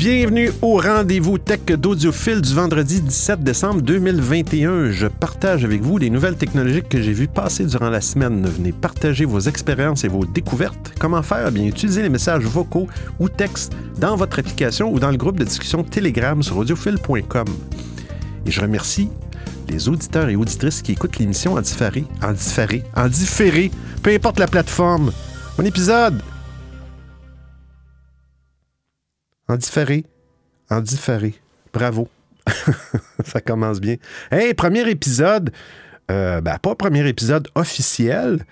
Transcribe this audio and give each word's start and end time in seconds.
Bienvenue 0.00 0.50
au 0.62 0.78
rendez-vous 0.78 1.36
tech 1.36 1.60
d'Audiophile 1.66 2.40
du 2.40 2.54
vendredi 2.54 3.02
17 3.02 3.42
décembre 3.42 3.82
2021. 3.82 4.92
Je 4.92 5.06
partage 5.06 5.62
avec 5.62 5.82
vous 5.82 5.98
les 5.98 6.08
nouvelles 6.08 6.36
technologiques 6.36 6.88
que 6.88 7.02
j'ai 7.02 7.12
vues 7.12 7.28
passer 7.28 7.66
durant 7.66 7.90
la 7.90 8.00
semaine. 8.00 8.46
Venez 8.46 8.72
partager 8.72 9.26
vos 9.26 9.40
expériences 9.40 10.02
et 10.04 10.08
vos 10.08 10.24
découvertes. 10.24 10.94
Comment 10.98 11.22
faire? 11.22 11.52
Bien, 11.52 11.66
utiliser 11.66 12.00
les 12.00 12.08
messages 12.08 12.44
vocaux 12.44 12.88
ou 13.18 13.28
textes 13.28 13.74
dans 13.98 14.16
votre 14.16 14.38
application 14.38 14.90
ou 14.90 14.98
dans 14.98 15.10
le 15.10 15.18
groupe 15.18 15.38
de 15.38 15.44
discussion 15.44 15.84
Telegram 15.84 16.42
sur 16.42 16.56
audiophile.com. 16.56 17.48
Et 18.46 18.50
je 18.50 18.60
remercie 18.62 19.10
les 19.68 19.86
auditeurs 19.90 20.30
et 20.30 20.36
auditrices 20.36 20.80
qui 20.80 20.92
écoutent 20.92 21.18
l'émission 21.18 21.56
en 21.56 21.60
différé, 21.60 22.06
en 22.22 22.32
différé, 22.32 22.84
en 22.96 23.06
différé, 23.06 23.70
peu 24.02 24.14
importe 24.14 24.38
la 24.38 24.46
plateforme. 24.46 25.12
Mon 25.58 25.64
épisode 25.66 26.22
En 29.50 29.56
différé. 29.56 30.04
En 30.70 30.80
différé. 30.80 31.34
Bravo. 31.72 32.08
ça 33.24 33.40
commence 33.40 33.80
bien. 33.80 33.96
Hey, 34.30 34.54
premier 34.54 34.88
épisode. 34.88 35.50
Euh, 36.08 36.40
ben, 36.40 36.56
pas 36.58 36.76
premier 36.76 37.08
épisode 37.08 37.48
officiel, 37.56 38.44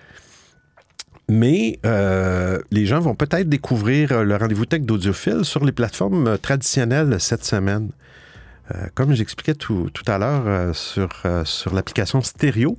mais 1.29 1.79
euh, 1.85 2.59
les 2.71 2.85
gens 2.85 2.99
vont 2.99 3.15
peut-être 3.15 3.47
découvrir 3.47 4.25
le 4.25 4.35
rendez-vous 4.35 4.65
tech 4.65 4.81
d'audiophile 4.81 5.45
sur 5.45 5.63
les 5.63 5.71
plateformes 5.71 6.37
traditionnelles 6.37 7.15
cette 7.21 7.45
semaine. 7.45 7.91
Euh, 8.75 8.87
comme 8.93 9.13
j'expliquais 9.13 9.55
tout, 9.55 9.89
tout, 9.93 10.03
à 10.11 10.17
l'heure 10.17 10.75
sur, 10.75 11.23
sur 11.45 11.73
l'application 11.73 12.21
stéréo, 12.21 12.77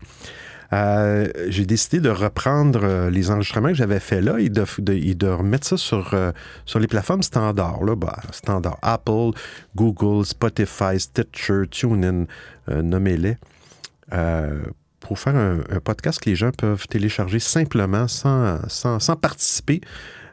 euh, 0.72 1.26
j'ai 1.48 1.66
décidé 1.66 2.00
de 2.00 2.10
reprendre 2.10 2.80
euh, 2.84 3.10
les 3.10 3.30
enregistrements 3.30 3.68
que 3.68 3.74
j'avais 3.74 3.98
fait 3.98 4.20
là 4.20 4.38
et 4.38 4.48
de, 4.48 5.26
remettre 5.26 5.66
ça 5.66 5.76
sur, 5.76 6.14
euh, 6.14 6.30
sur 6.64 6.78
les 6.78 6.86
plateformes 6.86 7.22
standards. 7.22 7.82
Là, 7.84 7.96
bah, 7.96 8.20
standard 8.30 8.78
Apple, 8.82 9.30
Google, 9.74 10.24
Spotify, 10.24 10.98
Stitcher, 10.98 11.62
TuneIn, 11.70 12.26
nommez-les. 12.68 13.36
pour 15.00 15.18
faire 15.18 15.34
un, 15.34 15.60
podcast 15.82 16.20
que 16.20 16.30
les 16.30 16.36
gens 16.36 16.52
peuvent 16.52 16.86
télécharger 16.86 17.40
simplement 17.40 18.06
sans, 18.06 18.58
sans, 18.68 19.00
sans 19.00 19.16
participer. 19.16 19.80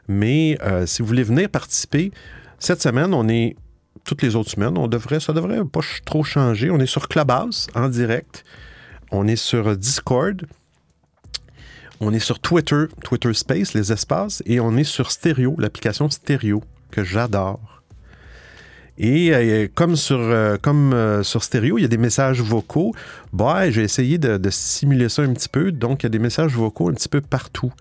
Mais 0.06 0.56
si 0.86 1.02
vous 1.02 1.08
voulez 1.08 1.24
venir 1.24 1.48
participer, 1.48 2.12
cette 2.60 2.82
semaine, 2.82 3.12
on 3.12 3.28
est 3.28 3.56
toutes 4.04 4.22
les 4.22 4.36
autres 4.36 4.50
semaines, 4.50 4.78
on 4.78 4.88
devrait, 4.88 5.20
ça 5.20 5.32
devrait 5.32 5.64
pas 5.64 5.80
trop 6.04 6.22
changer. 6.22 6.70
On 6.70 6.78
est 6.78 6.86
sur 6.86 7.08
Clubhouse 7.08 7.68
en 7.74 7.88
direct. 7.88 8.44
On 9.10 9.26
est 9.26 9.36
sur 9.36 9.76
Discord. 9.76 10.46
On 12.00 12.12
est 12.12 12.20
sur 12.20 12.38
Twitter, 12.38 12.84
Twitter 13.02 13.34
Space, 13.34 13.74
les 13.74 13.90
espaces, 13.90 14.42
et 14.46 14.60
on 14.60 14.76
est 14.76 14.84
sur 14.84 15.10
Stereo, 15.10 15.56
l'application 15.58 16.08
Stereo, 16.08 16.62
que 16.92 17.02
j'adore. 17.02 17.78
Et 18.98 19.32
euh, 19.32 19.68
comme 19.74 19.94
sur, 19.94 20.18
euh, 20.18 20.56
euh, 20.66 21.22
sur 21.22 21.44
Stereo, 21.44 21.78
il 21.78 21.82
y 21.82 21.84
a 21.84 21.88
des 21.88 21.98
messages 21.98 22.40
vocaux. 22.40 22.92
Bah, 23.32 23.70
j'ai 23.70 23.82
essayé 23.82 24.18
de, 24.18 24.38
simuler 24.50 25.08
ça 25.08 25.22
un 25.22 25.32
petit 25.32 25.48
peu. 25.48 25.70
Donc, 25.70 26.02
il 26.02 26.06
y 26.06 26.08
a 26.08 26.10
des 26.10 26.18
messages 26.18 26.52
vocaux 26.52 26.88
un 26.88 26.94
petit 26.94 27.08
peu 27.08 27.20
partout. 27.20 27.72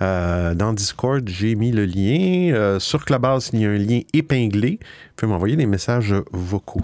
dans 0.00 0.72
Discord, 0.74 1.26
j'ai 1.28 1.54
mis 1.54 1.70
le 1.70 1.84
lien. 1.84 2.78
sur 2.80 3.04
Clubhouse, 3.04 3.50
il 3.52 3.60
y 3.60 3.66
a 3.66 3.70
un 3.70 3.78
lien 3.78 4.00
épinglé. 4.12 4.78
Vous 4.80 5.12
pouvez 5.16 5.32
m'envoyer 5.32 5.56
des 5.56 5.66
messages 5.66 6.14
vocaux. 6.32 6.82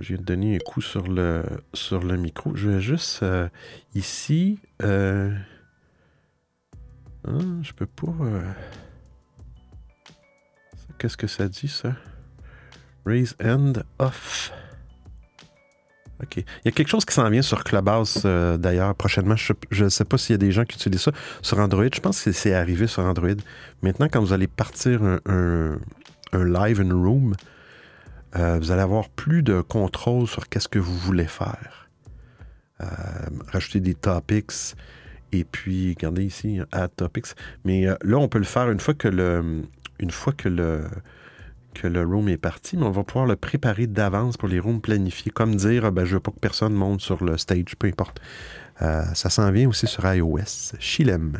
Je 0.00 0.08
viens 0.08 0.16
de 0.16 0.22
donner 0.22 0.56
un 0.56 0.58
coup 0.58 0.80
sur 0.80 1.06
le, 1.06 1.44
sur 1.74 2.02
le 2.02 2.16
micro. 2.16 2.56
Je 2.56 2.70
vais 2.70 2.80
juste 2.80 3.22
euh, 3.22 3.48
ici. 3.94 4.58
Euh, 4.82 5.30
hein, 7.26 7.58
je 7.62 7.72
peux 7.72 7.86
pas. 7.86 8.14
Euh, 8.22 8.42
qu'est-ce 10.98 11.16
que 11.16 11.26
ça 11.26 11.46
dit, 11.48 11.68
ça? 11.68 11.94
Raise 13.04 13.36
end 13.42 13.74
off. 13.98 14.52
OK. 16.22 16.36
Il 16.36 16.44
y 16.64 16.68
a 16.68 16.70
quelque 16.70 16.88
chose 16.88 17.04
qui 17.04 17.14
s'en 17.14 17.28
vient 17.28 17.42
sur 17.42 17.64
Clubhouse, 17.64 18.22
d'ailleurs, 18.24 18.94
prochainement. 18.94 19.34
Je 19.36 19.84
ne 19.84 19.88
sais 19.88 20.04
pas 20.04 20.16
s'il 20.16 20.34
y 20.34 20.36
a 20.36 20.38
des 20.38 20.52
gens 20.52 20.64
qui 20.64 20.76
utilisent 20.76 21.02
ça 21.02 21.12
sur 21.42 21.58
Android. 21.58 21.88
Je 21.92 22.00
pense 22.00 22.22
que 22.22 22.32
c'est 22.32 22.54
arrivé 22.54 22.86
sur 22.86 23.02
Android. 23.02 23.34
Maintenant, 23.82 24.06
quand 24.10 24.20
vous 24.20 24.32
allez 24.32 24.46
partir 24.46 25.02
un, 25.02 25.18
un, 25.26 25.78
un 26.32 26.44
live, 26.44 26.80
une 26.80 26.92
room, 26.92 27.34
euh, 28.36 28.58
vous 28.58 28.70
allez 28.70 28.82
avoir 28.82 29.08
plus 29.08 29.42
de 29.42 29.60
contrôle 29.60 30.26
sur 30.26 30.48
qu'est-ce 30.48 30.68
que 30.68 30.78
vous 30.78 30.96
voulez 30.96 31.26
faire. 31.26 31.88
Euh, 32.80 32.86
rajouter 33.52 33.80
des 33.80 33.94
topics 33.94 34.74
et 35.32 35.44
puis, 35.44 35.90
regardez 35.90 36.24
ici, 36.24 36.60
add 36.72 36.90
topics. 36.94 37.28
Mais 37.64 37.86
euh, 37.86 37.94
là, 38.02 38.18
on 38.18 38.28
peut 38.28 38.38
le 38.38 38.44
faire 38.44 38.70
une 38.70 38.80
fois 38.80 38.94
que 38.94 39.08
le, 39.08 39.64
que 41.74 41.86
le, 41.86 42.04
room 42.04 42.28
est 42.28 42.36
parti, 42.36 42.76
mais 42.76 42.84
on 42.84 42.90
va 42.90 43.02
pouvoir 43.02 43.26
le 43.26 43.36
préparer 43.36 43.86
d'avance 43.86 44.36
pour 44.36 44.48
les 44.48 44.58
rooms 44.58 44.80
planifiés, 44.80 45.30
comme 45.30 45.56
dire, 45.56 45.90
ben, 45.90 46.04
je 46.04 46.14
veux 46.14 46.20
pas 46.20 46.32
que 46.32 46.38
personne 46.38 46.74
monte 46.74 47.00
sur 47.00 47.24
le 47.24 47.38
stage, 47.38 47.76
peu 47.78 47.86
importe. 47.86 48.20
ça 48.78 49.30
s'en 49.30 49.50
vient 49.52 49.68
aussi 49.68 49.86
sur 49.86 50.04
iOS. 50.06 50.74
Chilem. 50.78 51.38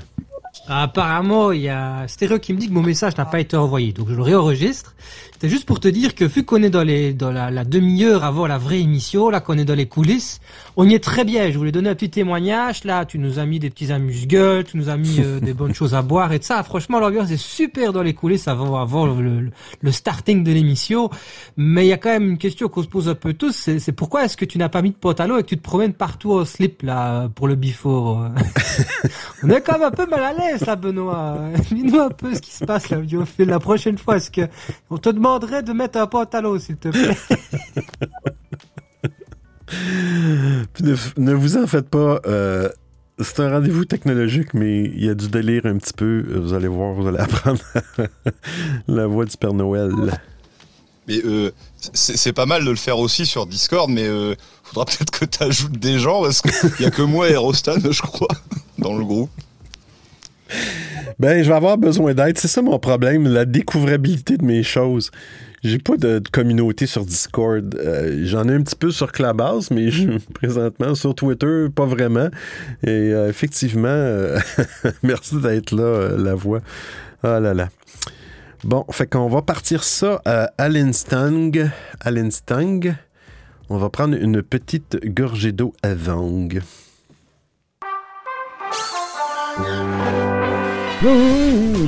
Apparemment, 0.68 1.52
il 1.52 1.62
y 1.62 1.68
a 1.68 2.06
Stéréo 2.08 2.38
qui 2.38 2.52
me 2.52 2.58
dit 2.58 2.68
que 2.68 2.74
mon 2.74 2.82
message 2.82 3.16
n'a 3.16 3.24
pas 3.24 3.40
été 3.40 3.56
envoyé, 3.56 3.92
donc 3.92 4.08
je 4.08 4.14
le 4.14 4.22
réenregistre. 4.22 4.94
C'est 5.42 5.48
juste 5.48 5.66
pour 5.66 5.80
te 5.80 5.88
dire 5.88 6.14
que 6.14 6.24
vu 6.24 6.44
qu'on 6.44 6.62
est 6.62 6.70
dans, 6.70 6.84
les, 6.84 7.12
la, 7.12 7.64
demi-heure 7.64 8.22
avant 8.22 8.46
la 8.46 8.58
vraie 8.58 8.78
émission, 8.78 9.28
là 9.28 9.40
qu'on 9.40 9.58
est 9.58 9.64
dans 9.64 9.74
les 9.74 9.88
coulisses, 9.88 10.40
on 10.76 10.88
y 10.88 10.94
est 10.94 11.02
très 11.02 11.24
bien. 11.24 11.50
Je 11.50 11.58
voulais 11.58 11.72
donner 11.72 11.88
un 11.88 11.96
petit 11.96 12.10
témoignage. 12.10 12.84
Là, 12.84 13.04
tu 13.06 13.18
nous 13.18 13.40
as 13.40 13.44
mis 13.44 13.58
des 13.58 13.68
petits 13.68 13.90
amuse-gueules, 13.90 14.62
tu 14.62 14.76
nous 14.76 14.88
as 14.88 14.96
mis 14.96 15.16
euh, 15.18 15.40
des 15.40 15.52
bonnes 15.52 15.74
choses 15.74 15.96
à 15.96 16.02
boire 16.02 16.32
et 16.32 16.38
tout 16.38 16.46
ça. 16.46 16.62
Franchement, 16.62 17.00
l'ambiance 17.00 17.28
est 17.32 17.42
super 17.42 17.92
dans 17.92 18.04
les 18.04 18.14
coulisses 18.14 18.46
avant, 18.46 19.06
le, 19.06 19.50
le, 19.80 19.90
starting 19.90 20.44
de 20.44 20.52
l'émission. 20.52 21.10
Mais 21.56 21.86
il 21.86 21.88
y 21.88 21.92
a 21.92 21.98
quand 21.98 22.10
même 22.10 22.30
une 22.30 22.38
question 22.38 22.68
qu'on 22.68 22.84
se 22.84 22.88
pose 22.88 23.08
un 23.08 23.16
peu 23.16 23.32
tous. 23.32 23.68
C'est 23.78 23.92
pourquoi 23.92 24.24
est-ce 24.24 24.36
que 24.36 24.44
tu 24.44 24.58
n'as 24.58 24.68
pas 24.68 24.80
mis 24.80 24.90
de 24.90 24.96
pantalon 24.96 25.38
et 25.38 25.42
que 25.42 25.48
tu 25.48 25.58
te 25.58 25.62
promènes 25.62 25.94
partout 25.94 26.34
en 26.34 26.44
slip 26.44 26.82
là 26.82 27.28
pour 27.34 27.48
le 27.48 27.56
before? 27.56 28.28
On 29.42 29.50
est 29.50 29.60
quand 29.60 29.72
même 29.72 29.88
un 29.88 29.90
peu 29.90 30.06
mal 30.06 30.22
à 30.22 30.32
l'aise 30.34 30.41
là, 30.66 30.76
Benoît. 30.76 31.38
Dis-nous 31.70 32.00
un 32.00 32.10
peu 32.10 32.34
ce 32.34 32.40
qui 32.40 32.50
se 32.52 32.64
passe 32.64 32.90
là. 32.90 32.98
fait 33.24 33.44
la 33.44 33.58
prochaine 33.58 33.98
fois. 33.98 34.16
Est-ce 34.16 34.30
que 34.30 34.48
on 34.90 34.98
te 34.98 35.08
demande 35.08 35.44
de 35.44 35.72
mettre 35.72 35.98
un 35.98 36.06
pantalon, 36.06 36.58
s'il 36.58 36.76
te 36.76 36.88
plaît? 36.88 37.16
ne, 41.16 41.32
vous 41.34 41.56
en 41.56 41.66
faites 41.66 41.88
pas. 41.88 42.20
Euh, 42.26 42.68
c'est 43.18 43.40
un 43.40 43.50
rendez-vous 43.50 43.84
technologique, 43.84 44.54
mais 44.54 44.84
il 44.84 45.04
y 45.04 45.08
a 45.08 45.14
du 45.14 45.28
délire 45.28 45.66
un 45.66 45.76
petit 45.78 45.92
peu. 45.92 46.24
Vous 46.36 46.54
allez 46.54 46.68
voir, 46.68 46.94
vous 46.94 47.06
allez 47.06 47.18
apprendre 47.18 47.60
la 48.88 49.06
voix 49.06 49.24
du 49.24 49.36
Père 49.36 49.54
Noël. 49.54 49.92
Mais 51.08 51.20
euh, 51.24 51.50
c'est 51.92 52.32
pas 52.32 52.46
mal 52.46 52.64
de 52.64 52.70
le 52.70 52.76
faire 52.76 52.98
aussi 52.98 53.26
sur 53.26 53.46
Discord, 53.46 53.90
mais 53.90 54.06
euh, 54.06 54.34
faudra 54.62 54.84
peut-être 54.84 55.10
que 55.10 55.24
tu 55.24 55.42
ajoutes 55.42 55.78
des 55.78 55.98
gens, 55.98 56.22
parce 56.22 56.42
qu'il 56.42 56.70
n'y 56.80 56.86
a 56.86 56.90
que 56.90 57.02
moi 57.02 57.28
et 57.28 57.36
Rostan, 57.36 57.74
je 57.90 58.02
crois, 58.02 58.28
dans 58.78 58.96
le 58.96 59.04
groupe. 59.04 59.30
Ben, 61.18 61.42
je 61.42 61.48
vais 61.48 61.54
avoir 61.54 61.78
besoin 61.78 62.14
d'aide. 62.14 62.38
C'est 62.38 62.48
ça 62.48 62.62
mon 62.62 62.78
problème, 62.78 63.28
la 63.28 63.44
découvrabilité 63.44 64.36
de 64.36 64.44
mes 64.44 64.62
choses. 64.62 65.10
J'ai 65.62 65.78
pas 65.78 65.96
de, 65.96 66.20
communauté 66.32 66.86
sur 66.86 67.04
Discord. 67.04 67.76
Euh, 67.76 68.22
j'en 68.24 68.48
ai 68.48 68.54
un 68.54 68.62
petit 68.62 68.74
peu 68.74 68.90
sur 68.90 69.12
Clubhouse, 69.12 69.70
mais 69.70 69.90
présentement 70.34 70.96
sur 70.96 71.14
Twitter, 71.14 71.66
pas 71.72 71.86
vraiment. 71.86 72.28
Et 72.82 72.88
euh, 72.90 73.28
effectivement, 73.28 73.88
euh, 73.88 74.38
merci 75.04 75.40
d'être 75.40 75.70
là, 75.72 76.16
la 76.16 76.34
voix. 76.34 76.60
Ah 77.22 77.38
là 77.38 77.54
là. 77.54 77.68
Bon, 78.64 78.84
fait 78.90 79.06
qu'on 79.06 79.28
va 79.28 79.42
partir 79.42 79.84
ça 79.84 80.20
à 80.24 80.68
l'instant. 80.68 81.50
À 82.00 82.10
l'instant. 82.10 82.80
On 83.68 83.76
va 83.76 83.90
prendre 83.90 84.16
une 84.16 84.42
petite 84.42 84.98
gorgée 85.06 85.52
d'eau 85.52 85.72
à 85.82 85.94
Vang. 85.94 86.48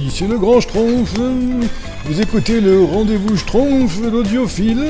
Ici 0.01 0.27
le 0.27 0.39
grand 0.39 0.61
Schtroumpf. 0.61 1.15
Vous 2.05 2.21
écoutez 2.21 2.61
le 2.61 2.83
rendez-vous 2.83 3.37
Schtroumpf 3.37 4.01
l'audiophile. 4.01 4.85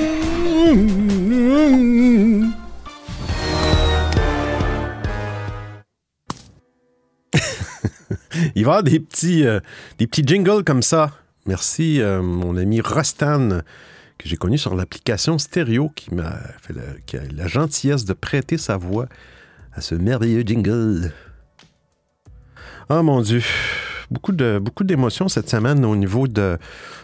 Il 8.54 8.64
va 8.64 8.72
y 8.72 8.74
avoir 8.76 8.82
des 8.82 8.98
petits, 9.00 9.44
euh, 9.46 9.60
des 9.98 10.06
petits 10.06 10.24
jingles 10.26 10.64
comme 10.64 10.82
ça. 10.82 11.10
Merci, 11.46 12.00
euh, 12.00 12.22
mon 12.22 12.56
ami 12.56 12.80
Rostan, 12.80 13.60
que 14.18 14.28
j'ai 14.28 14.36
connu 14.36 14.56
sur 14.56 14.74
l'application 14.74 15.38
Stereo, 15.38 15.90
qui 15.90 16.14
m'a 16.14 16.38
fait 16.62 16.72
la, 16.72 16.82
la 17.36 17.46
gentillesse 17.46 18.06
de 18.06 18.14
prêter 18.14 18.56
sa 18.56 18.78
voix 18.78 19.06
à 19.74 19.82
ce 19.82 19.94
merveilleux 19.94 20.42
jingle. 20.46 21.12
Oh 22.88 23.02
mon 23.02 23.20
Dieu 23.20 23.42
beaucoup 24.14 24.32
de 24.32 24.58
beaucoup 24.58 24.84
d'émotions 24.84 25.28
cette 25.28 25.50
semaine 25.50 25.84
au 25.84 25.96
niveau 25.96 26.26
de. 26.26 26.56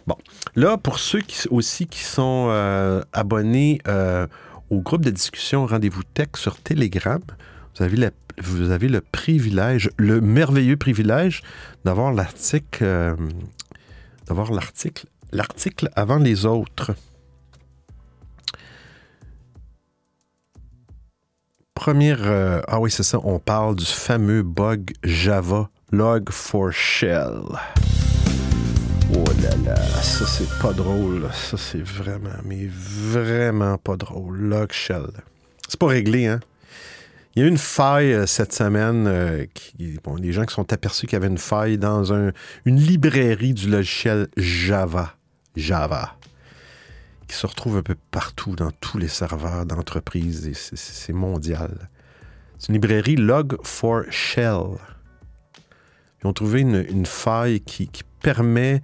Bon, 0.07 0.17
là, 0.55 0.79
pour 0.79 0.99
ceux 0.99 1.21
qui, 1.21 1.47
aussi 1.51 1.87
qui 1.87 2.03
sont 2.03 2.47
euh, 2.49 3.03
abonnés 3.13 3.81
euh, 3.89 4.27
au 4.71 4.81
groupe 4.81 5.05
de 5.05 5.11
discussion 5.11 5.67
Rendez-vous 5.67 6.05
Tech 6.15 6.29
sur 6.37 6.57
Telegram, 6.57 7.21
vous 7.77 7.85
avez, 7.85 8.11
vous 8.43 8.71
avez 8.71 8.89
le 8.89 9.01
privilège, 9.01 9.91
le 9.97 10.21
merveilleux 10.21 10.77
privilège 10.77 11.43
d'avoir 11.85 12.13
l'article, 12.13 12.85
euh, 12.85 13.17
d'avoir 14.27 14.53
l'article 14.53 15.07
l'article 15.33 15.91
avant 15.95 16.19
les 16.19 16.47
autres. 16.47 16.95
Première. 21.75 22.21
ah 22.69 22.79
oui, 22.79 22.91
c'est 22.91 23.05
ça. 23.05 23.19
On 23.25 23.39
parle 23.39 23.75
du 23.75 23.87
fameux 23.87 24.43
bug 24.43 24.93
Java 25.03 25.71
Log4Shell. 25.93 27.43
Oh 29.13 29.25
là 29.43 29.57
là, 29.65 29.77
ça 29.77 30.25
c'est 30.27 30.49
pas 30.61 30.73
drôle. 30.73 31.29
Ça 31.33 31.57
c'est 31.57 31.83
vraiment, 31.83 32.31
mais 32.45 32.69
vraiment 32.71 33.77
pas 33.77 33.97
drôle. 33.97 34.39
Log 34.39 34.73
Shell. 34.73 35.07
C'est 35.69 35.79
pas 35.79 35.89
réglé, 35.89 36.27
hein? 36.27 36.41
Il 37.35 37.41
y 37.41 37.43
a 37.45 37.47
eu 37.47 37.49
une 37.51 37.59
faille 37.59 38.13
euh, 38.13 38.27
cette 38.27 38.53
semaine. 38.53 39.07
euh, 39.07 39.47
qui, 39.55 39.99
bon, 40.03 40.17
les 40.17 40.33
gens 40.33 40.45
qui 40.45 40.55
sont 40.55 40.73
aperçus 40.73 41.07
qu'il 41.07 41.15
y 41.15 41.17
avait 41.17 41.29
une 41.29 41.39
faille 41.39 41.79
dans 41.79 42.13
un- 42.13 42.33
une 42.65 42.77
librairie 42.81 43.55
du 43.55 43.69
logiciel 43.69 44.29
Java. 44.37 45.15
Java. 45.57 46.17
Qui 47.29 47.37
se 47.37 47.47
retrouve 47.47 47.77
un 47.77 47.83
peu 47.83 47.95
partout 48.11 48.57
dans 48.57 48.71
tous 48.81 48.99
les 48.99 49.07
serveurs 49.09 49.65
d'entreprise. 49.67 50.51
c'est 50.55 51.13
mondial. 51.13 51.89
C'est 52.59 52.69
une 52.69 52.75
librairie 52.75 53.17
Log4Shell. 53.17 54.77
Ils 56.23 56.27
ont 56.27 56.33
trouvé 56.33 56.61
une, 56.61 57.07
faille 57.07 57.61
qui, 57.61 57.89
permet 58.23 58.83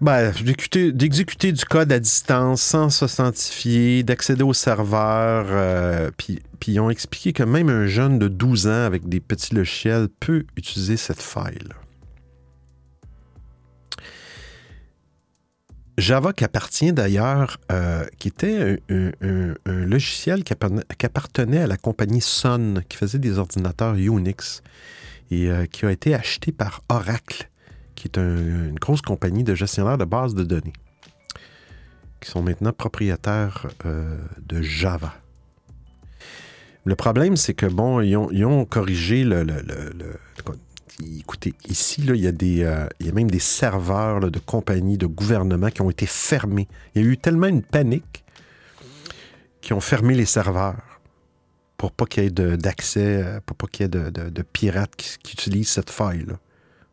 ben, 0.00 0.32
d'exécuter- 0.32 1.52
du 1.52 1.64
code 1.66 1.92
à 1.92 1.98
distance 1.98 2.62
sans 2.62 2.88
s'authentifier, 2.88 4.02
d'accéder 4.02 4.42
au 4.42 4.54
serveur. 4.54 5.46
euh, 5.50 6.10
puis, 6.16 6.40
ils 6.66 6.80
ont 6.80 6.88
expliqué 6.88 7.34
que 7.34 7.42
même 7.42 7.68
un 7.68 7.86
jeune 7.86 8.18
de 8.18 8.28
12 8.28 8.66
ans 8.68 8.84
avec 8.84 9.08
des 9.08 9.20
petits 9.20 9.54
logiciels 9.54 10.08
peut 10.20 10.44
utiliser 10.56 10.96
cette 10.96 11.20
faille. 11.20 11.58
Java 15.98 16.32
qui 16.32 16.44
appartient 16.44 16.92
d'ailleurs, 16.92 17.58
euh, 17.72 18.06
qui 18.18 18.28
était 18.28 18.80
un, 18.88 19.54
logiciel 19.66 20.44
qui 20.44 20.52
appartenait 20.52 21.58
à 21.58 21.66
la 21.66 21.76
compagnie 21.76 22.20
Sun, 22.20 22.82
qui 22.88 22.96
faisait 22.96 23.18
des 23.18 23.38
ordinateurs 23.38 23.96
Unix 23.96 24.62
et 25.30 25.50
euh, 25.50 25.66
qui 25.66 25.84
a 25.86 25.90
été 25.90 26.14
acheté 26.14 26.52
par 26.52 26.82
Oracle, 26.88 27.50
qui 27.94 28.08
est 28.08 28.18
un- 28.18 28.68
une 28.68 28.78
grosse 28.78 29.02
compagnie 29.02 29.44
de 29.44 29.54
gestionnaire 29.54 29.98
de 29.98 30.04
bases 30.04 30.34
de 30.34 30.44
données, 30.44 30.72
qui 32.20 32.30
sont 32.30 32.42
maintenant 32.42 32.72
propriétaires 32.72 33.66
euh, 33.84 34.18
de 34.40 34.62
Java. 34.62 35.14
Le 36.84 36.94
problème, 36.94 37.36
c'est 37.36 37.54
que, 37.54 37.66
bon, 37.66 38.00
ils 38.00 38.16
ont, 38.16 38.64
corrigé 38.64 39.22
le... 39.24 39.44
écoutez, 41.20 41.52
ici, 41.68 42.02
il, 42.02 42.16
y 42.16 42.26
a 42.26 42.32
des, 42.32 42.62
euh, 42.62 42.86
il 42.98 43.06
y 43.06 43.08
a 43.10 43.12
même 43.12 43.30
des 43.30 43.38
serveurs 43.38 44.30
de 44.30 44.38
compagnies, 44.38 44.96
de 44.96 45.06
gouvernements 45.06 45.70
qui 45.70 45.82
ont 45.82 45.90
été 45.90 46.06
fermés. 46.06 46.66
Il 46.94 47.02
y 47.02 47.04
a 47.04 47.08
eu 47.08 47.18
tellement 47.18 47.46
une 47.48 47.62
panique 47.62 48.24
qu'ils 49.60 49.74
ont 49.74 49.80
fermé 49.80 50.14
les 50.14 50.24
serveurs 50.24 50.76
pour 51.78 51.92
pas 51.92 52.04
qu'il 52.04 52.24
y 52.24 52.26
ait 52.26 52.30
d'accès, 52.58 53.22
euh, 53.22 53.40
pour 53.46 53.56
pas 53.56 53.66
qu'il 53.68 53.84
y 53.84 53.86
ait 53.86 53.88
de, 53.88 54.10
de- 54.10 54.42
pirates 54.42 54.94
qui, 54.96 55.32
utilisent 55.32 55.70
cette 55.70 55.90
faille-là. 55.90 56.34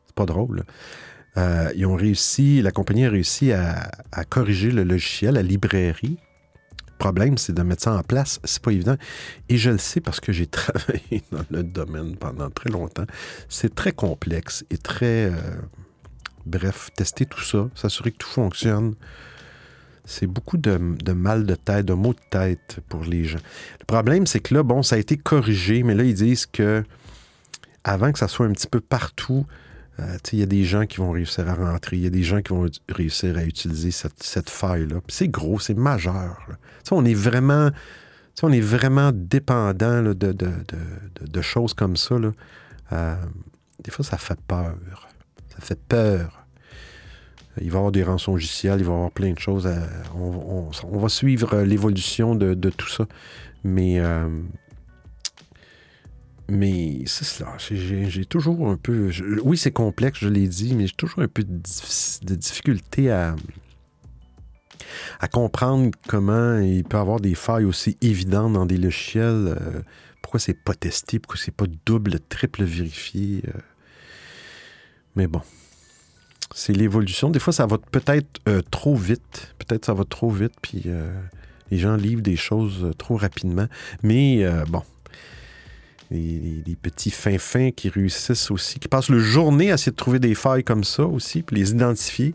C'est 0.06 0.16
pas 0.16 0.26
drôle. 0.26 0.64
Euh, 1.38 1.70
ils 1.76 1.86
ont 1.86 1.96
réussi, 1.96 2.62
la 2.62 2.72
compagnie 2.72 3.06
a 3.06 3.10
réussi 3.10 3.52
à, 3.52 3.92
à 4.14 4.24
corriger 4.24 4.72
le 4.72 4.84
logiciel, 4.84 5.34
la 5.34 5.42
librairie. 5.42 6.18
Le 6.88 6.98
problème, 6.98 7.38
c'est 7.38 7.52
de 7.54 7.62
mettre 7.64 7.84
ça 7.84 7.94
en 7.94 8.04
place. 8.04 8.40
C'est 8.46 8.62
pas 8.62 8.72
évident. 8.72 8.96
Et 9.50 9.58
je 9.58 9.72
le 9.72 9.80
sais 9.80 10.00
parce 10.00 10.22
que 10.22 10.32
j'ai 10.32 10.48
travaillé 10.62 11.24
dans 11.32 11.44
le 11.50 11.64
domaine 11.64 12.16
pendant 12.16 12.50
très 12.50 12.70
longtemps. 12.70 13.06
C'est 13.50 13.76
très 13.76 13.92
complexe 13.92 14.64
et 14.70 14.78
très. 14.78 15.26
euh, 15.26 15.34
bref, 16.46 16.90
tester 16.96 17.26
tout 17.26 17.42
ça, 17.42 17.70
s'assurer 17.76 18.12
que 18.12 18.18
tout 18.18 18.30
fonctionne. 18.30 18.96
C'est 20.06 20.28
beaucoup 20.28 20.57
de, 20.57 20.78
mal 21.13 21.46
de 21.46 21.56
tête, 21.56 21.86
de 21.86 21.94
maux 21.94 22.13
de 22.13 22.19
tête 22.30 22.80
pour 22.90 23.04
les 23.04 23.25
gens. 23.25 23.40
Le 23.80 23.86
problème, 23.86 24.28
c'est 24.28 24.40
que 24.40 24.54
là, 24.54 24.63
bon, 24.63 24.84
ça 24.84 24.96
a 24.96 25.00
été 25.00 25.18
corrigé, 25.18 25.84
mais 25.84 25.96
là, 25.96 26.04
ils 26.04 26.13
disent 26.13 26.46
que 26.46 26.84
avant 27.84 28.12
que 28.12 28.19
ça 28.19 28.28
soit 28.28 28.46
un 28.46 28.52
petit 28.52 28.68
peu 28.68 28.80
partout, 28.81 29.46
euh, 30.00 30.18
il 30.34 30.40
y 30.40 30.44
a 30.44 30.48
des 30.48 30.63
gens 30.63 30.86
qui 30.86 30.98
vont 30.98 31.12
réussir 31.12 31.50
à 31.50 31.54
rentrer, 31.54 31.98
il 31.98 32.04
y 32.04 32.07
a 32.07 32.12
des 32.12 32.24
gens 32.24 32.42
qui 32.42 32.54
vont 32.54 32.68
réussir 32.90 33.38
à 33.38 33.44
utiliser 33.44 33.92
cette, 33.92 34.50
faille-là. 34.50 34.98
C'est 35.07 35.28
gros, 35.28 35.60
c'est 35.60 35.74
majeur. 35.75 36.48
on 36.92 37.06
est 37.06 37.13
vraiment, 37.13 37.69
on 38.44 38.51
est 38.51 38.60
vraiment 38.62 39.12
dépendant 39.13 40.01
de, 40.04 40.13
de- 40.13 40.34
de- 40.34 41.42
choses 41.42 41.74
comme 41.74 41.96
ça. 41.96 42.16
Euh, 42.92 43.16
des 43.84 43.92
fois, 43.92 44.04
ça 44.04 44.18
fait 44.18 44.40
peur. 44.48 44.75
Ça 45.50 45.62
fait 45.62 45.80
peur. 45.88 46.44
Il 47.62 47.69
va 47.72 47.75
y 47.75 47.78
avoir 47.78 47.92
des 47.92 48.04
rançongiciels, 48.04 48.80
il 48.80 48.86
va 48.86 48.92
y 48.92 48.96
avoir 48.96 49.12
plein 49.12 49.31
de 49.34 49.40
choses. 49.40 49.69
on, 50.16 50.69
va 50.98 51.10
suivre 51.10 51.54
euh, 51.54 51.66
l'évolution 51.66 52.36
de, 52.36 52.54
tout 52.69 52.90
ça. 52.90 53.07
Mais, 53.63 54.00
euh, 54.00 54.28
c'est 57.06 57.24
cela. 57.25 57.56
J'ai- 57.57 58.25
toujours 58.25 58.69
un 58.69 58.78
peu. 58.78 59.10
oui, 59.44 59.57
c'est 59.57 59.72
complexe, 59.72 60.19
je 60.22 60.30
l'ai 60.30 60.48
dit, 60.48 60.75
mais 60.75 60.88
j'ai 60.88 60.96
toujours 60.96 61.19
un 61.19 61.28
peu 61.28 61.44
de, 61.44 61.57
diffi- 61.60 62.24
de 62.24 62.36
difficulté 62.36 63.12
à, 63.12 63.36
à 65.19 65.28
comprendre 65.28 65.92
comment 66.08 66.58
il 66.60 66.84
peut 66.84 66.98
y 66.98 67.00
avoir 67.00 67.19
des 67.19 67.36
failles 67.36 67.66
aussi 67.66 67.98
évidentes 68.01 68.54
dans 68.54 68.66
des 68.66 68.78
logiciels. 68.78 69.56
euh, 69.60 69.81
pourquoi 70.22 70.40
c'est 70.40 70.56
pas 70.56 70.74
testé, 70.74 71.19
pourquoi 71.19 71.40
c'est 71.40 71.56
pas 71.56 71.66
double, 71.86 72.19
triple 72.19 72.63
vérifié. 72.63 73.44
euh. 73.48 73.60
Mais 75.16 75.28
bon. 75.28 75.42
C'est 76.57 76.72
l'évolution. 76.72 77.30
Des 77.30 77.40
fois, 77.40 77.52
ça 77.52 77.66
va 77.66 77.78
peut-être 77.78 78.40
euh, 78.48 78.62
trop 78.72 78.96
vite. 78.96 79.54
Peut-être 79.60 79.84
ça 79.84 79.94
va 79.94 80.06
trop 80.06 80.30
vite, 80.30 80.54
puis 80.62 80.84
euh, 80.86 81.12
les 81.69 81.78
gens 81.78 81.98
livrent 81.98 82.22
des 82.22 82.38
choses 82.38 82.86
euh, 82.86 82.94
trop 82.94 83.18
rapidement. 83.18 83.68
Mais 84.04 84.48
bon, 84.69 84.81
les, 86.10 86.78
petits 86.81 87.12
fins 87.12 87.38
fins 87.38 87.72
qui 87.72 87.90
réussissent 87.90 88.52
aussi, 88.52 88.80
qui 88.80 88.88
passent 88.88 89.10
le 89.10 89.19
journée 89.19 89.69
à 89.69 89.74
essayer 89.74 89.92
de 89.92 89.98
trouver 89.98 90.19
des 90.19 90.34
failles 90.34 90.63
comme 90.63 90.86
ça 90.86 91.04
aussi, 91.04 91.44
puis 91.44 91.57
les 91.57 91.72
identifier. 91.72 92.34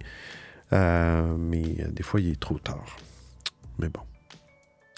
Mais 0.71 1.87
des 1.91 2.03
fois, 2.03 2.21
il 2.21 2.33
est 2.33 2.41
trop 2.41 2.59
tard. 2.59 2.99
Mais 3.79 3.89
bon. 3.89 4.03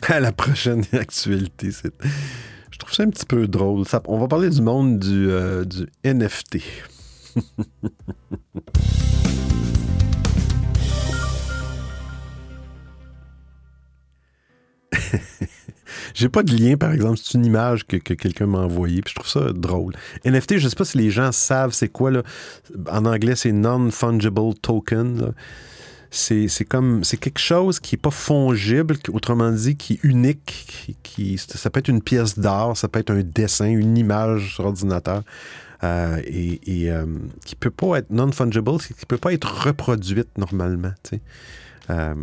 À 0.09 0.19
la 0.19 0.33
prochaine 0.33 0.83
actualité, 0.95 1.71
je 1.71 2.79
trouve 2.79 2.93
ça 2.93 3.05
un 3.05 3.11
petit 3.11 3.27
peu 3.27 3.47
drôle. 3.47 3.85
On 4.09 4.19
va 4.19 4.27
parler 4.27 4.51
du 4.51 4.63
monde 4.63 4.99
du 4.99 5.31
NFT. 6.05 6.59
J'ai 16.15 16.29
pas 16.29 16.43
de 16.43 16.55
lien, 16.55 16.77
par 16.77 16.93
exemple. 16.93 17.19
C'est 17.23 17.39
une 17.39 17.47
image 17.47 17.87
que, 17.87 17.97
que 17.97 18.15
quelqu'un 18.15 18.47
m'a 18.47 18.59
envoyée. 18.59 19.03
Puis 19.03 19.15
je 19.15 19.21
trouve 19.21 19.31
ça 19.31 19.53
drôle. 19.53 19.95
NFT, 20.25 20.59
je 20.59 20.69
sais 20.69 20.77
pas 20.77 20.85
si 20.85 20.99
les 20.99 21.11
gens 21.11 21.33
savent 21.33 21.73
c'est 21.73 21.89
quoi. 21.89 22.11
Là. 22.11 22.23
En 22.91 23.05
anglais, 23.05 23.37
c'est 23.37 23.53
Non-Fungible 23.53 24.55
Token. 24.61 25.33
C'est 26.11 26.49
comme. 26.69 27.05
C'est 27.05 27.17
quelque 27.17 27.39
chose 27.41 27.81
qui 27.81 27.95
est 27.95 27.99
pas 28.03 28.11
fongible, 28.11 28.97
autrement 29.13 29.51
dit, 29.51 29.77
qui 29.77 29.95
est 29.95 30.01
unique. 30.03 30.67
Qui, 30.85 30.97
qui- 31.03 31.39
ça 31.39 31.71
peut 31.71 31.81
être 31.81 31.89
une 31.89 32.03
pièce 32.03 32.39
d'art, 32.39 32.77
ça 32.77 32.89
peut 32.89 33.01
être 33.01 33.11
un 33.11 33.23
dessin, 33.23 33.67
une 33.67 33.97
image 33.97 34.55
sur 34.57 34.67
ordinateur. 34.67 35.23
Euh, 35.85 36.23
et 36.25 36.93
euh, 36.93 37.07
qui 37.45 37.57
peut 37.57 37.71
pas 37.71 37.97
être 37.99 38.11
non-fungible, 38.11 38.79
qui 38.79 39.07
peut 39.07 39.19
pas 39.19 39.33
être 39.33 39.65
reproduite 39.65 40.39
normalement. 40.39 40.93
Euh, 41.91 42.15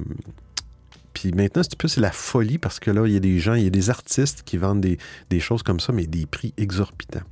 puis 1.14 1.34
maintenant, 1.34 1.62
c'est 1.64 1.88
c'est 1.90 2.00
la 2.00 2.12
folie 2.12 2.58
parce 2.58 2.80
que 2.80 2.90
là, 2.90 3.06
il 3.06 3.12
y 3.12 3.18
a 3.18 3.20
des 3.20 3.40
gens, 3.40 3.56
il 3.56 3.64
y 3.64 3.68
a 3.68 3.72
des 3.72 3.90
artistes 3.90 4.44
qui 4.44 4.56
vendent 4.56 4.80
des, 4.80 5.40
choses 5.42 5.62
comme 5.62 5.82
ça, 5.82 5.92
mais 5.92 6.08
des 6.08 6.26
prix 6.26 6.54
exorbitants. 6.56 7.26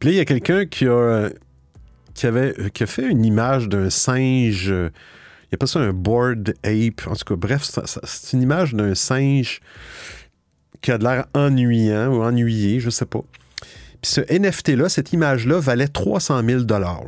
Puis 0.00 0.08
là, 0.08 0.12
il 0.12 0.16
y 0.16 0.20
a 0.20 0.24
quelqu'un 0.24 0.66
qui 0.66 0.88
a, 0.88 1.30
fait 2.16 3.08
une 3.08 3.24
image 3.24 3.68
d'un 3.68 3.90
singe. 3.90 4.74
Il 4.74 5.54
appelle 5.54 5.68
ça 5.68 5.78
un 5.78 5.92
board 5.92 6.54
ape. 6.64 7.06
En 7.06 7.14
tout 7.14 7.24
cas, 7.24 7.36
bref, 7.36 7.62
c'est- 7.62 8.32
une 8.32 8.42
image 8.42 8.74
d'un 8.74 8.96
singe 8.96 9.60
qui 10.80 10.90
a 10.90 10.98
de 10.98 11.04
l'air 11.04 11.26
ennuyant 11.32 12.08
ou 12.08 12.24
ennuyé, 12.24 12.80
je 12.80 12.90
sais 12.90 13.06
pas. 13.06 13.22
Puis 14.02 14.10
ce 14.10 14.20
NFT-là, 14.20 14.88
cette 14.88 15.12
image-là, 15.12 15.60
valait 15.60 15.86
300 15.86 16.42
000 16.44 16.64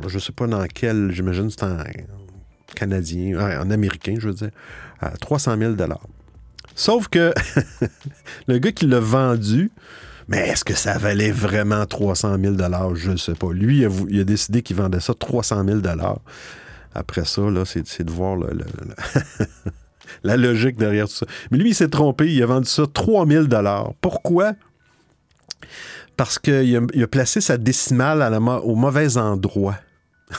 Je 0.07 0.17
sais 0.17 0.31
pas 0.31 0.47
dans 0.47 0.65
quel, 0.65 1.11
j'imagine 1.11 1.49
c'est 1.49 1.63
en 1.63 1.77
canadien, 2.73 3.37
en 3.61 3.69
américain, 3.69 4.15
je 4.17 4.27
veux 4.29 4.33
dire. 4.33 4.51
à 5.01 5.09
300 5.09 5.57
000 5.57 5.75
Sauf 6.73 7.09
que 7.09 7.33
le 8.47 8.59
gars 8.59 8.71
qui 8.71 8.87
l'a 8.87 8.99
vendu, 8.99 9.71
mais 10.27 10.47
est-ce 10.47 10.63
que 10.63 10.73
ça 10.73 10.97
valait 10.97 11.31
vraiment 11.31 11.85
300 11.85 12.37
000 12.41 12.55
Je 12.95 13.11
ne 13.11 13.17
sais 13.17 13.35
pas. 13.35 13.51
Lui, 13.51 13.85
il 14.09 14.19
a, 14.19 14.23
décidé 14.23 14.61
qu'il 14.61 14.77
vendait 14.77 14.99
ça 15.01 15.13
300 15.13 15.65
000 15.65 15.79
Après 16.93 17.25
ça, 17.25 17.41
là, 17.41 17.63
c'est 17.65 18.03
de 18.03 18.11
voir 18.11 18.37
la 20.23 20.37
logique 20.37 20.77
derrière 20.77 21.07
tout 21.07 21.15
ça. 21.15 21.25
Mais 21.51 21.57
lui, 21.57 21.71
il 21.71 21.75
s'est 21.75 21.89
trompé. 21.89 22.33
Il 22.33 22.41
a 22.41 22.45
vendu 22.45 22.67
ça 22.67 22.83
3 22.91 23.27
000 23.27 23.45
Pourquoi? 24.01 24.53
Parce 26.17 26.39
qu'il 26.39 26.75
a, 26.77 27.07
placé 27.07 27.41
sa 27.41 27.57
décimale 27.57 28.21
au 28.63 28.75
mauvais 28.75 29.17
endroit. 29.17 29.77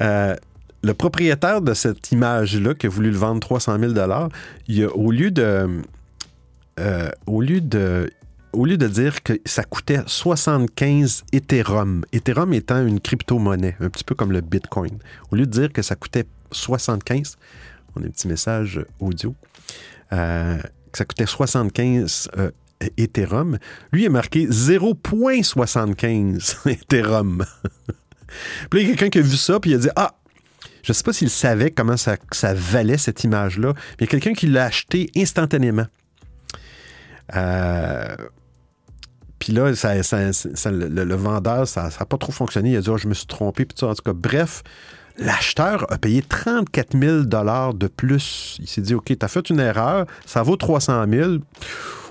Euh, 0.00 0.34
le 0.82 0.94
propriétaire 0.94 1.60
de 1.60 1.74
cette 1.74 2.12
image-là, 2.12 2.74
qui 2.74 2.86
a 2.86 2.88
voulu 2.88 3.10
le 3.10 3.16
vendre 3.16 3.40
300 3.40 3.78
000 3.78 3.92
il 4.68 4.84
a, 4.84 4.88
au 4.88 5.10
lieu 5.10 5.30
de. 5.30 5.82
euh, 6.80 7.10
au 7.26 7.40
lieu 7.40 7.60
de. 7.60 8.10
Au 8.52 8.66
lieu 8.66 8.76
de 8.76 8.86
dire 8.86 9.22
que 9.22 9.32
ça 9.44 9.64
coûtait 9.64 10.00
75 10.06 11.24
Ethereum, 11.32 12.04
Ethereum 12.12 12.52
étant 12.52 12.86
une 12.86 13.00
crypto-monnaie, 13.00 13.76
un 13.80 13.88
petit 13.88 14.04
peu 14.04 14.14
comme 14.14 14.30
le 14.30 14.40
Bitcoin, 14.42 14.98
au 15.32 15.36
lieu 15.36 15.44
de 15.46 15.50
dire 15.50 15.72
que 15.72 15.82
ça 15.82 15.96
coûtait 15.96 16.24
75, 16.52 17.36
on 17.96 18.02
a 18.02 18.06
un 18.06 18.10
petit 18.10 18.28
message 18.28 18.80
audio, 19.00 19.34
euh, 20.12 20.58
que 20.92 20.98
ça 20.98 21.04
coûtait 21.04 21.26
75 21.26 22.28
euh, 22.38 22.50
Ethereum, 22.96 23.58
lui 23.92 24.06
a 24.06 24.10
marqué 24.10 24.46
0.75 24.46 26.68
Ethereum. 26.72 27.44
puis 28.70 28.80
il 28.80 28.88
y 28.88 28.92
a 28.92 28.94
quelqu'un 28.94 29.10
qui 29.10 29.18
a 29.18 29.22
vu 29.22 29.36
ça, 29.36 29.60
puis 29.60 29.72
il 29.72 29.74
a 29.74 29.78
dit 29.78 29.90
Ah, 29.96 30.14
je 30.82 30.92
ne 30.92 30.94
sais 30.94 31.02
pas 31.02 31.12
s'il 31.12 31.30
savait 31.30 31.70
comment 31.70 31.96
ça, 31.96 32.16
valait 32.54 32.98
cette 32.98 33.24
image-là, 33.24 33.72
mais 33.74 33.80
il 34.00 34.02
y 34.02 34.04
a 34.04 34.08
quelqu'un 34.08 34.34
qui 34.34 34.46
l'a 34.46 34.64
acheté 34.64 35.10
instantanément. 35.16 35.86
Euh, 37.34 38.16
puis 39.38 39.52
là, 39.52 39.74
ça, 39.74 39.94
le, 39.94 41.14
vendeur, 41.14 41.66
ça 41.66 41.88
n'a 41.88 42.06
pas 42.06 42.18
trop 42.18 42.32
fonctionné. 42.32 42.72
Il 42.72 42.76
a 42.76 42.80
dit 42.80 42.90
Ah, 42.90 42.96
Je 42.98 43.08
me 43.08 43.14
suis 43.14 43.26
trompé. 43.26 43.64
Puis. 43.64 43.84
En 43.84 43.94
tout 43.94 44.02
cas, 44.02 44.12
bref, 44.12 44.62
l'acheteur 45.18 45.90
a 45.92 45.98
payé 45.98 46.22
34 46.22 46.98
000 46.98 47.22
de 47.22 47.86
plus. 47.86 48.56
Il 48.60 48.68
s'est 48.68 48.80
dit 48.80 48.94
OK, 48.94 49.06
tu 49.06 49.16
as 49.20 49.28
fait 49.28 49.50
une 49.50 49.60
erreur, 49.60 50.06
ça 50.26 50.42
vaut 50.42 50.56
300 50.56 51.04
000. 51.08 51.36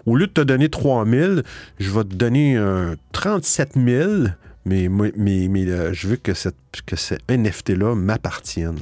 Au 0.05 0.15
lieu 0.15 0.27
de 0.27 0.31
te 0.31 0.41
donner 0.41 0.69
3 0.69 1.05
000, 1.05 1.41
je 1.79 1.91
vais 1.91 2.03
te 2.03 2.15
donner 2.15 2.57
un 2.57 2.95
37 3.13 3.73
000, 3.75 4.11
mais, 4.65 4.87
euh, 4.89 5.93
je 5.93 6.07
veux 6.07 6.15
que, 6.17 6.33
cette, 6.33 6.55
ce 6.95 7.15
NFT-là 7.29 7.95
m'appartienne. 7.95 8.79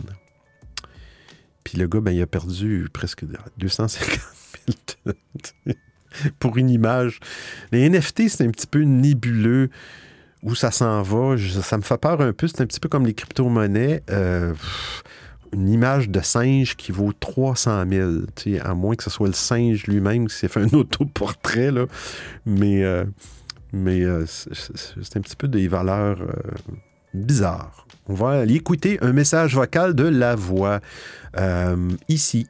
Puis 1.63 1.77
le 1.77 1.87
gars, 1.87 2.01
ben, 2.01 2.11
il 2.11 2.21
a 2.21 2.27
perdu 2.27 2.87
presque 2.91 3.23
250 3.57 4.19
000 5.05 5.15
pour 6.39 6.57
une 6.57 6.69
image. 6.69 7.19
Les 7.71 7.87
NFT, 7.87 8.29
c'est 8.29 8.45
un 8.45 8.49
petit 8.49 8.67
peu 8.67 8.81
nébuleux 8.81 9.69
où 10.43 10.55
ça 10.55 10.71
s'en 10.71 11.01
va. 11.01 11.35
Ça 11.37 11.77
me 11.77 11.83
fait 11.83 11.97
peur 11.97 12.21
un 12.21 12.33
peu. 12.33 12.47
C'est 12.47 12.61
un 12.61 12.65
petit 12.65 12.79
peu 12.79 12.89
comme 12.89 13.05
les 13.05 13.13
crypto-monnaies. 13.13 14.03
Euh, 14.09 14.53
une 15.53 15.69
image 15.69 16.09
de 16.09 16.21
singe 16.21 16.75
qui 16.75 16.91
vaut 16.91 17.13
300 17.13 17.85
000, 17.89 18.11
tu 18.35 18.53
sais, 18.53 18.59
à 18.59 18.73
moins 18.73 18.95
que 18.95 19.03
ce 19.03 19.09
soit 19.09 19.27
le 19.27 19.33
singe 19.33 19.85
lui-même 19.87 20.27
qui 20.27 20.35
s'est 20.35 20.47
fait 20.47 20.61
un 20.61 20.73
autoportrait. 20.73 21.71
Là. 21.71 21.85
Mais, 22.45 22.83
euh, 22.83 23.03
mais 23.73 24.01
euh, 24.01 24.25
c'est 24.27 25.17
un 25.17 25.21
petit 25.21 25.35
peu 25.35 25.47
des 25.47 25.67
valeurs 25.67 26.21
euh, 26.21 26.33
bizarres. 27.13 27.85
On 28.07 28.13
va 28.13 28.41
aller 28.41 28.55
écouter 28.55 28.97
un 29.01 29.13
message 29.13 29.55
vocal 29.55 29.93
de 29.93 30.05
la 30.05 30.35
voix 30.35 30.79
ici. 32.09 32.47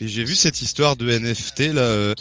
J'ai 0.00 0.24
vu 0.24 0.34
cette 0.34 0.62
histoire 0.62 0.96
de 0.96 1.10
NFT 1.10 1.74
là. 1.74 2.14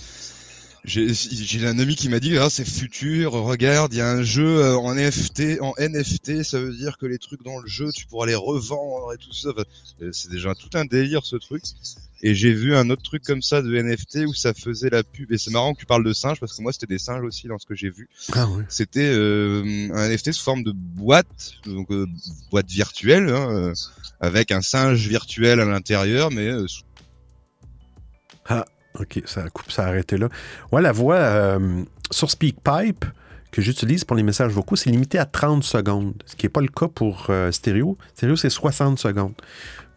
J'ai 0.83 1.67
un 1.67 1.77
ami 1.77 1.95
qui 1.95 2.09
m'a 2.09 2.19
dit 2.19 2.37
ah 2.37 2.49
c'est 2.49 2.67
futur, 2.67 3.33
regarde 3.33 3.93
il 3.93 3.97
y 3.97 4.01
a 4.01 4.09
un 4.09 4.23
jeu 4.23 4.61
euh, 4.61 4.75
en 4.77 4.95
NFT, 4.95 5.61
en 5.61 5.73
NFT, 5.77 6.41
ça 6.43 6.59
veut 6.59 6.73
dire 6.73 6.97
que 6.97 7.05
les 7.05 7.19
trucs 7.19 7.43
dans 7.43 7.59
le 7.59 7.67
jeu 7.67 7.91
tu 7.91 8.07
pourras 8.07 8.25
les 8.25 8.35
revendre 8.35 9.13
et 9.13 9.17
tout 9.17 9.31
ça. 9.31 9.49
Enfin, 9.49 9.63
euh, 10.01 10.09
c'est 10.11 10.31
déjà 10.31 10.55
tout 10.55 10.75
un 10.75 10.85
délire 10.85 11.23
ce 11.23 11.35
truc. 11.35 11.63
Et 12.23 12.35
j'ai 12.35 12.53
vu 12.53 12.75
un 12.75 12.89
autre 12.89 13.01
truc 13.01 13.23
comme 13.23 13.41
ça 13.41 13.61
de 13.61 13.81
NFT 13.81 14.27
où 14.27 14.33
ça 14.33 14.53
faisait 14.53 14.89
la 14.89 15.03
pub. 15.03 15.31
Et 15.31 15.37
c'est 15.37 15.49
marrant 15.49 15.73
que 15.73 15.79
tu 15.79 15.85
parles 15.85 16.03
de 16.03 16.13
singes 16.13 16.39
parce 16.39 16.55
que 16.55 16.61
moi 16.61 16.71
c'était 16.71 16.87
des 16.87 16.99
singes 16.99 17.23
aussi 17.23 17.47
dans 17.47 17.57
ce 17.57 17.65
que 17.65 17.73
j'ai 17.73 17.89
vu. 17.89 18.09
Ah 18.33 18.47
oui. 18.47 18.63
C'était 18.69 19.11
euh, 19.11 19.89
un 19.93 20.07
NFT 20.07 20.31
sous 20.31 20.43
forme 20.43 20.63
de 20.63 20.71
boîte, 20.71 21.53
donc 21.65 21.91
euh, 21.91 22.07
boîte 22.51 22.69
virtuelle, 22.69 23.29
hein, 23.29 23.49
euh, 23.51 23.73
avec 24.19 24.51
un 24.51 24.61
singe 24.61 25.07
virtuel 25.07 25.59
à 25.59 25.65
l'intérieur, 25.65 26.29
mais 26.31 26.47
euh, 26.47 26.67
sous 26.67 26.83
OK, 28.99 29.21
ça 29.25 29.47
coupe, 29.49 29.71
ça 29.71 29.85
a 29.85 29.87
arrêté 29.87 30.17
là. 30.17 30.29
Ouais, 30.71 30.81
la 30.81 30.91
voix 30.91 31.15
euh, 31.15 31.83
sur 32.11 32.29
SpeakPipe 32.29 33.05
que 33.51 33.61
j'utilise 33.61 34.03
pour 34.03 34.15
les 34.15 34.23
messages 34.23 34.51
vocaux, 34.51 34.75
c'est 34.75 34.89
limité 34.89 35.19
à 35.19 35.25
30 35.25 35.63
secondes, 35.63 36.13
ce 36.25 36.35
qui 36.35 36.45
n'est 36.45 36.49
pas 36.49 36.61
le 36.61 36.69
cas 36.69 36.87
pour 36.87 37.27
euh, 37.29 37.51
stéréo. 37.51 37.97
Stéréo, 38.15 38.35
c'est 38.35 38.49
60 38.49 38.97
secondes. 38.97 39.33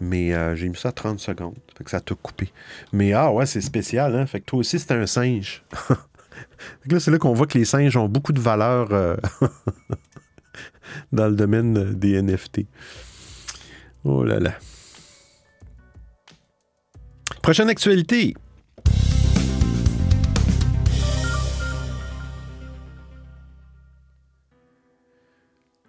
Mais 0.01 0.35
euh, 0.35 0.57
j'ai 0.57 0.69
mis 0.69 0.77
ça 0.77 0.89
à 0.89 0.93
30 0.93 1.21
secondes. 1.21 1.55
Fait 1.77 1.85
que 1.85 1.91
ça 1.91 2.01
t'a 2.01 2.15
coupé. 2.15 2.53
Mais 2.93 3.13
ah 3.13 3.33
ouais, 3.33 3.47
c'est 3.47 3.61
spécial, 3.61 4.17
hein? 4.17 4.27
Fait 4.27 4.41
que 4.41 4.47
toi 4.47 4.59
aussi, 4.59 4.79
c'est 4.79 4.93
un 4.93 5.07
singe. 5.07 5.63
Là, 6.87 7.01
c'est 7.01 7.11
là 7.11 7.19
qu'on 7.19 7.33
voit 7.33 7.47
que 7.47 7.57
les 7.59 7.65
singes 7.65 7.97
ont 7.97 8.09
beaucoup 8.09 8.33
de 8.33 8.41
valeur 8.41 8.89
euh, 8.93 9.17
dans 11.13 11.29
le 11.29 11.37
domaine 11.37 11.95
des 11.95 12.21
NFT. 12.21 12.63
Oh 14.05 14.25
là 14.25 14.41
là. 14.41 14.53
Prochaine 17.43 17.69
actualité. 17.69 18.35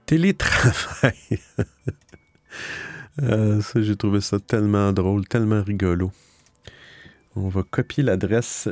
Télétravail. 0.05 1.15
Euh, 3.21 3.61
ça, 3.61 3.81
j'ai 3.81 3.95
trouvé 3.95 4.19
ça 4.19 4.41
tellement 4.41 4.91
drôle, 4.91 5.25
tellement 5.25 5.63
rigolo. 5.63 6.11
On 7.37 7.47
va 7.47 7.63
copier 7.63 8.03
l'adresse. 8.03 8.67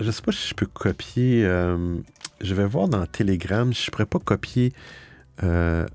Je 0.00 0.10
sais 0.10 0.22
pas 0.22 0.32
si 0.32 0.48
je 0.48 0.54
peux 0.54 0.66
copier. 0.66 1.44
euh, 1.44 1.96
je 2.40 2.52
vais 2.52 2.66
voir 2.66 2.88
dans 2.88 3.06
Telegram 3.06 3.72
je 3.72 3.90
pourrais 3.92 4.06
pas 4.06 4.18
copier. 4.18 4.72
euh, 5.44 5.86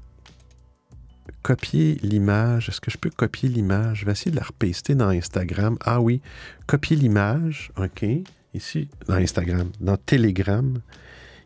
copier 1.41 1.95
l'image. 2.01 2.69
Est-ce 2.69 2.79
que 2.79 2.91
je 2.91 2.97
peux 2.97 3.09
copier 3.09 3.49
l'image? 3.49 3.99
Je 3.99 4.05
vais 4.05 4.13
essayer 4.13 4.31
de 4.31 4.37
la 4.37 4.43
repaster 4.43 4.95
dans 4.95 5.09
Instagram. 5.09 5.77
Ah 5.81 5.99
oui, 5.99 6.21
copier 6.65 6.95
l'image. 6.95 7.71
OK. 7.77 8.05
Ici, 8.53 8.89
dans 9.05 9.15
Instagram. 9.15 9.69
Dans 9.81 9.97
Telegram. 9.97 10.79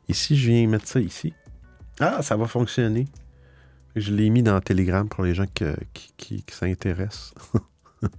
Ici, 0.09 0.37
je 0.37 0.51
viens 0.51 0.67
mettre 0.67 0.87
ça 0.87 0.99
ici. 0.99 1.33
Ah, 1.99 2.21
ça 2.21 2.35
va 2.35 2.47
fonctionner. 2.47 3.07
Je 3.95 4.11
l'ai 4.11 4.29
mis 4.29 4.41
dans 4.41 4.59
Telegram 4.59 5.07
pour 5.07 5.23
les 5.23 5.35
gens 5.35 5.45
qui, 6.17 6.43
s'intéressent. 6.49 7.33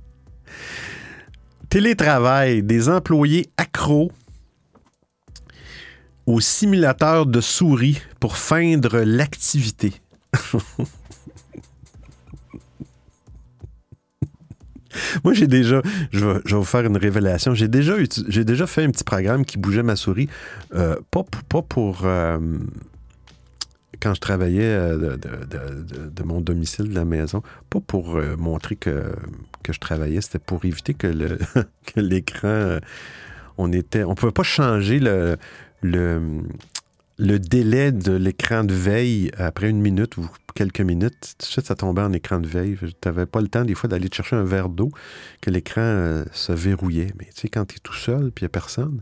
Télétravail, 1.69 2.62
des 2.62 2.88
employés 2.88 3.50
accros 3.57 4.12
au 6.26 6.40
simulateur 6.40 7.26
de 7.26 7.40
souris 7.40 8.00
pour 8.21 8.37
feindre 8.37 9.00
l'activité. 9.00 9.93
Moi, 15.25 15.33
j'ai 15.35 15.49
déjà, 15.49 15.83
je 16.12 16.25
vais, 16.25 16.40
vous 16.47 16.64
faire 16.64 16.85
une 16.87 16.97
révélation. 16.97 17.54
J'ai 17.54 17.66
déjà, 17.69 17.97
fait 18.66 18.85
un 18.85 18.90
petit 18.90 19.02
programme 19.04 19.45
qui 19.45 19.59
bougeait 19.59 19.83
ma 19.83 19.97
souris, 19.97 20.28
euh, 20.75 20.97
pas, 21.11 21.25
pour- 21.25 21.43
pas 21.43 21.62
pour 21.62 22.02
euh, 22.04 22.38
quand 24.04 24.12
je 24.12 24.20
travaillais 24.20 24.64
euh, 24.64 25.16
de, 25.16 26.23
mon 26.25 26.42
domicile, 26.42 26.90
de 26.90 26.94
la 26.94 27.06
maison, 27.06 27.42
pas 27.70 27.80
pour 27.80 28.16
euh, 28.16 28.37
montrer 28.37 28.76
que, 28.76 29.02
je 29.66 29.78
travaillais, 29.78 30.20
c'était 30.20 30.38
pour 30.38 30.62
éviter 30.66 30.92
que 30.94 31.08
l'écran, 31.96 32.49
euh, 32.49 32.80
on 33.56 33.73
était, 33.73 34.04
on 34.04 34.14
pouvait 34.14 34.30
pas 34.30 34.42
changer 34.42 35.00
le, 35.00 35.38
délai 37.18 37.92
de 37.92 38.12
l'écran 38.12 38.64
de 38.64 38.75
veille 38.75 39.30
après 39.38 39.70
une 39.70 39.80
minute 39.80 40.18
ou 40.18 40.28
quelques 40.54 40.82
minutes. 40.82 41.34
Tout 41.38 41.46
de 41.46 41.50
suite, 41.50 41.66
ça 41.66 41.75
tombait 41.75 42.02
en 42.02 42.12
écran 42.12 42.40
de 42.40 42.46
veille. 42.46 42.76
Tu 42.78 42.92
n'avais 43.06 43.25
pas 43.25 43.40
le 43.40 43.49
temps, 43.49 43.64
des 43.64 43.75
fois, 43.75 43.88
d'aller 43.88 44.11
chercher 44.12 44.37
un 44.37 44.44
verre 44.44 44.68
d'eau, 44.68 44.90
que 45.40 45.49
l'écran 45.49 46.25
se 46.30 46.52
verrouillait. 46.52 47.14
Mais 47.18 47.25
tu 47.34 47.40
sais, 47.40 47.49
quand 47.49 47.64
tu 47.64 47.76
es 47.76 47.80
tout 47.82 47.94
seul, 47.94 48.32
puis 48.32 48.42
il 48.42 48.44
n'y 48.44 48.46
a 48.46 48.50
personne, 48.50 49.00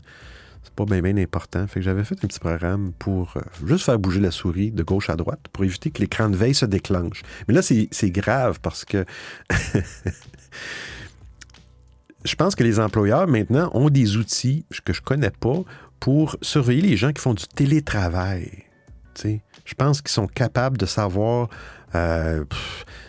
pas 0.75 0.85
bien, 0.85 1.17
important. 1.17 1.67
Fait 1.67 1.79
que 1.79 1.85
j'avais 1.85 2.03
fait 2.03 2.15
un 2.23 2.27
petit 2.27 2.39
programme 2.39 2.93
pour 2.97 3.33
euh, 3.37 3.41
juste 3.65 3.85
faire 3.85 3.99
bouger 3.99 4.19
la 4.19 4.31
souris 4.31 4.71
de 4.71 4.83
gauche 4.83 5.09
à 5.09 5.15
droite 5.15 5.41
pour 5.51 5.63
éviter 5.63 5.91
que 5.91 6.01
l'écran 6.01 6.29
de 6.29 6.35
veille 6.35 6.55
se 6.55 6.65
déclenche. 6.65 7.23
Mais 7.47 7.53
là, 7.53 7.61
c'est 7.61 8.11
grave 8.11 8.59
parce 8.61 8.85
que 8.85 9.05
je 12.25 12.35
pense 12.35 12.55
que 12.55 12.63
les 12.63 12.79
employeurs 12.79 13.27
maintenant 13.27 13.69
ont 13.73 13.89
des 13.89 14.17
outils 14.17 14.65
que 14.85 14.93
je 14.93 15.01
connais 15.01 15.31
pas 15.31 15.61
pour 15.99 16.35
surveiller 16.41 16.81
les 16.81 16.97
gens 16.97 17.13
qui 17.13 17.21
font 17.21 17.33
du 17.33 17.47
télétravail. 17.47 18.63
Tu 19.13 19.21
sais, 19.21 19.41
je 19.65 19.73
pense 19.75 20.01
qu'ils 20.01 20.11
sont 20.11 20.27
capables 20.27 20.77
de 20.77 20.85
savoir 20.85 21.49
euh, 21.95 22.43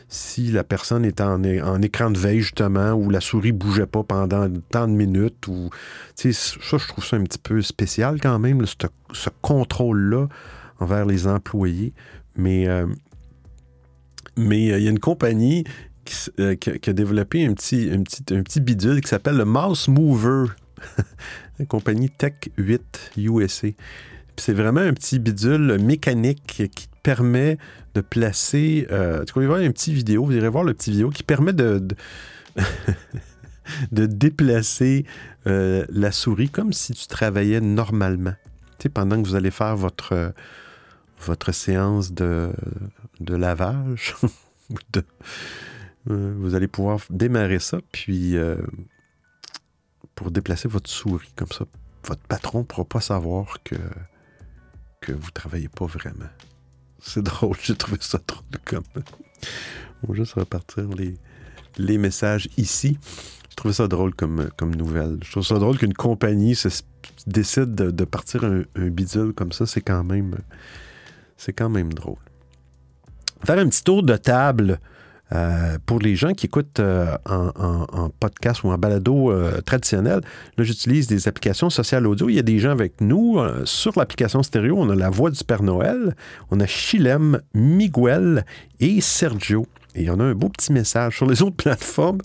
si 0.08 0.52
la 0.52 0.64
personne 0.64 1.04
est 1.04 1.20
en, 1.20 1.42
écran 1.82 2.10
de 2.10 2.18
veille, 2.18 2.40
justement, 2.40 2.92
ou 2.92 3.10
la 3.10 3.20
souris 3.20 3.52
bougeait 3.52 3.86
pas 3.86 4.02
pendant 4.02 4.48
tant 4.70 4.86
de 4.86 4.92
minutes. 4.92 5.48
Ou, 5.48 5.70
ça, 6.14 6.30
je 6.30 6.88
trouve 6.88 7.04
ça 7.04 7.16
un 7.16 7.24
petit 7.24 7.38
peu 7.38 7.62
spécial 7.62 8.20
quand 8.20 8.38
même, 8.38 8.64
ce, 8.66 9.28
contrôle-là 9.42 10.28
envers 10.78 11.06
les 11.06 11.26
employés. 11.26 11.92
Mais 12.36 12.68
euh, 12.68 12.86
euh, 14.38 14.54
il 14.54 14.82
y 14.82 14.86
a 14.86 14.90
une 14.90 15.00
compagnie 15.00 15.64
qui, 16.04 16.30
euh, 16.40 16.54
a- 16.86 16.92
développé 16.92 17.46
un 17.46 17.54
petit, 17.54 17.90
un 17.90 18.60
bidule 18.60 19.00
qui 19.00 19.08
s'appelle 19.08 19.36
le 19.36 19.44
Mouse 19.44 19.88
Mover. 19.88 20.46
compagnie 21.68 22.10
Tech 22.10 22.34
8 22.56 23.12
USA. 23.16 23.68
C'est 24.36 24.52
vraiment 24.52 24.80
un 24.80 24.92
petit 24.92 25.18
bidule 25.18 25.78
mécanique 25.80 26.70
qui 26.74 26.88
permet 27.02 27.58
de 27.94 28.00
placer. 28.00 28.86
Euh, 28.90 29.24
tu 29.24 29.38
vas 29.38 29.46
voir 29.46 29.58
une 29.58 29.72
petite 29.72 29.94
vidéo, 29.94 30.24
vous 30.24 30.32
irez 30.32 30.48
voir 30.48 30.64
le 30.64 30.74
petit 30.74 30.90
vidéo 30.90 31.10
qui 31.10 31.22
permet 31.22 31.52
de, 31.52 31.86
de, 33.92 34.06
déplacer 34.06 35.06
euh, 35.46 35.84
la 35.88 36.10
souris 36.12 36.48
comme 36.48 36.72
si 36.72 36.94
tu 36.94 37.06
travaillais 37.06 37.60
normalement. 37.60 38.34
Tu 38.78 38.84
sais, 38.84 38.88
pendant 38.88 39.22
que 39.22 39.28
vous 39.28 39.36
allez 39.36 39.52
faire 39.52 39.76
votre, 39.76 40.34
votre 41.20 41.52
séance 41.52 42.12
de, 42.12 42.50
de 43.20 43.34
lavage, 43.34 44.16
euh, 46.10 46.34
vous 46.38 46.54
allez 46.54 46.68
pouvoir 46.68 47.00
démarrer 47.10 47.58
ça, 47.58 47.78
puis 47.92 48.36
euh, 48.36 48.56
pour 50.14 50.30
déplacer 50.30 50.68
votre 50.68 50.90
souris 50.90 51.32
comme 51.36 51.48
ça, 51.48 51.64
votre 52.06 52.22
patron 52.22 52.60
ne 52.60 52.64
pourra 52.64 52.84
pas 52.84 53.00
savoir 53.00 53.62
que, 53.62 53.76
que 55.04 55.12
vous 55.12 55.30
travaillez 55.30 55.68
pas 55.68 55.86
vraiment. 55.86 56.30
C'est 57.00 57.22
drôle, 57.22 57.56
j'ai 57.62 57.76
trouvé 57.76 57.98
ça 58.00 58.18
drôle 58.26 58.60
comme. 58.64 58.84
On 60.02 60.08
va 60.08 60.14
juste 60.14 60.32
repartir 60.34 60.88
les, 60.88 61.14
les 61.76 61.98
messages 61.98 62.48
ici. 62.56 62.98
Je 63.50 63.56
trouve 63.56 63.72
ça 63.72 63.86
drôle 63.86 64.14
comme, 64.14 64.48
comme 64.56 64.74
nouvelle. 64.74 65.18
Je 65.22 65.30
trouve 65.30 65.44
ça 65.44 65.58
drôle 65.58 65.78
qu'une 65.78 65.94
compagnie 65.94 66.54
se, 66.54 66.68
décide 67.26 67.74
de, 67.74 67.90
de 67.90 68.04
partir 68.04 68.44
un, 68.44 68.62
un, 68.76 68.88
bidule 68.88 69.32
comme 69.34 69.52
ça. 69.52 69.66
C'est 69.66 69.82
quand 69.82 70.02
même. 70.02 70.36
C'est 71.36 71.52
quand 71.52 71.68
même 71.68 71.92
drôle. 71.92 72.16
Faire 73.44 73.58
un 73.58 73.68
petit 73.68 73.84
tour 73.84 74.02
de 74.02 74.16
table 74.16 74.80
euh, 75.32 75.78
pour 75.86 76.00
les 76.00 76.16
gens 76.16 76.32
qui 76.32 76.46
écoutent 76.46 76.80
euh, 76.80 77.16
en, 77.24 78.10
podcast 78.20 78.62
ou 78.62 78.68
en 78.68 78.78
balado 78.78 79.30
euh, 79.30 79.60
traditionnel, 79.62 80.20
là, 80.56 80.64
j'utilise 80.64 81.06
des 81.06 81.28
applications 81.28 81.70
sociales 81.70 82.06
audio. 82.06 82.28
Il 82.28 82.34
y 82.34 82.38
a 82.38 82.42
des 82.42 82.58
gens 82.58 82.70
avec 82.70 83.00
nous. 83.00 83.38
sur 83.64 83.98
l'application 83.98 84.42
stéréo, 84.42 84.76
on 84.78 84.90
a 84.90 84.94
la 84.94 85.10
voix 85.10 85.30
du 85.30 85.42
Père 85.42 85.62
Noël, 85.62 86.14
on 86.50 86.60
a 86.60 86.66
Chilem, 86.66 87.40
Miguel 87.54 88.44
et 88.80 89.00
Sergio. 89.00 89.66
Et 89.94 90.10
on 90.10 90.18
a 90.20 90.24
un 90.24 90.34
beau 90.34 90.48
petit 90.48 90.72
message. 90.72 91.16
Sur 91.16 91.26
les 91.26 91.42
autres 91.42 91.56
plateformes, 91.56 92.20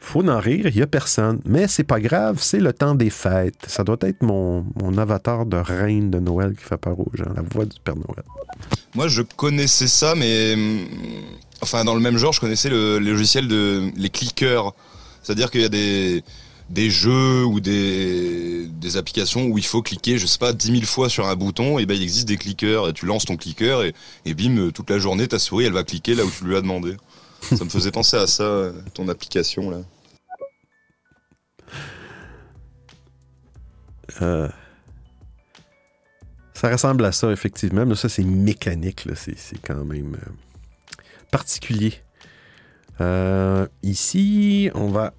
faut 0.00 0.28
en 0.28 0.38
rire, 0.38 0.66
il 0.66 0.76
n'y 0.76 0.82
a 0.82 0.86
personne. 0.86 1.40
Mais 1.46 1.66
c'est 1.66 1.84
pas 1.84 1.98
grave, 1.98 2.38
c'est 2.40 2.60
le 2.60 2.72
temps 2.72 2.94
des 2.94 3.10
fêtes. 3.10 3.64
Ça 3.66 3.84
doit 3.84 3.96
être 4.02 4.22
mon, 4.22 4.66
mon 4.80 4.98
avatar 4.98 5.46
de 5.46 5.56
reine 5.56 6.10
de 6.10 6.18
Noël 6.18 6.54
qui 6.54 6.64
fait 6.64 6.76
peur 6.76 7.00
aux 7.00 7.10
gens, 7.14 7.32
la 7.34 7.42
voix 7.42 7.64
du 7.64 7.80
Père 7.82 7.96
Noël. 7.96 8.24
Moi, 8.94 9.08
je 9.08 9.22
connaissais 9.22 9.86
ça, 9.86 10.14
mais 10.14 10.54
enfin 11.64 11.84
dans 11.84 11.94
le 11.94 12.00
même 12.00 12.18
genre, 12.18 12.32
je 12.32 12.40
connaissais 12.40 12.68
le, 12.68 12.98
logiciel 12.98 13.48
de 13.48 13.90
les 13.96 14.10
clickers. 14.10 14.72
C'est-à-dire 15.22 15.50
qu'il 15.50 15.62
y 15.62 15.64
a 15.64 15.70
des 15.70 16.22
des 16.70 16.88
jeux 16.88 17.44
ou 17.44 17.60
des, 17.60 18.66
des 18.68 18.96
applications 18.96 19.44
où 19.46 19.58
il 19.58 19.66
faut 19.66 19.82
cliquer, 19.82 20.16
je 20.16 20.26
sais 20.26 20.38
pas, 20.38 20.54
10 20.54 20.72
000 20.72 20.82
fois 20.84 21.10
sur 21.10 21.26
un 21.28 21.36
bouton, 21.36 21.78
et 21.78 21.84
ben 21.84 21.94
il 21.94 22.02
existe 22.02 22.26
des 22.26 22.38
clickers, 22.38 22.88
et 22.88 22.94
tu 22.94 23.04
lances 23.04 23.26
ton 23.26 23.36
clicker, 23.36 23.82
et, 24.24 24.34
bim, 24.34 24.70
toute 24.70 24.88
la 24.88 24.98
journée, 24.98 25.28
ta 25.28 25.38
souris, 25.38 25.66
elle 25.66 25.74
va 25.74 25.84
cliquer 25.84 26.14
là 26.14 26.24
où 26.24 26.30
tu 26.30 26.44
lui 26.44 26.56
as 26.56 26.62
demandé. 26.62 26.96
ça 27.42 27.64
me 27.64 27.68
faisait 27.68 27.90
penser 27.90 28.16
à 28.16 28.26
ça, 28.26 28.72
ton 28.94 29.08
application 29.08 29.70
là. 29.70 29.78
Euh, 34.22 34.48
ça 36.54 36.70
ressemble 36.70 37.04
à 37.04 37.12
ça, 37.12 37.30
effectivement. 37.30 37.84
Mais 37.84 37.94
ça, 37.94 38.08
c'est 38.08 38.22
mécanique. 38.22 39.06
C'est 39.16 39.60
quand 39.60 39.84
même 39.84 40.14
euh, 40.14 40.30
particulier. 41.34 41.94
Euh, 43.00 43.66
ici, 43.82 44.70
on 44.74 44.86
va... 44.86 45.14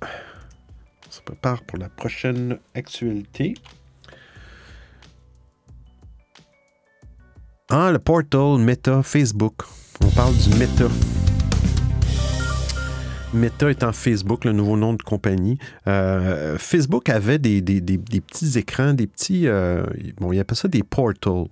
Se 1.10 1.20
prépare 1.22 1.62
pour 1.64 1.78
la 1.78 1.90
prochaine 1.90 2.58
actualité. 2.74 3.56
Ah, 7.70 7.92
le 7.92 8.00
portal 8.00 8.60
Meta 8.60 9.04
Facebook. 9.04 9.56
On 10.06 10.10
parle 10.12 10.34
du 10.38 10.52
Meta. 10.58 10.88
Meta 13.34 13.70
étant 13.70 13.92
Facebook, 13.92 14.46
le 14.46 14.54
nouveau 14.54 14.78
nom 14.78 14.94
de 14.94 15.04
compagnie. 15.04 15.58
Euh, 15.88 16.58
Facebook 16.58 17.10
avait 17.10 17.40
des, 17.40 17.60
des, 17.60 17.82
des, 17.82 17.98
des, 17.98 18.22
petits 18.22 18.58
écrans, 18.58 18.94
des 18.94 19.08
petits... 19.08 19.48
Euh, 19.48 19.86
bon, 20.22 20.32
il 20.32 20.40
appelle 20.40 20.56
ça 20.56 20.70
des 20.70 20.84
portals. 20.84 21.48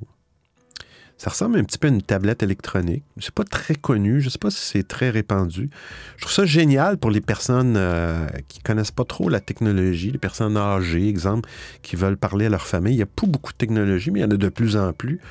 Ça 1.24 1.30
ressemble 1.30 1.58
un 1.58 1.64
petit 1.64 1.78
peu 1.78 1.88
à 1.88 1.90
une 1.90 2.02
tablette 2.02 2.44
électronique. 2.44 3.06
C'est 3.18 3.34
pas 3.34 3.46
très 3.46 3.76
connu. 3.76 4.20
Je 4.20 4.28
sais 4.28 4.38
pas 4.38 4.52
si 4.52 4.60
c'est 4.60 4.86
très 4.86 5.10
répandu. 5.10 5.70
Je 6.18 6.24
trouve 6.24 6.34
ça 6.34 6.46
génial 6.46 6.98
pour 6.98 7.12
les 7.12 7.22
personnes 7.22 7.76
euh, 7.78 8.28
qui 8.50 8.60
connaissent 8.60 8.92
pas 8.92 9.06
trop 9.06 9.30
la 9.30 9.40
technologie, 9.40 10.12
les 10.12 10.18
personnes 10.18 10.58
âgées, 10.58 11.08
exemple, 11.08 11.50
qui 11.82 11.96
veulent 11.96 12.18
parler 12.18 12.48
à 12.48 12.50
leur 12.50 12.68
famille. 12.68 12.96
Il 12.96 12.98
n'y 12.98 13.04
a 13.04 13.06
pas 13.06 13.26
beaucoup 13.26 13.54
de 13.54 13.58
technologie, 13.58 14.12
mais 14.12 14.20
il 14.20 14.24
y 14.24 14.26
en 14.26 14.32
a 14.32 14.36
de 14.36 14.50
plus 14.50 14.76
en 14.76 14.92
plus. 14.92 15.22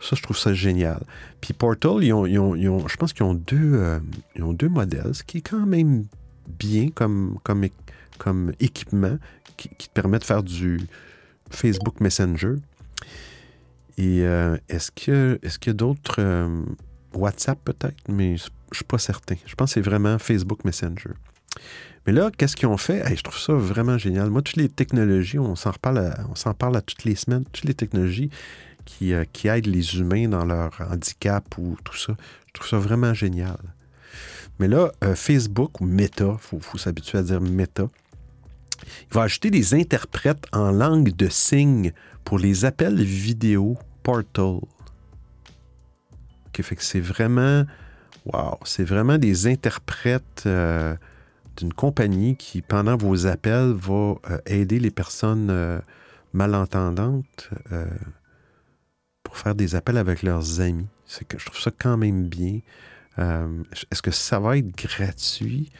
Ça, 0.00 0.16
je 0.16 0.22
trouve 0.24 0.36
ça 0.36 0.52
génial. 0.52 1.00
Puis 1.40 1.52
Portal, 1.54 2.02
ils 2.02 2.12
ont, 2.12 2.26
je 2.26 2.96
pense 2.96 3.12
qu'ils 3.12 3.22
ont, 3.22 3.34
deux, 3.34 3.74
euh, 3.74 4.00
ils 4.34 4.42
ont 4.42 4.52
deux 4.52 4.68
modèles, 4.68 5.14
ce 5.14 5.22
qui 5.22 5.38
est 5.38 5.48
quand 5.48 5.64
même 5.64 6.06
bien 6.58 6.88
comme, 6.92 7.38
comme, 7.44 7.64
comme 8.18 8.52
équipement 8.58 9.16
qui, 9.56 9.68
qui, 9.78 9.88
te 9.88 9.94
permet 9.94 10.18
de 10.18 10.24
faire 10.24 10.42
du 10.42 10.80
Facebook 11.50 12.00
Messenger. 12.00 12.56
Et 13.98 14.22
euh, 14.22 14.56
est-ce 14.68 14.90
qu'il 14.90 15.38
est 15.42 15.58
qu 15.58 15.68
y 15.68 15.70
a 15.70 15.74
d'autres 15.74 16.16
euh, 16.18 16.64
WhatsApp 17.14 17.58
peut-être, 17.64 17.96
mais 18.08 18.36
je 18.36 18.44
ne 18.44 18.74
suis 18.74 18.84
pas 18.84 18.98
certain. 18.98 19.36
Je 19.46 19.54
pense 19.54 19.70
que 19.70 19.74
c'est 19.74 19.88
vraiment 19.88 20.18
Facebook 20.18 20.64
Messenger. 20.64 21.14
Mais 22.06 22.12
là, 22.12 22.30
qu'est-ce 22.36 22.54
qu'ils 22.54 22.68
ont 22.68 22.76
fait? 22.76 23.02
Je 23.16 23.22
trouve 23.22 23.38
ça 23.38 23.54
vraiment 23.54 23.98
génial. 23.98 24.30
Moi, 24.30 24.42
toutes 24.42 24.56
les 24.56 24.68
technologies, 24.68 25.38
on 25.38 25.56
s'en 25.56 25.72
on 26.30 26.34
s'en 26.34 26.54
parle 26.54 26.76
à 26.76 26.82
toutes 26.82 27.04
les 27.04 27.16
semaines, 27.16 27.44
toutes 27.50 27.64
les 27.64 27.74
technologies 27.74 28.30
qui, 28.84 29.14
euh, 29.14 29.24
qui, 29.32 29.48
aident 29.48 29.66
les 29.66 29.98
humains 29.98 30.28
dans 30.28 30.44
leur 30.44 30.78
handicap 30.90 31.56
ou 31.58 31.76
tout 31.82 31.96
ça. 31.96 32.14
Je 32.48 32.52
trouve 32.52 32.68
ça 32.68 32.78
vraiment 32.78 33.14
génial. 33.14 33.58
Mais 34.58 34.68
là, 34.68 34.90
Facebook 35.14 35.80
ou 35.80 35.84
Meta, 35.84 36.32
il 36.32 36.38
faut, 36.38 36.60
faut 36.60 36.78
s'habituer 36.78 37.18
à 37.18 37.22
dire 37.22 37.42
Meta, 37.42 37.90
il 39.10 39.14
va 39.14 39.22
ajouter 39.22 39.50
des 39.50 39.74
interprètes 39.74 40.46
en 40.52 40.70
langue 40.70 41.14
de 41.14 41.28
signes 41.28 41.92
pour 42.24 42.38
les 42.38 42.64
appels 42.64 43.02
vidéo 43.02 43.78
portal. 44.06 44.60
Okay, 46.48 46.62
fait 46.62 46.76
que 46.76 46.84
c'est 46.84 47.00
vraiment, 47.00 47.64
wow, 48.24 48.56
c'est 48.64 48.84
vraiment 48.84 49.18
des 49.18 49.48
interprètes 49.48 50.44
euh, 50.46 50.94
d'une 51.56 51.72
compagnie 51.72 52.36
qui, 52.36 52.62
pendant 52.62 52.96
vos 52.96 53.26
appels, 53.26 53.72
va 53.72 54.14
euh, 54.30 54.38
aider 54.46 54.78
les 54.78 54.92
personnes 54.92 55.48
euh, 55.50 55.80
malentendantes 56.32 57.50
pour 59.24 59.36
faire 59.36 59.56
des 59.56 59.74
appels 59.74 59.98
avec 59.98 60.22
leurs 60.22 60.60
amis. 60.60 60.86
Je 61.08 61.44
trouve 61.44 61.60
ça 61.60 61.72
quand 61.76 61.96
même 61.96 62.28
bien. 62.28 62.60
Est-ce 63.18 64.02
que 64.02 64.12
ça 64.12 64.38
va 64.38 64.56
être 64.56 64.70
gratuit? 64.76 65.72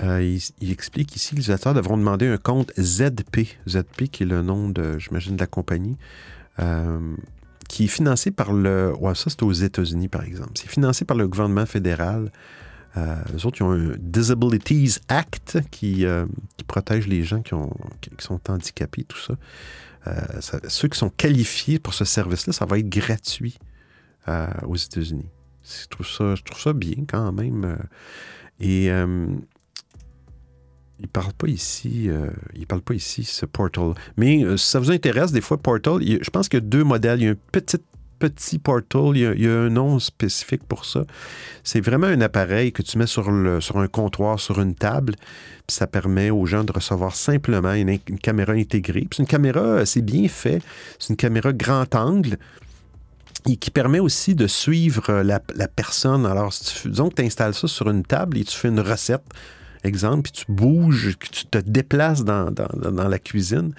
Il, 0.00 0.38
il, 0.60 0.70
explique 0.70 1.16
ici 1.16 1.30
que 1.30 1.36
les 1.36 1.40
utilisateurs 1.40 1.74
devront 1.74 1.96
demander 1.96 2.28
un 2.28 2.36
compte 2.36 2.72
ZP. 2.78 3.56
ZP 3.66 4.04
qui 4.12 4.22
est 4.22 4.26
le 4.26 4.42
nom 4.42 4.68
de, 4.68 4.98
j'imagine, 4.98 5.36
de 5.36 5.40
la 5.40 5.46
compagnie. 5.46 5.96
Euh, 6.58 7.16
qui 7.68 7.84
est 7.84 7.88
financé 7.88 8.30
par 8.30 8.52
le... 8.52 8.94
Ouais, 8.98 9.14
ça, 9.14 9.28
c'est 9.28 9.42
aux 9.42 9.52
États-Unis, 9.52 10.08
par 10.08 10.22
exemple. 10.22 10.52
C'est 10.54 10.68
financé 10.68 11.04
par 11.04 11.16
le 11.16 11.28
gouvernement 11.28 11.66
fédéral. 11.66 12.30
Euh, 12.96 13.16
les 13.32 13.44
autres, 13.44 13.58
ils 13.60 13.64
ont 13.64 13.72
un 13.72 13.94
Disabilities 13.98 14.98
Act 15.08 15.58
qui, 15.70 16.06
euh, 16.06 16.26
protège 16.66 17.06
les 17.06 17.22
gens 17.22 17.42
qui, 17.42 17.54
ont, 17.54 17.72
qui, 18.00 18.10
sont 18.18 18.40
handicapés, 18.48 19.04
tout 19.04 19.18
ça. 19.18 19.34
Euh, 20.06 20.40
ça. 20.40 20.60
Ceux 20.68 20.88
qui 20.88 20.98
sont 20.98 21.10
qualifiés 21.10 21.78
pour 21.78 21.94
ce 21.94 22.04
service-là, 22.04 22.52
ça 22.52 22.64
va 22.64 22.78
être 22.78 22.88
gratuit 22.88 23.58
aux 24.66 24.74
États-Unis. 24.74 25.28
Je 25.62 25.86
trouve, 25.86 26.06
ça, 26.06 26.34
je 26.34 26.42
trouve 26.42 26.60
ça 26.60 26.72
bien 26.72 27.04
quand 27.06 27.30
même. 27.32 27.78
Et 28.58 28.90
il 31.00 31.08
parle 31.08 31.32
pas 31.34 31.48
ici, 31.48 32.08
euh, 32.08 32.28
il 32.54 32.66
parle 32.66 32.82
pas 32.82 32.94
ici 32.94 33.24
ce 33.24 33.44
Portal. 33.46 33.92
Mais 34.16 34.44
euh, 34.44 34.56
si 34.56 34.70
ça 34.70 34.78
vous 34.78 34.90
intéresse, 34.90 35.32
des 35.32 35.40
fois 35.40 35.58
Portal, 35.58 36.00
je 36.02 36.30
pense 36.30 36.48
qu'il 36.48 36.58
y 36.58 36.62
a 36.62 36.66
deux 36.66 36.84
modèles. 36.84 37.20
Il 37.20 37.24
y 37.24 37.28
a 37.28 37.32
un 37.32 37.36
petit 37.52 37.78
petit 38.18 38.58
Portal, 38.58 39.10
il 39.14 39.42
y, 39.42 39.46
a, 39.46 39.52
un 39.52 39.68
nom 39.68 39.98
spécifique 39.98 40.64
pour 40.64 40.86
ça. 40.86 41.04
C'est 41.64 41.80
vraiment 41.80 42.06
un 42.06 42.22
appareil 42.22 42.72
que 42.72 42.80
tu 42.80 42.96
mets 42.96 43.06
sur, 43.06 43.30
le, 43.30 43.60
sur 43.60 43.78
un 43.78 43.88
comptoir, 43.88 44.40
sur 44.40 44.58
une 44.60 44.74
table, 44.74 45.16
puis 45.66 45.76
ça 45.76 45.86
permet 45.86 46.30
aux 46.30 46.46
gens 46.46 46.64
de 46.64 46.72
recevoir 46.72 47.14
simplement 47.14 47.74
une, 47.74 47.98
caméra 47.98 48.54
intégrée. 48.54 49.06
Puis 49.10 49.20
une 49.20 49.26
caméra, 49.26 49.84
c'est 49.84 50.00
bien 50.00 50.28
fait. 50.28 50.62
C'est 50.98 51.10
une 51.10 51.16
caméra 51.16 51.52
grand 51.52 51.94
angle 51.94 52.38
et 53.48 53.56
qui 53.56 53.70
permet 53.70 54.00
aussi 54.00 54.34
de 54.34 54.46
suivre 54.46 55.22
la, 55.22 55.40
la 55.54 55.68
personne. 55.68 56.26
Alors, 56.26 56.52
si 56.52 56.82
tu, 56.82 56.88
disons 56.88 57.10
que 57.10 57.16
tu 57.16 57.22
installes 57.22 57.54
ça 57.54 57.68
sur 57.68 57.88
une 57.90 58.02
table 58.02 58.38
et 58.38 58.44
tu 58.44 58.56
fais 58.56 58.68
une 58.68 58.80
recette, 58.80 59.22
exemple, 59.86 60.30
puis 60.30 60.44
tu 60.44 60.52
bouges, 60.52 61.16
tu 61.18 61.46
te 61.46 61.58
déplaces 61.58 62.24
dans, 62.24 62.52
la 62.74 63.18
cuisine, 63.18 63.72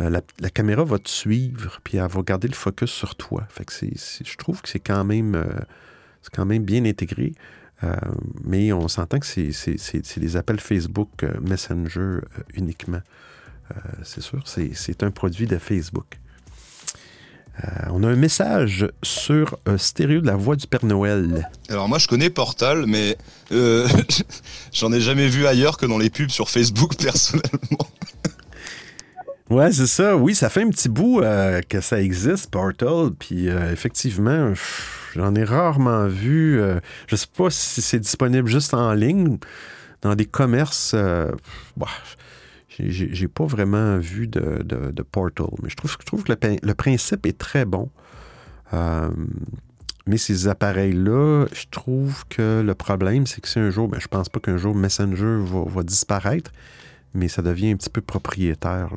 euh, 0.00 0.20
la, 0.40 0.50
caméra 0.50 0.84
va 0.84 0.98
te 0.98 1.08
suivre, 1.08 1.80
puis 1.84 1.98
elle 1.98 2.08
va 2.08 2.22
garder 2.22 2.48
le 2.48 2.54
focus 2.54 2.90
sur 2.90 3.14
toi. 3.14 3.46
Je 3.56 4.36
trouve 4.36 4.60
que 4.62 4.68
c'est 4.68 4.80
quand 4.80 5.04
même, 5.04 5.34
euh, 5.34 6.58
bien 6.58 6.84
intégré. 6.84 7.32
Euh, 7.82 7.94
mais 8.44 8.72
on 8.72 8.88
s'entend 8.88 9.18
que 9.18 9.26
c'est, 9.26 10.18
des 10.20 10.36
appels 10.36 10.60
Facebook 10.60 11.24
Messenger 11.40 12.20
uniquement. 12.54 13.02
c'est 14.02 14.20
sûr, 14.20 14.42
c'est 14.46 15.02
un 15.02 15.10
produit 15.10 15.46
de 15.46 15.58
Facebook. 15.58 16.18
Euh, 17.62 17.68
on 17.92 18.02
a 18.02 18.08
un 18.08 18.16
message 18.16 18.88
sur 19.02 19.56
un 19.66 19.78
stéréo 19.78 20.20
de 20.20 20.26
la 20.26 20.34
voix 20.34 20.56
du 20.56 20.66
Père 20.66 20.84
Noël. 20.84 21.48
Alors 21.68 21.88
moi 21.88 21.98
je 21.98 22.08
connais 22.08 22.28
Portal, 22.30 22.84
mais 22.86 23.16
euh, 23.52 23.86
j'en 24.72 24.92
ai 24.92 25.00
jamais 25.00 25.28
vu 25.28 25.46
ailleurs 25.46 25.76
que 25.76 25.86
dans 25.86 25.98
les 25.98 26.10
pubs 26.10 26.30
sur 26.30 26.50
Facebook 26.50 26.96
personnellement. 27.00 27.86
Ouais, 29.50 29.70
c'est 29.72 29.86
ça. 29.86 30.16
Oui, 30.16 30.34
ça 30.34 30.48
fait 30.48 30.62
un 30.62 30.70
petit 30.70 30.88
bout 30.88 31.20
euh, 31.20 31.60
que 31.68 31.80
ça 31.80 32.00
existe, 32.00 32.50
Portal. 32.50 33.10
Puis 33.18 33.48
euh, 33.48 33.70
effectivement, 33.72 34.52
j'en 35.14 35.34
ai 35.34 35.44
rarement 35.44 36.06
vu. 36.08 36.60
euh, 36.60 36.80
je 37.06 37.14
sais 37.14 37.26
pas 37.36 37.50
si 37.50 37.82
c'est 37.82 38.00
disponible 38.00 38.48
juste 38.48 38.72
en 38.74 38.92
ligne, 38.94 39.38
dans 40.02 40.14
des 40.14 40.24
commerces. 40.24 40.92
euh, 40.94 41.30
bah, 41.76 41.86
j'ai- 42.78 43.28
pas 43.28 43.46
vraiment 43.46 43.98
vu 43.98 44.26
de, 44.26 44.62
de- 44.62 45.02
Portal. 45.02 45.46
Mais 45.62 45.68
je 45.70 45.76
trouve, 45.76 45.92
je 46.00 46.04
trouve 46.04 46.24
que 46.24 46.32
le, 46.32 46.36
prin- 46.36 46.56
le 46.62 46.74
principe 46.74 47.26
est 47.26 47.38
très 47.38 47.64
bon. 47.64 47.90
Euh, 48.72 49.10
mais 50.06 50.16
ces 50.18 50.48
appareils-là, 50.48 51.46
je 51.52 51.64
trouve 51.70 52.24
que 52.28 52.62
le 52.64 52.74
problème, 52.74 53.26
c'est 53.26 53.40
que 53.40 53.48
si 53.48 53.58
un 53.58 53.70
jour, 53.70 53.88
ben, 53.88 54.00
je 54.00 54.08
pense 54.08 54.28
pas 54.28 54.40
qu'un 54.40 54.56
jour 54.56 54.74
Messenger 54.74 55.38
va, 55.66 55.82
disparaître, 55.82 56.50
mais 57.14 57.28
ça 57.28 57.42
devient 57.42 57.70
un 57.70 57.76
petit 57.76 57.90
peu 57.90 58.00
propriétaire. 58.00 58.90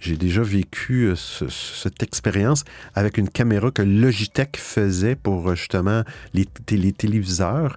J'ai 0.00 0.16
déjà 0.16 0.42
vécu 0.42 1.06
euh, 1.08 1.16
ce- 1.16 1.48
cette 1.48 2.02
expérience 2.02 2.64
avec 2.94 3.18
une 3.18 3.28
caméra 3.28 3.70
que 3.70 3.82
Logitech 3.82 4.56
faisait 4.56 5.16
pour 5.16 5.50
euh, 5.50 5.54
justement 5.56 6.02
les, 6.34 6.46
les 6.70 6.92
téléviseurs 6.92 7.76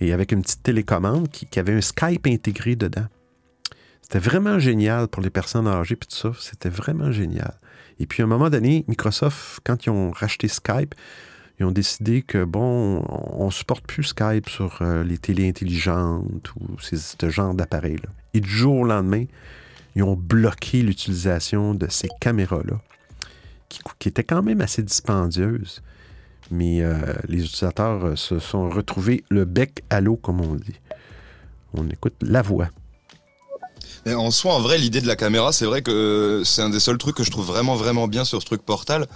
et 0.00 0.12
avec 0.12 0.30
une 0.32 0.42
petite 0.42 0.62
télécommande 0.62 1.28
qui 1.28 1.58
avait 1.58 1.74
un 1.74 1.80
Skype 1.80 2.26
intégré 2.26 2.76
dedans. 2.76 3.06
C'était 4.06 4.20
vraiment 4.20 4.60
génial 4.60 5.08
pour 5.08 5.20
les 5.20 5.30
personnes 5.30 5.66
âgées 5.66 5.96
puis 5.96 6.06
tout 6.06 6.14
ça. 6.14 6.30
C'était 6.38 6.68
vraiment 6.68 7.10
génial. 7.10 7.58
Et 7.98 8.06
puis 8.06 8.22
à 8.22 8.24
un 8.24 8.28
moment 8.28 8.50
donné, 8.50 8.84
Microsoft, 8.86 9.58
quand 9.64 9.84
ils 9.84 9.90
ont 9.90 10.12
racheté 10.12 10.46
Skype, 10.46 10.94
ils 11.58 11.66
ont 11.66 11.72
décidé 11.72 12.22
que, 12.22 12.44
bon, 12.44 13.02
on 13.08 13.46
ne 13.46 13.50
supporte 13.50 13.84
plus 13.84 14.04
Skype 14.04 14.48
sur 14.48 14.78
euh, 14.80 15.02
les 15.02 15.18
télés 15.18 15.48
intelligentes 15.48 16.54
ou 16.54 16.76
ce 16.78 17.30
genre 17.30 17.52
d'appareils-là. 17.52 18.08
Et 18.32 18.38
du 18.40 18.48
jour 18.48 18.76
au 18.76 18.84
lendemain, 18.84 19.24
ils 19.96 20.04
ont 20.04 20.14
bloqué 20.14 20.82
l'utilisation 20.82 21.74
de 21.74 21.88
ces 21.90 22.08
caméras-là, 22.20 22.80
qui 23.98 24.08
étaient 24.08 24.22
quand 24.22 24.44
même 24.44 24.60
assez 24.60 24.84
dispendieuses. 24.84 25.82
Mais 26.52 26.80
euh, 26.80 26.94
les 27.26 27.40
utilisateurs 27.40 28.04
euh, 28.04 28.14
se 28.14 28.38
sont 28.38 28.70
retrouvés 28.70 29.24
le 29.30 29.44
bec 29.44 29.82
à 29.90 30.00
l'eau, 30.00 30.14
comme 30.14 30.40
on 30.40 30.54
dit. 30.54 30.78
On 31.74 31.88
écoute 31.88 32.14
la 32.22 32.42
voix. 32.42 32.68
En 34.14 34.30
soi, 34.30 34.54
en 34.54 34.60
vrai, 34.60 34.78
l'idée 34.78 35.00
de 35.00 35.08
la 35.08 35.16
caméra, 35.16 35.52
c'est 35.52 35.64
vrai 35.64 35.82
que 35.82 36.42
c'est 36.44 36.62
un 36.62 36.70
des 36.70 36.78
seuls 36.78 36.98
trucs 36.98 37.16
que 37.16 37.24
je 37.24 37.30
trouve 37.30 37.46
vraiment, 37.46 37.74
vraiment 37.74 38.06
bien 38.06 38.24
sur 38.24 38.40
ce 38.40 38.46
truc 38.46 38.62
Portal. 38.62 39.08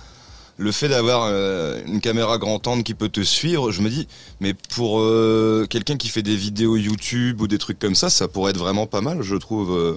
Le 0.56 0.72
fait 0.72 0.88
d'avoir 0.88 1.26
euh, 1.26 1.80
une 1.86 2.00
caméra 2.00 2.38
grand 2.38 2.66
angle 2.66 2.82
qui 2.82 2.94
peut 2.94 3.08
te 3.08 3.20
suivre, 3.20 3.70
je 3.70 3.82
me 3.82 3.88
dis, 3.88 4.08
mais 4.40 4.52
pour 4.74 5.00
euh, 5.00 5.66
quelqu'un 5.70 5.96
qui 5.96 6.08
fait 6.08 6.22
des 6.22 6.34
vidéos 6.34 6.76
YouTube 6.76 7.40
ou 7.40 7.46
des 7.46 7.58
trucs 7.58 7.78
comme 7.78 7.94
ça, 7.94 8.10
ça 8.10 8.26
pourrait 8.26 8.50
être 8.50 8.58
vraiment 8.58 8.86
pas 8.86 9.00
mal, 9.00 9.22
je 9.22 9.36
trouve. 9.36 9.70
euh. 9.76 9.96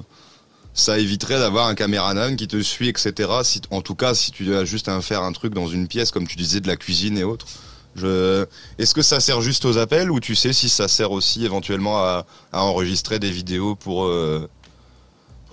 ça 0.76 1.00
éviterait 1.00 1.40
d'avoir 1.40 1.68
un 1.68 1.76
caméraman 1.76 2.36
qui 2.36 2.48
te 2.48 2.62
suit, 2.62 2.88
etc. 2.88 3.30
Si, 3.44 3.62
en 3.72 3.82
tout 3.82 3.96
cas, 3.96 4.14
si 4.14 4.32
tu 4.32 4.56
as 4.56 4.64
juste 4.64 4.90
à 4.90 5.02
faire 5.02 5.24
un 5.24 5.32
truc 5.32 5.56
dans 5.56 5.68
une 5.68 5.88
pièce, 5.88 6.12
comme 6.12 6.28
tu 6.28 6.38
disais, 6.38 6.60
de 6.60 6.68
la 6.68 6.76
cuisine 6.78 7.18
et 7.18 7.24
autres. 7.24 7.48
Je... 7.96 8.46
Est-ce 8.78 8.94
que 8.94 9.02
ça 9.02 9.20
sert 9.20 9.42
juste 9.42 9.66
aux 9.66 9.78
appels 9.78 10.12
ou 10.12 10.20
tu 10.20 10.36
sais 10.36 10.54
si 10.54 10.70
ça 10.70 10.88
sert 10.88 11.12
aussi 11.12 11.46
éventuellement 11.46 11.98
à, 11.98 12.26
enregistrer 12.52 13.20
des 13.20 13.32
vidéos 13.32 13.76
pour, 13.76 14.06
euh, 14.06 14.50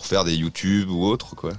faire 0.07 0.25
des 0.25 0.35
YouTube 0.35 0.89
ou 0.91 1.05
autre 1.05 1.35
quoi 1.37 1.53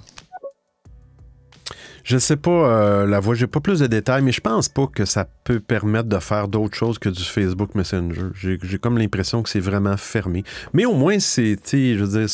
Je 2.03 2.17
sais 2.17 2.35
pas, 2.37 2.49
euh, 2.51 3.05
la 3.05 3.19
voix, 3.19 3.35
j'ai 3.35 3.47
pas 3.47 3.59
plus 3.59 3.79
de 3.79 3.87
détails, 3.87 4.21
mais 4.23 4.31
je 4.31 4.41
pense 4.41 4.69
pas 4.69 4.87
que 4.87 5.05
ça 5.05 5.25
peut 5.43 5.59
permettre 5.59 6.09
de 6.09 6.19
faire 6.19 6.47
d'autres 6.47 6.75
choses 6.75 6.97
que 6.99 7.09
du 7.09 7.23
Facebook 7.23 7.75
Messenger. 7.75 8.29
J'ai 8.33 8.79
comme 8.79 8.97
l'impression 8.97 9.43
que 9.43 9.49
c'est 9.49 9.59
vraiment 9.59 9.97
fermé. 9.97 10.43
Mais 10.73 10.85
au 10.85 10.93
moins, 10.95 11.19
c'est, 11.19 11.57
je 11.63 12.03
veux 12.03 12.19
dire, 12.19 12.29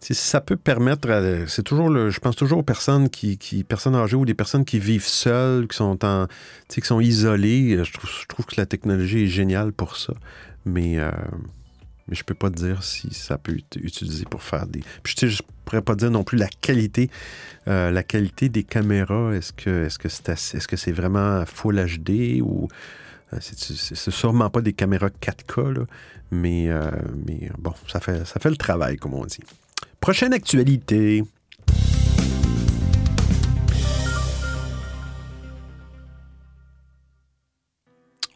ça 0.00 0.40
peut 0.40 0.56
permettre, 0.56 1.10
à- 1.10 1.46
c'est 1.46 1.62
toujours 1.64 1.90
le, 1.90 2.10
je 2.10 2.20
pense 2.20 2.36
toujours 2.36 2.60
aux 2.60 2.62
personnes 2.62 3.10
qui, 3.10 3.36
qui, 3.38 3.64
personnes 3.64 3.96
âgées 3.96 4.16
ou 4.16 4.24
des 4.24 4.34
personnes 4.34 4.64
qui 4.64 4.78
vivent 4.78 5.04
seules, 5.06 5.66
qui 5.68 5.76
sont 5.76 6.04
en, 6.04 6.26
qui 6.68 6.80
sont 6.80 7.00
isolées. 7.00 7.82
Je 7.84 7.92
trouve, 7.92 8.10
je 8.22 8.26
trouve 8.26 8.46
que 8.46 8.54
la 8.56 8.66
technologie 8.66 9.24
est 9.24 9.26
géniale 9.26 9.72
pour 9.72 9.96
ça. 9.96 10.14
Mais, 10.64 10.98
euh, 10.98 11.10
mais 12.10 12.16
je 12.16 12.24
peux 12.24 12.34
pas 12.34 12.50
te 12.50 12.56
dire 12.56 12.82
si 12.82 13.14
ça 13.14 13.38
peut 13.38 13.56
être 13.56 13.76
utilisé 13.76 14.24
pour 14.24 14.42
faire 14.42 14.66
des. 14.66 14.82
Puis 15.02 15.14
tu 15.14 15.28
sais, 15.28 15.36
je 15.36 15.42
pourrais 15.64 15.82
pas 15.82 15.94
dire 15.94 16.10
non 16.10 16.24
plus 16.24 16.36
la 16.36 16.48
qualité, 16.48 17.08
euh, 17.68 17.90
la 17.90 18.02
qualité 18.02 18.48
des 18.48 18.64
caméras. 18.64 19.32
Est-ce 19.34 19.52
que, 19.52 19.86
est-ce 19.86 19.98
que 19.98 20.08
c'est, 20.08 20.28
est-ce 20.28 20.66
que 20.66 20.76
c'est 20.76 20.92
vraiment 20.92 21.44
Full 21.46 21.76
HD 21.76 22.42
ou 22.42 22.68
euh, 23.32 23.38
c'est 23.40 24.10
sûrement 24.10 24.50
pas 24.50 24.60
des 24.60 24.72
caméras 24.72 25.08
4K 25.08 25.72
là, 25.72 25.84
mais, 26.32 26.68
euh, 26.68 26.90
mais 27.26 27.48
bon, 27.58 27.72
ça 27.86 28.00
fait, 28.00 28.26
ça 28.26 28.40
fait 28.40 28.50
le 28.50 28.56
travail 28.56 28.96
comme 28.96 29.14
on 29.14 29.24
dit. 29.24 29.40
Prochaine 30.00 30.32
actualité. 30.32 31.22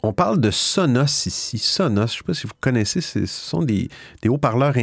On 0.04 0.12
parle 0.12 0.38
de 0.38 0.50
Sonos 0.50 1.24
ici. 1.24 1.56
Sonos, 1.56 1.94
je 1.94 2.02
ne 2.02 2.06
sais 2.06 2.22
pas 2.26 2.34
si 2.34 2.46
vous 2.46 2.52
connaissez, 2.60 3.00
ce 3.00 3.24
sont 3.24 3.62
des, 3.62 3.88
haut-parleurs, 4.28 4.74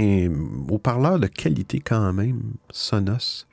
de 1.19 1.27
qualité 1.27 1.79
quand 1.79 2.11
même, 2.11 2.41
Sonos. 2.71 3.45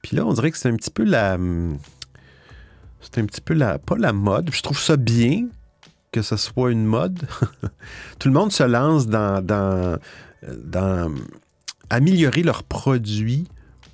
Puis 0.00 0.16
là, 0.16 0.24
on 0.24 0.32
dirait 0.32 0.50
que 0.50 0.56
c'est 0.56 0.70
un 0.70 0.76
petit 0.76 0.90
peu 0.90 1.04
la... 1.04 1.36
C'est 3.02 3.18
un 3.18 3.26
petit 3.26 3.42
peu 3.42 3.52
la... 3.52 3.78
Pas 3.78 3.98
la 3.98 4.14
mode. 4.14 4.48
Je 4.50 4.62
trouve 4.62 4.78
ça 4.78 4.96
bien 4.96 5.48
que 6.10 6.22
ce 6.22 6.38
soit 6.38 6.70
une 6.70 6.86
mode. 6.86 7.20
Tout 8.18 8.28
le 8.28 8.34
monde 8.34 8.50
se 8.50 8.62
lance 8.62 9.06
dans... 9.06 9.44
dans 9.44 9.98
améliorer 11.90 12.42
leurs 12.42 12.62
produits 12.62 13.46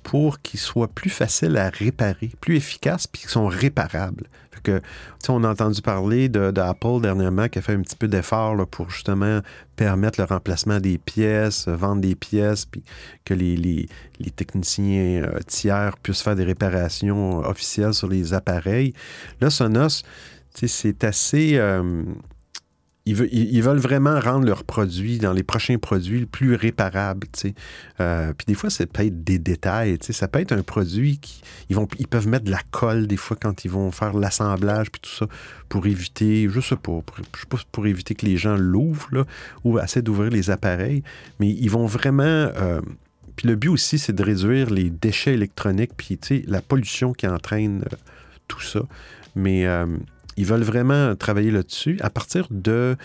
pour 0.03 0.41
qu'ils 0.41 0.61
soient 0.61 0.87
plus 0.87 1.09
faciles 1.09 1.57
à 1.57 1.69
réparer, 1.69 2.31
plus 2.39 2.55
efficaces, 2.55 3.05
puis 3.05 3.21
qu'ils 3.21 3.31
sont 3.31 3.47
réparables. 3.47 4.27
Que, 4.63 4.81
on 5.29 5.43
a 5.43 5.49
entendu 5.49 5.81
parler 5.81 6.29
de, 6.29 6.51
d'Apple 6.51 7.01
dernièrement 7.01 7.47
qui 7.47 7.59
a 7.59 7.61
fait 7.61 7.73
un 7.73 7.81
petit 7.81 7.95
peu 7.95 8.07
d'effort 8.07 8.55
pour 8.67 8.89
justement 8.89 9.41
permettre 9.75 10.19
le 10.19 10.25
remplacement 10.25 10.79
des 10.79 10.97
pièces, 10.97 11.67
vendre 11.67 12.01
des 12.01 12.15
pièces, 12.15 12.65
puis 12.65 12.83
que 13.25 13.33
les, 13.33 13.87
techniciens 14.35 15.23
euh, 15.23 15.39
tiers 15.47 15.97
puissent 15.97 16.21
faire 16.21 16.35
des 16.35 16.43
réparations 16.43 17.39
officielles 17.39 17.93
sur 17.93 18.07
les 18.07 18.33
appareils. 18.33 18.93
Là, 19.39 19.49
Sonos, 19.49 20.03
c'est 20.53 21.03
assez... 21.03 21.55
euh, 21.55 22.03
ils, 23.05 23.15
veulent, 23.15 23.29
ils- 23.31 23.61
veulent 23.63 23.79
vraiment 23.79 24.19
rendre 24.19 24.45
leurs 24.45 24.63
produits, 24.63 25.17
dans 25.17 25.33
les 25.33 25.43
prochains 25.43 25.77
produits, 25.77 26.25
plus 26.25 26.55
réparables. 26.55 27.27
tu 27.33 27.39
sais. 27.39 27.55
Euh, 27.99 28.33
puis 28.33 28.45
des 28.45 28.53
fois, 28.53 28.69
c'est 28.69 28.85
peut-être 28.85 29.23
des 29.23 29.39
détails. 29.39 29.97
Ça 30.01 30.27
peut 30.27 30.39
être 30.39 30.51
un 30.51 30.61
produit 30.61 31.17
qui. 31.17 31.41
Ils, 31.69 32.07
peuvent 32.07 32.27
mettre 32.27 32.45
de 32.45 32.51
la 32.51 32.61
colle 32.69 33.07
des 33.07 33.17
fois 33.17 33.37
quand 33.41 33.65
ils 33.65 33.71
vont 33.71 33.91
faire 33.91 34.13
l'assemblage 34.13 34.91
puis 34.91 35.01
tout 35.01 35.09
ça 35.09 35.25
pour 35.69 35.87
éviter, 35.87 36.47
je 36.49 36.59
sais 36.59 36.75
pas, 36.75 37.01
pour, 37.01 37.17
sais 37.17 37.45
pas, 37.49 37.57
pour 37.71 37.87
éviter 37.87 38.13
que 38.13 38.25
les 38.25 38.37
gens 38.37 38.55
l'ouvrent 38.57 39.25
ou 39.63 39.79
essaient 39.79 40.01
d'ouvrir 40.01 40.29
les 40.29 40.49
appareils. 40.49 41.01
Mais 41.39 41.49
ils 41.49 41.69
vont 41.69 41.85
vraiment. 41.85 42.23
euh, 42.23 42.81
puis 43.35 43.47
le 43.47 43.55
but 43.55 43.69
aussi, 43.69 43.97
c'est 43.97 44.13
de 44.13 44.21
réduire 44.21 44.69
les 44.69 44.89
déchets 44.89 45.33
électroniques 45.33 45.91
puis 45.97 46.19
la 46.45 46.61
pollution 46.61 47.13
qui 47.13 47.25
entraîne 47.27 47.83
euh, 47.91 47.95
tout 48.47 48.61
ça. 48.61 48.81
Mais 49.35 49.65
ils 50.37 50.45
veulent 50.45 50.63
vraiment 50.63 51.15
travailler 51.15 51.51
là-dessus. 51.51 51.97
À 52.01 52.09
partir 52.09 52.47
de, 52.49 52.95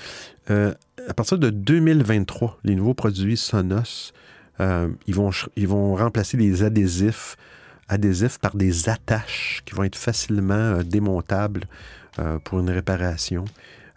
euh, 0.50 0.72
à 1.08 1.14
partir 1.14 1.38
de 1.38 1.50
2023, 1.50 2.58
les 2.64 2.74
nouveaux 2.74 2.94
produits 2.94 3.36
Sonos, 3.36 4.12
euh, 4.60 4.88
ils, 5.06 5.14
vont, 5.14 5.30
ils 5.56 5.68
vont 5.68 5.94
remplacer 5.94 6.36
les 6.36 6.62
adhésifs, 6.62 7.36
adhésifs 7.88 8.38
par 8.38 8.56
des 8.56 8.88
attaches 8.88 9.62
qui 9.66 9.74
vont 9.74 9.84
être 9.84 9.96
facilement 9.96 10.54
euh, 10.54 10.82
démontables 10.82 11.64
pour 12.44 12.60
une 12.60 12.70
réparation. 12.70 13.44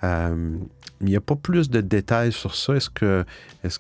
Il 0.04 0.60
n'y 1.00 1.16
a 1.16 1.22
pas 1.22 1.38
plus 1.38 1.70
de 1.70 1.80
détails 1.80 2.34
sur 2.34 2.54
ça. 2.54 2.74
Est-ce 2.74 2.90
que 2.90 3.24
est-ce 3.64 3.80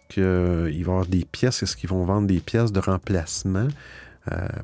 avoir 0.82 1.06
des 1.06 1.26
pièces? 1.26 1.62
Est-ce 1.62 1.76
qu'ils 1.76 1.90
vont 1.90 2.06
vendre 2.06 2.26
des 2.26 2.40
pièces 2.40 2.72
de 2.72 2.80
remplacement? 2.80 3.68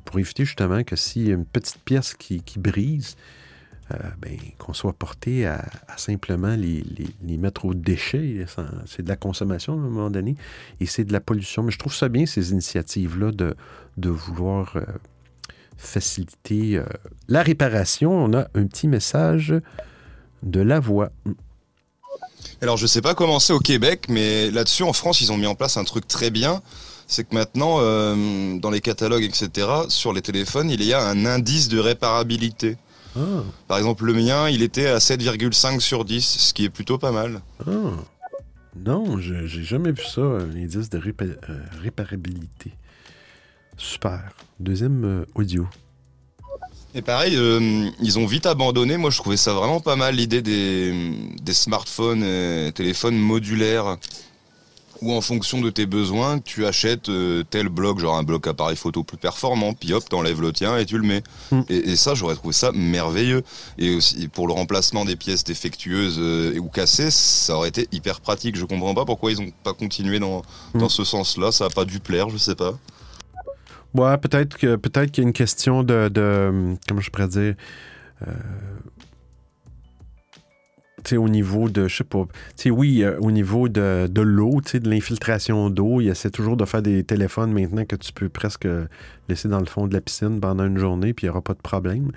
Pour 0.06 0.18
éviter 0.18 0.46
justement 0.46 0.82
que 0.84 0.96
a 0.96 1.34
une 1.34 1.44
petite 1.44 1.80
pièce 1.80 2.14
qui, 2.14 2.42
qui 2.42 2.58
brise, 2.58 3.18
euh, 3.94 3.98
ben, 4.20 4.36
qu'on 4.58 4.74
soit 4.74 4.94
porté 4.94 5.46
à, 5.46 5.64
simplement 5.98 6.56
les, 6.56 6.84
mettre 7.38 7.66
aux 7.66 7.76
déchets. 7.76 8.44
C'est 8.88 9.04
de 9.04 9.10
la 9.10 9.16
consommation 9.16 9.74
à 9.74 9.76
un 9.76 9.80
moment 9.80 10.10
donné 10.10 10.36
et 10.80 10.88
c'est 10.88 11.04
de 11.04 11.14
la 11.14 11.20
pollution. 11.20 11.62
Mais 11.62 11.72
je 11.72 11.78
trouve 11.78 11.94
ça 11.94 12.10
bien, 12.10 12.26
ces 12.26 12.52
initiatives-là, 12.52 13.32
de, 13.32 14.10
vouloir 14.10 14.76
euh, 14.76 14.82
faciliter 15.78 16.78
euh, 16.78 16.86
la 17.28 17.44
réparation. 17.44 18.12
On 18.12 18.34
a 18.34 18.48
un 18.56 18.66
petit 18.66 18.88
message 18.88 19.54
de 20.42 20.60
la 20.62 20.80
voix. 20.80 21.12
Alors 22.62 22.78
je 22.78 22.88
sais 22.88 23.02
pas 23.02 23.14
comment 23.14 23.40
c'est 23.40 23.54
au 23.54 23.60
Québec, 23.60 24.08
mais 24.10 24.50
là-dessus 24.50 24.82
en 24.82 24.94
France 24.94 25.22
ils 25.22 25.32
ont 25.32 25.38
mis 25.38 25.46
en 25.46 25.54
place 25.54 25.78
un 25.78 25.84
truc 25.84 26.08
très 26.08 26.32
bien. 26.32 26.64
c'est 27.06 27.28
que 27.28 27.36
maintenant, 27.36 27.80
dans 28.58 28.70
les 28.72 28.82
catalogues, 28.82 29.24
etc., 29.24 29.68
sur 29.90 30.12
les 30.12 30.24
téléphones, 30.24 30.72
il 30.72 30.84
y 30.84 30.94
a 30.94 31.04
un 31.06 31.26
indice 31.28 31.68
de 31.68 31.78
réparabilité. 31.78 32.78
Ah, 33.18 33.44
Par 33.68 33.78
exemple, 33.78 34.06
le 34.06 34.14
mien, 34.14 34.50
il 34.50 34.62
était 34.62 34.88
à 34.88 34.98
7,5 35.00 35.80
sur 35.80 36.04
10, 36.06 36.22
ce 36.22 36.54
qui 36.54 36.66
est 36.66 36.70
plutôt 36.70 36.98
pas 36.98 37.12
mal. 37.12 37.42
ah. 37.66 37.72
Non, 38.78 39.20
je- 39.22 39.46
j'ai 39.48 39.64
jamais 39.64 39.92
vu 39.94 40.04
ça, 40.04 40.20
un 40.22 40.50
indice 40.54 40.90
de 40.90 40.98
répa- 41.00 41.38
euh, 41.50 41.60
réparabilité. 41.82 42.72
Super. 43.78 44.22
Deuxième 44.60 45.06
euh, 45.06 45.26
audio. 45.34 45.66
Et 46.94 47.02
pareil, 47.02 47.36
euh, 47.38 47.90
ils 48.02 48.20
ont 48.20 48.26
vite 48.26 48.46
abandonné. 48.46 48.98
Moi, 48.98 49.10
je 49.12 49.18
trouvais 49.18 49.38
ça 49.38 49.54
vraiment 49.54 49.80
pas 49.80 49.96
mal 49.96 50.16
l'idée 50.16 50.42
des, 50.42 50.94
des 51.42 51.54
smartphones, 51.54 52.24
et 52.24 52.72
téléphones 52.76 53.18
modulaires, 53.18 53.98
où 55.06 55.14
en 55.14 55.22
fonction 55.22 55.62
de 55.62 55.70
tes 55.70 55.86
besoins, 55.86 56.40
tu 56.40 56.66
achètes 56.66 57.10
euh, 57.10 57.44
tel 57.50 57.70
bloc, 57.70 58.00
genre 58.00 58.18
un 58.18 58.24
bloc 58.24 58.48
appareil 58.48 58.76
photo 58.76 59.04
plus 59.04 59.18
performant, 59.18 59.74
puis 59.74 59.94
hop, 59.94 60.04
t'enlèves 60.10 60.42
le 60.42 60.52
tien 60.52 60.78
et 60.78 60.86
tu 60.86 60.98
le 60.98 61.04
mets. 61.08 61.22
Mm. 61.52 61.62
Et, 61.70 61.92
et 61.92 61.96
ça, 61.96 62.16
j'aurais 62.16 62.36
trouvé 62.36 62.54
ça 62.54 62.72
merveilleux. 62.74 63.44
Et 63.78 63.96
aussi 63.96 64.28
pour 64.28 64.48
le 64.48 64.54
remplacement 64.54 65.06
des 65.06 65.16
pièces 65.16 65.44
défectueuses 65.44 66.18
euh, 66.20 66.58
ou 66.60 66.70
cassées, 66.70 67.12
ça 67.12 67.56
aurait 67.56 67.70
été 67.70 67.88
hyper 67.92 68.20
pratique. 68.20 68.56
Je 68.56 68.66
comprends 68.66 68.94
pas 68.96 69.06
pourquoi 69.06 69.32
ils 69.32 69.40
ont 69.40 69.52
pas 69.64 69.74
continué 69.74 70.20
dans, 70.20 70.42
dans 70.74 70.88
Mm. 70.88 70.90
ce 70.90 71.04
sens-là. 71.04 71.52
Ça 71.52 71.66
a 71.66 71.70
pas 71.70 71.86
dû 71.86 72.00
plaire, 72.00 72.30
je 72.30 72.38
sais 72.38 72.56
pas. 72.56 72.74
Ouais, 73.94 74.18
peut-être 74.18 74.58
que 74.58 74.76
peut-être 74.76 75.12
qu'il 75.12 75.24
y 75.24 75.26
a 75.26 75.28
une 75.28 75.34
question 75.34 75.84
de, 75.84 76.10
de- 76.10 76.76
comment 76.88 77.00
je 77.00 77.10
pourrais 77.12 77.28
dire 77.30 77.56
euh, 78.28 78.32
au 81.14 81.30
niveau 81.30 81.70
de, 81.70 81.88
euh, 81.88 83.20
au 83.20 83.32
niveau 83.32 83.70
de, 83.70 84.22
l'eau, 84.22 84.62
de 84.62 84.90
l'infiltration 84.90 85.70
d'eau, 85.70 86.02
il 86.02 86.10
essaie 86.10 86.30
toujours 86.30 86.58
de 86.58 86.66
faire 86.66 86.82
des 86.82 87.04
téléphones 87.04 87.52
maintenant 87.54 87.86
que 87.86 87.96
tu 87.96 88.12
peux 88.12 88.30
presque 88.30 88.68
laisser 89.30 89.48
dans 89.48 89.60
le 89.60 89.66
fond 89.66 89.88
de 89.88 89.94
la 89.94 90.02
piscine 90.02 90.40
pendant 90.40 90.66
une 90.66 90.78
journée, 90.78 91.14
puis 91.14 91.26
il 91.26 91.30
n'y 91.30 91.32
aura 91.32 91.42
pas 91.42 91.54
de 91.54 91.62
problème. 91.62 92.12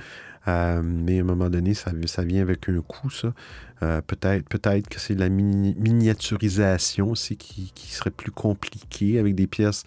Euh, 0.47 0.81
mais 0.83 1.19
à 1.19 1.21
un 1.23 1.25
moment 1.25 1.51
donné, 1.51 1.75
ça, 1.75 1.93
vient 2.25 2.41
avec 2.43 2.69
un 2.69 2.81
coût, 2.81 3.11
ça. 3.11 3.35
Euh, 3.83 4.01
peut-être, 4.01 4.89
que 4.89 4.99
c'est 4.99 5.15
la 5.15 5.29
mini- 5.29 5.77
miniaturisation 5.79 7.11
aussi 7.11 7.37
qui, 7.37 7.71
serait 7.93 8.11
plus 8.11 8.31
compliquée 8.31 9.19
avec 9.19 9.35
des 9.35 9.47
pièces. 9.47 9.85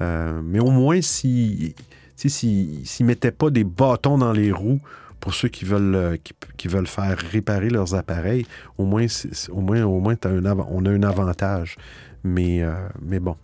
Mais 0.00 0.60
au 0.60 0.70
moins, 0.70 1.02
si, 1.02 1.74
tu 1.76 1.84
sais, 2.16 2.28
si- 2.28 2.80
s'ils 2.84 3.04
ne 3.04 3.08
mettaient 3.08 3.32
pas 3.32 3.50
des 3.50 3.64
bâtons 3.64 4.16
dans 4.18 4.32
les 4.32 4.52
roues 4.52 4.80
pour 5.20 5.34
ceux 5.34 5.48
qui 5.48 5.64
veulent, 5.64 5.94
euh, 5.94 6.16
qui, 6.56 6.68
veulent 6.68 6.86
faire 6.86 7.18
réparer 7.18 7.70
leurs 7.70 7.94
appareils, 7.94 8.46
au 8.76 8.84
moins, 8.84 9.06
au 9.50 9.60
moins, 9.60 9.82
au 9.84 10.00
moins 10.00 10.16
on 10.24 10.84
a 10.84 10.90
un 10.90 11.02
avantage. 11.02 11.76
Mais, 12.24 12.62
euh, 12.62 12.74
mais 13.00 13.20
bon. 13.20 13.36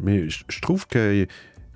Mais 0.00 0.28
je 0.28 0.60
trouve 0.60 0.86
que 0.86 1.26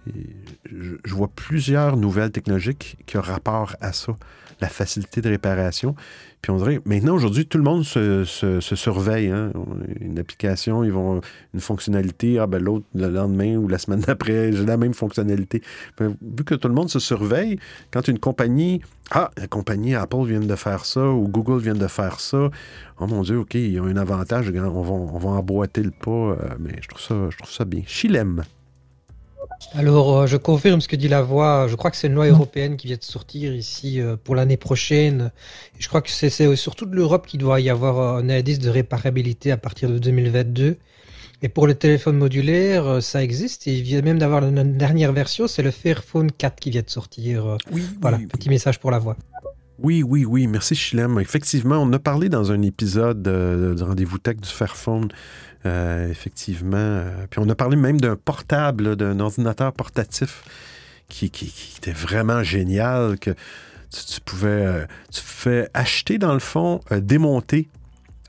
je 0.06 0.96
je 1.04 1.14
vois 1.14 1.28
plusieurs 1.28 1.96
nouvelles 1.96 2.30
technologiques 2.30 2.96
qui 3.06 3.16
ont 3.16 3.22
rapport 3.22 3.76
à 3.80 3.92
ça, 3.92 4.16
la 4.62 4.68
facilité 4.68 5.20
de 5.20 5.29
réparation. 5.29 5.94
Puis 6.40 6.51
on 6.51 6.57
dirait, 6.57 6.81
maintenant, 6.85 7.14
aujourd'hui, 7.14 7.46
tout 7.46 7.59
le 7.59 7.64
monde 7.64 7.85
se, 7.85 8.25
surveille. 8.61 9.29
hein. 9.29 9.53
Une 10.01 10.18
application, 10.18 10.83
ils 10.83 10.92
vont 10.92 11.20
une 11.55 11.61
fonctionnalité, 11.61 12.38
ah 12.38 12.46
ben 12.46 12.61
l'autre, 12.61 12.87
le 12.94 13.09
lendemain 13.09 13.57
ou 13.57 13.68
la 13.68 13.79
semaine 13.79 14.01
d'après, 14.01 14.53
j'ai 14.53 14.64
la 14.64 14.77
même 14.77 14.94
fonctionnalité. 14.94 15.62
Ben, 15.98 16.16
vu 16.20 16.44
que 16.44 16.55
tout 16.55 16.68
le 16.68 16.75
monde 16.75 16.90
se 16.90 16.98
surveille, 16.98 17.59
quand 17.92 18.09
une 18.09 18.18
compagnie, 18.18 18.81
ah, 19.11 19.31
la 19.37 19.46
compagnie 19.46 19.94
Apple 19.94 20.25
vient 20.25 20.40
de 20.40 20.57
faire 20.57 20.85
ça 20.85 21.07
ou 21.07 21.29
Google 21.29 21.61
vient 21.61 21.75
de 21.75 21.87
faire 21.87 22.18
ça, 22.18 22.51
oh 22.98 23.07
mon 23.07 23.22
Dieu, 23.22 23.38
OK, 23.38 23.55
ils 23.55 23.79
ont 23.81 23.87
un 23.87 23.96
avantage, 23.96 24.51
on 24.55 24.83
va, 24.83 24.92
on 24.92 25.18
va 25.18 25.31
emboîter 25.31 25.83
le 25.83 25.92
pas, 25.92 26.11
euh, 26.11 26.37
mais 26.59 26.75
je 26.81 26.88
trouve 26.88 27.03
ça, 27.03 27.31
je 27.31 27.37
trouve 27.37 27.53
ça 27.53 27.64
bien. 27.64 27.83
Chilem. 27.87 28.42
Alors, 29.74 30.18
euh, 30.18 30.26
je 30.26 30.37
confirme 30.37 30.81
ce 30.81 30.88
que 30.88 30.96
dit 30.96 31.09
la 31.09 31.22
voix. 31.22 31.66
Je 31.68 31.76
crois 31.76 31.90
que 31.90 31.96
c'est 31.96 32.09
une 32.09 32.14
loi 32.14 32.26
européenne 32.26 32.76
qui 32.76 32.87
vient 32.87 32.96
de 32.96 33.02
sortir 33.02 33.55
ici 33.55 34.00
euh, 34.00 34.16
pour 34.22 34.35
l'année 34.35 34.57
prochaine. 34.57 35.31
Je 35.78 35.88
crois 35.88 36.02
que 36.02 36.11
c'est 36.11 36.57
surtout 36.57 36.87
de 36.87 36.94
l'Europe 36.94 37.26
qui 37.26 37.38
doit 37.38 37.61
y 37.61 37.70
avoir 37.70 37.98
euh, 37.98 38.20
un 38.20 38.28
indice 38.28 38.59
de 38.59 38.70
réparabilité 38.70 39.50
à 39.50 39.57
partir 39.57 39.88
de 39.88 39.98
2022. 39.98 40.76
Et 41.44 41.48
pour 41.48 41.66
le 41.66 41.74
téléphone 41.74 42.18
modulaire, 42.18 43.02
ça 43.02 43.22
existe. 43.22 43.66
Et 43.66 43.74
il 43.74 43.83
vient 43.83 44.02
même 44.02 44.18
d'avoir 44.18 44.40
la 44.40 44.64
dernière 44.64 45.12
version, 45.12 45.48
c'est 45.48 45.62
le 45.62 45.72
Fairphone 45.72 46.31
4 46.31 46.61
qui 46.61 46.70
vient 46.70 46.83
de 46.83 46.90
sortir. 46.90 47.59
Oui, 47.72 47.83
Voilà, 48.00 48.18
petit 48.31 48.48
message 48.48 48.78
pour 48.78 48.92
la 48.92 49.00
voix. 49.00 49.16
Oui, 49.83 50.05
oui, 50.05 50.24
oui. 50.24 50.46
Merci, 50.46 50.76
Chilem. 50.76 51.18
Effectivement, 51.18 51.78
on 51.78 51.92
a 51.92 51.98
parlé 51.98 52.28
dans 52.28 52.52
un 52.52 52.62
épisode 52.62 53.26
euh, 53.26 53.74
du 53.74 53.83
Rendez-vous 53.83 54.18
Tech 54.18 54.37
du 54.37 54.48
Fairphone. 54.48 55.09
Euh, 55.64 56.11
effectivement. 56.11 56.77
Euh, 56.77 57.27
puis 57.31 57.38
on 57.38 57.48
a 57.48 57.55
parlé 57.55 57.77
même 57.77 58.01
d'un 58.01 58.16
portable, 58.16 58.96
d'un 58.96 59.20
ordinateur 59.20 59.72
portatif 59.72 60.42
qui, 61.09 61.27
était 61.77 61.92
vraiment 61.92 62.42
génial, 62.42 63.16
que 63.18 63.31
tu, 63.90 64.20
pouvais, 64.25 64.48
euh, 64.48 64.85
tu 65.12 65.20
pouvais 65.22 65.68
acheter, 65.72 66.18
dans 66.18 66.33
le 66.33 66.40
fond, 66.40 66.81
démonter. 66.90 67.68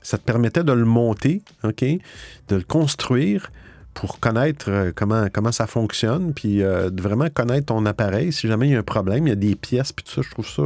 Ça 0.00 0.16
te 0.16 0.22
permettait 0.22 0.62
de 0.62 0.72
le 0.72 0.84
monter, 0.84 1.42
OK? 1.64 1.82
De 1.82 2.56
le 2.56 2.62
construire 2.62 3.50
pour 3.94 4.20
connaître 4.20 4.92
comment, 4.94 5.52
ça 5.52 5.66
fonctionne, 5.66 6.34
puis 6.34 6.58
de 6.58 7.02
vraiment 7.02 7.30
connaître 7.30 7.66
ton 7.66 7.86
appareil. 7.86 8.32
Si 8.32 8.46
jamais 8.46 8.68
il 8.68 8.72
y 8.72 8.76
a 8.76 8.80
un 8.80 8.82
problème, 8.82 9.26
il 9.26 9.30
y 9.30 9.32
a 9.32 9.36
des 9.36 9.54
pièces, 9.54 9.92
puis 9.92 10.04
tout 10.04 10.12
ça, 10.12 10.22
je 10.22 10.30
trouve 10.30 10.46
ça... 10.46 10.62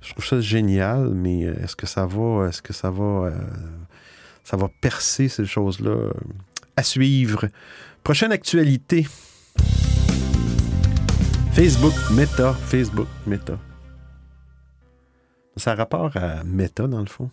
je 0.00 0.10
trouve 0.10 0.24
ça 0.24 0.40
génial, 0.40 1.10
mais 1.14 1.42
est-ce 1.42 1.76
que 1.76 1.86
ça 1.86 2.04
va, 2.04 2.48
est-ce 2.48 2.60
que 2.62 2.72
ça 2.72 2.90
va, 2.90 3.30
ça 4.44 4.56
va 4.56 4.68
percer 4.80 5.28
ces 5.28 5.44
choses-là 5.44 6.12
à 6.76 6.82
suivre. 6.82 7.48
Prochaine 8.02 8.32
actualité. 8.32 9.06
Facebook 11.52 11.94
Meta, 12.12 12.54
Facebook 12.54 13.08
Meta. 13.26 13.58
Ça 15.56 15.72
a 15.72 15.74
rapport 15.74 16.16
à 16.16 16.42
Meta 16.44 16.86
dans 16.86 17.00
le 17.00 17.06
fond. 17.06 17.30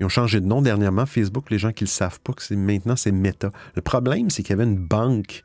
Ils 0.00 0.06
ont 0.06 0.08
changé 0.08 0.40
de 0.40 0.46
nom 0.46 0.62
dernièrement, 0.62 1.06
Facebook, 1.06 1.50
les 1.50 1.58
gens 1.58 1.72
qui 1.72 1.84
ne 1.84 1.88
le 1.88 1.92
savent 1.92 2.20
pas, 2.20 2.32
que 2.32 2.54
maintenant 2.54 2.96
c'est 2.96 3.12
Meta. 3.12 3.50
Le 3.74 3.82
problème, 3.82 4.30
c'est 4.30 4.42
qu'il 4.42 4.50
y 4.50 4.60
avait 4.60 4.70
une 4.70 4.76
banque 4.76 5.42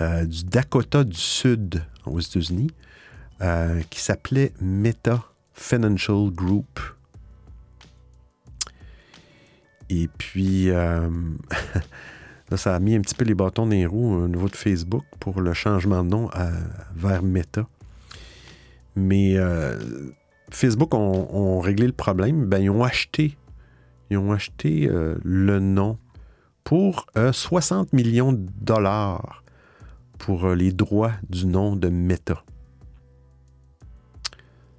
euh, 0.00 0.24
du 0.24 0.44
Dakota 0.44 1.04
du 1.04 1.16
Sud 1.16 1.82
aux 2.06 2.20
États-Unis 2.20 2.70
euh, 3.42 3.82
qui 3.90 4.00
s'appelait 4.00 4.52
Meta 4.60 5.22
Financial 5.52 6.30
Group. 6.30 6.80
Et 9.94 10.08
puis, 10.16 10.70
euh, 10.70 11.10
là, 12.50 12.56
ça 12.56 12.74
a 12.74 12.78
mis 12.78 12.94
un 12.94 13.02
petit 13.02 13.14
peu 13.14 13.26
les 13.26 13.34
bâtons 13.34 13.66
dans 13.66 13.72
les 13.72 13.84
roues 13.84 14.24
au 14.24 14.28
niveau 14.28 14.48
de 14.48 14.56
Facebook 14.56 15.04
pour 15.20 15.42
le 15.42 15.52
changement 15.52 16.02
de 16.02 16.08
nom 16.08 16.30
vers 16.96 17.22
Meta. 17.22 17.66
Mais 18.96 19.36
euh, 19.36 19.78
Facebook 20.50 20.94
ont, 20.94 21.60
réglé 21.60 21.86
le 21.86 21.92
problème. 21.92 22.46
Ben, 22.46 22.62
ils 22.62 22.70
ont 22.70 22.84
acheté, 22.84 23.36
ils 24.10 24.16
ont 24.16 24.32
acheté 24.32 24.88
euh, 24.88 25.16
le 25.22 25.60
nom 25.60 25.98
pour 26.64 27.06
euh, 27.18 27.32
60 27.32 27.92
millions 27.92 28.32
de 28.32 28.48
dollars 28.60 29.44
pour 30.18 30.48
les 30.50 30.72
droits 30.72 31.12
du 31.28 31.46
nom 31.46 31.76
de 31.76 31.88
Meta. 31.88 32.42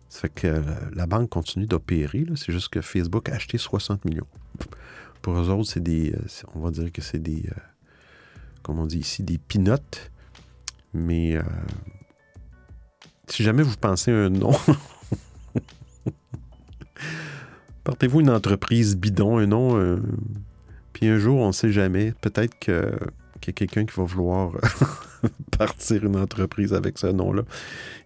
Ça 0.09 0.21
fait 0.21 0.29
que 0.29 0.63
la 0.95 1.05
banque 1.05 1.29
continue 1.29 1.67
d'opérer. 1.67 2.25
C'est 2.35 2.51
juste 2.51 2.69
que 2.69 2.81
Facebook 2.81 3.29
a 3.29 3.35
acheté 3.35 3.59
60 3.59 4.05
millions. 4.05 4.27
Pour 5.23 5.33
eux 5.39 5.49
autres, 5.49 5.69
c'est 5.71 5.81
des. 5.81 6.11
euh, 6.13 6.19
on 6.53 6.59
va 6.59 6.69
dire 6.69 6.91
que 6.91 7.01
c'est 7.01 7.17
des. 7.17 7.43
euh, 7.47 7.59
comme 8.61 8.77
on 8.77 8.85
dit 8.85 8.99
ici, 8.99 9.23
des 9.23 9.39
pinottes. 9.39 10.11
Mais 10.93 11.35
euh, 11.35 11.41
si 13.27 13.41
jamais 13.41 13.63
vous 13.63 13.75
pensez 13.77 14.11
un 14.11 14.29
nom. 14.29 14.51
Partez-vous 17.83 18.21
une 18.21 18.29
entreprise 18.29 18.95
bidon, 18.95 19.37
un 19.39 19.47
nom. 19.47 19.77
euh, 19.77 19.97
puis 20.93 21.07
un 21.07 21.17
jour, 21.17 21.39
on 21.41 21.47
ne 21.47 21.51
sait 21.51 21.71
jamais. 21.71 22.13
Peut-être 22.21 22.57
que- 22.59 22.97
qu'il 23.41 23.51
y 23.51 23.53
a 23.53 23.53
quelqu'un 23.53 23.85
qui 23.85 23.95
va 23.97 24.03
vouloir 24.05 24.51
partir 25.57 26.05
une 26.05 26.15
entreprise 26.15 26.73
avec 26.73 26.97
ce 26.97 27.07
nom-là 27.07 27.41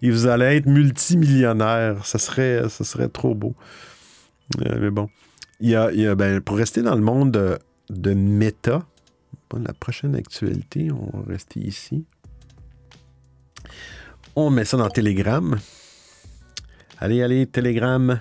et 0.01 0.09
vous 0.09 0.25
allez 0.25 0.45
être 0.57 0.65
multimillionnaire. 0.65 2.03
Ça 2.05 2.17
serait, 2.17 2.63
trop 3.09 3.35
beau. 3.35 3.53
Mais 4.57 4.89
bon. 4.89 5.09
Il 5.59 5.69
y 5.69 5.75
a, 5.75 6.15
ben, 6.15 6.39
pour 6.41 6.57
rester 6.57 6.81
dans 6.83 6.95
le 6.95 7.01
monde 7.01 7.31
de, 7.31 7.57
de 7.89 8.13
méta, 8.13 8.85
la 9.59 9.73
prochaine 9.73 10.15
actualité, 10.15 10.91
on 10.91 11.17
va 11.19 11.23
rester 11.33 11.59
ici. 11.59 12.05
On 14.35 14.49
met 14.49 14.65
ça 14.65 14.77
dans 14.77 14.89
Telegram. 14.89 15.57
Allez, 16.99 17.23
allez, 17.23 17.47
Telegram. 17.47 18.19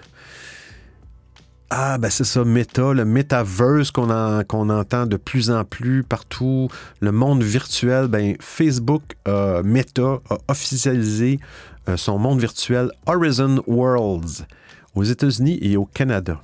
Ah, 1.68 1.99
ben 1.99 2.09
c'est 2.11 2.25
ça, 2.25 2.44
Meta, 2.44 2.92
le 2.92 3.05
metaverse 3.05 3.90
qu'on 3.90 4.09
en- 4.09 4.44
qu'on 4.44 4.70
entend 4.70 5.05
de 5.07 5.16
plus 5.16 5.51
en 5.51 5.64
plus 5.64 6.05
partout, 6.05 6.68
le 7.01 7.11
monde 7.11 7.42
virtuel. 7.42 8.07
Ben, 8.07 8.37
Facebook, 8.40 9.03
Meta, 9.64 10.20
a 10.31 10.38
officialisé 10.49 11.40
euh, 11.88 11.96
son 11.96 12.18
monde 12.18 12.38
virtuel 12.40 12.90
Horizon 13.07 13.62
Worlds 13.66 14.46
aux 14.94 15.03
États-Unis 15.05 15.59
et 15.61 15.77
au 15.77 15.85
Canada. 15.87 16.40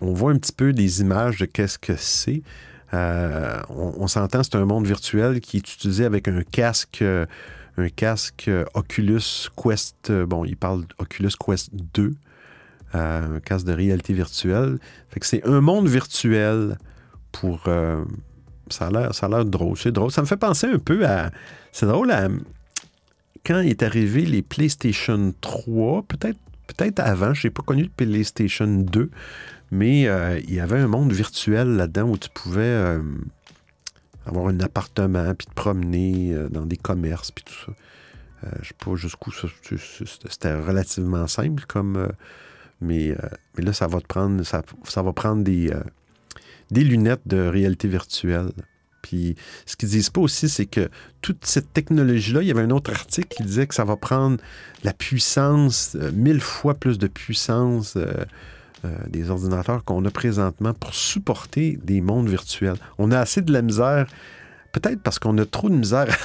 On 0.00 0.12
voit 0.12 0.32
un 0.32 0.38
petit 0.38 0.52
peu 0.52 0.72
des 0.72 1.00
images 1.00 1.38
de 1.38 1.46
qu'est-ce 1.46 1.78
que 1.78 1.96
c'est. 1.96 2.42
Euh, 2.92 3.60
on, 3.68 4.08
s'entend, 4.08 4.42
c'est 4.42 4.56
un 4.56 4.64
monde 4.64 4.86
virtuel 4.86 5.40
qui 5.40 5.58
est 5.58 5.74
utilisé 5.74 6.04
avec 6.04 6.26
un 6.26 6.42
casque, 6.42 7.02
euh, 7.02 7.26
casque 7.94 8.46
euh, 8.48 8.64
Oculus 8.74 9.48
Quest. 9.56 10.10
bon, 10.10 10.44
il 10.44 10.56
parle 10.56 10.84
d'Oculus 10.98 11.30
Quest 11.38 11.70
2, 11.94 12.14
euh, 12.94 13.36
un 13.36 13.40
casque 13.40 13.66
de 13.66 13.72
réalité 13.72 14.12
virtuelle. 14.12 14.78
Fait 15.08 15.20
que 15.20 15.26
c'est 15.26 15.46
un 15.46 15.60
monde 15.60 15.88
virtuel 15.88 16.78
pour. 17.30 17.68
ça 18.70 18.88
a 18.88 19.28
l'air 19.28 19.44
drôle. 19.44 19.76
C'est 19.78 19.92
drôle. 19.92 20.10
Ça 20.10 20.22
me 20.22 20.26
fait 20.26 20.36
penser 20.36 20.66
un 20.66 20.78
peu 20.78 21.06
à. 21.06 21.30
C'est 21.70 21.86
drôle 21.86 22.10
à. 22.10 22.28
Quand 23.46 23.60
est 23.60 23.82
arrivé 23.82 24.26
les 24.26 24.42
PlayStation 24.42 25.32
3, 25.40 26.02
peut-être, 26.02 26.38
peut-être 26.74 27.00
avant, 27.00 27.34
je 27.34 27.46
n'ai 27.46 27.50
pas 27.50 27.62
connu 27.62 27.84
de 27.84 27.90
PlayStation 27.90 28.66
2, 28.66 29.10
mais 29.70 30.06
euh, 30.06 30.40
il 30.40 30.54
y 30.54 30.60
avait 30.60 30.78
un 30.78 30.88
monde 30.88 31.12
virtuel 31.12 31.68
là-dedans 31.76 32.08
où 32.08 32.18
tu 32.18 32.28
pouvais 32.30 32.62
euh, 32.62 33.02
avoir 34.26 34.48
un 34.48 34.60
appartement, 34.60 35.34
puis 35.34 35.46
te 35.46 35.54
promener 35.54 36.32
euh, 36.32 36.48
dans 36.48 36.66
des 36.66 36.76
commerces, 36.76 37.30
puis 37.30 37.44
tout 37.44 37.54
ça. 37.66 37.72
Je 38.42 38.58
ne 38.58 38.64
sais 38.64 38.74
pas 38.82 38.94
jusqu'où 38.94 39.30
c'était 39.32 40.54
relativement 40.54 41.26
simple 41.26 41.64
comme. 41.68 42.08
mais, 42.80 43.14
là, 43.58 43.74
ça 43.74 43.86
va 43.86 44.00
te 44.00 44.06
prendre. 44.06 44.42
Ça, 44.44 45.02
va 45.02 45.12
prendre 45.12 45.44
des 45.44 45.74
lunettes 46.70 47.20
de 47.26 47.36
réalité 47.36 47.86
virtuelle. 47.86 48.52
Puis 49.02 49.36
ce 49.66 49.76
qu'ils 49.76 49.88
disent 49.88 50.10
pas 50.10 50.20
aussi, 50.20 50.48
c'est 50.48 50.66
que 50.66 50.88
toute 51.22 51.44
cette 51.44 51.72
technologie-là, 51.72 52.42
il 52.42 52.48
y 52.48 52.50
avait 52.50 52.62
un 52.62 52.70
autre 52.70 52.90
article 52.90 53.28
qui 53.28 53.42
disait 53.42 53.66
que 53.66 53.74
ça 53.74 53.84
va 53.84 53.96
prendre 53.96 54.38
la 54.84 54.92
puissance, 54.92 55.96
euh, 56.00 56.10
mille 56.12 56.40
fois 56.40 56.74
plus 56.74 56.98
de 56.98 57.06
puissance 57.06 57.96
euh, 57.96 58.12
euh, 58.84 58.96
des 59.08 59.30
ordinateurs 59.30 59.84
qu'on 59.84 60.04
a 60.04 60.10
présentement 60.10 60.74
pour 60.74 60.94
supporter 60.94 61.78
des 61.82 62.00
mondes 62.00 62.28
virtuels. 62.28 62.76
On 62.98 63.10
a 63.10 63.18
assez 63.18 63.42
de 63.42 63.52
la 63.52 63.62
misère, 63.62 64.06
peut-être 64.72 65.02
parce 65.02 65.18
qu'on 65.18 65.36
a 65.38 65.44
trop 65.44 65.68
de 65.68 65.76
misère 65.76 66.16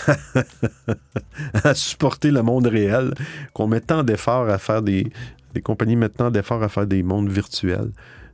à 1.63 1.73
supporter 1.73 2.31
le 2.31 2.43
monde 2.43 2.67
réel, 2.67 3.13
qu'on 3.53 3.67
met 3.67 3.81
tant 3.81 4.03
d'efforts 4.03 4.49
à 4.49 4.57
faire 4.57 4.81
des. 4.81 5.11
Les 5.53 5.61
compagnies 5.61 5.95
mettent 5.95 6.17
tant 6.17 6.31
d'efforts 6.31 6.63
à 6.63 6.69
faire 6.69 6.85
des 6.85 7.01
mondes 7.01 7.29
virtuels. 7.29 7.91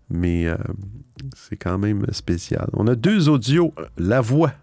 Mais 0.10 0.48
c'est 1.36 1.56
quand 1.56 1.78
même 1.78 2.06
spécial. 2.12 2.70
On 2.74 2.88
a 2.88 2.96
deux 2.96 3.30
audios. 3.30 3.74
La 3.98 4.22
voix. 4.22 4.54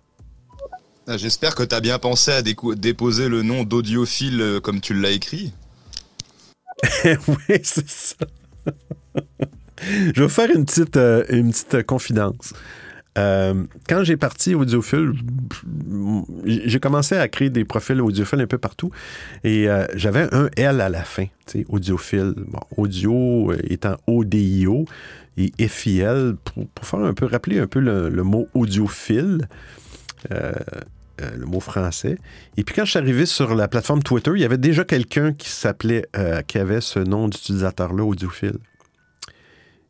Ah, 1.06 1.16
J'espère 1.16 1.54
que 1.54 1.62
tu 1.62 1.74
as 1.74 1.80
bien 1.80 1.98
pensé 1.98 2.30
à 2.32 2.42
déposer 2.42 3.28
le 3.28 3.42
nom 3.42 3.64
d'audiophile 3.64 4.40
euh, 4.40 4.60
comme 4.60 4.80
tu 4.80 4.94
l'as 4.94 5.10
écrit. 5.10 5.52
oui, 7.04 7.60
c'est 7.62 7.88
ça. 7.88 8.16
Je 10.14 10.22
vais 10.22 10.28
faire 10.28 10.50
une 10.50 10.64
petite, 10.64 10.96
euh, 10.96 11.24
une 11.28 11.50
petite 11.50 11.84
confidence. 11.84 12.52
Euh, 13.16 13.64
quand 13.88 14.04
j'ai 14.04 14.16
parti 14.16 14.54
audiophile, 14.54 15.12
j'ai 16.44 16.78
commencé 16.78 17.16
à 17.16 17.26
créer 17.26 17.50
des 17.50 17.64
profils 17.64 18.00
audiophiles 18.00 18.40
un 18.40 18.46
peu 18.46 18.58
partout 18.58 18.90
et 19.42 19.68
euh, 19.68 19.86
j'avais 19.94 20.32
un 20.32 20.48
L 20.56 20.80
à 20.80 20.88
la 20.88 21.02
fin, 21.02 21.26
audiophile. 21.68 22.34
Bon, 22.36 22.60
audio 22.76 23.52
étant 23.64 23.96
ODIO 24.06 24.84
et 25.38 25.68
FIL 25.68 26.36
pour, 26.44 26.66
pour 26.68 26.86
faire 26.86 27.00
un 27.00 27.14
peu, 27.14 27.26
rappeler 27.26 27.58
un 27.58 27.66
peu 27.66 27.80
le, 27.80 28.10
mot 28.22 28.48
audiophile. 28.54 29.48
Euh, 30.32 30.52
euh, 31.20 31.30
le 31.36 31.46
mot 31.46 31.58
français. 31.58 32.16
Et 32.56 32.62
puis 32.62 32.76
quand 32.76 32.84
je 32.84 32.90
suis 32.90 32.98
arrivé 32.98 33.26
sur 33.26 33.56
la 33.56 33.66
plateforme 33.66 34.04
Twitter, 34.04 34.30
il 34.36 34.40
y 34.40 34.44
avait 34.44 34.58
déjà 34.58 34.84
quelqu'un 34.84 35.32
qui 35.32 35.48
s'appelait, 35.48 36.06
euh, 36.16 36.42
qui 36.42 36.58
avait 36.58 36.80
ce 36.80 37.00
nom 37.00 37.26
d'utilisateur-là, 37.26 38.04
audiophile. 38.04 38.58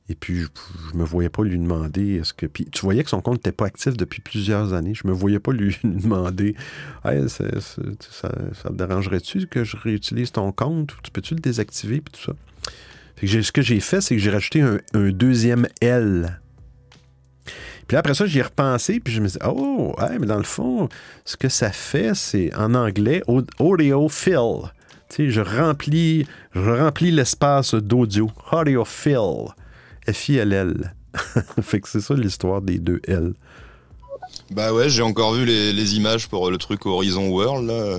Et 0.08 0.14
puis, 0.14 0.40
je, 0.40 0.46
je 0.90 0.96
me 0.96 1.04
voyais 1.04 1.28
pas 1.28 1.44
lui 1.44 1.58
demander 1.58 2.14
est-ce 2.14 2.32
que. 2.32 2.46
Puis 2.46 2.64
tu 2.64 2.80
voyais 2.80 3.04
que 3.04 3.10
son 3.10 3.20
compte 3.20 3.34
n'était 3.34 3.52
pas 3.52 3.66
actif 3.66 3.94
depuis 3.94 4.22
plusieurs 4.22 4.72
années. 4.72 4.94
Je 4.94 5.06
me 5.06 5.12
voyais 5.12 5.38
pas 5.38 5.52
lui 5.52 5.76
demander 5.84 6.56
ça 7.04 7.10
te 7.10 8.72
dérangerait-tu 8.72 9.46
que 9.48 9.64
je 9.64 9.76
réutilise 9.76 10.32
ton 10.32 10.50
compte 10.50 10.96
Tu 11.02 11.10
peux-tu 11.10 11.34
le 11.34 11.40
désactiver 11.40 12.00
Puis 12.00 12.12
tout 12.12 12.32
ça? 12.32 12.32
Fait 13.18 13.26
que 13.26 13.32
j'ai- 13.32 13.42
ce 13.42 13.52
que 13.52 13.62
j'ai 13.62 13.80
fait, 13.80 14.00
c'est 14.00 14.14
que 14.16 14.20
j'ai 14.22 14.30
rajouté 14.30 14.60
un, 14.60 14.78
un 14.94 15.10
deuxième 15.10 15.66
L. 15.80 16.40
Puis 17.86 17.94
là, 17.94 18.00
après 18.00 18.14
ça, 18.14 18.26
j'y 18.26 18.38
ai 18.38 18.42
repensé, 18.42 19.00
puis 19.00 19.12
je 19.14 19.20
me 19.20 19.28
dis, 19.28 19.38
oh, 19.46 19.94
ouais, 19.98 20.18
mais 20.18 20.26
dans 20.26 20.36
le 20.36 20.42
fond, 20.42 20.88
ce 21.24 21.36
que 21.36 21.48
ça 21.48 21.72
fait, 21.72 22.14
c'est 22.14 22.54
en 22.54 22.74
anglais, 22.74 23.22
au- 23.26 23.42
audiophile. 23.58 24.70
Tu 25.08 25.16
sais, 25.16 25.30
je 25.30 25.40
remplis, 25.40 26.26
je 26.54 26.60
remplis 26.70 27.10
l'espace 27.10 27.74
d'audio. 27.74 28.30
Audiophile. 28.52 29.46
F-I-L-L. 30.06 30.94
fait 31.62 31.80
que 31.80 31.88
c'est 31.88 32.00
ça 32.02 32.14
l'histoire 32.14 32.60
des 32.60 32.78
deux 32.78 33.00
L. 33.08 33.32
Bah 34.50 34.74
ouais, 34.74 34.90
j'ai 34.90 35.02
encore 35.02 35.32
vu 35.34 35.46
les, 35.46 35.72
les 35.72 35.96
images 35.96 36.28
pour 36.28 36.50
le 36.50 36.58
truc 36.58 36.84
Horizon 36.84 37.28
World 37.30 37.66
là. 37.68 37.98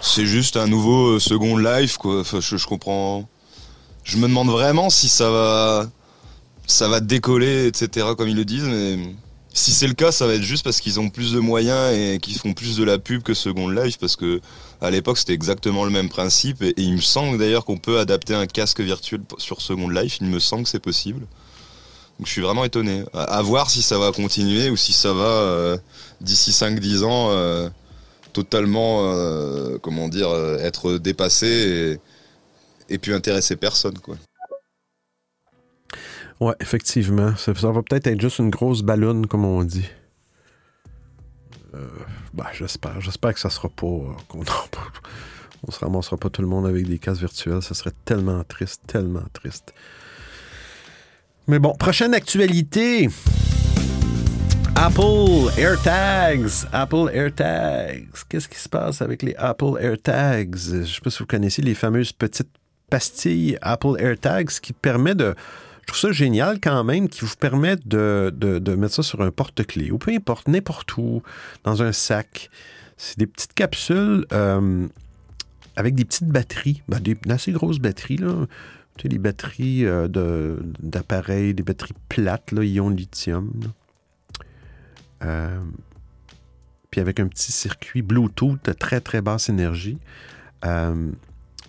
C'est 0.00 0.26
juste 0.26 0.56
un 0.56 0.66
nouveau 0.68 1.16
euh, 1.16 1.18
Second 1.18 1.56
Life 1.58 1.96
quoi. 1.98 2.20
Enfin, 2.20 2.38
je, 2.40 2.56
je 2.56 2.66
comprends. 2.66 3.28
Je 4.04 4.18
me 4.18 4.28
demande 4.28 4.48
vraiment 4.48 4.90
si 4.90 5.08
ça 5.08 5.30
va, 5.30 5.90
ça 6.66 6.88
va 6.88 7.00
décoller, 7.00 7.66
etc. 7.66 8.08
Comme 8.16 8.28
ils 8.28 8.36
le 8.36 8.44
disent, 8.44 8.64
mais 8.64 8.98
si 9.54 9.70
c'est 9.70 9.86
le 9.86 9.94
cas, 9.94 10.12
ça 10.12 10.26
va 10.26 10.34
être 10.34 10.42
juste 10.42 10.64
parce 10.64 10.80
qu'ils 10.80 11.00
ont 11.00 11.08
plus 11.08 11.32
de 11.32 11.38
moyens 11.38 11.96
et 11.96 12.18
qu'ils 12.20 12.36
font 12.36 12.52
plus 12.52 12.76
de 12.76 12.84
la 12.84 12.98
pub 12.98 13.22
que 13.22 13.34
Second 13.34 13.68
Life 13.68 13.98
parce 13.98 14.16
que 14.16 14.40
à 14.80 14.90
l'époque 14.90 15.16
c'était 15.16 15.32
exactement 15.32 15.84
le 15.84 15.90
même 15.90 16.08
principe 16.08 16.60
et, 16.62 16.74
il 16.76 16.92
me 16.92 17.00
semble 17.00 17.38
d'ailleurs 17.38 17.64
qu'on 17.64 17.78
peut 17.78 17.98
adapter 17.98 18.34
un 18.34 18.46
casque 18.46 18.80
virtuel 18.80 19.22
sur 19.38 19.62
Second 19.62 19.88
Life. 19.88 20.18
Il 20.20 20.26
me 20.26 20.40
semble 20.40 20.64
que 20.64 20.68
c'est 20.68 20.80
possible. 20.80 21.20
Donc 22.18 22.26
je 22.26 22.32
suis 22.32 22.42
vraiment 22.42 22.64
étonné. 22.64 23.04
À, 23.14 23.40
voir 23.42 23.70
si 23.70 23.80
ça 23.80 23.98
va 23.98 24.12
continuer 24.12 24.70
ou 24.70 24.76
si 24.76 24.92
ça 24.92 25.12
va, 25.12 25.24
euh, 25.24 25.78
d'ici 26.20 26.50
5-10 26.50 27.04
ans, 27.04 27.28
euh, 27.30 27.68
totalement, 28.32 29.12
euh, 29.12 29.78
comment 29.80 30.08
dire, 30.08 30.28
être 30.60 30.98
dépassé 30.98 31.46
et, 31.46 32.00
et 32.88 32.98
puis 32.98 33.12
intéresser 33.12 33.56
personne. 33.56 33.98
Quoi. 33.98 34.16
Ouais, 36.40 36.54
effectivement. 36.60 37.36
Ça, 37.36 37.52
va 37.52 37.82
peut-être 37.82 38.06
être 38.06 38.20
juste 38.20 38.38
une 38.38 38.50
grosse 38.50 38.82
ballonne, 38.82 39.26
comme 39.26 39.44
on 39.44 39.62
dit. 39.64 39.88
Euh, 41.74 41.88
bah, 42.32 42.50
j'espère. 42.52 43.00
J'espère 43.00 43.34
que 43.34 43.40
ça 43.40 43.50
sera 43.50 43.68
pas. 43.68 43.86
euh, 43.86 44.12
qu'on 44.28 44.40
on 45.66 45.70
se 45.70 45.78
ramassera 45.78 46.16
pas 46.16 46.30
tout 46.30 46.42
le 46.42 46.48
monde 46.48 46.66
avec 46.66 46.86
des 46.86 46.98
casques 46.98 47.20
virtuels. 47.20 47.62
Ça 47.62 47.74
serait 47.74 47.94
tellement 48.04 48.42
triste, 48.44 48.82
tellement 48.86 49.24
triste. 49.32 49.72
Mais 51.46 51.58
bon, 51.58 51.74
prochaine 51.74 52.14
actualité. 52.14 53.08
Apple 54.76 55.50
AirTags. 55.56 56.66
Apple 56.72 57.10
AirTags. 57.12 58.08
Qu'est-ce 58.28 58.48
qui 58.48 58.58
se 58.58 58.68
passe 58.68 59.02
avec 59.02 59.22
les 59.22 59.34
Apple 59.36 59.78
AirTags? 59.80 60.56
Je 60.56 60.76
ne 60.76 60.84
sais 60.84 61.00
pas 61.00 61.10
si 61.10 61.18
vous 61.20 61.26
connaissez 61.26 61.62
les 61.62 61.74
fameuses 61.74 62.12
petites 62.12 62.50
pastilles 62.90 63.58
Apple 63.62 63.96
AirTags 63.98 64.60
qui 64.60 64.72
permettent 64.72 65.18
de. 65.18 65.34
Je 65.82 65.86
trouve 65.88 66.00
ça 66.00 66.12
génial 66.12 66.60
quand 66.60 66.82
même, 66.82 67.08
qui 67.08 67.20
vous 67.20 67.36
permettent 67.38 67.86
de, 67.86 68.32
de- 68.34 68.74
mettre 68.74 68.94
ça 68.94 69.02
sur 69.02 69.20
un 69.20 69.30
porte-clés 69.30 69.90
ou 69.90 69.98
peu 69.98 70.12
importe, 70.12 70.48
n'importe 70.48 70.96
où, 70.96 71.22
dans 71.62 71.82
un 71.82 71.92
sac. 71.92 72.48
C'est 72.96 73.18
des 73.18 73.26
petites 73.26 73.52
capsules 73.52 74.24
euh, 74.32 74.86
avec 75.76 75.94
des 75.94 76.06
petites 76.06 76.28
batteries, 76.28 76.82
ben, 76.88 77.00
des 77.00 77.18
assez 77.28 77.52
grosses 77.52 77.80
batteries, 77.80 78.16
là. 78.16 78.46
Tu 78.96 79.02
sais, 79.02 79.08
les 79.08 79.18
batteries 79.18 79.84
euh, 79.84 80.56
d'appareils, 80.80 81.52
des 81.52 81.64
batteries 81.64 81.94
plates, 82.08 82.52
ion 82.52 82.88
lithium. 82.90 83.52
Euh, 85.22 85.60
puis 86.90 87.00
avec 87.00 87.18
un 87.18 87.26
petit 87.26 87.50
circuit 87.50 88.02
Bluetooth 88.02 88.64
de 88.64 88.72
très 88.72 89.00
très 89.00 89.20
basse 89.20 89.48
énergie. 89.48 89.98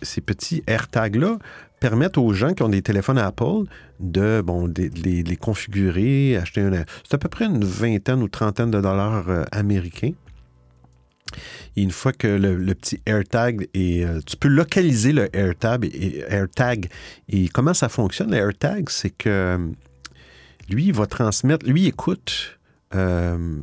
Ces 0.01 0.21
petits 0.21 0.63
AirTags-là 0.67 1.37
permettent 1.79 2.17
aux 2.17 2.33
gens 2.33 2.53
qui 2.53 2.63
ont 2.63 2.69
des 2.69 2.81
téléphones 2.81 3.17
Apple 3.17 3.63
de, 3.99 4.41
bon, 4.41 4.71
les, 4.75 5.35
configurer, 5.37 6.37
acheter 6.37 6.61
un. 6.61 6.83
C'est 7.03 7.13
à 7.13 7.17
peu 7.17 7.29
près 7.29 7.45
une 7.45 7.63
vingtaine 7.63 8.21
ou 8.21 8.27
trentaine 8.27 8.71
de 8.71 8.81
dollars 8.81 9.29
euh, 9.29 9.43
américains. 9.51 10.13
Et 11.75 11.81
une 11.81 11.91
fois 11.91 12.13
que 12.13 12.27
le, 12.27 12.73
petit 12.75 13.01
AirTag 13.05 13.67
est. 13.73 14.05
euh, 14.05 14.19
tu 14.25 14.37
peux 14.37 14.47
localiser 14.47 15.11
le 15.11 15.35
AirTag 15.35 15.85
et, 15.85 16.23
AirTag. 16.27 16.89
Et 17.29 17.49
comment 17.49 17.73
ça 17.73 17.89
fonctionne, 17.89 18.31
le 18.31 18.37
AirTag? 18.37 18.89
C'est 18.89 19.09
que 19.09 19.59
lui, 20.69 20.85
il 20.85 20.93
va 20.93 21.05
transmettre. 21.07 21.65
Lui, 21.65 21.83
il 21.83 21.87
écoute. 21.87 22.59
euh, 22.93 23.61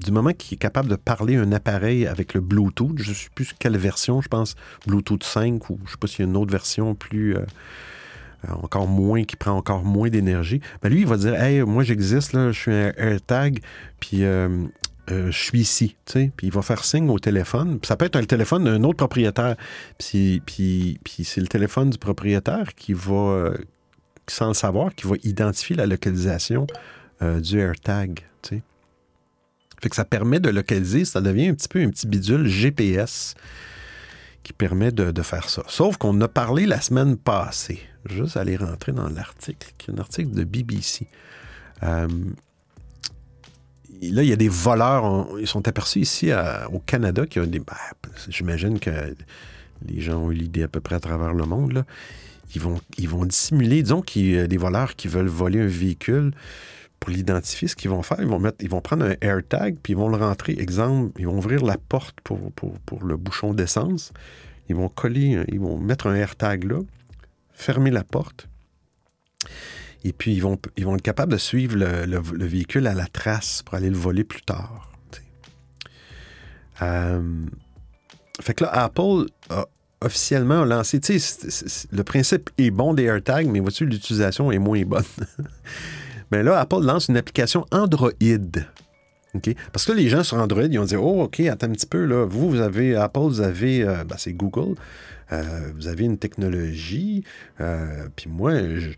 du 0.00 0.10
moment 0.10 0.32
qu'il 0.32 0.56
est 0.56 0.58
capable 0.58 0.88
de 0.88 0.96
parler 0.96 1.36
un 1.36 1.52
appareil 1.52 2.06
avec 2.06 2.34
le 2.34 2.40
Bluetooth, 2.40 2.94
je 2.96 3.10
ne 3.10 3.14
sais 3.14 3.28
plus 3.34 3.52
quelle 3.58 3.76
version, 3.76 4.20
je 4.20 4.28
pense 4.28 4.54
Bluetooth 4.86 5.22
5 5.22 5.70
ou 5.70 5.78
je 5.78 5.82
ne 5.84 5.88
sais 5.88 5.96
pas 5.98 6.06
s'il 6.06 6.24
y 6.24 6.28
a 6.28 6.30
une 6.30 6.36
autre 6.36 6.50
version 6.50 6.94
plus 6.94 7.36
euh, 7.36 7.40
euh, 8.48 8.52
encore 8.62 8.86
moins, 8.86 9.24
qui 9.24 9.36
prend 9.36 9.52
encore 9.52 9.84
moins 9.84 10.08
d'énergie. 10.08 10.60
Ben 10.82 10.88
lui, 10.88 11.00
il 11.00 11.06
va 11.06 11.16
dire 11.16 11.34
Hey, 11.34 11.62
moi 11.62 11.82
j'existe, 11.82 12.32
là, 12.32 12.52
je 12.52 12.58
suis 12.58 12.72
un 12.72 12.92
AirTag, 12.96 13.60
puis 14.00 14.24
euh, 14.24 14.66
je 15.08 15.30
suis 15.30 15.60
ici. 15.60 15.96
Puis 16.06 16.30
il 16.42 16.52
va 16.52 16.62
faire 16.62 16.84
signe 16.84 17.08
au 17.10 17.18
téléphone. 17.18 17.78
Ça 17.82 17.96
peut 17.96 18.04
être 18.06 18.16
un 18.16 18.24
téléphone 18.24 18.64
d'un 18.64 18.82
autre 18.84 18.98
propriétaire. 18.98 19.56
Puis, 19.98 20.98
c'est 21.24 21.40
le 21.40 21.48
téléphone 21.48 21.90
du 21.90 21.98
propriétaire 21.98 22.74
qui 22.76 22.92
va, 22.92 23.50
sans 24.28 24.48
le 24.48 24.54
savoir, 24.54 24.94
qui 24.94 25.08
va 25.08 25.16
identifier 25.24 25.74
la 25.74 25.86
localisation 25.86 26.68
du 27.20 27.58
AirTag. 27.58 28.20
Fait 29.80 29.88
que 29.88 29.96
ça 29.96 30.04
permet 30.04 30.40
de 30.40 30.50
localiser, 30.50 31.04
ça 31.04 31.20
devient 31.20 31.48
un 31.48 31.54
petit 31.54 31.68
peu 31.68 31.82
un 31.82 31.88
petit 31.88 32.06
bidule 32.06 32.46
GPS 32.46 33.34
qui 34.42 34.52
permet 34.52 34.90
de, 34.92 35.22
faire 35.22 35.48
ça. 35.48 35.62
Sauf 35.68 35.96
qu'on 35.96 36.18
a 36.20 36.28
parlé 36.28 36.66
la 36.66 36.80
semaine 36.80 37.16
passée. 37.16 37.80
Juste 38.06 38.36
aller 38.36 38.56
rentrer 38.56 38.92
dans 38.92 39.08
l'article, 39.08 39.72
qui 39.78 39.90
est 39.90 39.94
un 39.94 39.98
article 39.98 40.30
de 40.32 40.44
BBC. 40.44 41.06
Euh, 41.82 42.08
là, 44.02 44.22
il 44.22 44.28
y 44.28 44.32
a 44.32 44.36
des 44.36 44.48
voleurs, 44.48 45.28
ils 45.38 45.46
sont 45.46 45.66
aperçus 45.68 46.00
ici 46.00 46.30
au 46.72 46.78
Canada, 46.80 47.26
qui 47.26 47.38
ont 47.38 47.46
des. 47.46 47.60
ben, 47.60 47.74
J'imagine 48.28 48.78
que 48.80 48.90
les 49.86 50.00
gens 50.00 50.22
ont 50.22 50.30
eu 50.30 50.34
l'idée 50.34 50.62
à 50.62 50.68
peu 50.68 50.80
près 50.80 50.96
à 50.96 51.00
travers 51.00 51.34
le 51.34 51.44
monde. 51.44 51.72
Là. 51.72 51.84
Ils, 52.54 52.60
vont, 52.60 52.80
ils 52.98 53.08
vont 53.08 53.24
dissimuler, 53.24 53.82
disons 53.82 54.02
qu'il 54.02 54.30
y 54.30 54.38
a 54.38 54.46
des 54.46 54.56
voleurs 54.56 54.96
qui 54.96 55.08
veulent 55.08 55.28
voler 55.28 55.60
un 55.60 55.66
véhicule. 55.66 56.32
Pour 57.00 57.10
l'identifier, 57.10 57.66
ce 57.66 57.76
qu'ils 57.76 57.90
vont 57.90 58.02
faire, 58.02 58.20
ils 58.20 58.26
vont, 58.26 58.38
mettre, 58.38 58.58
ils 58.60 58.68
vont 58.68 58.82
prendre 58.82 59.06
un 59.06 59.14
AirTag, 59.22 59.76
puis 59.82 59.94
ils 59.94 59.96
vont 59.96 60.10
le 60.10 60.18
rentrer. 60.18 60.52
Exemple, 60.58 61.18
ils 61.18 61.26
vont 61.26 61.38
ouvrir 61.38 61.64
la 61.64 61.78
porte 61.78 62.20
pour, 62.22 62.52
pour, 62.52 62.78
pour 62.80 63.04
le 63.04 63.16
bouchon 63.16 63.54
d'essence. 63.54 64.12
Ils 64.68 64.76
vont 64.76 64.88
coller, 64.90 65.42
ils 65.48 65.58
vont 65.58 65.78
mettre 65.78 66.06
un 66.08 66.14
AirTag 66.14 66.64
là, 66.64 66.78
fermer 67.54 67.90
la 67.90 68.04
porte. 68.04 68.48
Et 70.04 70.12
puis, 70.12 70.34
ils 70.34 70.40
vont, 70.40 70.58
ils 70.76 70.84
vont 70.84 70.94
être 70.94 71.02
capables 71.02 71.32
de 71.32 71.38
suivre 71.38 71.76
le, 71.76 72.04
le- 72.06 72.22
le 72.34 72.46
véhicule 72.46 72.86
à 72.86 72.94
la 72.94 73.06
trace 73.06 73.62
pour 73.62 73.74
aller 73.74 73.90
le 73.90 73.96
voler 73.96 74.24
plus 74.24 74.42
tard. 74.42 74.92
Euh, 76.82 77.22
fait 78.40 78.54
que 78.54 78.64
là, 78.64 78.70
Apple 78.72 79.26
a 79.50 79.66
officiellement 80.02 80.64
lancé. 80.64 81.00
Tu 81.00 81.18
sais, 81.18 81.86
le 81.92 82.02
principe 82.04 82.48
est 82.56 82.70
bon 82.70 82.94
des 82.94 83.04
AirTags, 83.04 83.48
mais 83.48 83.60
vois-tu, 83.60 83.84
l'utilisation 83.86 84.50
est 84.52 84.58
moins 84.58 84.82
bonne. 84.82 85.04
Mais 86.30 86.42
là, 86.42 86.58
Apple 86.60 86.80
lance 86.82 87.08
une 87.08 87.16
application 87.16 87.66
Android. 87.70 88.10
Parce 89.72 89.84
que 89.84 89.92
les 89.92 90.08
gens 90.08 90.24
sur 90.24 90.38
Android, 90.38 90.64
ils 90.64 90.78
ont 90.78 90.84
dit 90.84 90.96
Oh, 90.96 91.22
OK, 91.22 91.40
attends 91.40 91.66
un 91.68 91.72
petit 91.72 91.86
peu, 91.86 92.04
là. 92.04 92.24
Vous, 92.24 92.50
vous 92.50 92.60
avez 92.60 92.96
Apple, 92.96 93.20
vous 93.20 93.40
avez. 93.40 93.82
euh, 93.84 94.04
ben, 94.04 94.16
c'est 94.18 94.32
Google. 94.32 94.74
Euh, 95.32 95.70
vous 95.76 95.86
avez 95.86 96.04
une 96.04 96.18
technologie. 96.18 97.22
euh, 97.60 98.08
Puis 98.16 98.28
moi, 98.28 98.54
je, 98.58 98.90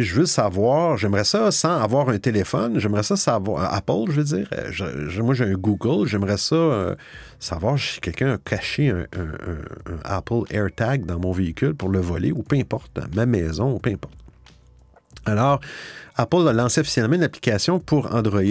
je 0.00 0.14
veux 0.14 0.26
savoir, 0.26 0.98
j'aimerais 0.98 1.24
ça 1.24 1.50
sans 1.50 1.80
avoir 1.80 2.10
un 2.10 2.18
téléphone, 2.18 2.78
j'aimerais 2.78 3.02
ça 3.02 3.16
savoir, 3.16 3.72
Apple, 3.72 4.10
je 4.10 4.20
veux 4.20 4.24
dire, 4.24 4.50
moi 5.22 5.34
j'ai 5.34 5.44
un 5.44 5.54
Google, 5.54 6.06
j'aimerais 6.06 6.36
ça 6.36 6.94
savoir 7.38 7.78
si 7.78 8.00
quelqu'un 8.00 8.34
a 8.34 8.38
caché 8.38 8.90
un, 8.90 9.06
Apple 10.04 10.42
AirTag 10.50 11.06
dans 11.06 11.18
mon 11.18 11.32
véhicule 11.32 11.74
pour 11.74 11.88
le 11.88 12.00
voler, 12.00 12.32
ou 12.32 12.42
peu 12.42 12.56
importe, 12.56 12.98
ma 13.14 13.26
maison, 13.26 13.72
ou 13.74 13.78
peu 13.78 13.90
importe. 13.90 14.14
Alors, 15.24 15.60
Apple 16.16 16.48
a 16.48 16.52
lancé 16.52 16.80
officiellement 16.80 17.16
une 17.16 17.22
application 17.22 17.78
pour 17.78 18.14
Android 18.14 18.42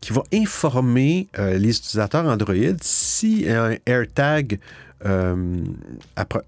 qui 0.00 0.12
va 0.12 0.22
informer 0.32 1.28
euh, 1.38 1.58
les 1.58 1.76
utilisateurs 1.76 2.26
Android 2.26 2.76
s'il 2.80 3.42
y 3.42 3.50
a 3.50 3.64
un 3.64 3.76
AirTag 3.86 4.60
euh, 5.06 5.64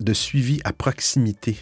de 0.00 0.12
suivi 0.12 0.60
à 0.64 0.72
proximité. 0.72 1.56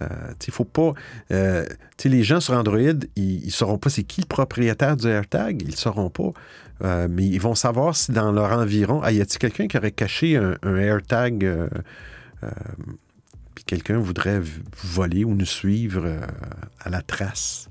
Euh, 0.00 0.06
sais, 0.40 0.50
faut 0.50 0.64
pas. 0.64 0.94
les 1.30 2.22
gens 2.24 2.40
sur 2.40 2.54
Android, 2.54 2.78
ils 3.16 3.44
ne 3.44 3.50
sauront 3.50 3.78
pas 3.78 3.90
c'est 3.90 4.02
qui 4.02 4.22
le 4.22 4.26
propriétaire 4.26 4.96
du 4.96 5.06
AirTag, 5.06 5.62
ils 5.62 5.70
ne 5.70 5.76
sauront 5.76 6.10
pas. 6.10 6.32
Mais 7.08 7.26
ils 7.26 7.40
vont 7.40 7.54
savoir 7.54 7.94
si 7.94 8.10
dans 8.10 8.32
leur 8.32 8.50
environ, 8.50 9.00
ah, 9.04 9.12
y 9.12 9.20
a-t-il 9.20 9.38
quelqu'un 9.38 9.68
qui 9.68 9.76
aurait 9.76 9.92
caché 9.92 10.36
un, 10.36 10.76
AirTag 10.76 11.68
puis 13.54 13.64
quelqu'un 13.64 13.98
voudrait 13.98 14.40
voler 14.82 15.24
ou 15.24 15.34
nous 15.34 15.46
suivre 15.46 16.02
euh, 16.04 16.20
à 16.80 16.90
la 16.90 17.02
trace. 17.02 17.68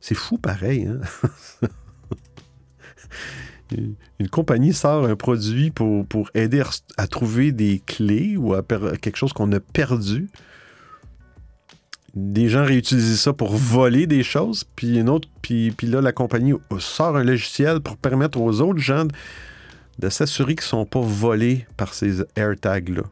C'est 0.00 0.14
fou 0.14 0.38
pareil, 0.38 0.86
hein? 0.86 1.00
Une- 3.70 4.28
compagnie 4.28 4.72
sort 4.74 5.06
un 5.06 5.16
produit 5.16 5.70
pour, 5.70 6.30
aider 6.34 6.62
à, 6.96 7.06
trouver 7.06 7.52
des 7.52 7.82
clés 7.84 8.36
ou 8.36 8.54
à 8.54 8.62
quelque 8.62 9.16
chose 9.16 9.32
qu'on 9.32 9.50
a 9.52 9.60
perdu. 9.60 10.28
Des 12.14 12.48
gens 12.48 12.64
réutilisent 12.64 13.20
ça 13.20 13.32
pour 13.32 13.56
voler 13.56 14.06
des 14.06 14.22
choses, 14.22 14.64
puis 14.76 14.98
une 14.98 15.08
autre, 15.08 15.28
puis, 15.40 15.74
là, 15.82 16.02
la 16.02 16.12
compagnie 16.12 16.52
sort 16.78 17.16
un 17.16 17.24
logiciel 17.24 17.80
pour 17.80 17.96
permettre 17.96 18.38
aux 18.40 18.60
autres 18.60 18.80
gens 18.80 19.06
de, 19.06 19.12
de 19.98 20.08
s'assurer 20.10 20.54
qu'ils 20.54 20.64
ne 20.64 20.68
sont 20.68 20.86
pas 20.86 21.00
volés 21.00 21.66
par 21.76 21.94
ces 21.94 22.22
AirTags-là. 22.36 23.04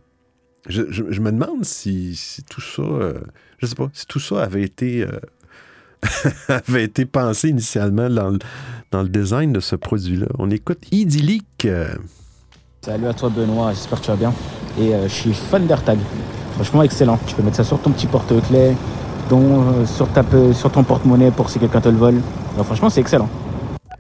Je, 0.69 0.83
je- 0.91 1.05
je 1.11 1.21
me 1.21 1.33
demande 1.33 1.65
si, 1.65 2.15
si 2.15 2.43
tout 2.43 2.61
ça, 2.61 2.83
euh, 2.83 3.15
je 3.59 3.67
sais 3.67 3.75
pas, 3.75 3.89
si 3.93 4.07
tout 4.07 4.21
ça 4.21 4.43
avait 4.43 4.63
été, 4.63 5.03
euh, 5.07 5.19
avait 6.49 6.85
été 6.85 7.05
pensé 7.07 7.49
initialement 7.49 8.09
dans 8.11 8.31
le, 8.31 8.39
dans 8.91 9.03
le 9.03 9.09
design 9.09 9.53
de 9.53 9.61
ce 9.61 9.77
produit-là. 9.77 10.27
On 10.39 10.51
écoute 10.51 10.79
Idyllique. 10.93 11.65
euh, 11.65 11.95
Salut 12.85 13.07
à 13.09 13.15
toi 13.15 13.29
Benoît, 13.31 13.73
j'espère 13.73 14.01
que 14.01 14.05
tu 14.07 14.11
vas 14.11 14.17
bien. 14.17 14.35
Et 14.79 14.95
euh, 14.95 15.05
je 15.09 15.15
suis 15.15 15.33
fan 15.35 15.67
d'AirTag. 15.67 15.99
Franchement 16.55 16.83
excellent. 16.83 17.19
Tu 17.27 17.35
peux 17.35 17.43
mettre 17.43 17.57
ça 17.57 17.65
sur 17.65 17.81
ton 17.81 17.91
petit 17.91 18.07
porte-clés, 18.07 18.75
sur, 19.87 20.09
ta, 20.13 20.23
pe- 20.23 20.53
sur 20.53 20.71
ton 20.73 20.83
porte-monnaie 20.85 21.31
pour 21.31 21.49
si 21.51 21.59
quelqu'un 21.59 21.81
te 21.81 21.89
le 21.89 21.97
vole. 21.97 22.21
Alors, 22.55 22.67
franchement 22.67 22.91
c'est 22.91 23.01
excellent. 23.01 23.29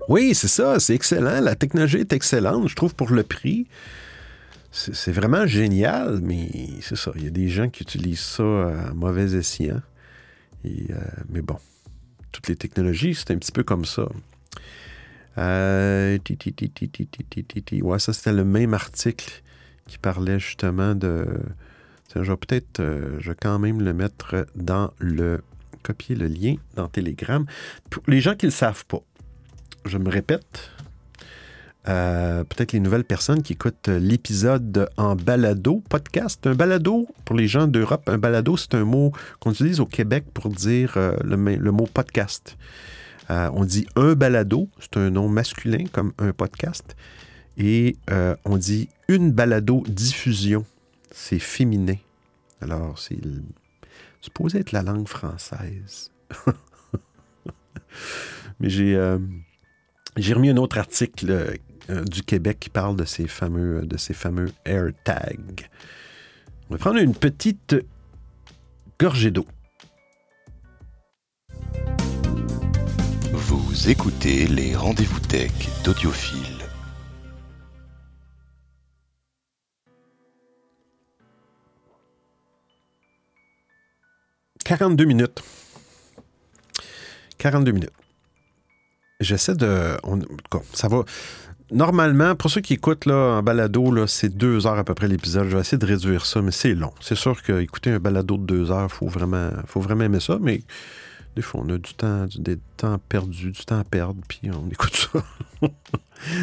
Oui, 0.08 0.34
c'est 0.34 0.48
ça, 0.48 0.80
c'est 0.80 0.94
excellent. 0.94 1.40
La 1.40 1.54
technologie 1.54 1.98
est 1.98 2.12
excellente, 2.12 2.68
je 2.68 2.74
trouve, 2.74 2.94
pour 2.94 3.10
le 3.12 3.22
prix 3.22 3.66
c'est 4.72 5.12
vraiment 5.12 5.46
génial, 5.46 6.20
mais 6.22 6.48
c'est 6.80 6.96
ça. 6.96 7.12
Il 7.16 7.24
y 7.24 7.26
a 7.26 7.30
des 7.30 7.48
gens 7.48 7.68
qui 7.68 7.82
utilisent 7.82 8.20
ça 8.20 8.42
à 8.42 8.94
mauvais 8.94 9.34
escient. 9.34 9.80
Euh, 10.64 10.94
mais 11.28 11.42
bon, 11.42 11.56
toutes 12.32 12.48
les 12.48 12.56
technologies, 12.56 13.14
c'est 13.14 13.30
un 13.32 13.38
petit 13.38 13.52
peu 13.52 13.64
comme 13.64 13.84
ça. 13.84 14.08
Ouais, 17.82 17.98
ça, 17.98 18.12
c'était 18.12 18.32
le 18.32 18.44
même 18.44 18.74
article 18.74 19.42
qui 19.86 19.98
parlait 19.98 20.38
justement 20.38 20.94
de. 20.94 21.26
Tiens, 22.08 22.22
je 22.22 22.30
vais 22.30 22.36
peut-être. 22.36 22.80
Euh, 22.80 23.16
je 23.18 23.30
vais 23.30 23.36
quand 23.40 23.58
même 23.58 23.80
le 23.80 23.92
mettre 23.92 24.46
dans 24.54 24.92
le. 24.98 25.42
Copier 25.82 26.14
le 26.14 26.26
lien 26.26 26.56
dans 26.74 26.88
Telegram. 26.88 27.46
Pour 27.88 28.02
les 28.06 28.20
gens 28.20 28.34
qui 28.34 28.44
ne 28.44 28.50
le 28.50 28.54
savent 28.54 28.84
pas, 28.84 29.00
je 29.86 29.96
me 29.96 30.10
répète, 30.10 30.70
euh, 31.88 32.44
peut-être 32.44 32.72
les 32.72 32.80
nouvelles 32.80 33.04
personnes 33.04 33.42
qui 33.42 33.54
écoutent 33.54 33.88
l'épisode 33.88 34.88
en 34.96 35.16
balado, 35.16 35.82
podcast. 35.88 36.46
Un 36.46 36.54
balado, 36.54 37.08
pour 37.24 37.36
les 37.36 37.48
gens 37.48 37.66
d'Europe, 37.66 38.08
un 38.08 38.18
balado, 38.18 38.56
c'est 38.56 38.74
un 38.74 38.84
mot 38.84 39.12
qu'on 39.38 39.52
utilise 39.52 39.80
au 39.80 39.86
Québec 39.86 40.24
pour 40.34 40.48
dire 40.50 40.94
euh, 40.96 41.16
le, 41.24 41.36
mot 41.70 41.88
podcast. 41.92 42.58
Euh, 43.30 43.50
on 43.54 43.64
dit 43.64 43.86
un 43.96 44.14
balado, 44.14 44.68
c'est 44.78 44.98
un 44.98 45.10
nom 45.10 45.28
masculin 45.28 45.84
comme 45.92 46.12
un 46.18 46.32
podcast. 46.32 46.96
Et 47.56 47.96
euh, 48.10 48.36
on 48.44 48.56
dit 48.56 48.88
une 49.08 49.32
balado 49.32 49.82
diffusion, 49.86 50.64
c'est 51.10 51.38
féminin. 51.38 51.96
Alors, 52.60 52.98
c'est 52.98 53.18
supposé 54.20 54.60
être 54.60 54.72
la 54.72 54.82
langue 54.82 55.08
française. 55.08 56.10
Mais 58.60 58.68
j'ai 58.68 58.94
euh, 58.94 59.18
j'ai 60.16 60.34
remis 60.34 60.50
un 60.50 60.56
autre 60.56 60.78
article 60.78 61.30
euh, 61.30 61.54
du 62.04 62.22
Québec 62.22 62.58
qui 62.60 62.70
parle 62.70 62.96
de 62.96 63.04
ces 63.04 63.26
fameux, 63.26 63.82
de 63.84 63.96
ces 63.96 64.14
fameux 64.14 64.50
AirTags. 64.64 65.68
On 66.68 66.74
va 66.74 66.78
prendre 66.78 66.98
une 66.98 67.14
petite 67.14 67.76
gorgée 68.98 69.30
d'eau. 69.30 69.46
Vous 73.32 73.88
écoutez 73.88 74.46
les 74.46 74.76
rendez-vous 74.76 75.20
tech 75.20 75.50
d'Audiophile. 75.84 76.58
«42 84.64 85.04
minutes. 85.04 85.42
42 87.38 87.72
minutes. 87.72 87.90
J'essaie 89.20 89.54
de... 89.54 89.96
on- 90.04 90.20
ça 90.72 90.88
va... 90.88 91.04
Normalement, 91.72 92.34
pour 92.34 92.50
ceux 92.50 92.60
qui 92.60 92.74
écoutent 92.74 93.06
là, 93.06 93.38
en 93.38 93.42
balado, 93.42 94.06
c'est 94.06 94.28
deux 94.28 94.66
heures 94.66 94.78
à 94.78 94.84
peu 94.84 94.94
près 94.94 95.06
l'épisode. 95.06 95.48
Je 95.48 95.54
vais 95.54 95.60
essayer 95.60 95.78
de 95.78 95.86
réduire 95.86 96.26
ça, 96.26 96.42
mais 96.42 96.50
c'est 96.50 96.74
long. 96.74 96.92
C'est 97.00 97.14
sûr 97.14 97.40
qu'écouter 97.42 97.90
un 97.90 98.00
balado 98.00 98.36
de 98.36 98.42
deux 98.42 98.70
heures, 98.72 98.88
il 98.90 98.94
faut 98.94 99.06
vraiment, 99.06 99.50
faut 99.66 99.80
vraiment 99.80 100.04
aimer 100.04 100.20
ça, 100.20 100.38
mais 100.40 100.62
des 101.36 101.42
fois, 101.42 101.62
on 101.64 101.68
a 101.68 101.78
du 101.78 101.94
temps, 101.94 102.26
du, 102.26 102.40
des 102.40 102.58
temps 102.76 102.98
perdu, 103.08 103.52
du 103.52 103.64
temps 103.64 103.78
à 103.78 103.84
perdre, 103.84 104.20
puis 104.26 104.50
on 104.50 104.68
écoute 104.68 104.96
ça. 104.96 105.22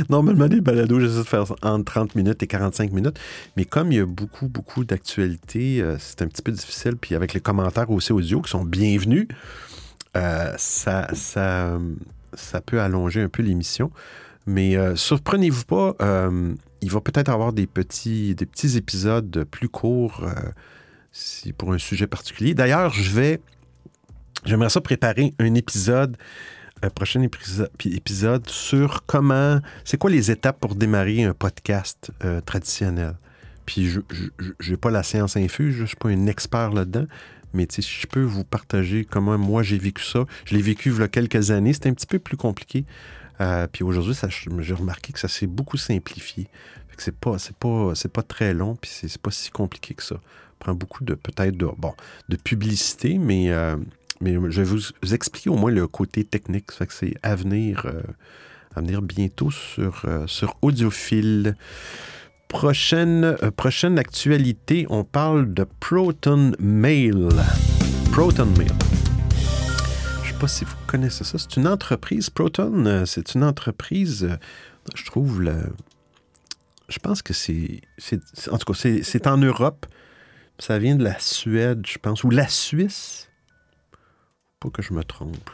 Normalement, 0.10 0.46
les 0.46 0.62
balados, 0.62 1.02
j'essaie 1.02 1.18
de 1.18 1.24
faire 1.24 1.44
entre 1.62 1.92
30 1.92 2.16
minutes 2.16 2.42
et 2.42 2.48
45 2.48 2.94
minutes. 2.94 3.20
Mais 3.58 3.66
comme 3.66 3.92
il 3.92 3.98
y 3.98 4.02
a 4.02 4.06
beaucoup, 4.06 4.48
beaucoup 4.48 4.86
d'actualités, 4.86 5.82
euh, 5.82 5.98
c'est 6.00 6.22
un 6.22 6.28
petit 6.28 6.42
peu 6.42 6.54
difficile. 6.54 6.96
Puis 6.96 7.16
avec 7.16 7.34
les 7.34 7.42
commentaires 7.42 7.92
aussi 7.92 8.14
audio 8.14 8.42
qui 8.42 8.50
sont 8.50 8.64
bienvenus, 8.64 9.28
euh, 10.16 10.54
ça, 10.58 11.14
ça, 11.14 11.78
ça 12.34 12.62
peut 12.62 12.80
allonger 12.80 13.22
un 13.22 13.30
peu 13.30 13.44
l'émission. 13.44 13.92
Mais 14.48 14.78
euh, 14.78 14.96
surprenez-vous 14.96 15.66
pas, 15.66 15.96
euh, 16.02 16.56
il 16.82 16.90
va 16.90 17.02
peut-être 17.02 17.30
avoir 17.30 17.52
des 17.52 17.68
petits, 17.68 18.34
des 18.34 18.46
petits 18.46 18.78
épisodes 18.78 19.46
plus 19.52 19.68
courts 19.68 20.24
euh, 20.24 21.52
pour 21.58 21.74
un 21.74 21.78
sujet 21.78 22.08
particulier. 22.08 22.54
D'ailleurs, 22.54 22.94
je 22.94 23.12
vais. 23.12 23.42
J'aimerais 24.46 24.70
ça 24.70 24.82
préparer 24.82 25.34
un 25.40 25.54
épisode 25.54 26.18
un 26.84 26.92
prochain 26.92 27.22
épiso- 27.22 27.68
puis 27.80 27.96
épisode 27.96 28.48
sur 28.48 29.04
comment, 29.08 29.60
c'est 29.84 29.98
quoi 29.98 30.12
les 30.12 30.30
étapes 30.30 30.60
pour 30.60 30.76
démarrer 30.76 31.24
un 31.24 31.34
podcast 31.34 32.12
traditionnel. 32.46 33.16
Puis 33.66 33.90
je 33.90 34.02
n'ai 34.70 34.78
pas 34.78 34.92
la 34.92 35.02
science 35.02 35.36
infuse, 35.38 35.76
je 35.76 35.82
ne 35.82 35.88
suis 35.88 35.96
pas 35.96 36.10
un 36.10 36.28
expert 36.28 36.70
là-dedans, 36.70 37.08
mais 37.52 37.66
si 37.68 37.82
je 37.82 38.06
peux 38.06 38.22
vous 38.22 38.44
partager 38.44 39.06
comment 39.06 39.40
moi 39.40 39.64
j'ai 39.64 39.80
vécu 39.80 40.04
ça. 40.04 40.26
Je 40.46 40.56
l'ai 40.56 40.62
vécu 40.62 40.92
il 40.92 41.00
y 41.00 41.02
a 41.02 41.08
quelques 41.08 41.50
années, 41.50 41.74
c'était 41.74 41.90
un 41.90 41.94
petit 41.94 42.06
peu 42.06 42.20
plus 42.20 42.38
compliqué. 42.38 42.86
Euh, 43.40 43.68
puis 43.72 43.84
aujourd'hui, 43.84 44.16
j'ai 44.60 44.74
remarqué 44.74 45.14
que 45.14 45.20
ça 45.20 45.28
s'est 45.28 45.48
beaucoup 45.48 45.78
simplifié. 45.78 46.48
Que 46.96 47.04
c'est 47.04 47.16
pas, 47.16 47.38
pas, 47.60 47.94
pas 48.12 48.24
très 48.24 48.54
long, 48.56 48.76
puis 48.76 48.90
c'est, 48.92 49.22
pas 49.22 49.30
si 49.30 49.52
compliqué 49.52 49.94
que 49.94 50.04
ça. 50.04 50.20
Prend 50.58 50.74
beaucoup 50.74 51.04
de, 51.04 51.14
peut-être, 51.14 51.56
de, 51.56 51.68
bon, 51.78 51.94
de 52.28 52.36
publicité, 52.36 53.20
mais, 53.20 53.52
euh, 53.52 53.76
mais 54.20 54.34
je 54.34 54.62
vais 54.62 54.64
vous, 54.64 55.14
expliquer 55.14 55.52
au 55.52 55.56
moins 55.58 55.70
le 55.70 55.88
côté 55.88 56.24
technique. 56.24 56.72
Ça 56.72 56.80
fait 56.80 56.88
que 56.88 56.94
c'est 56.94 57.14
à 57.22 57.36
venir, 57.36 57.86
euh, 57.86 58.02
à 58.76 58.82
venir 58.82 59.04
bientôt 59.04 59.52
sur, 59.52 60.02
euh, 60.06 60.26
sur 60.26 60.58
Audiophile. 60.64 61.56
Prochaine, 62.48 63.36
prochaine 63.58 64.00
actualité, 64.00 64.88
on 64.90 65.04
parle 65.04 65.54
de 65.54 65.68
Proton 65.80 66.54
Mail. 66.60 67.28
Proton 68.12 68.48
Mail. 68.58 68.72
Je 70.24 70.32
sais 70.32 70.40
pas 70.40 70.48
si 70.48 70.64
vous 70.64 70.77
connaissez 70.88 71.24
ça. 71.24 71.38
C'est 71.38 71.58
une 71.58 71.68
entreprise. 71.68 72.30
Proton, 72.30 72.86
euh, 72.86 73.06
c'est 73.06 73.36
une 73.36 73.44
entreprise, 73.44 74.24
euh, 74.24 74.38
je 74.96 75.06
trouve, 75.06 75.44
je 76.90 77.00
pense 77.00 77.22
que 77.22 77.34
c'est, 77.34 77.82
en 78.52 78.58
tout 78.58 78.74
cas, 78.74 78.80
c'est, 79.04 79.28
en 79.28 79.38
Europe. 79.38 79.86
Ça 80.60 80.80
vient 80.80 80.96
de 80.96 81.04
la 81.04 81.20
Suède, 81.20 81.86
je 81.86 82.00
pense, 82.00 82.24
ou 82.24 82.32
la 82.32 82.48
Suisse. 82.48 83.30
Pas 84.60 84.70
que 84.70 84.82
je 84.82 84.94
me 84.94 85.04
trompe. 85.04 85.52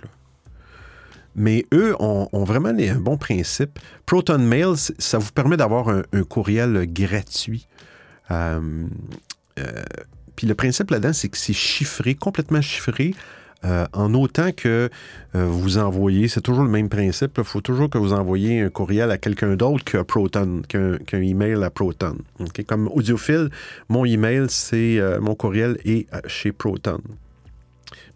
Mais 1.35 1.65
eux 1.73 1.95
ont, 1.99 2.43
vraiment 2.45 2.69
un 2.69 2.99
bon 2.99 3.17
principe. 3.17 3.79
Proton 4.05 4.37
Mail, 4.37 4.75
ça 4.77 5.17
vous 5.17 5.31
permet 5.31 5.57
d'avoir 5.57 5.89
un, 5.89 6.23
courriel 6.23 6.85
gratuit. 6.87 7.67
Euh, 8.31 8.87
puis 10.35 10.47
le 10.47 10.55
principe 10.55 10.91
là-dedans, 10.91 11.13
c'est 11.13 11.29
que 11.29 11.37
c'est 11.37 11.53
chiffré, 11.53 12.15
complètement 12.15 12.61
chiffré, 12.61 13.13
euh, 13.65 13.85
en 13.93 14.13
autant 14.13 14.51
que 14.51 14.89
euh, 15.35 15.45
vous 15.45 15.77
envoyez, 15.77 16.27
c'est 16.27 16.41
toujours 16.41 16.63
le 16.63 16.69
même 16.69 16.89
principe, 16.89 17.37
il 17.37 17.43
faut 17.43 17.61
toujours 17.61 17.89
que 17.89 17.97
vous 17.97 18.13
envoyez 18.13 18.61
un 18.61 18.69
courriel 18.69 19.09
à 19.11 19.17
quelqu'un 19.17 19.55
d'autre 19.55 19.83
que 19.83 20.01
Proton, 20.01 20.61
qu'un 20.67 20.97
qu'un 20.97 21.21
email 21.21 21.63
à 21.63 21.69
Proton. 21.69 22.17
Comme 22.67 22.89
audiophile, 22.89 23.49
mon 23.89 24.05
email, 24.05 24.45
c'est 24.49 24.99
euh, 24.99 25.21
mon 25.21 25.35
courriel 25.35 25.77
est 25.85 26.07
chez 26.27 26.51
Proton. 26.51 26.99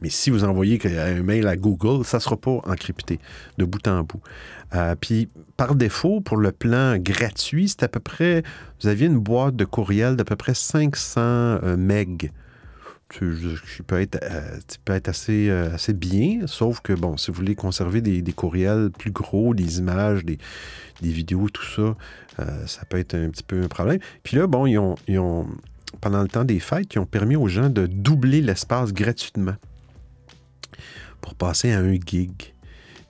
Mais 0.01 0.09
si 0.09 0.29
vous 0.29 0.43
envoyez 0.43 0.79
un 0.85 1.23
mail 1.23 1.47
à 1.47 1.55
Google, 1.55 2.05
ça 2.05 2.17
ne 2.17 2.21
sera 2.21 2.37
pas 2.37 2.61
encrypté 2.65 3.19
de 3.57 3.65
bout 3.65 3.87
en 3.87 4.03
bout. 4.03 4.21
Puis, 5.01 5.27
par 5.55 5.73
défaut, 5.73 6.21
pour 6.21 6.37
le 6.37 6.51
plan 6.51 6.97
gratuit, 6.97 7.67
c'est 7.67 7.81
à 7.83 7.87
peu 7.87 7.99
près, 7.99 8.43
vous 8.81 8.87
aviez 8.87 9.07
une 9.07 9.17
boîte 9.17 9.55
de 9.55 9.65
courriel 9.65 10.15
d'à 10.15 10.23
peu 10.23 10.35
près 10.35 10.53
500 10.53 11.19
euh. 11.19 11.75
Tu- 13.09 13.37
peut 13.87 14.01
être, 14.01 14.19
euh, 14.21 14.57
qui 14.67 14.77
peut 14.83 14.93
être 14.93 15.07
assez, 15.07 15.47
euh, 15.49 15.73
assez 15.73 15.93
bien, 15.93 16.45
sauf 16.45 16.81
que, 16.81 16.91
bon, 16.91 17.15
si 17.15 17.31
vous 17.31 17.37
voulez 17.37 17.55
conserver 17.55 18.01
des, 18.01 18.21
des 18.21 18.33
courriels 18.33 18.89
plus 18.97 19.11
gros, 19.11 19.53
des 19.53 19.79
images, 19.79 20.25
des, 20.25 20.37
des 21.01 21.11
vidéos, 21.11 21.47
tout 21.49 21.63
ça, 21.65 21.95
euh, 22.41 22.67
ça 22.67 22.83
peut 22.85 22.97
être 22.97 23.15
un 23.15 23.29
petit 23.29 23.43
peu 23.43 23.61
un 23.63 23.69
problème. 23.69 23.99
Puis 24.23 24.35
là, 24.35 24.45
bon, 24.45 24.65
ils 24.65 24.77
ont, 24.77 24.95
ils 25.07 25.19
ont, 25.19 25.47
pendant 26.01 26.21
le 26.21 26.27
temps 26.27 26.43
des 26.43 26.59
fêtes, 26.59 26.95
ils 26.95 26.99
ont 26.99 27.05
permis 27.05 27.37
aux 27.37 27.47
gens 27.47 27.69
de 27.69 27.85
doubler 27.87 28.41
l'espace 28.41 28.91
gratuitement 28.93 29.55
pour 31.21 31.35
passer 31.35 31.71
à 31.71 31.79
un 31.79 31.93
gig. 31.93 32.53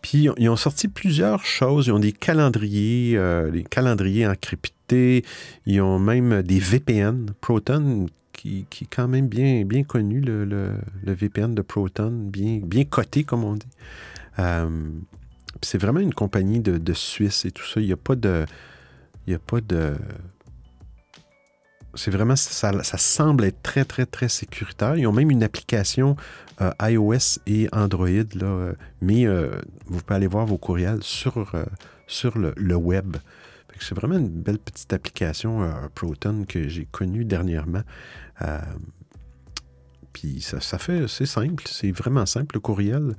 Puis 0.02 0.30
ils 0.38 0.50
ont- 0.50 0.56
sorti 0.56 0.88
plusieurs 0.88 1.44
choses. 1.44 1.88
Ils 1.88 1.92
ont 1.92 2.00
des 2.00 2.14
calendriers, 2.14 3.20
des 3.52 3.64
calendriers 3.64 4.28
encryptés. 4.28 5.26
Ils 5.66 5.82
ont 5.82 6.00
même 6.00 6.44
des 6.44 6.60
VPN. 6.60 7.32
Proton, 7.42 8.06
qui, 8.38 8.66
est 8.82 8.96
quand 8.96 9.08
même 9.08 9.28
bien, 9.28 9.66
bien 9.66 9.84
connu, 9.84 10.22
le, 10.22 10.46
le- 10.46 10.74
VPN 11.04 11.54
de 11.54 11.62
Proton, 11.62 12.12
bien, 12.12 12.60
bien 12.64 12.86
coté, 12.86 13.24
comme 13.24 13.44
on 13.44 13.56
dit. 13.56 13.68
Euh, 14.40 14.90
c'est 15.62 15.80
vraiment 15.80 16.00
une 16.00 16.14
compagnie 16.14 16.60
de, 16.60 16.78
de 16.78 16.94
Suisse 16.94 17.46
et 17.46 17.52
tout 17.52 17.66
ça. 17.66 17.82
Il 17.82 17.88
n'y 17.88 17.94
a 17.94 17.98
pas 17.98 18.16
de. 18.16 18.46
Il 19.26 19.32
n'y 19.32 19.36
a 19.36 19.40
pas 19.40 19.60
de. 19.60 19.96
C'est 21.96 22.12
vraiment. 22.12 22.36
Ça, 22.36 22.84
ça 22.84 22.98
semble 22.98 23.46
être 23.46 23.62
très, 23.64 23.84
très, 23.84 24.06
très 24.06 24.30
sécuritaire. 24.30 24.96
Ils 24.98 25.08
ont 25.08 25.14
même 25.14 25.32
une 25.32 25.44
application 25.44 26.16
euh, 26.62 26.72
iOS 26.82 27.40
et 27.48 27.68
Android, 27.72 28.08
là, 28.36 28.46
euh, 28.46 28.74
mais 29.02 29.26
vous 29.88 30.02
pouvez 30.02 30.16
aller 30.16 30.28
voir 30.28 30.46
vos 30.46 30.58
courriels 30.60 31.02
sur, 31.02 31.52
sur 32.06 32.38
le, 32.38 32.54
le 32.56 32.76
web. 32.76 33.18
C'est 33.80 33.96
vraiment 33.96 34.18
une 34.18 34.30
belle 34.30 34.60
petite 34.60 34.92
application 34.94 35.62
euh, 35.62 35.72
Proton 35.94 36.46
que 36.48 36.68
j'ai 36.68 36.86
connue 36.86 37.26
dernièrement. 37.26 37.84
Euh, 38.42 38.60
puis 40.14 40.42
ça, 40.42 40.60
ça 40.60 40.78
fait, 40.78 41.08
c'est 41.08 41.26
simple, 41.26 41.64
c'est 41.68 41.92
vraiment 41.92 42.26
simple 42.26 42.56
le 42.56 42.60
courriel. 42.60 43.16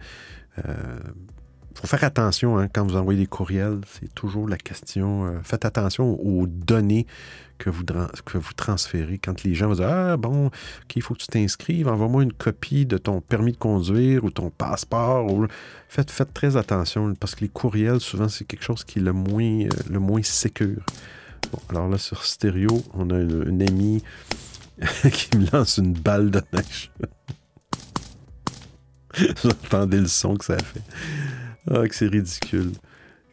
Il 1.78 1.82
faut 1.82 1.86
faire 1.86 2.02
attention 2.02 2.58
hein, 2.58 2.66
quand 2.66 2.84
vous 2.84 2.96
envoyez 2.96 3.20
des 3.20 3.26
courriels, 3.28 3.82
c'est 3.86 4.12
toujours 4.12 4.48
la 4.48 4.56
question. 4.56 5.26
euh, 5.26 5.38
faites 5.44 5.64
attention 5.64 6.20
aux 6.20 6.48
données 6.48 7.06
que 7.58 7.70
vous, 7.70 7.84
que 7.84 8.38
vous 8.38 8.52
transférez. 8.54 9.18
Quand 9.18 9.42
les 9.44 9.54
gens 9.54 9.68
vous 9.68 9.74
disent 9.74 9.84
Ah, 9.84 10.16
bon, 10.16 10.46
OK, 10.46 10.96
il 10.96 11.02
faut 11.02 11.14
que 11.14 11.20
tu 11.20 11.26
t'inscrives, 11.26 11.88
envoie-moi 11.88 12.22
une 12.22 12.32
copie 12.32 12.86
de 12.86 12.96
ton 12.98 13.20
permis 13.20 13.52
de 13.52 13.56
conduire 13.58 14.24
ou 14.24 14.30
ton 14.30 14.50
passeport. 14.50 15.26
ou- 15.32 15.46
Faites, 15.88 16.10
faites 16.10 16.32
très 16.34 16.56
attention 16.56 17.14
parce 17.14 17.34
que 17.34 17.40
les 17.42 17.48
courriels, 17.48 18.00
souvent, 18.00 18.28
c'est 18.28 18.44
quelque 18.44 18.64
chose 18.64 18.84
qui 18.84 18.98
est 18.98 19.02
le 19.02 19.12
moins, 19.12 19.62
euh, 19.64 19.68
le 19.90 19.98
moins. 19.98 20.20
Bon, 21.52 21.58
alors 21.70 21.88
là, 21.88 21.98
sur 21.98 22.24
stéréo, 22.24 22.82
on 22.94 23.08
a 23.10 23.14
un, 23.14 23.28
un 23.48 23.60
ami 23.60 24.02
qui 25.12 25.36
me 25.38 25.50
lance 25.52 25.78
une 25.78 25.92
balle 25.94 26.30
de 26.30 26.42
neige. 26.52 26.90
Entendez 29.44 30.00
le 30.00 30.06
son 30.06 30.36
que 30.36 30.44
ça 30.44 30.58
fait. 30.58 30.82
Ah, 31.70 31.86
que 31.88 31.94
c'est 31.94 32.06
ridicule. 32.08 32.72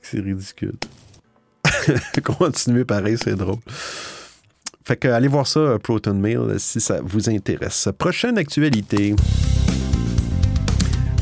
Que 0.02 0.08
c'est 0.08 0.20
ridicule. 0.20 0.76
Continuez 2.24 2.86
pareil, 2.86 3.18
c'est 3.22 3.36
drôle. 3.36 3.60
Fait 4.86 4.98
que 4.98 5.08
allez 5.08 5.28
voir 5.28 5.48
ça, 5.48 5.60
euh, 5.60 5.80
Proton 5.80 6.14
Mail, 6.14 6.38
euh, 6.38 6.60
si 6.60 6.80
ça 6.80 7.00
vous 7.04 7.28
intéresse. 7.30 7.90
Prochaine 7.98 8.38
actualité. 8.38 9.16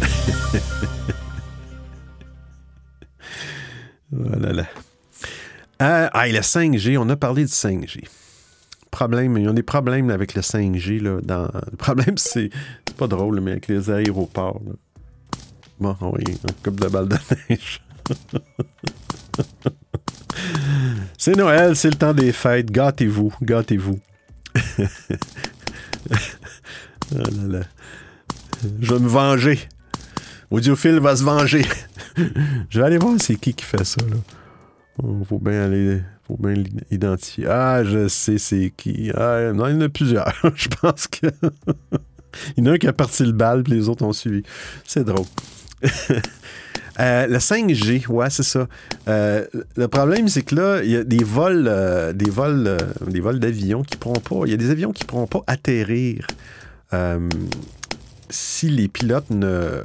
voilà 4.12 4.52
là. 4.52 4.66
Euh, 5.82 6.10
ah, 6.12 6.28
et 6.28 6.34
le 6.34 6.40
5G, 6.40 6.98
on 6.98 7.08
a 7.10 7.16
parlé 7.16 7.46
du 7.46 7.52
5G. 7.52 8.04
Problème, 8.92 9.38
il 9.38 9.46
y 9.46 9.48
a 9.48 9.54
des 9.54 9.64
problèmes 9.64 10.10
avec 10.10 10.36
le 10.36 10.42
5G. 10.42 11.02
Là, 11.02 11.22
dans... 11.22 11.48
Le 11.72 11.78
problème, 11.78 12.18
c'est 12.22 12.50
pas 12.98 13.08
drôle, 13.08 13.40
mais 13.40 13.52
avec 13.52 13.70
les 13.70 13.90
aéroports. 13.90 14.62
là. 14.66 14.74
Bon, 15.80 15.96
oui, 16.14 16.24
un 16.48 16.54
coupe 16.64 16.80
de 16.80 16.88
balles 16.88 17.08
de 17.08 17.18
neige. 17.50 17.82
C'est 21.18 21.36
Noël, 21.36 21.76
c'est 21.76 21.90
le 21.90 21.96
temps 21.96 22.14
des 22.14 22.32
fêtes. 22.32 22.72
Gâtez-vous, 22.72 23.34
gâtez-vous. 23.42 24.00
Là. 27.12 27.62
Je 28.80 28.94
vais 28.94 29.00
me 29.00 29.08
venger. 29.08 29.60
Audiophile 30.52 31.00
va 31.00 31.16
se 31.16 31.24
venger. 31.24 31.66
Je 32.70 32.80
vais 32.80 32.86
aller 32.86 32.98
voir 32.98 33.16
c'est 33.20 33.36
qui 33.36 33.54
qui 33.54 33.66
fait 33.66 33.84
ça. 33.84 34.02
Là. 34.08 34.18
Oh, 35.02 35.24
faut 35.28 35.40
bien 35.40 35.64
aller. 35.64 36.02
Faut 36.28 36.38
bien 36.38 36.54
l'identifier. 36.90 37.48
Ah, 37.48 37.84
je 37.84 38.08
sais 38.08 38.38
c'est 38.38 38.72
qui. 38.76 39.12
Ah, 39.14 39.52
non, 39.54 39.68
il 39.68 39.74
y 39.74 39.78
en 39.78 39.82
a 39.82 39.90
plusieurs. 39.90 40.32
je 40.56 40.70
pense 40.70 41.08
que. 41.08 41.28
il 42.56 42.64
y 42.64 42.68
en 42.68 42.72
a 42.72 42.76
un 42.76 42.78
qui 42.78 42.88
a 42.88 42.94
parti 42.94 43.26
le 43.26 43.34
bal, 43.34 43.64
puis 43.64 43.74
les 43.74 43.90
autres 43.90 44.06
ont 44.06 44.14
suivi. 44.14 44.44
C'est 44.86 45.04
drôle. 45.04 45.26
Euh, 47.00 47.28
le 47.28 47.38
5G, 47.38 48.08
ouais, 48.08 48.30
c'est 48.30 48.44
ça. 48.44 48.68
Euh, 49.08 49.46
le 49.76 49.88
problème, 49.88 50.28
c'est 50.28 50.44
que 50.44 50.56
là, 50.56 50.84
il 50.84 50.92
y 50.92 50.96
a 50.96 51.04
des 51.04 51.24
vols, 51.24 51.66
euh, 51.68 52.14
des 52.14 52.30
vols, 52.30 52.78
des 53.08 53.20
vols 53.20 53.40
d'avions 53.40 53.84
qui 53.84 53.98
pourront 53.98 54.20
pas. 54.20 54.46
Il 54.46 54.52
y 54.52 54.54
a 54.54 54.58
des 54.58 54.70
avions 54.70 54.92
qui 54.92 55.04
pourront 55.06 55.28
pas 55.28 55.44
atterrir 55.48 56.28
si 58.30 58.70
les 58.70 58.88
pilotes 58.88 59.32
ne. 59.32 59.82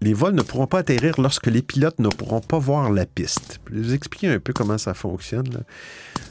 Les 0.00 0.14
vols 0.14 0.34
ne 0.34 0.42
pourront 0.42 0.66
pas 0.66 0.78
atterrir 0.78 1.20
lorsque 1.20 1.46
les 1.46 1.62
pilotes 1.62 1.98
ne 1.98 2.08
pourront 2.08 2.40
pas 2.40 2.58
voir 2.58 2.90
la 2.90 3.06
piste. 3.06 3.60
Je 3.70 3.76
vais 3.76 3.82
vous 3.82 3.94
expliquer 3.94 4.28
un 4.28 4.38
peu 4.38 4.52
comment 4.52 4.78
ça 4.78 4.94
fonctionne. 4.94 5.64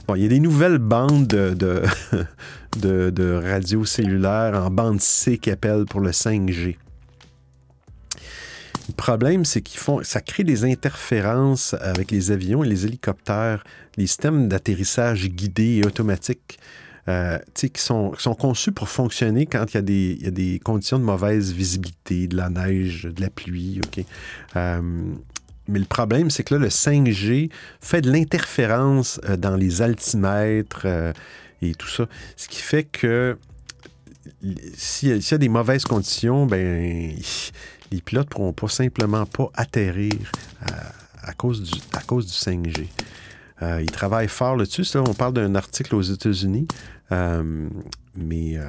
Bon, 0.07 0.15
il 0.15 0.21
y 0.23 0.25
a 0.25 0.29
des 0.29 0.39
nouvelles 0.39 0.77
bandes 0.77 1.27
de, 1.27 1.53
de, 1.53 1.83
de, 2.79 3.09
de 3.09 3.41
radio 3.43 3.85
cellulaire 3.85 4.53
en 4.55 4.69
bande 4.69 5.01
C 5.01 5.37
qui 5.37 5.51
appellent 5.51 5.85
pour 5.85 5.99
le 5.99 6.11
5G. 6.11 6.77
Le 8.87 8.93
problème, 8.93 9.45
c'est 9.45 9.61
qu'ils 9.61 9.79
font, 9.79 10.03
ça 10.03 10.21
crée 10.21 10.43
des 10.43 10.63
interférences 10.63 11.73
avec 11.81 12.11
les 12.11 12.31
avions 12.31 12.63
et 12.63 12.67
les 12.67 12.85
hélicoptères, 12.85 13.63
les 13.97 14.07
systèmes 14.07 14.47
d'atterrissage 14.47 15.27
guidés 15.29 15.81
et 15.81 15.85
automatiques. 15.85 16.59
euh, 17.07 17.37
qui 17.53 17.69
sont, 17.75 18.11
qui 18.17 18.23
sont 18.23 18.33
conçus 18.33 18.71
pour 18.71 18.89
fonctionner 18.89 19.45
quand 19.45 19.75
il 19.75 19.75
y, 19.75 20.27
a 20.27 20.31
des, 20.31 20.59
conditions 20.63 20.97
de 20.97 21.03
mauvaise 21.03 21.51
visibilité, 21.53 22.27
de 22.27 22.35
la 22.35 22.49
neige, 22.49 23.03
de 23.03 23.21
la 23.21 23.29
pluie. 23.29 23.79
Euh, 24.55 24.81
mais 25.67 25.77
le 25.77 25.85
problème, 25.85 26.31
c'est 26.31 26.43
que 26.43 26.55
là, 26.55 26.59
le 26.59 26.69
5G 26.69 27.51
fait 27.79 28.01
de 28.01 28.11
l'interférence 28.11 29.21
euh, 29.29 29.37
dans 29.37 29.55
les 29.55 29.83
altimètres 29.83 30.87
et 31.61 31.75
tout 31.75 31.87
ça. 31.87 32.07
Ce 32.37 32.47
qui 32.47 32.59
fait 32.59 32.85
que 32.85 33.37
s'il 34.75 35.15
y, 35.15 35.19
y 35.19 35.33
a 35.33 35.37
des 35.37 35.49
mauvaises 35.49 35.85
conditions, 35.85 36.47
ben 36.47 37.13
les 37.95 38.01
pilotes 38.01 38.25
ne 38.27 38.29
pourront 38.31 38.53
pas 38.53 38.67
simplement 38.67 39.25
pas 39.25 39.49
atterrir 39.55 40.13
à, 41.23 41.33
cause, 41.33 41.63
du, 41.63 41.79
à 41.93 42.01
cause 42.01 42.25
du 42.25 42.33
5G. 42.33 42.87
Euh, 43.61 43.81
ils 43.81 43.91
travaillent 43.91 44.27
fort 44.27 44.55
là-dessus. 44.57 44.85
On 44.97 45.13
parle 45.13 45.33
d'un 45.33 45.55
article 45.55 45.95
aux 45.95 46.01
États-Unis. 46.01 46.67
Euh, 47.11 47.67
mais 48.15 48.57
euh, 48.57 48.63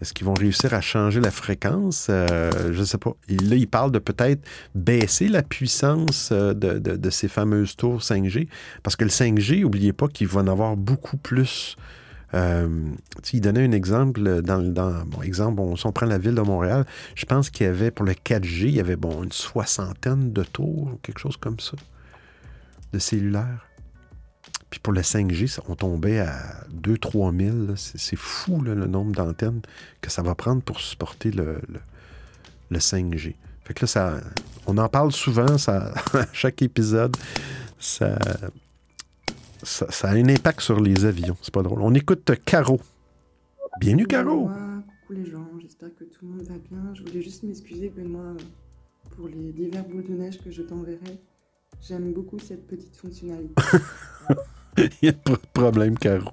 est-ce 0.00 0.12
qu'ils 0.12 0.26
vont 0.26 0.34
réussir 0.34 0.74
à 0.74 0.80
changer 0.80 1.20
la 1.20 1.30
fréquence? 1.30 2.06
Je 2.08 2.78
ne 2.78 2.84
sais 2.84 2.98
pas. 2.98 3.14
Là, 3.28 3.56
ils 3.56 3.68
parlent 3.68 3.92
de 3.92 3.98
peut-être 3.98 4.42
baisser 4.74 5.28
la 5.28 5.42
puissance 5.42 6.30
de, 6.32 6.52
de- 6.52 6.96
de 6.96 7.10
ces 7.10 7.28
fameuses 7.28 7.76
tours 7.76 8.00
5G. 8.00 8.48
Parce 8.82 8.96
que 8.96 9.04
le 9.04 9.10
5G, 9.10 9.62
n'oubliez 9.62 9.92
pas 9.92 10.08
qu'il 10.08 10.26
va 10.28 10.40
en 10.42 10.46
avoir 10.48 10.76
beaucoup 10.76 11.16
plus. 11.16 11.76
Euh, 12.34 12.68
il 13.32 13.40
donnait 13.40 13.64
un 13.64 13.72
exemple 13.72 14.42
dans, 14.42 14.60
dans 14.60 15.04
bon, 15.04 15.22
exemple, 15.22 15.62
si 15.76 15.86
on 15.86 15.92
prend 15.92 16.06
la 16.06 16.18
ville 16.18 16.34
de 16.34 16.40
Montréal, 16.40 16.84
je 17.14 17.24
pense 17.26 17.48
qu'il 17.48 17.66
y 17.66 17.68
avait 17.68 17.90
pour 17.90 18.04
le 18.04 18.12
4G, 18.12 18.62
il 18.64 18.70
y 18.74 18.80
avait 18.80 18.96
bon, 18.96 19.22
une 19.22 19.32
soixantaine 19.32 20.32
de 20.32 20.42
tours, 20.42 20.92
ou 20.94 20.98
quelque 21.02 21.20
chose 21.20 21.36
comme 21.36 21.60
ça, 21.60 21.76
de 22.92 22.98
cellulaires. 22.98 23.66
Puis 24.70 24.80
pour 24.80 24.92
le 24.92 25.02
5G, 25.02 25.46
ça- 25.46 25.62
on 25.68 25.76
tombait 25.76 26.18
à 26.18 26.64
2-3 26.72 27.36
000. 27.36 27.56
là. 27.68 27.74
C'est 27.76 28.16
fou 28.16 28.60
le 28.60 28.74
nombre 28.74 29.12
d'antennes 29.12 29.60
que 30.00 30.10
ça 30.10 30.22
va 30.22 30.34
prendre 30.34 30.62
pour 30.62 30.80
supporter 30.80 31.30
le 31.30 31.60
5G. 32.78 33.36
Fait 33.64 33.72
que 33.74 33.84
là, 33.84 33.86
ça, 33.86 34.14
on 34.66 34.76
en 34.78 34.88
parle 34.88 35.12
souvent, 35.12 35.56
ça, 35.58 35.94
à 36.14 36.26
chaque 36.32 36.60
épisode. 36.62 37.16
Ça, 37.78 38.18
ça, 39.64 39.90
ça 39.90 40.08
a 40.08 40.14
un 40.14 40.28
impact 40.28 40.60
sur 40.60 40.80
les 40.80 41.04
avions. 41.04 41.36
C'est 41.42 41.52
pas 41.52 41.62
drôle. 41.62 41.80
On 41.82 41.94
écoute 41.94 42.30
Caro. 42.44 42.80
Bienvenue, 43.80 44.06
Caro. 44.06 44.48
Coucou 44.48 45.12
les 45.12 45.30
gens, 45.30 45.48
j'espère 45.60 45.88
que 45.98 46.04
tout 46.04 46.20
le 46.22 46.28
monde 46.28 46.42
va 46.42 46.54
bien. 46.70 46.94
Je 46.94 47.02
voulais 47.02 47.22
juste 47.22 47.42
m'excuser, 47.42 47.92
Benoît, 47.94 48.34
pour 49.16 49.28
les 49.28 49.52
divers 49.52 49.84
boules 49.84 50.04
de 50.04 50.14
neige 50.14 50.38
que 50.42 50.50
je 50.50 50.62
t'enverrai. 50.62 51.18
J'aime 51.86 52.12
beaucoup 52.12 52.38
cette 52.38 52.66
petite 52.66 52.96
fonctionnalité. 52.96 53.54
Il 54.78 54.90
n'y 55.02 55.08
a 55.08 55.12
pas 55.12 55.32
de 55.32 55.46
problème, 55.52 55.98
Caro. 55.98 56.30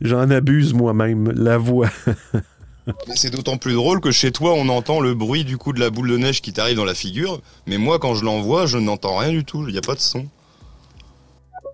J'en 0.00 0.30
abuse 0.30 0.72
moi-même. 0.72 1.30
La 1.32 1.58
voix. 1.58 1.90
Mais 2.86 3.14
c'est 3.14 3.30
d'autant 3.30 3.58
plus 3.58 3.74
drôle 3.74 4.00
que 4.00 4.10
chez 4.10 4.32
toi, 4.32 4.54
on 4.54 4.68
entend 4.68 5.00
le 5.00 5.14
bruit 5.14 5.44
du 5.44 5.56
coup 5.56 5.72
de 5.72 5.78
la 5.78 5.90
boule 5.90 6.10
de 6.10 6.16
neige 6.16 6.42
qui 6.42 6.52
t'arrive 6.52 6.76
dans 6.76 6.84
la 6.84 6.94
figure. 6.94 7.40
Mais 7.66 7.78
moi, 7.78 8.00
quand 8.00 8.14
je 8.14 8.24
l'envoie, 8.24 8.66
je 8.66 8.78
n'entends 8.78 9.16
rien 9.16 9.30
du 9.30 9.44
tout. 9.44 9.64
Il 9.68 9.72
n'y 9.72 9.78
a 9.78 9.82
pas 9.82 9.94
de 9.94 10.00
son. 10.00 10.26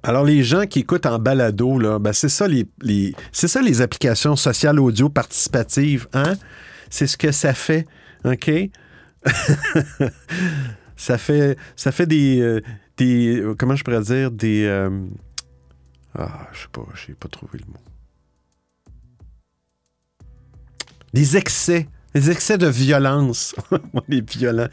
Alors, 0.03 0.25
les 0.25 0.43
gens 0.43 0.67
qui 0.67 0.81
écoutent 0.81 1.07
en 1.07 1.19
balado, 1.19 1.79
là, 1.79 1.99
ben, 1.99 2.13
c'est 2.13 2.29
ça 2.29 2.47
les, 2.47 2.67
c'est 3.33 3.49
ça 3.49 3.61
les 3.61 3.81
applications 3.81 4.37
sociales 4.37 4.79
audio 4.79 5.09
participatives, 5.09 6.07
hein? 6.13 6.35
C'est 6.91 7.07
ce 7.07 7.17
que 7.17 7.33
ça 7.33 7.53
fait, 7.53 7.87
OK? 8.25 8.51
ça 10.97 11.19
fait 11.19 11.59
ça 11.77 11.93
fait 11.93 12.07
des, 12.07 12.41
euh, 12.41 12.63
des 12.97 13.41
euh, 13.41 13.55
comment 13.55 13.75
je 13.77 13.85
pourrais 13.85 14.01
dire 14.01 14.31
des 14.31 14.65
euh, 14.65 14.89
ah, 16.15 16.49
je 16.53 16.61
sais 16.63 16.69
pas, 16.73 16.87
j'ai 16.95 17.15
pas 17.15 17.29
trouvé 17.29 17.59
le 17.59 17.67
mot. 17.73 17.79
Des 21.13 21.37
excès, 21.37 21.89
des 22.15 22.31
excès 22.31 22.59
de 22.59 22.67
violence. 22.67 23.55
On 23.93 24.03
est 24.11 24.29
violent. 24.31 24.69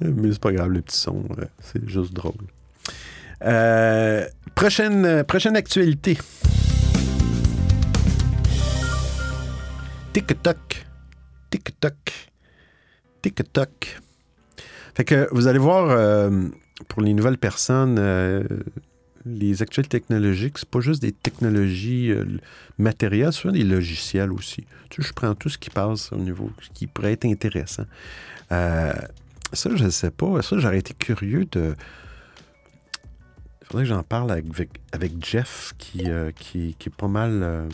Mais 0.00 0.32
c'est 0.32 0.40
pas 0.40 0.52
grave, 0.52 0.70
le 0.70 0.80
petit 0.80 0.96
son, 0.96 1.24
c'est 1.60 1.86
juste 1.88 2.12
drôle. 2.12 2.46
Euh, 3.42 4.26
prochaine, 4.54 5.04
euh, 5.04 5.24
prochaine 5.24 5.56
actualité. 5.56 6.18
TikTok. 10.12 10.86
TikTok. 11.50 11.96
TikTok. 13.22 14.00
Fait 14.94 15.04
que 15.04 15.28
vous 15.32 15.46
allez 15.46 15.58
voir, 15.58 15.90
euh, 15.90 16.48
pour 16.88 17.02
les 17.02 17.14
nouvelles 17.14 17.38
personnes, 17.38 17.98
les 19.24 19.62
actualités 19.62 20.00
technologiques, 20.00 20.58
c'est 20.58 20.68
pas 20.68 20.80
juste 20.80 21.00
des 21.02 21.12
technologies 21.12 22.12
matérielles, 22.78 23.32
c'est 23.32 23.52
des 23.52 23.64
logiciels 23.64 24.32
aussi. 24.32 24.64
Tu 24.88 25.02
je 25.02 25.12
prends 25.12 25.34
tout 25.34 25.48
ce 25.48 25.58
qui 25.58 25.70
passe 25.70 26.12
au 26.12 26.16
niveau, 26.16 26.50
ce 26.60 26.70
qui 26.70 26.86
pourrait 26.86 27.12
être 27.12 27.26
intéressant. 27.26 27.84
Ça, 28.50 29.70
je 29.74 29.84
ne 29.84 29.90
sais 29.90 30.10
pas. 30.10 30.42
Ça, 30.42 30.58
j'aurais 30.58 30.78
été 30.78 30.94
curieux 30.94 31.46
de. 31.52 31.74
Faudrait 33.70 33.84
que 33.84 33.90
j'en 33.90 34.02
parle 34.02 34.32
avec, 34.32 35.24
Jeff, 35.24 35.74
qui, 35.78 36.10
euh, 36.10 36.32
qui, 36.32 36.74
est 36.84 36.90
pas 36.90 37.06
mal, 37.06 37.40
euh, 37.44 37.68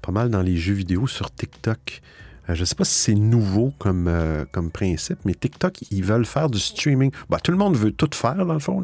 pas 0.00 0.12
mal 0.12 0.30
dans 0.30 0.42
les 0.42 0.56
jeux 0.56 0.74
vidéo 0.74 1.08
sur 1.08 1.34
TikTok. 1.34 2.02
Euh, 2.48 2.54
je 2.54 2.60
ne 2.60 2.64
sais 2.64 2.76
pas 2.76 2.84
si 2.84 2.94
c'est 2.94 3.14
nouveau 3.16 3.72
comme, 3.80 4.08
principe, 4.72 5.18
mais 5.24 5.34
TikTok, 5.34 5.82
ils 5.90 6.04
veulent 6.04 6.24
faire 6.24 6.48
du 6.48 6.60
streaming. 6.60 7.10
Bah, 7.28 7.40
tout 7.42 7.50
le 7.50 7.56
monde 7.58 7.76
veut 7.76 7.90
tout 7.90 8.08
faire, 8.14 8.46
dans 8.46 8.54
le 8.54 8.60
fond. 8.60 8.80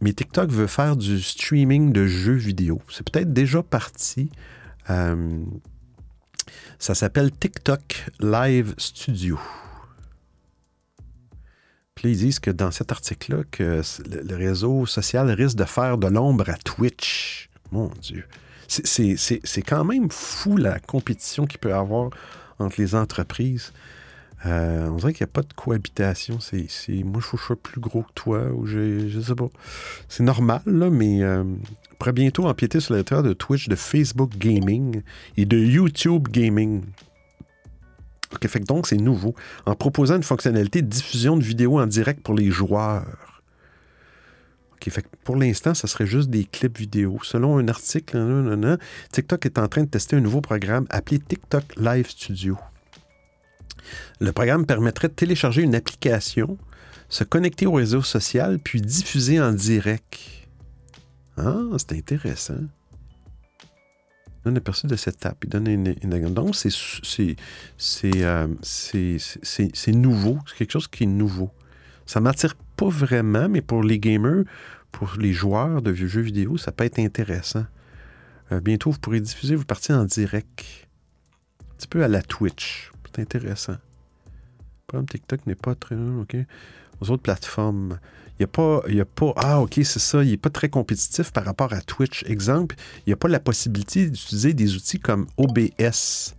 Mais 0.00 0.12
TikTok 0.12 0.50
veut 0.50 0.66
faire 0.66 0.96
du 0.96 1.22
streaming 1.22 1.92
de 1.92 2.08
jeux 2.08 2.32
vidéo. 2.32 2.82
C'est 2.90 3.08
peut-être 3.08 3.32
déjà 3.32 3.62
parti. 3.62 4.32
Ça 6.80 6.94
s'appelle 6.96 7.30
TikTok 7.30 8.04
Live 8.18 8.74
Studio. 8.78 9.38
Ils 12.04 12.16
disent 12.16 12.38
que 12.40 12.50
dans 12.50 12.70
cet 12.70 12.92
article-là, 12.92 13.42
que 13.50 13.82
le, 14.08 14.36
réseau 14.36 14.86
social 14.86 15.30
risque 15.30 15.56
de 15.56 15.64
faire 15.64 15.98
de 15.98 16.06
l'ombre 16.08 16.48
à 16.48 16.54
Twitch. 16.56 17.48
Mon 17.72 17.90
Dieu. 18.00 18.24
C'est- 18.68 19.62
quand 19.66 19.84
même 19.84 20.10
fou 20.10 20.56
la 20.56 20.78
compétition 20.78 21.46
qu'il 21.46 21.58
peut 21.58 21.70
y 21.70 21.72
avoir 21.72 22.10
entre 22.58 22.80
les 22.80 22.94
entreprises. 22.94 23.72
Euh, 24.46 24.86
on 24.88 24.96
dirait 24.96 25.12
qu'il 25.12 25.24
n'y 25.24 25.30
a 25.30 25.32
pas 25.32 25.42
de 25.42 25.52
cohabitation. 25.52 26.34
Moi, 26.34 27.20
je 27.20 27.36
je 27.36 27.42
suis 27.44 27.54
plus 27.60 27.80
gros 27.80 28.02
que 28.02 28.12
toi, 28.14 28.44
ou 28.54 28.66
j'ai- 28.66 29.08
je 29.08 29.20
sais 29.20 29.34
pas. 29.34 29.48
C'est 30.08 30.22
normal, 30.22 30.62
là, 30.66 30.90
mais 30.90 31.22
euh, 31.22 31.42
on 31.42 31.94
pourrait 31.98 32.12
bientôt 32.12 32.46
empiéter 32.46 32.78
sur 32.78 32.94
le 32.94 33.02
territoire 33.02 33.22
de 33.28 33.32
Twitch, 33.32 33.68
de 33.68 33.74
Facebook 33.74 34.30
Gaming 34.38 35.02
et 35.36 35.44
de 35.44 35.58
YouTube 35.58 36.28
Gaming. 36.28 36.82
Donc, 38.66 38.86
c'est 38.86 38.96
nouveau. 38.96 39.34
En 39.66 39.74
proposant 39.74 40.16
une 40.16 40.22
fonctionnalité 40.22 40.82
de 40.82 40.88
diffusion 40.88 41.36
de 41.36 41.42
vidéos 41.42 41.80
en 41.80 41.86
direct 41.86 42.20
pour 42.22 42.34
les 42.34 42.50
joueurs. 42.50 43.42
Pour 45.24 45.36
l'instant, 45.36 45.74
ça 45.74 45.86
serait 45.86 46.06
juste 46.06 46.30
des 46.30 46.44
clips 46.44 46.78
vidéo. 46.78 47.18
Selon 47.22 47.58
un 47.58 47.68
article, 47.68 48.78
TikTok 49.12 49.46
est 49.46 49.58
en 49.58 49.68
train 49.68 49.82
de 49.82 49.88
tester 49.88 50.16
un 50.16 50.20
nouveau 50.20 50.40
programme 50.40 50.86
appelé 50.90 51.18
TikTok 51.18 51.64
Live 51.76 52.08
Studio. 52.08 52.56
Le 54.20 54.32
programme 54.32 54.66
permettrait 54.66 55.08
de 55.08 55.14
télécharger 55.14 55.62
une 55.62 55.74
application, 55.74 56.58
se 57.08 57.24
connecter 57.24 57.66
au 57.66 57.72
réseau 57.72 58.02
social, 58.02 58.58
puis 58.58 58.80
diffuser 58.80 59.40
en 59.40 59.52
direct. 59.52 60.18
Ah, 61.36 61.56
c'est 61.76 61.92
intéressant. 61.92 62.60
Donne 64.44 64.54
un 64.54 64.56
aperçu 64.58 64.86
de 64.86 64.96
cette 64.96 65.24
app. 65.26 65.36
Il 65.44 65.50
donne 65.50 65.66
une, 65.66 65.94
une- 66.02 66.32
donc, 66.32 66.54
euh, 66.54 68.48
c'est, 68.62 69.92
nouveau. 69.92 70.38
C'est 70.46 70.56
quelque 70.56 70.72
chose 70.72 70.88
qui 70.88 71.04
est 71.04 71.06
nouveau. 71.08 71.50
Ça 72.06 72.20
m'attire 72.20 72.54
pas 72.76 72.88
vraiment, 72.88 73.48
mais 73.48 73.60
pour 73.60 73.82
les 73.82 73.98
gamers, 73.98 74.44
pour 74.92 75.14
les 75.18 75.32
joueurs 75.32 75.82
de 75.82 75.90
vieux 75.90 76.06
jeux 76.08 76.20
vidéo, 76.22 76.56
ça 76.56 76.72
peut 76.72 76.84
être 76.84 76.98
intéressant. 76.98 77.66
Euh, 78.52 78.60
bientôt, 78.60 78.90
vous 78.90 78.98
pourrez 78.98 79.20
diffuser 79.20 79.56
vos 79.56 79.64
parties 79.64 79.92
en 79.92 80.04
direct. 80.04 80.64
Un 81.60 81.74
petit 81.76 81.88
peu 81.88 82.02
à 82.02 82.08
la 82.08 82.22
Twitch. 82.22 82.90
C'est 83.14 83.20
intéressant. 83.22 83.72
Le 83.72 84.86
programme 84.86 85.06
TikTok 85.06 85.46
n'est 85.46 85.54
pas 85.54 85.74
très... 85.74 85.96
OK. 85.96 86.36
Aux 87.00 87.10
autres 87.10 87.22
plateformes. 87.22 87.98
Il 88.38 88.42
n'y 88.42 88.44
a, 88.44 88.48
pas- 88.48 88.82
a 88.86 89.04
pas... 89.04 89.32
Ah, 89.36 89.60
OK, 89.60 89.74
c'est 89.82 89.98
ça. 89.98 90.22
Il 90.22 90.30
n'est 90.30 90.36
pas 90.36 90.50
très 90.50 90.68
compétitif 90.68 91.32
par 91.32 91.44
rapport 91.44 91.72
à 91.72 91.80
Twitch. 91.80 92.22
Exemple, 92.26 92.76
il 92.98 93.10
n'y 93.10 93.12
a 93.12 93.16
pas 93.16 93.28
la 93.28 93.40
possibilité 93.40 94.08
d'utiliser 94.08 94.54
des 94.54 94.76
outils 94.76 95.00
comme 95.00 95.26
OBS. 95.36 96.34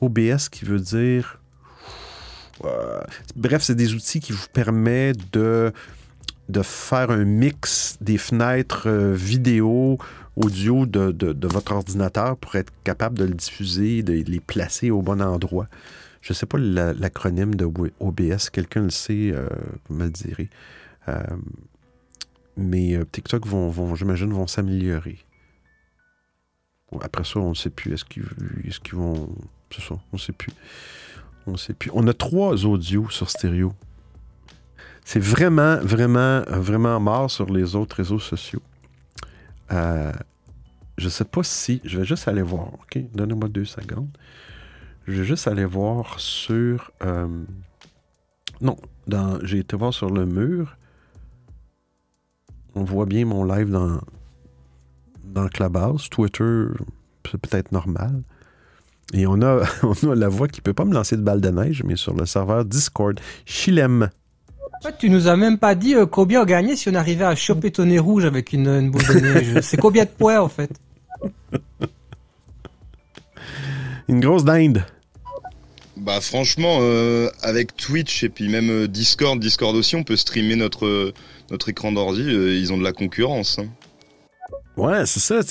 OBS 0.00 0.48
qui 0.50 0.64
veut 0.64 0.80
dire... 0.80 1.38
Euh, 2.64 3.00
bref, 3.34 3.62
c'est 3.62 3.74
des 3.74 3.94
outils 3.94 4.20
qui 4.20 4.32
vous 4.32 4.46
permettent 4.52 5.32
de, 5.32 5.72
de 6.48 6.62
faire 6.62 7.10
un 7.10 7.24
mix 7.24 7.96
des 8.00 8.18
fenêtres 8.18 8.88
euh, 8.88 9.14
vidéo, 9.14 9.98
audio 10.36 10.86
de, 10.86 11.10
de- 11.12 11.46
votre 11.48 11.72
ordinateur 11.72 12.36
pour 12.36 12.54
être 12.56 12.72
capable 12.84 13.18
de 13.18 13.24
le 13.24 13.34
diffuser, 13.34 14.02
de 14.02 14.12
les 14.12 14.40
placer 14.40 14.90
au 14.90 15.02
bon 15.02 15.20
endroit. 15.22 15.66
Je 16.20 16.32
ne 16.32 16.34
sais 16.36 16.46
pas 16.46 16.58
la- 16.58 16.92
l'acronyme 16.92 17.54
de 17.56 17.64
OBS. 17.98 18.50
Quelqu'un 18.52 18.82
le 18.82 18.90
sait, 18.90 19.32
euh, 19.32 19.48
vous 19.88 19.96
me 19.96 20.04
le 20.04 20.10
direz. 20.10 20.48
Euh, 21.08 21.22
mais 22.56 22.94
euh, 22.94 23.04
TikTok 23.04 23.46
vont, 23.46 23.94
j'imagine, 23.94 24.32
vont 24.32 24.46
s'améliorer. 24.46 25.18
Après 27.00 27.24
ça, 27.24 27.40
on 27.40 27.50
ne 27.50 27.54
sait 27.54 27.70
plus. 27.70 27.94
Est-ce 27.94 28.04
qu'ils 28.04 28.94
vont. 28.94 29.34
C'est 29.70 29.80
ça, 29.80 29.94
on 29.94 30.16
ne 30.16 30.18
sait 30.18 30.32
plus. 30.32 30.52
On 31.46 31.56
sait 31.56 31.72
plus. 31.72 31.90
On 31.94 32.06
a 32.06 32.12
trois 32.12 32.66
audios 32.66 33.08
sur 33.08 33.30
stéréo. 33.30 33.72
C'est 35.04 35.18
vraiment, 35.22 35.78
vraiment, 35.78 36.42
vraiment 36.48 37.00
mort 37.00 37.30
sur 37.30 37.46
les 37.50 37.74
autres 37.74 37.96
réseaux 37.96 38.18
sociaux. 38.18 38.62
Euh, 39.72 40.12
je 40.98 41.06
ne 41.06 41.10
sais 41.10 41.24
pas 41.24 41.42
si. 41.42 41.80
Je 41.84 41.98
vais 41.98 42.04
juste 42.04 42.28
aller 42.28 42.42
voir. 42.42 42.74
OK? 42.74 42.98
Donnez-moi 43.14 43.48
deux 43.48 43.64
secondes. 43.64 44.10
Je 45.06 45.20
vais 45.20 45.24
juste 45.24 45.48
aller 45.48 45.64
voir 45.64 46.20
sur. 46.20 46.92
non, 48.60 48.76
j'ai 49.42 49.60
été 49.60 49.76
voir 49.76 49.94
sur 49.94 50.10
le 50.10 50.26
mur. 50.26 50.76
On 52.74 52.84
voit 52.84 53.06
bien 53.06 53.24
mon 53.24 53.44
live 53.44 53.70
dans, 53.70 54.00
dans 55.24 55.48
Clubhouse. 55.48 56.08
Twitter, 56.08 56.64
c'est 57.30 57.40
peut-être 57.40 57.72
normal. 57.72 58.22
Et 59.12 59.26
on 59.26 59.40
a, 59.42 59.62
on 59.82 60.10
a 60.10 60.14
la 60.14 60.28
voix 60.28 60.48
qui 60.48 60.60
peut 60.60 60.72
pas 60.72 60.84
me 60.84 60.94
lancer 60.94 61.16
de 61.16 61.22
balle 61.22 61.40
de 61.40 61.50
neige, 61.50 61.82
mais 61.84 61.96
sur 61.96 62.14
le 62.14 62.26
serveur 62.26 62.64
Discord, 62.64 63.18
Chilem. 63.44 64.08
En 64.82 64.88
fait, 64.88 64.96
tu 64.98 65.10
nous 65.10 65.28
as 65.28 65.36
même 65.36 65.58
pas 65.58 65.74
dit 65.74 65.94
euh, 65.94 66.06
combien 66.06 66.42
on 66.42 66.44
gagnait 66.44 66.76
si 66.76 66.88
on 66.88 66.94
arrivait 66.94 67.24
à 67.24 67.36
choper 67.36 67.70
ton 67.70 67.84
nez 67.84 67.98
rouge 67.98 68.24
avec 68.24 68.52
une, 68.52 68.66
une 68.68 68.90
boule 68.90 69.06
de 69.06 69.20
neige. 69.20 69.60
C'est 69.62 69.76
combien 69.76 70.04
de 70.04 70.10
points 70.10 70.40
en 70.40 70.48
fait? 70.48 70.70
Une 74.08 74.20
grosse 74.20 74.44
dinde. 74.44 74.84
Bah 75.96 76.20
franchement, 76.20 76.78
euh, 76.80 77.30
avec 77.42 77.76
Twitch 77.76 78.24
et 78.24 78.28
puis 78.28 78.48
même 78.48 78.70
euh, 78.70 78.88
Discord, 78.88 79.38
Discord 79.38 79.76
aussi, 79.76 79.94
on 79.94 80.02
peut 80.02 80.16
streamer 80.16 80.56
notre, 80.56 81.12
notre 81.52 81.68
écran 81.68 81.92
d'ordi. 81.92 82.22
euh, 82.22 82.54
ils 82.54 82.72
ont 82.72 82.78
de 82.78 82.82
la 82.82 82.92
concurrence. 82.92 83.58
hein. 83.60 83.68
Ouais, 84.76 85.04
c'est 85.06 85.20
ça. 85.20 85.42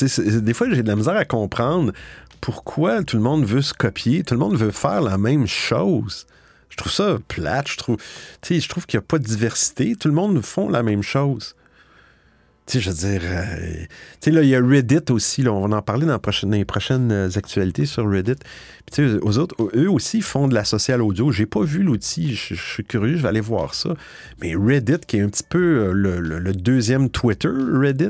Des 0.42 0.54
fois, 0.54 0.68
j'ai 0.72 0.82
de 0.82 0.88
la 0.88 0.96
misère 0.96 1.16
à 1.16 1.26
comprendre 1.26 1.94
pourquoi 2.42 3.04
tout 3.04 3.18
le 3.18 3.22
monde 3.22 3.46
veut 3.46 3.62
se 3.62 3.74
copier, 3.74 4.24
tout 4.24 4.34
le 4.34 4.40
monde 4.40 4.56
veut 4.58 4.72
faire 4.72 5.02
la 5.02 5.20
même 5.20 5.46
chose. 5.46 6.26
Je 6.70 6.78
trouve 6.78 6.92
ça 6.92 7.18
plate. 7.28 7.68
Je 7.70 7.78
trouve, 7.78 7.98
je 8.50 8.68
trouve 8.68 8.88
qu'il 8.88 8.98
n'y 8.98 9.04
a 9.04 9.08
pas 9.08 9.20
de 9.20 9.24
diversité. 9.24 9.96
Tout 9.96 10.08
le 10.08 10.14
monde 10.16 10.42
font 10.42 10.70
la 10.70 10.82
même 10.82 11.04
chose. 11.04 11.56
Tu 12.68 12.74
sais, 12.74 12.80
je 12.80 12.90
veux 12.92 12.96
dire, 12.96 13.22
euh, 13.24 13.86
tu 14.22 14.30
sais, 14.30 14.32
là, 14.32 14.44
il 14.44 14.50
y 14.50 14.56
a 14.56 14.62
Reddit 14.62 15.12
aussi. 15.12 15.42
Là, 15.42 15.52
on 15.52 15.68
va 15.68 15.78
en 15.78 15.82
parler 15.82 16.06
dans, 16.06 16.14
la 16.14 16.20
prochaine- 16.20 16.52
dans 16.52 16.58
les 16.58 16.66
prochaines 16.66 17.12
euh, 17.12 17.30
actualités 17.36 17.86
sur 17.86 18.10
Reddit. 18.10 18.36
Puis, 18.36 18.94
tu 18.94 19.10
sais, 19.10 19.18
aux 19.22 19.40
autres, 19.40 19.56
eux 19.76 19.90
aussi 19.90 20.22
font 20.22 20.48
de 20.48 20.54
la 20.54 20.64
social 20.64 21.02
audio. 21.02 21.32
J'ai 21.32 21.48
pas 21.48 21.64
vu 21.64 21.84
l'outil. 21.84 22.36
Je, 22.36 22.56
suis 22.56 22.84
curieux, 22.84 23.18
je 23.18 23.24
vais 23.24 23.30
aller 23.30 23.42
voir 23.42 23.74
ça. 23.74 23.96
Mais 24.42 24.56
Reddit, 24.56 25.00
qui 25.08 25.18
est 25.18 25.22
un 25.22 25.30
petit 25.30 25.44
peu 25.48 25.88
euh, 25.90 25.92
le, 25.94 26.54
deuxième 26.54 27.10
Twitter, 27.10 27.50
Reddit, 27.50 28.06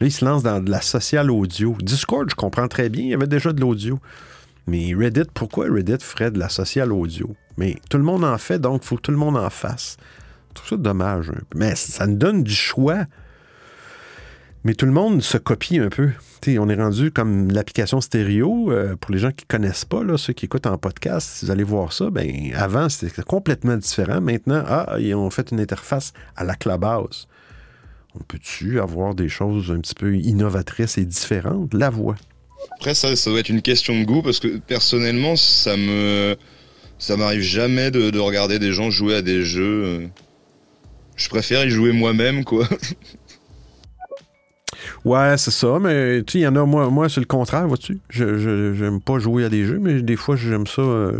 là, 0.00 0.06
il 0.06 0.12
se 0.12 0.24
lance 0.24 0.42
dans 0.42 0.60
de 0.60 0.70
la 0.70 0.80
social 0.80 1.30
audio. 1.30 1.76
Discord, 1.80 2.28
je 2.28 2.34
comprends 2.34 2.68
très 2.68 2.88
bien, 2.88 3.04
il 3.04 3.10
y 3.10 3.14
avait 3.14 3.28
déjà 3.28 3.52
de 3.52 3.60
l'audio. 3.60 4.00
Mais 4.66 4.94
Reddit, 4.94 5.30
pourquoi 5.32 5.66
Reddit 5.70 5.98
ferait 6.00 6.32
de 6.32 6.40
la 6.40 6.48
social 6.48 6.92
audio? 6.92 7.34
Mais 7.56 7.76
tout 7.88 7.98
le 7.98 8.04
monde 8.04 8.24
en 8.24 8.36
fait, 8.36 8.58
donc 8.58 8.82
il 8.82 8.86
faut 8.86 8.96
que 8.96 9.02
tout 9.02 9.12
le 9.12 9.16
monde 9.16 9.36
en 9.36 9.48
fasse. 9.48 9.96
Je 10.50 10.54
trouve 10.54 10.68
ça 10.70 10.76
dommage. 10.76 11.30
Mais 11.54 11.74
ça 11.76 12.06
nous 12.06 12.16
donne 12.16 12.42
du 12.42 12.54
choix. 12.54 13.04
Mais 14.66 14.74
tout 14.74 14.86
le 14.86 14.90
monde 14.90 15.22
se 15.22 15.38
copie 15.38 15.78
un 15.78 15.90
peu. 15.90 16.10
On 16.58 16.68
est 16.68 16.74
rendu 16.74 17.12
comme 17.12 17.52
l'application 17.52 18.00
stéréo. 18.00 18.72
euh, 18.72 18.96
pour 18.96 19.12
les 19.12 19.18
gens 19.20 19.30
qui 19.30 19.44
ne 19.44 19.56
connaissent 19.56 19.84
pas, 19.84 20.02
là, 20.02 20.18
ceux 20.18 20.32
qui 20.32 20.46
écoutent 20.46 20.66
en 20.66 20.76
podcast, 20.76 21.28
si 21.34 21.44
vous 21.44 21.52
allez 21.52 21.62
voir 21.62 21.92
ça, 21.92 22.10
ben, 22.10 22.52
avant, 22.52 22.88
c'était 22.88 23.22
complètement 23.22 23.76
différent. 23.76 24.20
Maintenant, 24.20 24.64
ah, 24.66 24.96
ils 24.98 25.14
ont 25.14 25.30
fait 25.30 25.52
une 25.52 25.60
interface 25.60 26.12
à 26.34 26.42
la 26.42 26.56
Clubhouse. 26.56 27.28
On 28.18 28.24
peut-tu 28.24 28.80
avoir 28.80 29.14
des 29.14 29.28
choses 29.28 29.70
un 29.70 29.78
petit 29.78 29.94
peu 29.94 30.16
innovatrices 30.16 30.98
et 30.98 31.04
différentes? 31.04 31.72
La 31.72 31.88
voix. 31.88 32.16
Après, 32.72 32.96
ça, 32.96 33.14
ça 33.14 33.30
doit 33.30 33.38
être 33.38 33.50
une 33.50 33.62
question 33.62 33.96
de 33.96 34.04
goût 34.04 34.22
parce 34.22 34.40
que 34.40 34.58
personnellement, 34.58 35.36
ça 35.36 35.76
me. 35.76 36.34
Ça 36.98 37.16
m'arrive 37.16 37.42
jamais 37.42 37.92
de, 37.92 38.10
de 38.10 38.18
regarder 38.18 38.58
des 38.58 38.72
gens 38.72 38.90
jouer 38.90 39.14
à 39.14 39.22
des 39.22 39.44
jeux. 39.44 40.08
Je 41.14 41.28
préfère 41.28 41.64
y 41.64 41.70
jouer 41.70 41.92
moi-même, 41.92 42.42
quoi. 42.42 42.68
Ouais, 45.04 45.36
c'est 45.38 45.50
ça, 45.50 45.78
mais 45.80 46.22
tu 46.22 46.38
il 46.38 46.40
y 46.42 46.46
en 46.46 46.56
a, 46.56 46.64
moi, 46.64 46.90
moi 46.90 47.08
c'est 47.08 47.20
le 47.20 47.26
contraire, 47.26 47.66
vois-tu? 47.68 47.98
Je, 48.10 48.38
je- 48.38 48.74
j'aime 48.74 49.00
pas 49.00 49.18
jouer 49.18 49.44
à 49.44 49.48
des 49.48 49.64
jeux, 49.64 49.78
mais 49.78 50.02
des 50.02 50.16
fois, 50.16 50.36
j'aime 50.36 50.66
ça. 50.66 50.82
euh, 50.82 51.12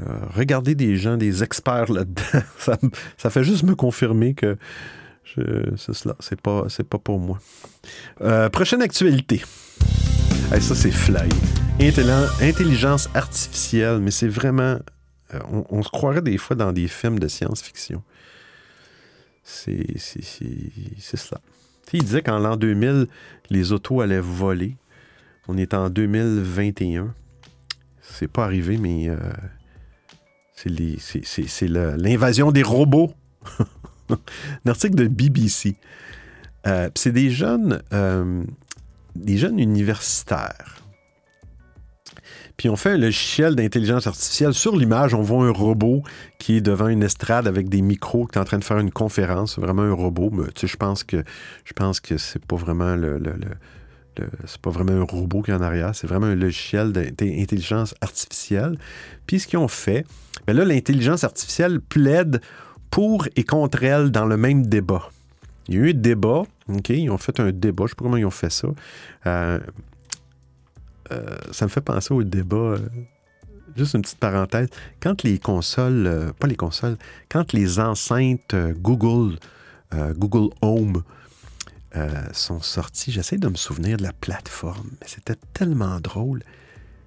euh, 0.00 0.04
regarder 0.34 0.74
des 0.74 0.96
gens, 0.96 1.16
des 1.16 1.44
experts 1.44 1.92
là-dedans. 1.92 2.22
ça, 2.58 2.76
ça 3.16 3.30
fait 3.30 3.44
juste 3.44 3.62
me 3.62 3.74
confirmer 3.76 4.34
que 4.34 4.56
c'est 5.76 5.94
cela. 5.94 6.16
C'est 6.20 6.40
pas, 6.40 6.64
pas 6.90 6.98
pour 6.98 7.18
moi. 7.18 7.38
Euh, 8.20 8.48
prochaine 8.50 8.82
actualité. 8.82 9.42
Hey, 10.52 10.60
ça, 10.60 10.74
c'est 10.74 10.90
fly. 10.90 11.28
Intelli- 11.80 12.28
intelligence 12.42 13.08
artificielle, 13.14 13.98
mais 14.00 14.10
c'est 14.10 14.28
vraiment. 14.28 14.78
on, 15.52 15.64
on 15.70 15.82
se 15.82 15.88
croirait 15.88 16.22
des 16.22 16.38
fois 16.38 16.54
dans 16.56 16.72
des 16.72 16.86
films 16.88 17.18
de 17.18 17.28
science-fiction. 17.28 18.02
C'est, 19.42 19.86
c'est, 19.98 20.24
c'est, 20.24 20.70
c'est 20.98 21.16
cela. 21.16 21.40
Il 21.92 22.02
disait 22.02 22.22
qu'en 22.22 22.38
l'an 22.38 22.56
2000, 22.56 23.06
les 23.50 23.72
autos 23.72 24.00
allaient 24.00 24.20
voler. 24.20 24.76
On 25.46 25.56
est 25.56 25.74
en 25.74 25.90
2021. 25.90 27.14
C'est 28.02 28.28
pas 28.28 28.44
arrivé, 28.44 28.78
mais 28.78 29.08
euh, 29.08 29.16
c'est, 30.54 31.68
l'invasion 31.68 32.52
des 32.52 32.62
robots. 32.62 33.12
Un 34.10 34.70
article 34.70 34.96
de 34.96 35.08
BBC. 35.08 35.76
Euh, 36.66 36.90
c'est 36.94 37.12
des 37.12 37.30
jeunes, 37.30 37.82
euh, 37.92 38.42
des 39.14 39.36
jeunes 39.36 39.58
universitaires. 39.58 40.83
Puis 42.56 42.68
on 42.68 42.76
fait 42.76 42.90
un 42.90 42.98
logiciel 42.98 43.56
d'intelligence 43.56 44.06
artificielle. 44.06 44.54
Sur 44.54 44.76
l'image, 44.76 45.12
on 45.14 45.22
voit 45.22 45.44
un 45.44 45.50
robot 45.50 46.02
qui 46.38 46.56
est 46.56 46.60
devant 46.60 46.88
une 46.88 47.02
estrade 47.02 47.48
avec 47.48 47.68
des 47.68 47.82
micros, 47.82 48.26
qui 48.26 48.38
est 48.38 48.40
en 48.40 48.44
train 48.44 48.58
de 48.58 48.64
faire 48.64 48.78
une 48.78 48.92
conférence. 48.92 49.56
C'est 49.56 49.60
vraiment 49.60 49.82
un 49.82 49.92
robot. 49.92 50.30
Mais 50.32 50.44
tu 50.54 50.68
je 50.68 50.76
pense 50.76 51.02
que 51.02 51.24
je 51.64 51.72
pense 51.72 52.00
que 52.00 52.16
c'est 52.16 52.44
pas 52.44 52.56
vraiment 52.56 52.94
le, 52.94 53.20
c'est 54.46 54.60
pas 54.60 54.70
vraiment 54.70 54.92
un 54.92 55.04
robot 55.04 55.42
qui 55.42 55.50
est 55.50 55.54
en 55.54 55.62
arrière. 55.62 55.94
C'est 55.94 56.06
vraiment 56.06 56.26
un 56.26 56.36
logiciel 56.36 56.92
d'intelligence 56.92 57.94
artificielle. 58.00 58.78
Puis 59.26 59.40
ce 59.40 59.46
qu'ils 59.46 59.58
ont 59.58 59.68
fait, 59.68 60.06
ben 60.46 60.56
là, 60.56 60.64
l'intelligence 60.64 61.24
artificielle 61.24 61.80
plaide 61.80 62.40
pour 62.90 63.26
et 63.34 63.44
contre 63.44 63.82
elle 63.82 64.10
dans 64.10 64.26
le 64.26 64.36
même 64.36 64.66
débat. 64.66 65.10
Il 65.68 65.74
y 65.74 65.78
a 65.78 65.80
eu 65.80 65.90
un 65.90 65.94
débat, 65.94 66.42
OK? 66.68 66.90
Ils 66.90 67.10
ont 67.10 67.18
fait 67.18 67.40
un 67.40 67.50
débat, 67.50 67.84
je 67.86 67.90
sais 67.90 67.94
pas 67.96 68.04
comment 68.04 68.16
ils 68.16 68.26
ont 68.26 68.30
fait 68.30 68.50
ça. 68.50 68.68
Euh, 69.26 69.58
euh, 71.12 71.36
ça 71.52 71.66
me 71.66 71.70
fait 71.70 71.80
penser 71.80 72.12
au 72.14 72.22
débat. 72.22 72.56
euh, 72.56 72.78
juste 73.76 73.94
une 73.94 74.02
petite 74.02 74.18
parenthèse. 74.18 74.68
Quand 75.00 75.22
les 75.22 75.38
consoles, 75.38 76.06
euh, 76.06 76.32
pas 76.32 76.46
les 76.46 76.56
consoles, 76.56 76.96
quand 77.28 77.52
les 77.52 77.80
enceintes 77.80 78.54
Google, 78.80 79.38
Google 80.16 80.52
Home 80.60 81.04
sont 82.32 82.60
sorties, 82.60 83.12
j'essaie 83.12 83.38
de 83.38 83.46
me 83.46 83.54
souvenir 83.54 83.96
de 83.96 84.02
la 84.02 84.12
plateforme, 84.12 84.90
mais 85.00 85.06
c'était 85.06 85.36
tellement 85.52 86.00
drôle. 86.00 86.42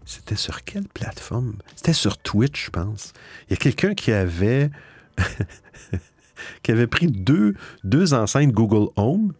C'était 0.05 0.37
sur 0.37 0.63
quelle 0.63 0.87
plateforme? 0.87 1.55
C'était 1.75 1.91
sur 1.91 2.17
Twitch, 2.17 2.67
je 2.67 2.69
pense. 2.69 3.11
Il 3.47 3.51
y 3.51 3.53
a 3.55 3.57
quelqu'un 3.57 3.93
qui 3.93 4.13
avait 4.13 4.71
qui 6.63 6.71
avait 6.71 6.87
pris 6.87 7.07
deux, 7.07 7.55
deux 7.83 8.13
enceintes 8.13 8.51
Google 8.51 8.89
Home 8.95 9.33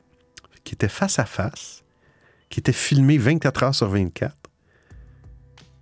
qui 0.64 0.74
étaient 0.74 0.90
face 0.90 1.20
à 1.20 1.26
face, 1.26 1.84
qui 2.50 2.60
étaient 2.60 2.74
filmées 2.74 3.18
24 3.18 3.64
heures 3.64 3.76
sur 3.76 3.88
24. 3.88 4.36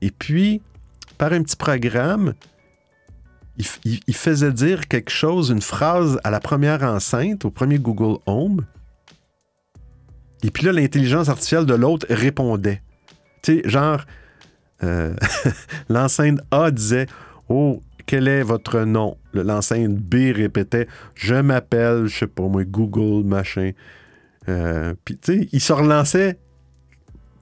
Et 0.06 0.12
puis, 0.12 0.62
par 1.18 1.34
un 1.34 1.42
petit 1.42 1.56
programme, 1.56 2.36
il, 3.58 4.16
faisait 4.16 4.52
dire 4.52 4.88
quelque 4.88 5.10
chose, 5.10 5.50
une 5.50 5.64
phrase 5.64 6.20
à 6.24 6.30
la 6.30 6.40
première 6.40 6.84
enceinte, 6.84 7.44
au 7.44 7.50
premier 7.50 7.80
Google 7.80 8.20
Home. 8.28 8.68
Et 10.44 10.52
puis 10.52 10.64
là, 10.64 10.74
l'intelligence 10.74 11.28
artificielle 11.28 11.66
de 11.66 11.74
l'autre 11.74 12.06
répondait. 12.08 12.84
Tu 13.42 13.62
sais, 13.64 13.68
genre, 13.68 14.06
euh, 14.84 15.16
l'enceinte 15.90 16.40
A 16.52 16.70
disait 16.70 17.08
Oh, 17.50 17.82
quel 18.06 18.28
est 18.28 18.44
votre 18.44 18.82
nom 18.82 19.18
Le- 19.34 19.42
L'enceinte 19.42 19.96
B 19.96 20.36
répétait 20.36 20.88
Je 21.16 21.34
m'appelle, 21.34 22.06
je 22.06 22.16
sais 22.20 22.28
pas 22.28 22.44
moi, 22.44 22.64
Google, 22.64 23.26
machin. 23.28 23.72
Euh, 24.50 24.94
Puis, 25.04 25.18
tu 25.18 25.40
sais, 25.40 25.50
il 25.52 25.62
se 25.62 25.74
relançait 25.74 26.38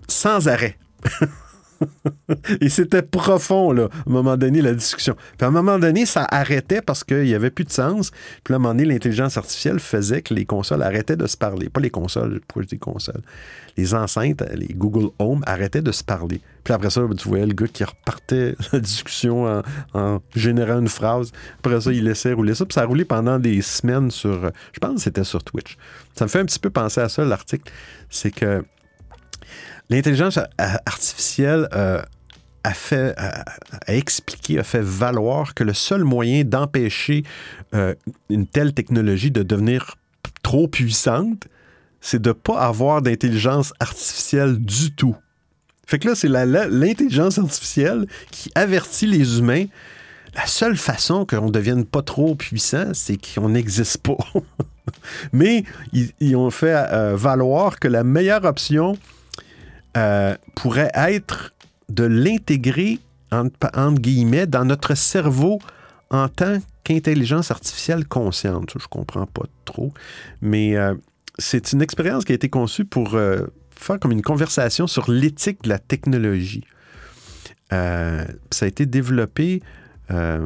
sans 0.07 0.47
arrêt. 0.47 0.77
Et 2.61 2.69
c'était 2.69 3.01
profond, 3.01 3.71
là, 3.71 3.83
à 3.83 4.09
un 4.09 4.11
moment 4.11 4.37
donné, 4.37 4.61
la 4.61 4.73
discussion. 4.73 5.15
Puis 5.37 5.45
à 5.45 5.47
un 5.47 5.51
moment 5.51 5.79
donné, 5.79 6.05
ça 6.05 6.25
arrêtait 6.29 6.81
parce 6.81 7.03
qu'il 7.03 7.23
n'y 7.23 7.33
avait 7.33 7.49
plus 7.49 7.65
de 7.65 7.71
sens. 7.71 8.11
Puis 8.43 8.53
à 8.53 8.57
un 8.57 8.59
moment 8.59 8.73
donné, 8.73 8.85
l'intelligence 8.85 9.37
artificielle 9.37 9.79
faisait 9.79 10.21
que 10.21 10.33
les 10.33 10.45
consoles 10.45 10.81
arrêtaient 10.81 11.15
de 11.15 11.27
se 11.27 11.37
parler. 11.37 11.69
Pas 11.69 11.81
les 11.81 11.89
consoles, 11.89 12.41
pourquoi 12.47 12.63
je 12.63 12.67
dis 12.67 12.79
consoles? 12.79 13.21
Les 13.77 13.93
enceintes, 13.95 14.43
les 14.53 14.67
Google 14.67 15.09
Home 15.19 15.43
arrêtaient 15.45 15.81
de 15.81 15.91
se 15.91 16.03
parler. 16.03 16.41
Puis 16.63 16.73
après 16.73 16.89
ça, 16.89 17.01
tu 17.17 17.27
voyais 17.27 17.45
le 17.45 17.53
gars 17.53 17.67
qui 17.67 17.83
repartait 17.83 18.55
la 18.71 18.79
discussion 18.79 19.63
en, 19.93 20.19
générant 20.35 20.79
une 20.79 20.87
phrase. 20.87 21.31
Après 21.59 21.81
ça, 21.81 21.91
il 21.91 22.03
laissait 22.03 22.33
rouler 22.33 22.55
ça. 22.55 22.65
Puis 22.65 22.73
ça 22.73 22.81
a 22.81 22.85
roulé 22.85 23.05
pendant 23.05 23.39
des 23.39 23.61
semaines 23.61 24.11
sur... 24.11 24.51
Je 24.71 24.79
pense 24.79 24.95
que 24.95 25.01
c'était 25.01 25.23
sur 25.23 25.43
Twitch. 25.43 25.77
Ça 26.15 26.25
me 26.25 26.29
fait 26.29 26.39
un 26.39 26.45
petit 26.45 26.59
peu 26.59 26.69
penser 26.69 27.01
à 27.01 27.09
ça, 27.09 27.25
l'article. 27.25 27.71
C'est 28.09 28.31
que 28.31 28.63
L'intelligence 29.89 30.39
artificielle 30.57 31.67
euh, 31.73 32.01
a 32.63 32.73
fait, 32.73 33.15
expliqué, 33.87 34.59
a 34.59 34.63
fait 34.63 34.81
valoir 34.81 35.53
que 35.53 35.63
le 35.63 35.73
seul 35.73 36.03
moyen 36.03 36.43
d'empêcher 36.43 37.23
euh, 37.73 37.93
une 38.29 38.47
telle 38.47 38.73
technologie 38.73 39.31
de 39.31 39.43
devenir 39.43 39.95
trop 40.41 40.67
puissante, 40.67 41.47
c'est 41.99 42.21
de 42.21 42.29
ne 42.29 42.33
pas 42.33 42.59
avoir 42.59 43.01
d'intelligence 43.01 43.73
artificielle 43.79 44.57
du 44.57 44.93
tout. 44.93 45.15
Fait 45.85 45.99
que 45.99 46.07
là, 46.07 46.15
c'est 46.15 46.29
l'intelligence 46.29 47.37
artificielle 47.37 48.07
qui 48.31 48.51
avertit 48.55 49.05
les 49.05 49.39
humains. 49.39 49.65
La 50.35 50.45
seule 50.47 50.77
façon 50.77 51.25
qu'on 51.25 51.47
ne 51.47 51.51
devienne 51.51 51.85
pas 51.85 52.01
trop 52.01 52.35
puissant, 52.35 52.91
c'est 52.93 53.17
qu'on 53.17 53.49
n'existe 53.49 53.97
pas. 53.99 54.17
Mais 55.33 55.63
ils, 55.91 56.11
ils 56.19 56.35
ont 56.35 56.49
fait 56.49 56.73
euh, 56.73 57.15
valoir 57.15 57.79
que 57.79 57.87
la 57.87 58.03
meilleure 58.03 58.43
option 58.45 58.97
euh, 59.95 60.35
pourrait 60.55 60.91
être 60.95 61.53
de 61.89 62.03
l'intégrer, 62.03 62.99
entre, 63.31 63.99
guillemets, 63.99 64.47
dans 64.47 64.65
notre 64.65 64.95
cerveau 64.95 65.59
en 66.09 66.29
tant 66.29 66.57
qu'intelligence 66.83 67.51
artificielle 67.51 68.07
consciente. 68.07 68.73
Je 68.79 68.87
comprends 68.87 69.27
pas 69.27 69.45
trop. 69.65 69.93
Mais 70.41 70.75
euh, 70.75 70.95
c'est 71.37 71.73
une 71.73 71.81
expérience 71.81 72.25
qui 72.25 72.31
a 72.31 72.35
été 72.35 72.49
conçue 72.49 72.85
pour 72.85 73.13
euh, 73.13 73.45
faire 73.69 73.99
comme 73.99 74.11
une 74.11 74.23
conversation 74.23 74.87
sur 74.87 75.11
l'éthique 75.11 75.63
de 75.63 75.69
la 75.69 75.79
technologie. 75.79 76.63
Ça 77.69 78.25
a 78.61 78.67
été 78.67 78.85
développé. 78.85 79.63
ah, 80.09 80.39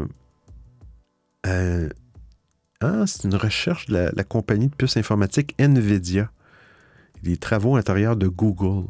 c'est 3.06 3.24
une 3.24 3.36
recherche 3.36 3.88
de 3.88 3.94
la, 3.94 4.12
la 4.12 4.24
compagnie 4.24 4.68
de 4.68 4.76
puces 4.76 4.96
informatiques 4.98 5.56
NVIDIA. 5.60 6.30
Des 7.24 7.36
travaux 7.36 7.76
intérieurs 7.76 8.16
de 8.16 8.28
Google. 8.28 8.86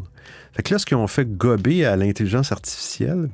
Fait 0.58 0.64
que 0.64 0.74
là, 0.74 0.80
ce 0.80 0.88
qu'ils 0.88 0.97
ont 0.97 1.08
fait 1.08 1.38
gober 1.38 1.86
à 1.86 1.95
l'intelligence 1.95 2.51
artificielle, 2.51 3.30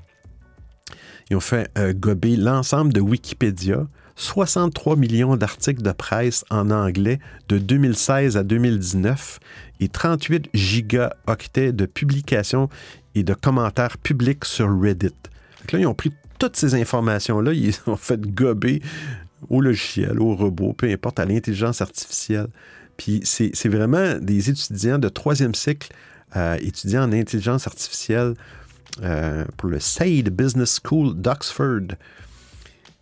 ils 1.30 1.38
ont 1.38 1.40
fait 1.40 1.70
euh, 1.78 1.94
gober 1.94 2.36
l'ensemble 2.36 2.92
de 2.92 3.00
Wikipédia, 3.00 3.88
63 4.18 4.98
millions 4.98 5.38
d'articles 5.38 5.82
de 5.82 5.94
presse 5.94 6.44
en 6.50 6.70
anglais 6.70 7.20
de 7.48 7.58
2016 7.60 8.36
à 8.36 8.44
2019 8.44 9.40
et 9.80 9.88
38 9.88 10.50
gigaoctets 10.54 11.72
de 11.72 11.86
publications 11.86 12.68
et 13.16 13.24
de 13.24 13.34
commentaires 13.34 13.98
publics 13.98 14.44
sur 14.44 14.70
Reddit. 14.78 15.16
Là, 15.72 15.80
ils 15.80 15.88
ont 15.88 15.94
pris 15.94 16.12
toutes 16.40 16.58
ces 16.58 16.76
informations-là, 16.76 17.54
ils 17.54 17.76
ont 17.88 17.96
fait 17.96 18.20
gober 18.20 18.82
au 19.50 19.62
logiciel, 19.62 20.20
au 20.20 20.36
robot, 20.36 20.74
peu 20.74 20.90
importe, 20.90 21.22
à 21.22 21.26
l'intelligence 21.26 21.82
artificielle. 21.82 22.48
Puis 22.98 23.22
c'est 23.24 23.52
c'est 23.54 23.70
vraiment 23.70 24.20
des 24.20 24.50
étudiants 24.50 25.00
de 25.00 25.08
troisième 25.08 25.56
cycle, 25.56 25.90
euh, 26.36 26.58
étudiants 26.62 27.04
en 27.04 27.12
intelligence 27.14 27.68
artificielle 27.68 28.34
euh, 29.02 29.46
pour 29.58 29.70
le 29.70 29.80
SAID 29.80 30.30
Business 30.30 30.80
School 30.84 31.14
d'Oxford 31.16 31.96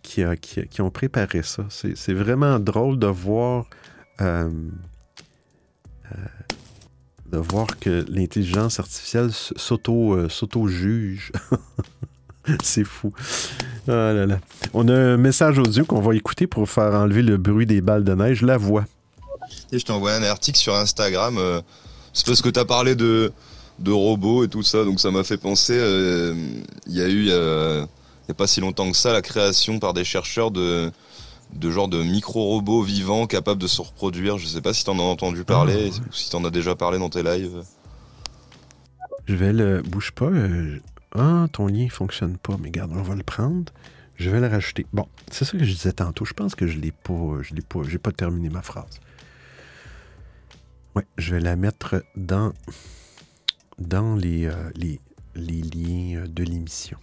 qui, 0.02 0.22
a- 0.22 0.36
qui 0.36 0.80
ont 0.82 0.90
préparé 0.90 1.42
ça. 1.42 1.64
C'est 1.70 2.12
vraiment 2.14 2.58
drôle 2.58 2.98
de 2.98 3.06
voir, 3.06 3.66
euh, 4.20 4.50
de 7.30 7.38
voir 7.38 7.66
que 7.80 8.04
l'intelligence 8.08 8.78
artificielle 8.80 9.30
s'auto-juge. 9.32 11.32
C'est 12.62 12.84
fou. 12.84 13.12
Ah. 13.88 14.12
On 14.74 14.88
a 14.88 14.94
un 14.94 15.16
message 15.16 15.58
audio 15.58 15.84
qu'on 15.84 16.00
va 16.00 16.14
écouter 16.14 16.46
pour 16.48 16.68
faire 16.68 16.92
enlever 16.94 17.22
le 17.22 17.36
bruit 17.36 17.66
des 17.66 17.80
balles 17.80 18.02
de 18.04 18.14
neige. 18.14 18.42
La 18.42 18.56
voix. 18.56 18.84
Je 19.72 19.78
t'ai 19.78 19.92
envoyé 19.92 20.16
un 20.16 20.22
article 20.24 20.58
sur 20.58 20.74
Instagram. 20.74 21.38
C'est 22.12 22.26
parce 22.26 22.42
que 22.42 22.48
tu 22.48 22.58
as 22.60 22.64
parlé 22.64 22.94
de, 22.94 23.32
de 23.78 23.90
robots 23.92 24.44
et 24.44 24.48
tout 24.48 24.62
ça, 24.62 24.84
donc 24.84 25.00
ça 25.00 25.10
m'a 25.10 25.24
fait 25.24 25.36
penser. 25.38 25.76
euh, 25.76 26.34
Il 26.86 26.94
y 26.94 27.00
a 27.02 27.08
eu, 27.08 27.28
euh, 27.30 27.84
il 28.22 28.26
n'y 28.28 28.32
a 28.32 28.34
pas 28.34 28.46
si 28.46 28.60
longtemps 28.60 28.90
que 28.90 28.96
ça, 28.96 29.12
la 29.12 29.22
création 29.22 29.78
par 29.78 29.94
des 29.94 30.04
chercheurs 30.04 30.50
de, 30.50 30.90
de 31.54 31.70
genre 31.70 31.88
de 31.88 32.02
micro-robots 32.02 32.82
vivants 32.82 33.26
capables 33.26 33.60
de 33.60 33.66
se 33.66 33.80
reproduire. 33.82 34.38
Je 34.38 34.46
sais 34.46 34.60
pas 34.60 34.72
si 34.74 34.84
tu 34.84 34.90
en 34.90 34.98
as 34.98 35.02
entendu 35.02 35.44
parler, 35.44 35.90
ou 35.90 36.12
si 36.12 36.30
tu 36.30 36.36
en 36.36 36.44
as 36.44 36.50
déjà 36.50 36.74
parlé 36.74 36.98
dans 36.98 37.10
tes 37.10 37.22
lives. 37.22 37.62
Je 39.26 39.34
vais 39.34 39.52
le. 39.52 39.82
Bouge 39.82 40.12
pas. 40.12 40.26
euh, 40.26 40.78
Ah, 41.14 41.46
ton 41.52 41.66
lien 41.66 41.84
ne 41.84 41.88
fonctionne 41.90 42.36
pas, 42.38 42.56
mais 42.60 42.68
regarde, 42.68 42.92
on 42.94 43.02
va 43.02 43.14
le 43.14 43.22
prendre. 43.22 43.72
Je 44.16 44.30
vais 44.30 44.40
le 44.40 44.46
rajouter. 44.46 44.86
Bon, 44.92 45.06
c'est 45.30 45.44
ça 45.44 45.52
que 45.52 45.64
je 45.64 45.72
disais 45.72 45.92
tantôt. 45.92 46.24
Je 46.24 46.32
pense 46.34 46.54
que 46.54 46.66
je 46.66 46.78
l'ai 46.78 46.92
pas. 46.92 47.38
Je 47.42 47.54
l'ai 47.54 47.62
pas. 47.62 47.80
J'ai 47.88 47.98
pas 47.98 48.12
terminé 48.12 48.48
ma 48.50 48.62
phrase. 48.62 49.00
Oui, 50.94 51.02
je 51.16 51.34
vais 51.34 51.40
la 51.40 51.56
mettre 51.56 52.04
dans, 52.16 52.52
dans 53.78 54.14
les, 54.14 54.46
euh, 54.46 54.70
les, 54.76 55.00
les 55.34 55.62
liens 55.62 56.24
de 56.28 56.44
l'émission. 56.44 56.98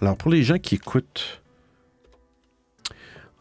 Alors, 0.00 0.16
pour 0.16 0.30
les 0.30 0.42
gens 0.42 0.58
qui 0.58 0.74
écoutent 0.74 1.42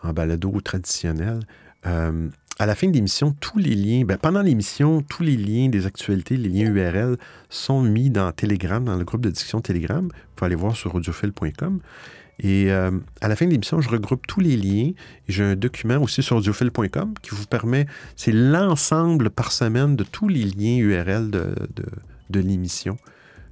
en 0.02 0.14
balado 0.14 0.60
traditionnel, 0.62 1.40
euh, 1.86 2.30
à 2.60 2.66
la 2.66 2.76
fin 2.76 2.88
de 2.88 2.94
l'émission, 2.94 3.36
tous 3.40 3.58
les 3.58 3.76
liens, 3.76 4.06
ben, 4.06 4.18
pendant 4.18 4.42
l'émission, 4.42 5.02
tous 5.02 5.24
les 5.24 5.36
liens 5.36 5.70
des 5.70 5.86
actualités, 5.86 6.38
les 6.38 6.50
liens 6.50 6.72
URL 6.72 7.18
sont 7.50 7.82
mis 7.82 8.10
dans 8.10 8.32
Telegram, 8.32 8.84
dans 8.86 8.96
le 8.96 9.04
groupe 9.04 9.22
de 9.22 9.32
discussion 9.32 9.60
Telegram. 9.60 10.06
Vous 10.06 10.36
pouvez 10.36 10.46
aller 10.48 10.56
voir 10.56 10.76
sur 10.76 10.94
audiophile.com. 10.94 11.80
Et 12.44 12.72
euh, 12.72 12.92
à 13.22 13.28
la 13.30 13.36
fin 13.36 13.46
de 13.46 13.52
l'émission, 13.52 13.80
je 13.82 13.90
regroupe 13.90 14.28
tous 14.28 14.42
les 14.42 14.58
liens. 14.58 14.92
J'ai 15.28 15.44
un 15.44 15.56
document 15.56 15.98
aussi 15.98 16.22
sur 16.22 16.36
audiophile.com 16.36 17.14
qui 17.22 17.32
vous 17.32 17.46
permet, 17.46 17.88
c'est 18.16 18.34
l'ensemble 18.34 19.30
par 19.30 19.52
semaine 19.52 19.96
de 19.96 20.04
tous 20.04 20.28
les 20.28 20.44
liens 20.44 20.78
URL 20.78 21.32
de, 21.32 22.40
l'émission. 22.40 22.98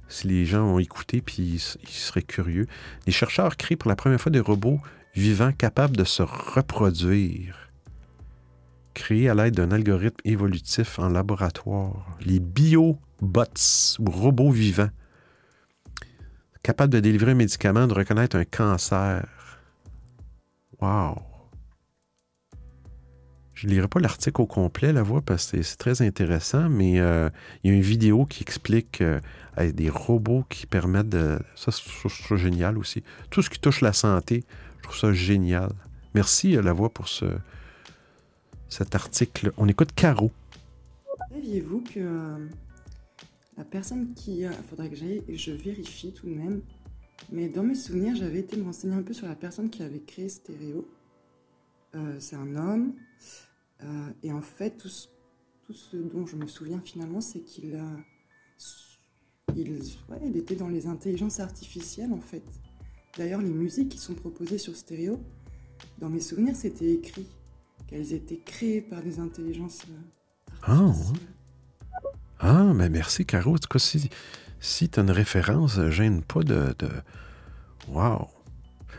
Si 0.08 0.28
les 0.28 0.44
gens 0.44 0.64
ont 0.66 0.78
écouté 0.78 1.22
puis 1.22 1.42
ils, 1.42 1.80
ils 1.84 1.88
seraient 1.88 2.22
curieux. 2.22 2.66
Les 3.06 3.12
chercheurs 3.12 3.56
créent 3.56 3.76
pour 3.76 3.88
la 3.88 3.96
première 3.96 4.20
fois 4.20 4.30
des 4.30 4.40
robots 4.40 4.80
vivants 5.14 5.52
capables 5.52 5.96
de 5.96 6.04
se 6.04 6.22
reproduire 6.22 7.62
créés 8.94 9.28
à 9.28 9.34
l'aide 9.34 9.54
d'un 9.54 9.70
algorithme 9.70 10.20
évolutif 10.24 10.98
en 10.98 11.08
laboratoire. 11.08 12.06
Les 12.24 12.40
biobots 12.40 12.98
ou 13.98 14.10
robots 14.10 14.50
vivants, 14.50 14.90
capables 16.62 16.92
de 16.92 17.00
délivrer 17.00 17.32
un 17.32 17.34
médicament, 17.34 17.86
de 17.86 17.94
reconnaître 17.94 18.36
un 18.36 18.44
cancer. 18.44 19.26
Wow! 20.80 21.16
Je 23.54 23.66
ne 23.68 23.72
lirai 23.74 23.86
pas 23.86 24.00
l'article 24.00 24.40
au 24.40 24.46
complet, 24.46 24.92
la 24.92 25.02
voix, 25.02 25.20
parce 25.20 25.44
que 25.44 25.58
c'est- 25.58 25.62
c'est 25.62 25.76
très 25.76 26.02
intéressant, 26.02 26.68
mais 26.68 26.98
euh, 26.98 27.30
il 27.62 27.70
y 27.70 27.74
a 27.74 27.76
une 27.76 27.82
vidéo 27.82 28.24
qui 28.24 28.42
explique 28.42 29.00
euh, 29.00 29.20
des 29.58 29.88
robots 29.90 30.44
qui 30.48 30.66
permettent 30.66 31.10
de... 31.10 31.38
Ça, 31.54 31.70
ça 31.70 32.36
génial 32.36 32.76
aussi. 32.78 33.04
Tout 33.30 33.42
ce 33.42 33.50
qui 33.50 33.60
touche 33.60 33.80
la 33.80 33.92
santé, 33.92 34.44
je 34.78 34.82
trouve 34.84 34.96
ça 34.98 35.12
génial. 35.12 35.70
Merci, 36.14 36.56
euh, 36.56 36.62
la 36.62 36.72
voix, 36.72 36.88
pour 36.88 37.06
ce, 37.08 37.26
cet 38.68 38.94
article. 38.96 39.52
On 39.58 39.68
écoute 39.68 39.92
Caro. 39.94 40.32
Saviez-vous 41.30 41.84
que 41.94 42.48
la 43.56 43.64
personne 43.64 44.14
qui... 44.14 44.40
Il 44.40 44.50
faudrait 44.68 44.88
que 44.88 44.96
j'aille 44.96 45.22
et 45.28 45.36
je 45.36 45.52
vérifie 45.52 46.12
tout 46.12 46.26
de 46.26 46.34
même. 46.34 46.62
Mais 47.30 47.48
dans 47.48 47.62
mes 47.62 47.74
souvenirs, 47.74 48.16
j'avais 48.16 48.40
été 48.40 48.56
me 48.56 48.64
renseigner 48.64 48.94
un 48.94 49.02
peu 49.02 49.12
sur 49.12 49.28
la 49.28 49.36
personne 49.36 49.70
qui 49.70 49.82
avait 49.82 50.00
créé 50.00 50.28
Stéréo. 50.28 50.88
Euh, 51.94 52.16
c'est 52.18 52.36
un 52.36 52.56
homme. 52.56 52.94
Euh, 53.82 54.08
et 54.22 54.32
en 54.32 54.40
fait, 54.40 54.76
tout 54.76 54.88
ce, 54.88 55.08
tout 55.66 55.72
ce 55.72 55.96
dont 55.96 56.26
je 56.26 56.36
me 56.36 56.46
souviens 56.46 56.80
finalement, 56.80 57.20
c'est 57.20 57.40
qu'il 57.40 57.76
a... 57.76 57.86
Il, 59.54 59.70
ouais, 60.08 60.20
il 60.24 60.36
était 60.36 60.56
dans 60.56 60.68
les 60.68 60.86
intelligences 60.86 61.40
artificielles 61.40 62.12
en 62.12 62.20
fait. 62.20 62.44
D'ailleurs, 63.18 63.42
les 63.42 63.50
musiques 63.50 63.90
qui 63.90 63.98
sont 63.98 64.14
proposées 64.14 64.56
sur 64.56 64.74
Stéréo, 64.74 65.20
dans 65.98 66.08
mes 66.08 66.20
souvenirs, 66.20 66.56
c'était 66.56 66.92
écrit 66.92 67.26
qu'elles 67.86 68.14
étaient 68.14 68.38
créées 68.38 68.80
par 68.80 69.02
des 69.02 69.20
intelligences 69.20 69.82
euh, 69.90 70.56
Ah, 70.62 70.86
ouais. 70.86 71.18
Ah, 72.42 72.72
mais 72.74 72.88
merci, 72.88 73.24
Caro. 73.24 73.54
En 73.54 73.58
tout 73.58 73.68
cas, 73.68 73.78
si, 73.78 74.10
si 74.60 74.88
tu 74.88 74.98
as 74.98 75.02
une 75.02 75.12
référence, 75.12 75.78
euh, 75.78 75.90
gêne 75.90 76.22
pas 76.22 76.42
de. 76.42 76.74
de... 76.78 76.88
Wow! 77.88 78.28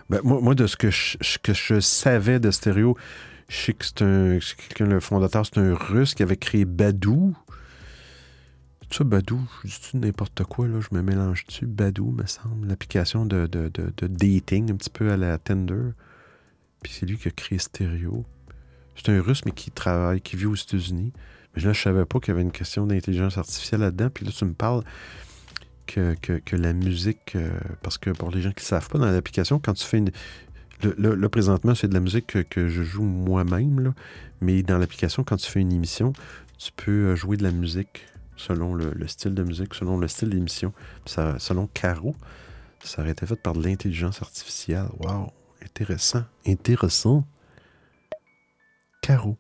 Ben, 0.10 0.22
moi, 0.24 0.56
de 0.56 0.66
ce 0.66 0.78
que 0.78 0.90
je, 0.90 1.18
que 1.42 1.54
je 1.54 1.80
savais 1.80 2.40
de 2.40 2.52
Stéréo, 2.52 2.98
je 3.50 3.56
sais 3.58 3.74
que 3.74 3.86
c'est 3.86 4.02
un. 4.02 4.40
quelqu'un, 4.40 4.86
le 4.86 5.00
fondateur, 5.02 5.46
c'est 5.46 5.58
un 5.58 5.76
russe 5.76 6.16
qui 6.16 6.24
avait 6.24 6.38
créé 6.38 6.64
Badou. 6.64 7.36
Sais, 8.90 9.04
Badou, 9.04 9.42
je 9.66 9.76
dis 9.80 9.98
n'importe 9.98 10.44
quoi, 10.44 10.68
là, 10.68 10.80
je 10.80 10.96
me 10.96 11.02
mélange 11.02 11.46
dessus. 11.48 11.66
Badou, 11.66 12.12
me 12.12 12.28
semble, 12.28 12.68
l'application 12.68 13.26
de, 13.26 13.48
de, 13.48 14.08
dating, 14.08 14.72
un 14.72 14.76
petit 14.76 14.92
peu 14.92 15.12
à 15.12 15.18
la 15.18 15.38
Tinder. 15.40 15.94
Puis 16.84 16.94
c'est 16.94 17.08
lui 17.08 17.18
qui 17.18 17.28
a 17.28 17.32
créé 17.32 17.58
Stéréo. 17.58 18.24
C'est 18.96 19.10
un 19.10 19.20
russe, 19.20 19.44
mais 19.46 19.52
qui 19.52 19.72
travaille, 19.72 20.22
qui 20.22 20.36
vit 20.36 20.46
aux 20.46 20.56
États-Unis. 20.56 21.12
Mais 21.56 21.62
là, 21.62 21.74
je 21.74 21.82
savais 21.82 22.06
pas 22.06 22.20
qu'il 22.20 22.30
y 22.30 22.32
avait 22.32 22.42
une 22.42 22.52
question 22.52 22.88
d'intelligence 22.88 23.38
artificielle 23.38 23.82
là-dedans. 23.82 24.10
Puis 24.10 24.26
là, 24.26 24.32
tu 24.32 24.46
me 24.46 24.54
parles 24.54 24.84
que, 25.86 26.16
que, 26.16 26.34
que 26.40 26.56
la 26.56 26.74
musique, 26.74 27.36
euh, 27.36 27.50
parce 27.82 27.98
que 27.98 28.10
pour 28.10 28.32
les 28.32 28.42
gens 28.42 28.52
qui 28.52 28.64
ne 28.64 28.68
savent 28.68 28.90
pas, 28.90 28.98
dans 28.98 29.12
l'application, 29.12 29.60
quand 29.60 29.74
tu 29.74 29.86
fais 29.86 29.98
une. 29.98 30.12
Là, 30.98 31.30
présentement, 31.30 31.76
c'est 31.76 31.88
de 31.88 31.94
la 31.94 32.02
musique 32.02 32.44
que, 32.50 32.68
je 32.68 32.84
joue 32.84 33.04
moi-même, 33.04 33.94
mais 34.42 34.64
dans 34.64 34.78
l'application, 34.78 35.24
quand 35.24 35.38
tu 35.38 35.50
fais 35.50 35.62
une 35.62 35.72
émission, 35.72 36.12
tu 36.58 36.72
peux 36.76 36.92
euh, 36.92 37.16
jouer 37.16 37.38
de 37.38 37.44
la 37.44 37.52
musique 37.52 38.06
selon 38.36 38.74
le, 38.74 38.92
le 38.94 39.08
style 39.08 39.34
de 39.34 39.44
musique, 39.44 39.74
selon 39.76 39.98
le 39.98 40.10
style 40.10 40.30
d'émission. 40.30 40.74
Selon 41.06 41.68
Caro, 41.68 42.16
ça 42.84 43.02
aurait 43.02 43.12
été 43.12 43.26
fait 43.26 43.42
par 43.42 43.54
de 43.54 43.64
l'intelligence 43.64 44.22
artificielle. 44.22 44.88
Wow, 45.00 45.32
intéressant, 45.62 46.26
intéressant. 46.46 47.26
Caro. 49.02 49.38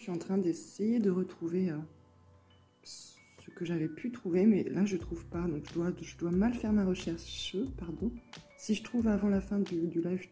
Je 0.00 0.04
suis 0.04 0.12
en 0.12 0.18
train 0.18 0.38
d'essayer 0.38 0.98
de 0.98 1.10
retrouver 1.10 1.68
euh, 1.68 1.76
ce 2.84 3.50
que 3.54 3.66
j'avais 3.66 3.86
pu 3.86 4.10
trouver, 4.10 4.46
mais 4.46 4.64
là 4.64 4.86
je 4.86 4.96
trouve 4.96 5.26
pas, 5.26 5.42
donc 5.42 5.66
je 6.00 6.16
dois, 6.16 6.30
mal 6.30 6.54
faire 6.54 6.72
ma 6.72 6.86
recherche, 6.86 7.54
pardon. 7.76 8.10
Si 8.56 8.74
je 8.74 8.82
trouve 8.82 9.08
avant 9.08 9.28
la 9.28 9.42
fin 9.42 9.58
du, 9.58 10.00
live, 10.00 10.26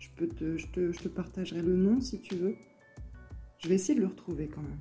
je 0.00 1.02
te 1.02 1.08
partagerai 1.08 1.60
le 1.60 1.76
nom 1.76 2.00
si 2.00 2.22
tu 2.22 2.36
veux. 2.36 2.56
Je 3.58 3.68
vais 3.68 3.74
essayer 3.74 3.96
de 3.96 4.00
le 4.00 4.08
retrouver 4.08 4.48
quand 4.48 4.62
même. 4.62 4.80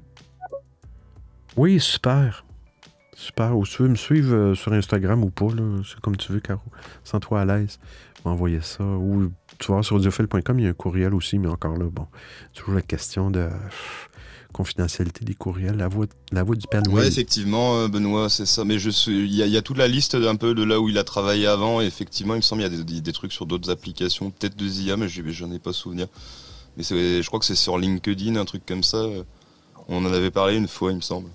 Oui, 1.57 1.77
super. 1.77 2.45
Super. 3.15 3.57
Ou 3.57 3.65
tu 3.65 3.83
veux 3.83 3.89
me 3.89 3.95
suivre 3.95 4.35
euh, 4.35 4.55
sur 4.55 4.73
Instagram 4.73 5.23
ou 5.23 5.29
pas, 5.29 5.47
c'est 5.85 5.99
comme 6.01 6.17
tu 6.17 6.31
veux, 6.31 6.39
Caro. 6.39 6.61
Sens-toi 7.03 7.41
à 7.41 7.45
l'aise. 7.45 7.79
M'envoyer 8.25 8.61
ça. 8.61 8.83
Ou 8.83 9.31
tu 9.59 9.71
vas 9.71 9.83
sur 9.83 9.97
audiophile.com, 9.97 10.59
il 10.59 10.63
y 10.63 10.67
a 10.67 10.69
un 10.69 10.73
courriel 10.73 11.13
aussi, 11.13 11.37
mais 11.39 11.47
encore 11.47 11.77
là, 11.77 11.85
bon. 11.91 12.07
Toujours 12.53 12.73
la 12.73 12.81
question 12.81 13.29
de 13.31 13.49
confidentialité 14.53 15.25
des 15.25 15.33
courriels, 15.33 15.75
la 15.75 15.87
voix, 15.87 16.05
la 16.31 16.43
voix 16.43 16.55
du 16.55 16.67
Père. 16.67 16.83
Ouais, 16.89 17.07
effectivement, 17.07 17.79
euh, 17.79 17.87
Benoît, 17.87 18.29
c'est 18.29 18.45
ça. 18.45 18.63
Mais 18.63 18.77
je 18.79 18.89
il 19.09 19.33
y, 19.33 19.57
a- 19.57 19.61
toute 19.61 19.77
la 19.77 19.87
liste 19.87 20.15
un 20.15 20.35
peu 20.35 20.53
de 20.53 20.63
là 20.63 20.79
où 20.79 20.87
il 20.87 20.97
a 20.97 21.03
travaillé 21.03 21.47
avant. 21.47 21.81
Effectivement, 21.81 22.35
il 22.35 22.37
me 22.37 22.41
semble 22.41 22.63
qu'il 22.63 22.73
y 22.73 22.97
a 22.97 23.01
des, 23.01 23.13
trucs 23.13 23.33
sur 23.33 23.45
d'autres 23.45 23.69
applications, 23.69 24.29
peut-être 24.31 24.55
de 24.55 24.65
IA, 24.65 24.95
mais 24.95 25.07
j'en 25.09 25.51
ai 25.51 25.59
pas 25.59 25.73
souvenir. 25.73 26.07
Mais 26.77 26.83
je 26.83 27.25
crois 27.27 27.39
que 27.39 27.45
c'est 27.45 27.55
sur 27.55 27.77
LinkedIn, 27.77 28.35
un 28.35 28.45
truc 28.45 28.65
comme 28.65 28.83
ça. 28.83 29.03
On 29.89 30.05
en 30.05 30.13
avait 30.13 30.31
parlé 30.31 30.55
une 30.55 30.67
fois, 30.67 30.91
il 30.91 30.97
me 30.97 31.01
semble. 31.01 31.29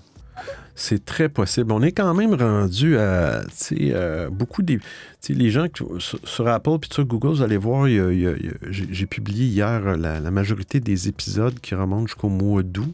C'est 0.75 1.03
très 1.03 1.27
possible. 1.27 1.73
On 1.73 1.81
est 1.81 1.91
quand 1.91 2.13
même 2.13 2.33
rendu 2.33 2.97
à 2.97 3.41
euh, 3.73 4.29
beaucoup 4.29 4.61
des. 4.61 4.79
les 5.27 5.49
gens 5.49 5.67
qui- 5.67 5.83
sur, 5.99 6.47
Apple 6.47 6.79
puis 6.79 6.89
sur 6.93 7.03
Google, 7.03 7.27
vous 7.29 7.41
allez 7.41 7.57
voir, 7.57 7.85
j'ai 7.87 9.05
publié 9.05 9.45
hier 9.45 9.85
euh, 9.85 9.97
la, 9.97 10.31
majorité 10.31 10.79
des 10.79 11.09
épisodes 11.09 11.59
qui 11.59 11.75
remontent 11.75 12.07
jusqu'au 12.07 12.29
mois 12.29 12.63
d'août, 12.63 12.93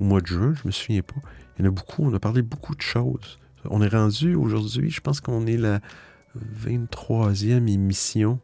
au 0.00 0.04
mois 0.04 0.22
de 0.22 0.26
juin, 0.28 0.54
je 0.54 0.66
me 0.66 0.72
souviens 0.72 1.02
pas. 1.02 1.20
Il 1.58 1.64
y 1.64 1.68
en 1.68 1.70
a 1.70 1.74
beaucoup, 1.74 2.04
on 2.04 2.14
a 2.14 2.18
parlé 2.18 2.40
beaucoup 2.40 2.74
de 2.74 2.80
choses. 2.80 3.38
On 3.66 3.82
est 3.82 3.88
rendu 3.88 4.34
aujourd'hui, 4.34 4.90
je 4.90 5.02
pense 5.02 5.20
qu'on 5.20 5.46
est 5.46 5.58
la 5.58 5.80
23e 6.64 7.68
émission 7.68 8.40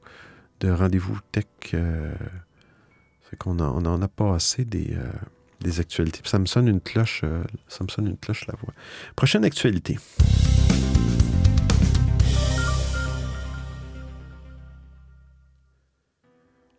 de 0.60 0.70
Rendez-vous 0.70 1.18
Tech. 1.32 1.46
euh, 1.72 2.12
qu'on 3.38 3.58
on 3.60 3.84
en 3.84 4.02
a 4.02 4.08
passé 4.08 4.64
des. 4.64 4.94
euh, 4.94 5.10
des 5.60 5.80
actualités. 5.80 6.20
Ça 6.24 6.38
me 6.38 6.46
sonne 6.46 6.68
une 6.68 6.80
cloche, 6.80 7.22
euh, 7.24 7.42
une 7.98 8.16
cloche 8.16 8.46
la 8.46 8.54
voix. 8.60 8.74
Prochaine 9.14 9.44
actualité. 9.44 9.98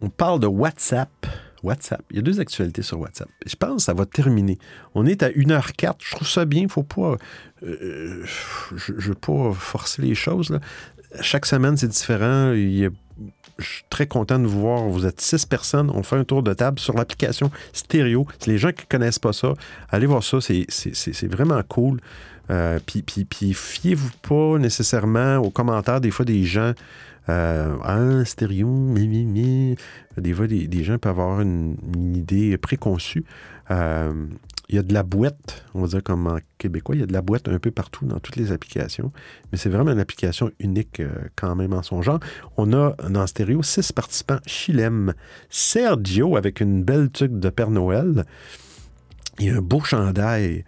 On 0.02 0.10
parle 0.10 0.40
de 0.40 0.48
WhatsApp. 0.48 1.10
WhatsApp. 1.64 2.04
Il 2.12 2.18
y 2.18 2.20
a 2.20 2.22
deux 2.22 2.40
actualités 2.40 2.84
sur 2.84 3.00
WhatsApp. 3.00 3.30
Je 3.46 3.56
pense 3.56 3.78
que 3.78 3.82
ça 3.82 3.94
va 3.94 4.06
terminer. 4.06 4.60
On 4.94 5.06
est 5.08 5.24
à 5.24 5.30
1h04. 5.30 5.96
Je 6.00 6.12
trouve 6.16 6.28
ça 6.28 6.46
bien. 6.46 6.68
Faut 6.68 6.84
pas. 6.84 7.18
euh, 7.64 8.24
je 8.76 8.94
ne 8.94 9.00
veux 9.00 9.16
pas 9.16 9.52
forcer 9.54 10.04
les 10.04 10.14
choses. 10.14 10.60
Chaque 11.22 11.46
semaine, 11.46 11.78
c'est 11.78 11.88
différent. 11.88 12.54
Je 12.54 13.66
suis 13.66 13.84
très 13.90 14.06
content 14.06 14.38
de 14.40 14.46
vous 14.46 14.62
voir. 14.62 14.84
Vous 14.84 15.06
êtes 15.06 15.20
six 15.22 15.46
personnes. 15.46 15.90
On 15.90 16.04
fait 16.04 16.16
un 16.16 16.24
tour 16.24 16.44
de 16.44 16.54
table 16.54 16.80
sur 16.80 16.94
l'application 16.94 17.50
Stéréo. 17.74 18.28
C'est 18.40 18.52
les 18.52 18.58
gens 18.58 18.72
qui 18.72 18.84
ne 18.84 18.90
connaissent 18.90 19.20
pas 19.20 19.34
ça. 19.34 19.54
Allez 19.90 20.06
voir 20.06 20.24
ça. 20.24 20.40
C'est, 20.42 21.28
vraiment 21.28 21.62
cool. 21.68 22.00
Euh, 22.50 22.80
puis, 22.86 23.02
puis, 23.02 23.26
puis 23.26 23.54
fiez-vous 23.54 24.12
pas 24.22 24.58
nécessairement 24.58 25.38
aux 25.38 25.50
commentaires 25.50 26.02
des 26.02 26.12
fois 26.12 26.26
des 26.26 26.44
gens. 26.44 26.74
Euh, 27.30 27.76
ah, 27.84 28.00
mi, 28.00 29.08
mi, 29.08 29.26
mi. 29.26 29.76
Des 30.18 30.34
fois, 30.34 30.48
des, 30.48 30.68
des 30.68 30.84
gens 30.84 30.98
peuvent 30.98 31.20
avoir 31.20 31.42
une, 31.42 31.78
une 31.96 32.16
idée 32.16 32.58
préconçue. 32.58 33.26
Euh, 33.72 34.14
il 34.70 34.76
y 34.76 34.80
a 34.80 34.84
de 34.84 34.94
la 34.94 35.04
boîte, 35.04 35.64
on 35.74 35.82
va 35.82 35.88
dire 35.88 36.04
comme 36.04 36.28
en 36.28 36.40
québécois, 36.58 36.96
il 36.96 37.00
y 37.00 37.04
a 37.04 37.08
de 37.08 37.14
la 37.14 37.22
boîte 37.22 37.48
un 37.48 37.58
peu 37.58 37.72
partout 37.72 38.06
dans 38.06 38.20
toutes 38.20 38.36
les 38.36 38.52
applications. 38.52 39.14
Mais 39.52 39.58
c'est 39.58 39.70
vraiment 39.70 39.92
une 39.92 40.00
application 40.00 40.52
unique 40.60 41.00
euh, 41.00 41.10
quand 41.38 41.56
même 41.56 41.74
en 41.74 41.84
son 41.84 42.02
genre. 42.02 42.20
On 42.58 42.74
a 42.74 42.96
dans 43.10 43.26
stéréo 43.28 43.64
six 43.64 43.92
participants. 43.94 44.40
Chilem, 44.46 45.14
Sergio 45.50 46.36
avec 46.36 46.60
une 46.60 46.84
belle 46.84 47.10
tuque 47.12 47.40
de 47.40 47.50
Père 47.50 47.72
Noël. 47.72 48.26
A 49.40 49.44
un 49.44 49.62
beau 49.62 49.80
chandail. 49.82 50.66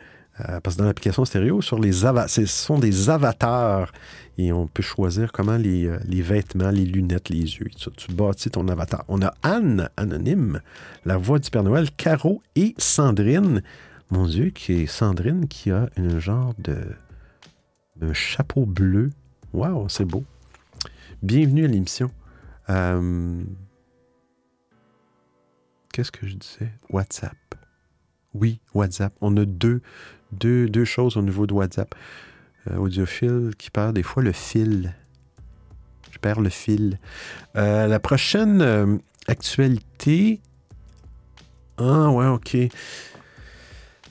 euh, 0.47 0.61
parce 0.61 0.77
que 0.77 0.81
dans 0.81 0.87
l'application 0.87 1.25
stéréo, 1.25 1.61
sur 1.61 1.79
les 1.79 2.05
ce 2.27 2.45
sont 2.45 2.79
des 2.79 3.09
avatars 3.09 3.91
et 4.37 4.53
on 4.53 4.67
peut 4.67 4.83
choisir 4.83 5.33
comment 5.33 5.57
les, 5.57 5.87
euh, 5.87 5.99
vêtements, 6.07 6.69
les 6.69 6.85
lunettes, 6.85 7.27
les 7.27 7.39
yeux. 7.57 7.67
et. 7.75 7.91
Tu 7.97 8.13
bâtis 8.13 8.49
ton 8.49 8.69
avatar. 8.69 9.03
On 9.09 9.21
a 9.21 9.33
Anne, 9.43 9.89
anonyme, 9.97 10.61
la 11.03 11.17
voix 11.17 11.39
du 11.39 11.49
Père 11.49 11.63
Noël, 11.63 11.89
Caro 11.97 12.41
et 12.55 12.73
Sandrine. 12.77 13.61
Mon 14.11 14.25
Dieu, 14.25 14.49
qui 14.49 14.73
est 14.73 14.87
Sandrine 14.87 15.47
qui 15.47 15.69
a 15.69 15.87
un 15.95 16.19
genre 16.19 16.55
de 16.57 16.95
d'un 17.95 18.13
chapeau 18.13 18.65
bleu. 18.65 19.11
Waouh, 19.53 19.87
c'est 19.87 20.05
beau. 20.05 20.23
Bienvenue 21.21 21.65
à 21.65 21.67
l'émission. 21.67 22.09
Euh, 22.69 23.43
Qu'est-ce 25.93 26.11
que 26.11 26.25
je 26.25 26.35
disais? 26.35 26.71
WhatsApp. 26.89 27.37
Oui, 28.33 28.61
WhatsApp. 28.73 29.13
On 29.21 29.35
a 29.37 29.45
deux, 29.45 29.81
choses 30.85 31.17
au 31.17 31.21
niveau 31.21 31.45
de 31.45 31.53
WhatsApp. 31.53 31.93
Euh, 32.67 32.77
audiophile 32.77 33.51
qui 33.59 33.69
perd 33.69 33.93
des 33.95 34.03
fois 34.03 34.23
le 34.23 34.31
fil. 34.31 34.95
Je 36.09 36.17
perds 36.17 36.41
le 36.41 36.49
fil. 36.49 36.99
Euh, 37.57 37.85
la 37.85 37.99
prochaine 37.99 38.99
actualité. 39.27 40.41
Ah, 41.77 42.09
ouais, 42.09 42.27
OK. 42.27 42.57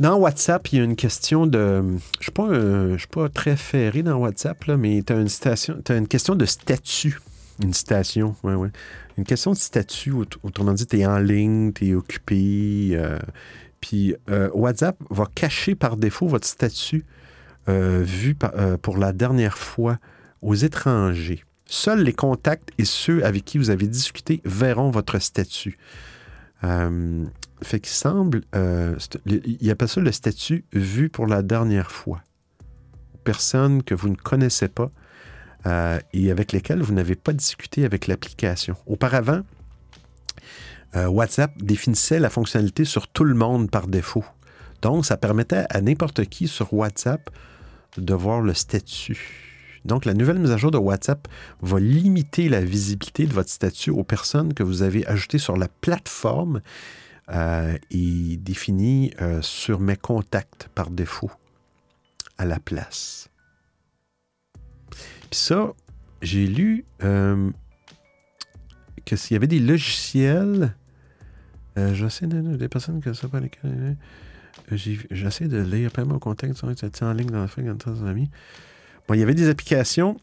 Dans 0.00 0.16
WhatsApp, 0.16 0.68
il 0.72 0.78
y 0.78 0.80
a 0.80 0.84
une 0.84 0.94
question 0.96 1.46
de. 1.46 1.82
Je 2.20 2.30
ne 2.30 2.90
suis, 2.90 2.98
suis 3.00 3.08
pas 3.08 3.28
très 3.28 3.56
ferré 3.56 4.02
dans 4.04 4.16
WhatsApp, 4.18 4.64
là, 4.64 4.76
mais 4.76 5.02
tu 5.04 5.12
as 5.12 5.16
une, 5.16 5.28
une 5.96 6.08
question 6.08 6.34
de 6.36 6.44
statut. 6.44 7.18
Une 7.62 7.74
citation, 7.74 8.36
oui, 8.44 8.54
oui. 8.54 8.68
Une 9.16 9.24
question 9.24 9.50
de 9.50 9.56
statut, 9.56 10.12
aut- 10.12 10.24
autrement 10.44 10.72
dit, 10.72 10.86
tu 10.86 11.00
es 11.00 11.06
en 11.06 11.18
ligne, 11.18 11.72
tu 11.72 11.88
es 11.88 11.94
occupé. 11.94 12.90
euh, 12.92 13.18
puis 13.80 14.14
euh, 14.30 14.48
WhatsApp 14.54 14.96
va 15.10 15.26
cacher 15.34 15.74
par 15.74 15.96
défaut 15.96 16.28
votre 16.28 16.46
statut 16.46 17.04
euh, 17.68 18.00
vu 18.04 18.36
euh, 18.54 18.76
pour 18.76 18.98
la 18.98 19.12
dernière 19.12 19.58
fois 19.58 19.98
aux 20.42 20.54
étrangers. 20.54 21.44
Seuls 21.66 22.02
les 22.02 22.12
contacts 22.12 22.70
et 22.78 22.84
ceux 22.84 23.24
avec 23.24 23.44
qui 23.44 23.58
vous 23.58 23.70
avez 23.70 23.88
discuté 23.88 24.40
verront 24.44 24.90
votre 24.90 25.18
statut. 25.18 25.76
Fait 27.62 27.80
qu'il 27.80 27.92
semble, 27.92 28.42
euh, 28.54 28.96
il 29.26 29.70
appelle 29.70 29.88
ça 29.88 30.00
le 30.00 30.12
statut 30.12 30.64
vu 30.72 31.08
pour 31.08 31.26
la 31.26 31.42
dernière 31.42 31.90
fois. 31.90 32.22
Personnes 33.24 33.82
que 33.82 33.94
vous 33.94 34.08
ne 34.08 34.14
connaissez 34.14 34.68
pas 34.68 34.90
euh, 35.66 35.98
et 36.12 36.30
avec 36.30 36.52
lesquelles 36.52 36.80
vous 36.80 36.94
n'avez 36.94 37.16
pas 37.16 37.32
discuté 37.32 37.84
avec 37.84 38.06
l'application. 38.06 38.76
Auparavant, 38.86 39.42
euh, 40.96 41.06
WhatsApp 41.06 41.52
définissait 41.60 42.20
la 42.20 42.30
fonctionnalité 42.30 42.84
sur 42.84 43.08
tout 43.08 43.24
le 43.24 43.34
monde 43.34 43.70
par 43.70 43.88
défaut. 43.88 44.24
Donc, 44.80 45.04
ça 45.04 45.16
permettait 45.16 45.66
à 45.68 45.80
n'importe 45.80 46.24
qui 46.26 46.46
sur 46.46 46.72
WhatsApp 46.72 47.28
de 47.96 48.14
voir 48.14 48.40
le 48.40 48.54
statut. 48.54 49.80
Donc, 49.84 50.04
la 50.04 50.14
nouvelle 50.14 50.38
mise 50.38 50.52
à 50.52 50.56
jour 50.56 50.70
de 50.70 50.78
WhatsApp 50.78 51.26
va 51.60 51.80
limiter 51.80 52.48
la 52.48 52.60
visibilité 52.60 53.26
de 53.26 53.32
votre 53.32 53.50
statut 53.50 53.90
aux 53.90 54.04
personnes 54.04 54.54
que 54.54 54.62
vous 54.62 54.82
avez 54.82 55.06
ajoutées 55.06 55.38
sur 55.38 55.56
la 55.56 55.68
plateforme 55.68 56.60
euh, 57.30 57.76
et 57.90 58.36
définies 58.38 59.12
euh, 59.20 59.42
sur 59.42 59.80
mes 59.80 59.96
contacts 59.96 60.68
par 60.74 60.90
défaut 60.90 61.30
à 62.38 62.44
la 62.44 62.58
place. 62.58 63.28
Puis 65.30 65.38
ça, 65.40 65.72
j'ai 66.22 66.46
lu 66.46 66.84
euh, 67.04 67.50
que 69.04 69.16
s'il 69.16 69.34
y 69.34 69.36
avait 69.36 69.46
des 69.46 69.60
logiciels, 69.60 70.74
euh, 71.76 71.94
j'essaie 71.94 72.26
de 72.26 72.56
des 72.56 72.68
personnes 72.68 73.00
que 73.00 73.12
ça 73.12 73.28
pas 73.28 73.40
lesquelles. 73.40 73.96
euh, 74.72 74.76
j'ai- 74.76 74.98
J'essaie 75.10 75.48
de 75.48 75.58
lire 75.58 75.90
plein 75.92 76.04
mon 76.04 76.18
contact, 76.18 76.56
en 77.04 77.12
ligne 77.12 77.28
dans 77.30 77.40
la 77.40 77.48
fin 77.48 77.62
quand 77.62 77.86
amis. 78.06 78.30
Bon, 79.06 79.14
il 79.14 79.20
y 79.20 79.22
avait 79.22 79.34
des 79.34 79.48
applications 79.48 80.18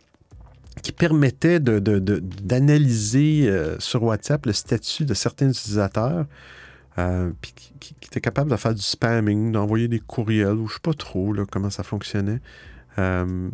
qui 0.81 0.91
permettaient 0.91 1.59
de- 1.59 1.79
de- 1.79 1.99
de- 1.99 2.19
d'analyser 2.19 3.47
euh, 3.47 3.79
sur 3.79 4.03
WhatsApp 4.03 4.45
le 4.45 4.53
statut 4.53 5.05
de 5.05 5.13
certains 5.13 5.49
utilisateurs, 5.49 6.25
euh, 6.97 7.31
puis 7.41 7.53
qui, 7.79 7.95
étaient 8.03 8.21
capables 8.21 8.49
de 8.49 8.55
faire 8.55 8.73
du 8.73 8.81
spamming, 8.81 9.51
d'envoyer 9.51 9.87
des 9.87 9.99
courriels, 9.99 10.55
ou 10.55 10.67
je 10.67 10.75
sais 10.75 10.79
pas 10.79 10.93
trop 10.93 11.33
là, 11.33 11.45
comment 11.49 11.69
ça 11.69 11.83
fonctionnait. 11.83 12.39
Euh, 12.97 13.49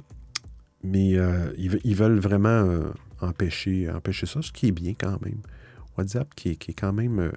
mais 0.83 1.17
euh, 1.17 1.51
ils, 1.57 1.71
ve- 1.71 1.81
ils 1.83 1.95
veulent 1.95 2.19
vraiment 2.19 2.67
empêcher, 3.19 3.89
empêcher 3.89 4.25
ça, 4.25 4.41
ce 4.41 4.51
qui 4.51 4.67
est 4.67 4.71
bien 4.71 4.93
quand 4.93 5.21
même. 5.23 5.39
WhatsApp 5.97 6.33
qui 6.35 6.49
est, 6.49 6.73
quand 6.73 6.93
même 6.93 7.31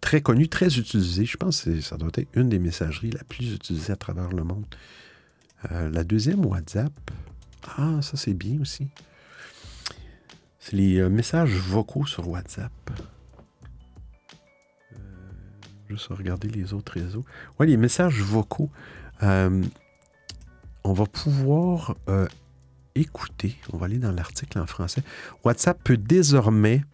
très 0.00 0.20
connu, 0.20 0.48
très 0.48 0.78
utilisé. 0.78 1.24
Je 1.24 1.36
pense 1.36 1.62
que 1.62 1.80
ça 1.80 1.96
doit 1.96 2.10
être 2.14 2.28
une 2.34 2.48
des 2.48 2.58
messageries 2.58 3.10
la 3.10 3.22
plus 3.24 3.54
utilisée 3.54 3.92
à 3.92 3.96
travers 3.96 4.30
le 4.30 4.42
monde. 4.42 4.66
La 5.70 6.04
deuxième, 6.04 6.44
WhatsApp. 6.44 6.92
Ah, 7.76 8.00
ça 8.02 8.16
c'est 8.16 8.34
bien 8.34 8.60
aussi. 8.60 8.88
C'est 10.58 10.74
les 10.76 11.08
messages 11.08 11.52
vocaux 11.52 12.04
sur 12.04 12.28
WhatsApp. 12.28 12.72
Juste 15.90 16.06
regarder 16.06 16.48
les 16.48 16.72
autres 16.72 16.92
réseaux. 16.92 17.24
Oui, 17.58 17.66
les 17.66 17.76
messages 17.76 18.20
vocaux. 18.22 18.70
Euh, 19.24 19.60
on 20.84 20.92
va 20.92 21.04
pouvoir 21.04 21.96
euh, 22.08 22.28
écouter. 22.94 23.56
On 23.72 23.76
va 23.76 23.86
aller 23.86 23.98
dans 23.98 24.12
l'article 24.12 24.60
en 24.60 24.66
français. 24.68 25.02
WhatsApp 25.42 25.82
peut 25.82 25.96
désormais 25.96 26.84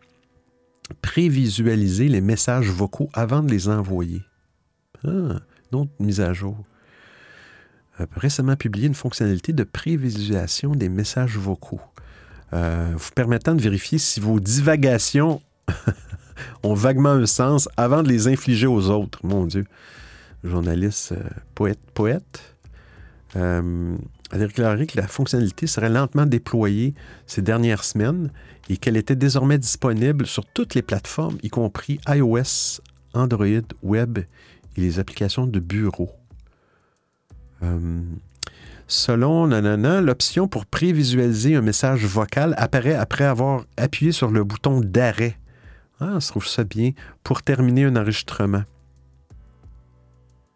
prévisualiser 1.02 2.08
les 2.08 2.22
messages 2.22 2.70
vocaux 2.70 3.10
avant 3.12 3.42
de 3.42 3.50
les 3.50 3.68
envoyer. 3.68 4.22
Ah, 5.06 5.40
autre 5.72 5.90
mise 6.00 6.22
à 6.22 6.32
jour. 6.32 6.64
Euh, 8.00 8.06
récemment 8.16 8.56
publié 8.56 8.86
une 8.86 8.94
fonctionnalité 8.94 9.52
de 9.52 9.64
prévisualisation 9.64 10.74
des 10.74 10.88
messages 10.88 11.36
vocaux, 11.36 11.82
vous 12.50 13.10
permettant 13.14 13.54
de 13.54 13.60
vérifier 13.60 13.98
si 13.98 14.20
vos 14.20 14.40
divagations 14.40 15.42
ont 16.62 16.74
vaguement 16.74 17.10
un 17.10 17.26
sens 17.26 17.68
avant 17.76 18.02
de 18.02 18.08
les 18.08 18.28
infliger 18.28 18.66
aux 18.66 18.90
autres. 18.90 19.20
Mon 19.22 19.46
Dieu. 19.46 19.66
Journaliste, 20.44 21.12
euh, 21.12 21.22
poète, 21.54 21.80
poète. 21.94 22.56
Euh, 23.34 23.96
a 24.30 24.38
déclaré 24.38 24.86
que 24.86 24.96
la 24.96 25.06
fonctionnalité 25.06 25.66
serait 25.66 25.88
lentement 25.88 26.26
déployée 26.26 26.94
ces 27.26 27.42
dernières 27.42 27.84
semaines 27.84 28.30
et 28.68 28.76
qu'elle 28.76 28.96
était 28.96 29.16
désormais 29.16 29.58
disponible 29.58 30.26
sur 30.26 30.44
toutes 30.44 30.74
les 30.74 30.82
plateformes, 30.82 31.38
y 31.42 31.48
compris 31.48 32.00
iOS, 32.08 32.80
Android, 33.14 33.46
Web 33.82 34.18
et 34.18 34.80
les 34.80 34.98
applications 34.98 35.46
de 35.46 35.60
bureau. 35.60 36.10
Euh, 37.62 38.02
selon 38.88 39.46
Nanana, 39.46 40.00
l'option 40.00 40.48
pour 40.48 40.66
prévisualiser 40.66 41.54
un 41.54 41.62
message 41.62 42.04
vocal 42.04 42.54
apparaît 42.58 42.94
après 42.94 43.24
avoir 43.24 43.64
appuyé 43.76 44.12
sur 44.12 44.30
le 44.30 44.44
bouton 44.44 44.80
d'arrêt. 44.80 45.38
Ah, 46.00 46.20
se 46.20 46.28
trouve 46.30 46.46
ça 46.46 46.64
bien. 46.64 46.92
Pour 47.24 47.42
terminer 47.42 47.84
un 47.84 47.96
enregistrement. 47.96 48.64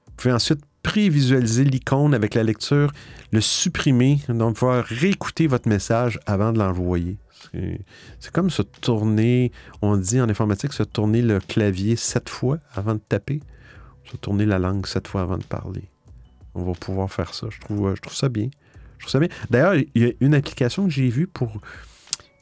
Vous 0.06 0.12
pouvez 0.16 0.34
ensuite 0.34 0.60
prévisualiser 0.82 1.64
l'icône 1.64 2.14
avec 2.14 2.34
la 2.34 2.42
lecture, 2.42 2.92
le 3.32 3.40
supprimer, 3.40 4.20
donc 4.28 4.56
pouvoir 4.56 4.84
réécouter 4.84 5.46
votre 5.46 5.68
message 5.68 6.18
avant 6.26 6.52
de 6.52 6.58
l'envoyer. 6.58 7.16
C'est- 7.52 7.80
C'est 8.18 8.32
comme 8.32 8.50
se 8.50 8.62
tourner, 8.62 9.50
on 9.82 9.96
dit 9.96 10.20
en 10.20 10.28
informatique, 10.28 10.72
se 10.72 10.82
tourner 10.82 11.22
le 11.22 11.38
clavier 11.40 11.96
sept 11.96 12.28
fois 12.28 12.58
avant 12.74 12.94
de 12.94 13.00
taper, 13.00 13.40
se 14.10 14.16
tourner 14.16 14.46
la 14.46 14.58
langue 14.58 14.86
sept 14.86 15.08
fois 15.08 15.22
avant 15.22 15.38
de 15.38 15.44
parler. 15.44 15.84
On 16.54 16.64
va 16.64 16.72
pouvoir 16.72 17.10
faire 17.10 17.32
ça. 17.34 17.46
Je 17.50 17.60
trouve, 17.60 17.94
je 17.94 18.00
trouve 18.00 18.14
ça 18.16 18.28
bien. 18.28 18.48
Je 18.98 19.04
trouve 19.04 19.10
ça 19.12 19.18
bien. 19.20 19.28
D'ailleurs, 19.48 19.74
il 19.74 20.02
y 20.02 20.04
a 20.06 20.12
une 20.20 20.34
application 20.34 20.84
que 20.84 20.90
j'ai 20.90 21.08
vue 21.08 21.26
pour, 21.26 21.60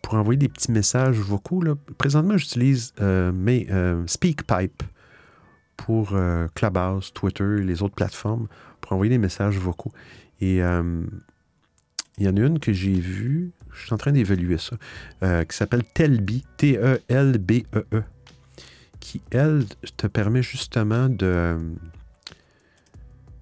pour 0.08 0.16
envoyer 0.16 0.38
des 0.38 0.48
petits 0.48 0.72
messages 0.72 1.18
vocaux. 1.18 1.60
là. 1.60 1.74
Présentement, 1.98 2.38
j'utilise 2.38 2.94
euh, 3.02 3.30
mes, 3.30 3.66
euh, 3.70 4.06
SpeakPipe 4.06 4.82
pour 5.76 6.14
euh, 6.14 6.48
Clubhouse, 6.54 7.12
Twitter, 7.12 7.58
les 7.58 7.82
autres 7.82 7.94
plateformes, 7.94 8.48
pour 8.80 8.94
envoyer 8.94 9.10
des 9.10 9.18
messages 9.18 9.58
vocaux. 9.58 9.92
Et 10.40 10.62
euh, 10.62 11.04
il 12.16 12.24
y 12.24 12.28
en 12.30 12.38
a 12.38 12.40
une 12.40 12.58
que 12.58 12.72
j'ai 12.72 12.98
vue, 12.98 13.50
je 13.70 13.84
suis 13.84 13.92
en 13.92 13.98
train 13.98 14.12
d'évaluer 14.12 14.56
ça, 14.56 14.78
qui 15.44 15.54
s'appelle 15.54 15.84
Telby, 15.84 16.42
T-E-L-B-E-E, 16.56 18.02
qui, 19.00 19.20
elle, 19.30 19.66
te 19.98 20.06
permet 20.06 20.42
justement 20.42 21.10
de, 21.10 21.58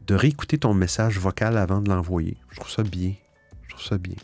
de 0.08 0.14
réécouter 0.16 0.58
ton 0.58 0.74
message 0.74 1.20
vocal 1.20 1.58
avant 1.58 1.80
de 1.80 1.90
l'envoyer. 1.90 2.36
Je 2.50 2.56
trouve 2.56 2.72
ça 2.72 2.82
bien. 2.82 3.14
Je 3.62 3.70
trouve 3.70 3.84
ça 3.84 3.98
bien. 3.98 4.16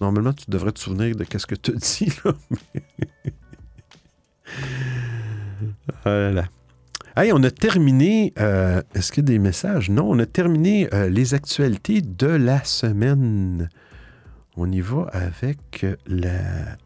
Normalement, 0.00 0.32
tu 0.32 0.44
devrais 0.48 0.72
te 0.72 0.78
souvenir 0.80 1.16
de 1.16 1.24
qu'est-ce 1.24 1.46
que 1.46 1.54
tu 1.54 1.72
dit, 1.72 2.12
là. 2.24 2.32
voilà. 6.04 6.44
Hey, 7.16 7.32
on 7.32 7.42
a 7.42 7.50
terminé. 7.50 8.34
euh, 8.38 8.82
Est-ce 8.94 9.10
qu'il 9.10 9.24
y 9.24 9.26
a 9.26 9.32
des 9.32 9.38
messages? 9.38 9.88
Non, 9.88 10.10
on 10.10 10.18
a 10.18 10.26
terminé 10.26 10.92
euh, 10.92 11.08
les 11.08 11.32
actualités 11.32 12.02
de 12.02 12.26
la 12.26 12.62
semaine. 12.64 13.70
On 14.56 14.70
y 14.70 14.80
va 14.80 15.06
avec 15.12 15.84
euh, 15.84 15.96
la, 16.06 16.76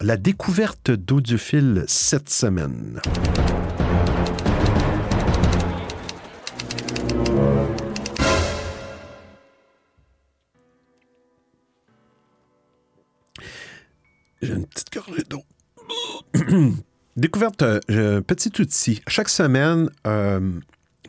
la 0.00 0.16
découverte 0.16 0.90
d'audiophile 0.92 1.84
cette 1.88 2.28
semaine. 2.28 3.00
J'ai 14.42 14.54
une 14.54 14.66
petite 14.66 14.92
gorgée 14.92 15.24
d'eau. 15.28 15.42
Découverte, 17.16 17.62
euh, 17.62 18.20
petit 18.20 18.52
outil. 18.60 19.02
Chaque 19.08 19.28
semaine, 19.28 19.90
euh, 20.06 20.52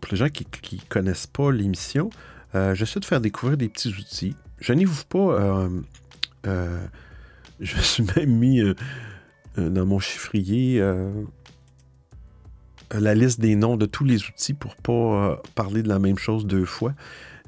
pour 0.02 0.12
les 0.12 0.18
gens 0.18 0.30
qui 0.30 0.46
ne 0.46 0.82
connaissent 0.90 1.28
pas 1.28 1.52
l'émission, 1.52 2.10
euh, 2.56 2.74
j'essaie 2.74 3.00
de 3.00 3.06
faire 3.06 3.22
découvrir 3.22 3.58
des 3.58 3.70
petits 3.70 3.90
outils. 3.90 4.36
Je 4.60 4.74
n'y 4.74 4.86
vous 4.86 5.04
pas. 5.06 5.70
je 6.46 7.76
me 7.76 7.82
suis 7.82 8.04
même 8.16 8.32
mis 8.32 8.62
dans 9.58 9.86
mon 9.86 10.00
chiffrier 10.00 10.82
la 12.92 13.16
liste 13.16 13.40
des 13.40 13.56
noms 13.56 13.78
de 13.78 13.86
tous 13.86 14.04
les 14.04 14.24
outils 14.26 14.54
pour 14.54 14.76
pas 14.76 14.92
euh, 14.94 15.36
parler 15.56 15.84
de 15.84 15.90
la 15.90 16.00
même 16.00 16.18
chose 16.18 16.46
deux 16.46 16.66
fois. 16.66 16.94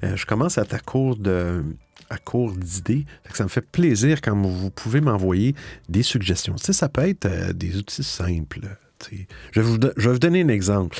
Je 0.03 0.25
commence 0.25 0.57
à 0.57 0.63
être 0.63 0.73
à 0.73 0.79
court 0.79 1.15
de 1.15 1.63
à 2.11 2.17
court 2.17 2.51
d'idées. 2.51 3.05
Ça 3.33 3.43
me 3.45 3.49
fait 3.49 3.61
plaisir 3.61 4.21
quand 4.21 4.35
vous 4.35 4.69
pouvez 4.69 5.01
m'envoyer 5.01 5.55
des 5.89 6.03
suggestions. 6.03 6.57
Ça 6.57 6.89
peut 6.89 7.07
être 7.07 7.25
euh, 7.25 7.53
des 7.53 7.77
outils 7.77 8.03
simples. 8.03 8.59
Je 9.51 9.61
vais, 9.61 9.61
vous, 9.61 10.19
donner 10.19 10.41
un 10.41 10.49
exemple. 10.49 10.97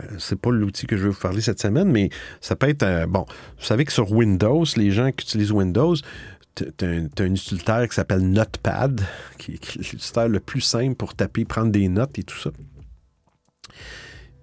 Euh, 0.00 0.04
c'est 0.18 0.38
pas 0.38 0.50
l'outil 0.50 0.86
que 0.86 0.96
je 0.96 1.04
vais 1.04 1.08
vous 1.08 1.20
parler 1.20 1.40
cette 1.40 1.60
semaine, 1.60 1.90
mais 1.90 2.10
ça 2.40 2.54
peut 2.54 2.68
être... 2.68 2.82
euh, 2.82 3.06
bon, 3.06 3.24
vous 3.58 3.64
savez 3.64 3.84
que 3.84 3.92
sur 3.92 4.12
Windows, 4.12 4.64
les 4.76 4.90
gens 4.90 5.10
qui 5.10 5.24
utilisent 5.24 5.50
Windows, 5.50 5.96
tu 6.54 6.64
as 6.82 6.86
un, 6.86 7.34
utilitaire 7.34 7.88
qui 7.88 7.94
s'appelle 7.94 8.20
Notepad, 8.20 9.00
qui 9.38 9.54
est 9.54 9.74
l'utilitaire 9.76 10.28
le 10.28 10.40
plus 10.40 10.60
simple 10.60 10.94
pour 10.94 11.14
taper, 11.14 11.44
prendre 11.44 11.72
des 11.72 11.88
notes 11.88 12.18
et 12.18 12.22
tout 12.22 12.38
ça. 12.38 12.50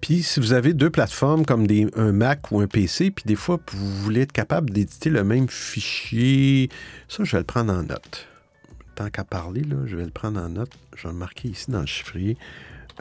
Puis, 0.00 0.22
si 0.22 0.40
vous 0.40 0.52
avez 0.52 0.74
deux 0.74 0.90
plateformes 0.90 1.44
comme 1.44 1.66
un 1.96 2.12
Mac 2.12 2.52
ou 2.52 2.60
un 2.60 2.66
PC, 2.66 3.10
puis 3.10 3.24
des 3.26 3.34
fois, 3.34 3.58
vous 3.72 4.02
voulez 4.02 4.22
être 4.22 4.32
capable 4.32 4.70
d'éditer 4.70 5.10
le 5.10 5.24
même 5.24 5.48
fichier, 5.48 6.68
ça, 7.08 7.24
je 7.24 7.32
vais 7.32 7.38
le 7.38 7.44
prendre 7.44 7.72
en 7.72 7.82
note. 7.82 8.26
Tant 8.94 9.10
qu'à 9.10 9.24
parler, 9.24 9.62
là, 9.62 9.76
je 9.86 9.96
vais 9.96 10.04
le 10.04 10.10
prendre 10.10 10.40
en 10.40 10.48
note. 10.48 10.70
Je 10.96 11.04
vais 11.04 11.12
le 11.12 11.18
marquer 11.18 11.48
ici 11.48 11.70
dans 11.70 11.80
le 11.80 11.86
chiffrier. 11.86 12.36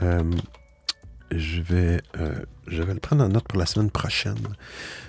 Euh, 0.02 0.24
je, 1.32 1.62
vais, 1.62 2.02
euh, 2.20 2.40
je 2.68 2.82
vais 2.82 2.94
le 2.94 3.00
prendre 3.00 3.24
en 3.24 3.30
note 3.30 3.48
pour 3.48 3.60
la 3.60 3.66
semaine 3.66 3.92
prochaine. 3.92 4.38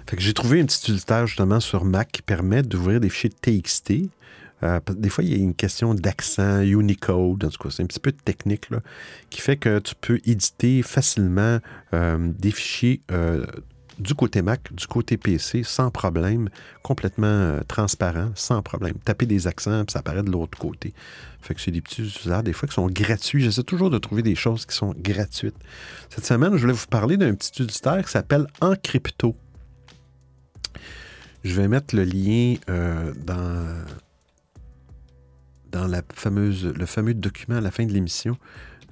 Fait 0.09 0.17
que 0.17 0.23
j'ai 0.23 0.35
trouvé 0.35 0.61
un 0.61 0.67
petit 0.67 0.79
utilitaire 0.79 1.27
justement 1.27 1.61
sur 1.61 1.85
Mac 1.85 2.11
qui 2.13 2.23
permet 2.23 2.63
d'ouvrir 2.63 3.01
des 3.01 3.09
fichiers 3.09 3.31
TXT. 3.31 4.11
Euh, 4.63 4.81
des 4.91 5.09
fois, 5.09 5.25
il 5.25 5.31
y 5.31 5.35
a 5.35 5.37
une 5.43 5.55
question 5.55 5.95
d'accent, 5.95 6.61
Unicode, 6.63 7.45
en 7.45 7.49
tout 7.49 7.63
cas, 7.63 7.71
c'est 7.71 7.83
un 7.83 7.87
petit 7.87 8.01
peu 8.01 8.13
de 8.13 8.17
technique, 8.17 8.71
là, 8.71 8.81
qui 9.31 9.41
fait 9.41 9.57
que 9.57 9.79
tu 9.79 9.95
peux 9.95 10.21
éditer 10.25 10.83
facilement 10.83 11.59
euh, 11.95 12.33
des 12.39 12.51
fichiers 12.51 13.01
euh, 13.13 13.47
du 13.99 14.15
côté 14.15 14.43
Mac, 14.43 14.73
du 14.73 14.87
côté 14.87 15.17
PC, 15.17 15.63
sans 15.65 15.91
problème, 15.91 16.49
complètement 16.83 17.59
transparent, 17.67 18.31
sans 18.37 18.63
problème. 18.63 18.95
Taper 19.05 19.27
des 19.27 19.49
accents, 19.49 19.85
puis 19.85 19.93
ça 19.93 20.01
apparaît 20.01 20.23
de 20.23 20.31
l'autre 20.31 20.57
côté. 20.57 20.95
Fait 21.41 21.55
que 21.55 21.61
c'est 21.61 21.73
des 21.73 21.81
petits 21.81 22.03
utilitaires, 22.03 22.45
des 22.45 22.53
fois, 22.53 22.69
qui 22.69 22.75
sont 22.75 22.87
gratuits. 22.87 23.43
J'essaie 23.43 23.65
toujours 23.65 23.91
de 23.91 23.99
trouver 23.99 24.23
des 24.23 24.37
choses 24.37 24.67
qui 24.67 24.77
sont 24.77 24.95
gratuites. 24.97 25.57
Cette 26.11 26.27
semaine, 26.27 26.57
je 26.57 26.61
voulais 26.61 26.75
vous 26.75 26.87
parler 26.87 27.17
d'un 27.17 27.35
petit 27.35 27.63
utilitaire 27.63 28.05
qui 28.05 28.13
s'appelle 28.13 28.47
Encrypto. 28.61 29.35
Je 31.43 31.55
vais 31.61 31.67
mettre 31.67 31.97
le 31.97 32.05
lien 32.05 32.55
dans, 33.27 33.85
dans 35.73 35.91
fameuse, 36.15 36.65
le 36.65 36.87
fameux 36.87 37.15
document 37.15 37.57
à 37.57 37.61
la 37.61 37.71
fin 37.71 37.85
de 37.87 37.93
l'émission, 37.93 38.37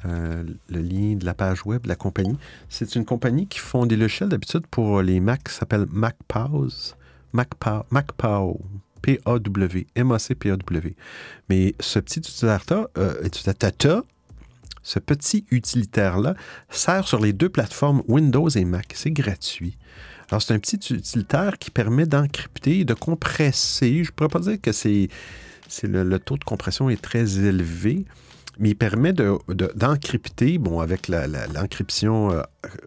euh, 0.04 0.44
le 0.68 0.80
lien 0.80 1.16
de 1.16 1.24
la 1.24 1.34
page 1.34 1.64
web 1.66 1.82
de 1.82 1.88
la 1.88 1.96
compagnie. 1.96 2.36
C'est 2.68 2.94
une 2.94 3.04
compagnie 3.04 3.46
qui 3.46 3.58
font 3.58 3.86
des 3.86 3.96
logiciels 3.96 4.28
d'habitude 4.28 4.66
pour 4.70 5.02
les 5.02 5.20
Mac, 5.20 5.44
qui 5.44 5.54
s'appelle 5.54 5.86
MacPause. 5.90 6.96
MacPow, 7.32 7.84
MacPow, 7.90 8.60
P-A-W, 9.02 9.86
M-A-C-P-A-W. 9.94 10.96
Mais 11.48 11.74
ce 11.80 11.98
petit 11.98 12.20
utilitaire-là, 12.20 12.88
euh, 12.98 13.28
ce 14.82 14.98
petit 14.98 15.44
utilitaire-là 15.50 16.34
sert 16.70 17.06
sur 17.06 17.20
les 17.20 17.32
deux 17.32 17.48
plateformes 17.48 18.02
Windows 18.08 18.48
et 18.48 18.64
Mac. 18.64 18.92
C'est 18.94 19.10
gratuit. 19.10 19.76
Alors, 20.30 20.42
c'est 20.42 20.54
un 20.54 20.58
petit 20.58 20.76
utilitaire 20.92 21.58
qui 21.58 21.70
permet 21.70 22.06
d'encrypter, 22.06 22.84
de 22.84 22.94
compresser. 22.94 24.02
Je 24.02 24.10
ne 24.10 24.14
pourrais 24.14 24.28
pas 24.28 24.40
dire 24.40 24.60
que 24.60 24.72
c'est, 24.72 25.08
c'est 25.68 25.86
le, 25.88 26.18
taux 26.18 26.36
de 26.36 26.44
compression 26.44 26.88
est 26.90 27.00
très 27.00 27.38
élevé, 27.38 28.04
mais 28.58 28.70
il 28.70 28.74
permet 28.76 29.12
de- 29.12 29.38
de- 29.48 29.72
d'encrypter, 29.74 30.58
bon, 30.58 30.80
avec 30.80 31.08
l'encryption 31.08 32.30
euh, 32.32 32.42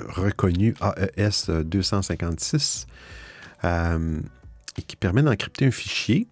reconnue 0.10 0.76
AES 1.18 1.64
256, 1.64 2.88
euh, 3.64 4.20
et 4.78 4.82
qui 4.82 4.96
permet 4.96 5.22
d'encrypter 5.22 5.66
un 5.66 5.72
fichier 5.72 6.28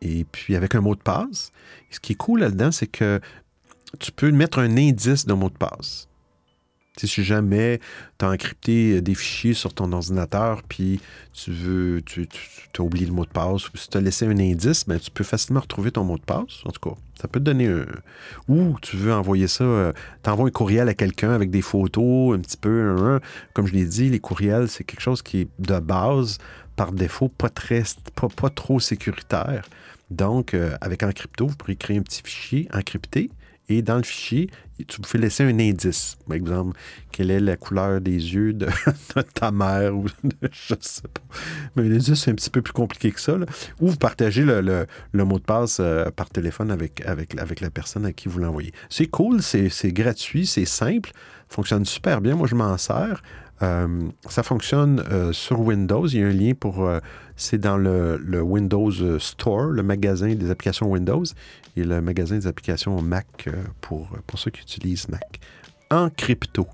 et 0.00 0.24
puis 0.24 0.56
avec 0.56 0.74
un 0.74 0.80
mot 0.80 0.94
de 0.96 1.00
passe. 1.00 1.52
ce 1.90 2.00
qui 2.00 2.12
est 2.12 2.16
cool 2.16 2.40
là-dedans, 2.40 2.72
c'est 2.72 2.86
que 2.88 3.20
tu 4.00 4.10
peux 4.12 4.30
mettre 4.32 4.58
un 4.58 4.76
indice 4.76 5.26
de 5.26 5.32
mot 5.32 5.48
de 5.50 5.56
passe. 5.56 6.08
Si 6.96 7.24
jamais 7.24 7.80
tu 8.18 8.24
as 8.24 8.30
encrypté 8.30 9.00
des 9.00 9.14
fichiers 9.14 9.54
sur 9.54 9.72
ton 9.72 9.92
ordinateur, 9.92 10.62
puis 10.62 11.00
tu 11.32 11.50
veux, 11.50 12.02
tu, 12.02 12.28
as 12.78 12.82
oublié 12.82 13.06
le 13.06 13.12
mot 13.12 13.24
de 13.24 13.30
passe, 13.30 13.68
ou 13.68 13.76
si 13.76 13.88
tu 13.88 13.96
as 13.96 14.00
laissé 14.00 14.26
un 14.26 14.38
indice, 14.38 14.86
ben, 14.86 14.98
tu 14.98 15.10
peux 15.10 15.24
facilement 15.24 15.60
retrouver 15.60 15.90
ton 15.90 16.04
mot 16.04 16.18
de 16.18 16.22
passe. 16.22 16.64
En 16.64 16.70
tout 16.70 16.90
cas, 16.90 16.96
ça 17.20 17.28
peut 17.28 17.40
te 17.40 17.44
donner 17.44 17.66
un. 17.66 17.86
Ou 18.48 18.76
tu 18.82 18.96
veux 18.96 19.12
envoyer 19.12 19.48
ça, 19.48 19.64
euh, 19.64 19.92
tu 20.22 20.30
envoies 20.30 20.48
un 20.48 20.50
courriel 20.50 20.88
à 20.88 20.94
quelqu'un 20.94 21.32
avec 21.32 21.50
des 21.50 21.62
photos, 21.62 22.36
un 22.36 22.40
petit 22.40 22.58
peu. 22.58 23.20
comme 23.54 23.66
je 23.66 23.72
l'ai 23.72 23.86
dit, 23.86 24.10
les 24.10 24.20
courriels, 24.20 24.68
c'est 24.68 24.84
quelque 24.84 25.00
chose 25.00 25.22
qui 25.22 25.40
est 25.40 25.48
de 25.58 25.78
base, 25.78 26.38
par 26.76 26.92
défaut, 26.92 27.28
pas, 27.28 27.48
très, 27.48 27.82
pas, 28.14 28.28
pas 28.28 28.50
trop 28.50 28.80
sécuritaire. 28.80 29.66
Donc, 30.10 30.52
euh, 30.52 30.76
avec 30.80 31.02
Encrypto, 31.02 31.46
vous 31.46 31.56
pourrez 31.56 31.76
créer 31.76 31.98
un 31.98 32.02
petit 32.02 32.22
fichier 32.22 32.68
encrypté 32.72 33.30
et 33.78 33.82
dans 33.82 33.96
le 33.96 34.02
fichier, 34.02 34.48
tu 34.86 35.00
pouvez 35.00 35.18
laisser 35.18 35.44
un 35.44 35.58
indice. 35.58 36.16
Par 36.26 36.36
exemple, 36.36 36.78
quelle 37.10 37.30
est 37.30 37.40
la 37.40 37.56
couleur 37.56 38.00
des 38.00 38.34
yeux 38.34 38.52
de, 38.52 38.68
ta 39.34 39.50
mère 39.50 39.96
ou 39.96 40.06
de, 40.24 40.34
je 40.50 40.74
sais 40.80 41.02
pas. 41.02 41.20
Mais 41.76 41.88
l'indice, 41.88 42.14
c'est 42.14 42.30
un 42.30 42.34
petit 42.34 42.50
peu 42.50 42.62
plus 42.62 42.72
compliqué 42.72 43.10
que 43.12 43.20
ça. 43.20 43.36
Ou 43.80 43.88
vous 43.88 43.96
partagez 43.96 44.44
le, 44.44 44.86
mot 45.12 45.38
de 45.38 45.44
passe 45.44 45.78
euh, 45.80 46.10
par 46.10 46.30
téléphone 46.30 46.70
avec, 46.70 47.04
avec, 47.06 47.38
avec 47.38 47.60
la 47.60 47.70
personne 47.70 48.06
à 48.06 48.12
qui 48.12 48.28
vous 48.28 48.38
l'envoyez. 48.38 48.72
C'est 48.88 49.06
cool, 49.06 49.42
c'est 49.42 49.92
gratuit, 49.92 50.46
c'est 50.46 50.64
simple, 50.64 51.12
fonctionne 51.48 51.84
super 51.84 52.20
bien. 52.20 52.34
Moi, 52.34 52.46
je 52.46 52.54
m'en 52.54 52.76
sers. 52.78 53.22
Euh, 53.62 54.08
ça 54.28 54.42
fonctionne 54.42 55.04
euh, 55.12 55.32
sur 55.32 55.60
Windows. 55.60 56.06
Il 56.08 56.20
y 56.20 56.24
a 56.24 56.26
un 56.26 56.30
lien 56.30 56.52
pour. 56.58 56.88
C'est 57.36 57.58
dans 57.58 57.76
le, 57.76 58.18
Windows 58.42 59.18
Store, 59.18 59.66
le 59.66 59.82
magasin 59.82 60.34
des 60.34 60.50
applications 60.50 60.90
Windows, 60.90 61.24
et 61.76 61.84
le 61.84 62.00
magasin 62.00 62.36
des 62.36 62.46
applications 62.46 63.00
Mac 63.02 63.48
pour, 63.80 64.08
pour 64.26 64.38
ceux 64.38 64.50
qui 64.50 64.62
utilisent 64.62 65.08
Mac. 65.08 65.40
En 65.90 66.10
crypto. 66.10 66.66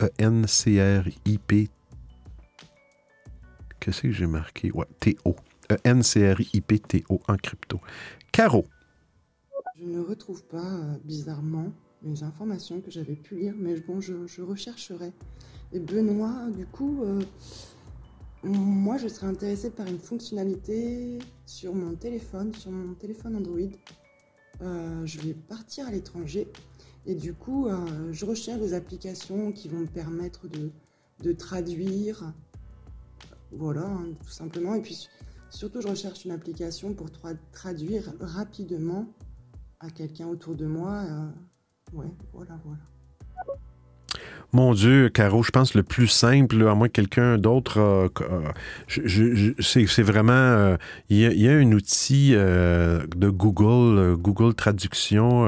E-N-C-R-I-P. 0.00 1.68
Qu'est-ce 3.80 4.02
que 4.02 4.10
j'ai 4.10 4.26
marqué? 4.26 4.70
Ouais, 4.72 4.86
T-O. 4.98 5.36
E-N-C-R-I-P-T-O 5.70 7.20
en 7.28 7.36
crypto. 7.36 7.80
Caro. 8.32 8.64
Je 9.78 9.84
ne 9.84 10.00
retrouve 10.00 10.44
pas, 10.44 10.78
bizarrement, 11.04 11.72
les 12.02 12.22
informations 12.22 12.80
que 12.80 12.90
j'avais 12.90 13.16
pu 13.16 13.36
lire, 13.36 13.54
mais 13.56 13.78
bon, 13.80 14.00
je, 14.00 14.42
rechercherai. 14.42 15.12
Et 15.72 15.80
Benoît, 15.80 16.48
du 16.56 16.66
coup, 16.66 17.02
euh, 17.02 17.20
moi, 18.44 18.98
je 18.98 19.08
serais 19.08 19.26
intéressée 19.26 19.70
par 19.70 19.86
une 19.86 19.98
fonctionnalité 19.98 21.18
sur 21.46 21.74
mon 21.74 21.94
téléphone, 21.94 22.54
sur 22.54 22.70
mon 22.70 22.94
téléphone 22.94 23.36
Android. 23.36 23.70
Euh, 24.62 25.04
je 25.06 25.20
vais 25.20 25.34
partir 25.34 25.86
à 25.86 25.90
l'étranger 25.90 26.46
et 27.06 27.14
du 27.14 27.34
coup, 27.34 27.66
euh, 27.66 28.12
je 28.12 28.24
recherche 28.24 28.60
des 28.60 28.74
applications 28.74 29.50
qui 29.50 29.68
vont 29.68 29.78
me 29.78 29.86
permettre 29.86 30.46
de, 30.48 31.32
traduire. 31.32 32.34
Voilà, 33.50 33.86
hein, 33.86 34.08
tout 34.22 34.30
simplement. 34.30 34.74
Et 34.74 34.82
puis, 34.82 35.08
surtout, 35.50 35.80
je 35.80 35.88
recherche 35.88 36.24
une 36.24 36.32
application 36.32 36.92
pour 36.92 37.08
traduire 37.52 38.12
rapidement 38.20 39.06
à 39.80 39.90
quelqu'un 39.90 40.26
autour 40.28 40.54
de 40.54 40.66
moi 40.66 41.04
Ouais, 41.92 42.10
voilà, 42.32 42.58
voilà. 42.64 42.82
Mon 44.52 44.72
Dieu, 44.72 45.08
Caro, 45.08 45.42
je 45.42 45.50
pense 45.50 45.74
le 45.74 45.82
plus 45.82 46.06
simple, 46.06 46.66
à 46.68 46.74
moins 46.74 46.88
que 46.88 46.92
quelqu'un 46.92 47.38
d'autre. 47.38 48.10
c'est 48.88 50.02
vraiment. 50.02 50.32
Euh, 50.32 50.76
il 51.08 51.18
y, 51.18 51.48
a 51.48 51.52
un 51.52 51.72
outil 51.72 52.32
euh, 52.34 53.04
de 53.16 53.28
Google, 53.30 53.98
euh, 53.98 54.16
Google 54.16 54.54
Traduction. 54.54 55.46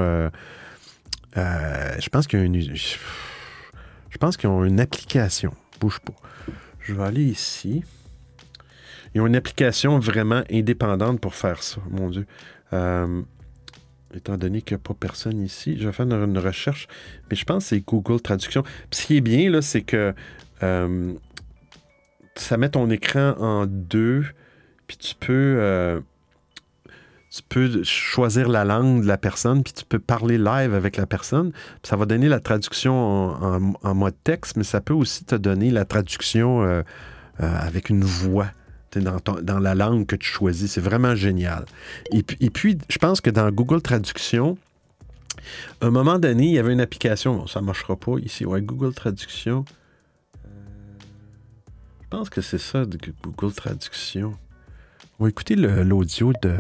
je 1.37 2.09
pense 2.11 2.27
qu'il 2.27 2.39
y 2.41 2.43
a 2.43 2.45
une. 2.45 2.61
Je 2.61 4.19
pense 4.19 4.37
qu'ils 4.37 4.49
ont 4.49 4.65
une 4.65 4.81
application. 4.81 5.53
Bouge 5.81 6.01
pas. 6.01 6.15
Je 6.81 6.95
vais 6.95 7.05
aller 7.05 7.25
ici. 7.25 7.85
Ils 9.15 9.21
ont 9.21 9.27
une 9.27 9.37
application 9.37 9.99
vraiment 9.99 10.43
indépendante 10.51 11.21
pour 11.21 11.35
faire 11.35 11.63
ça, 11.63 11.81
mon 11.91 12.11
Dieu 12.11 12.27
étant 14.17 14.37
donné 14.37 14.63
qu'il 14.63 14.77
n'y 14.77 14.81
a 14.81 14.85
pas 14.85 14.95
personne 14.95 15.41
ici, 15.43 15.77
je 15.79 15.87
vais 15.87 15.93
faire 15.93 16.07
une, 16.07 16.39
recherche, 16.39 16.89
mais 17.31 17.37
je 17.37 17.45
pense 17.45 17.65
que 17.65 17.69
c'est 17.71 17.81
Google 17.81 18.21
Traduction. 18.21 18.65
ce 18.91 19.07
qui 19.07 19.17
est 19.17 19.21
bien, 19.21 19.51
là, 19.51 19.63
c'est 19.63 19.83
que 19.83 20.15
euh, 20.63 21.13
ça 22.35 22.57
met 22.57 22.69
ton 22.69 22.91
écran 22.91 23.35
en 23.39 23.67
deux, 23.67 24.25
puis 24.87 24.97
tu 24.97 25.15
peux, 25.15 25.57
euh, 25.59 26.01
tu 27.31 27.43
peux 27.49 27.83
choisir 27.85 28.49
la 28.49 28.65
langue 28.65 29.03
de 29.03 29.07
la 29.07 29.19
personne, 29.19 29.63
puis 29.63 29.73
tu 29.73 29.85
peux 29.85 29.99
parler 29.99 30.39
live 30.39 30.75
avec 30.75 30.97
la 30.97 31.07
personne. 31.07 31.53
ça 31.83 31.97
va 31.97 32.07
donner 32.07 32.29
la 32.29 32.41
traduction 32.41 32.95
en, 32.95 33.95
mode 33.95 34.17
texte, 34.25 34.57
mais 34.57 34.65
ça 34.65 34.81
peut 34.81 34.95
aussi 34.95 35.25
te 35.25 35.35
donner 35.35 35.71
la 35.71 35.85
traduction 35.85 36.63
euh, 36.63 36.83
avec 37.39 37.91
une 37.91 38.05
voix 38.05 38.51
dans, 39.01 39.59
la 39.59 39.75
langue 39.75 40.07
que 40.07 40.17
tu 40.17 40.29
choisis. 40.29 40.73
C'est 40.73 40.81
vraiment 40.81 41.15
génial. 41.15 41.65
Et, 42.13 42.23
puis, 42.23 42.79
je 42.89 42.99
pense 42.99 43.21
que 43.21 43.31
dans 43.31 43.51
Google 43.51 43.83
Traduction, 43.83 44.57
à 45.81 45.87
un 45.87 45.91
moment 45.91 46.19
donné, 46.19 46.47
il 46.47 46.53
y 46.53 46.59
avait 46.59 46.73
une 46.73 46.81
application, 46.81 47.47
ça 47.47 47.61
ne 47.61 47.67
marchera 47.67 47.97
pas 47.97 48.19
ici, 48.19 48.45
ouais, 48.45 48.63
Google 48.63 48.95
Traduction. 48.95 49.65
Euh, 50.45 50.49
je 52.03 52.09
pense 52.09 52.31
que 52.31 52.41
c'est 52.41 52.59
ça, 52.59 52.85
de 52.85 52.99
Google 53.23 53.53
Traduction. 53.53 54.35
On 55.19 55.25
va 55.25 55.31
écouter 55.31 55.57
l'audio 55.57 56.33
de 56.43 56.55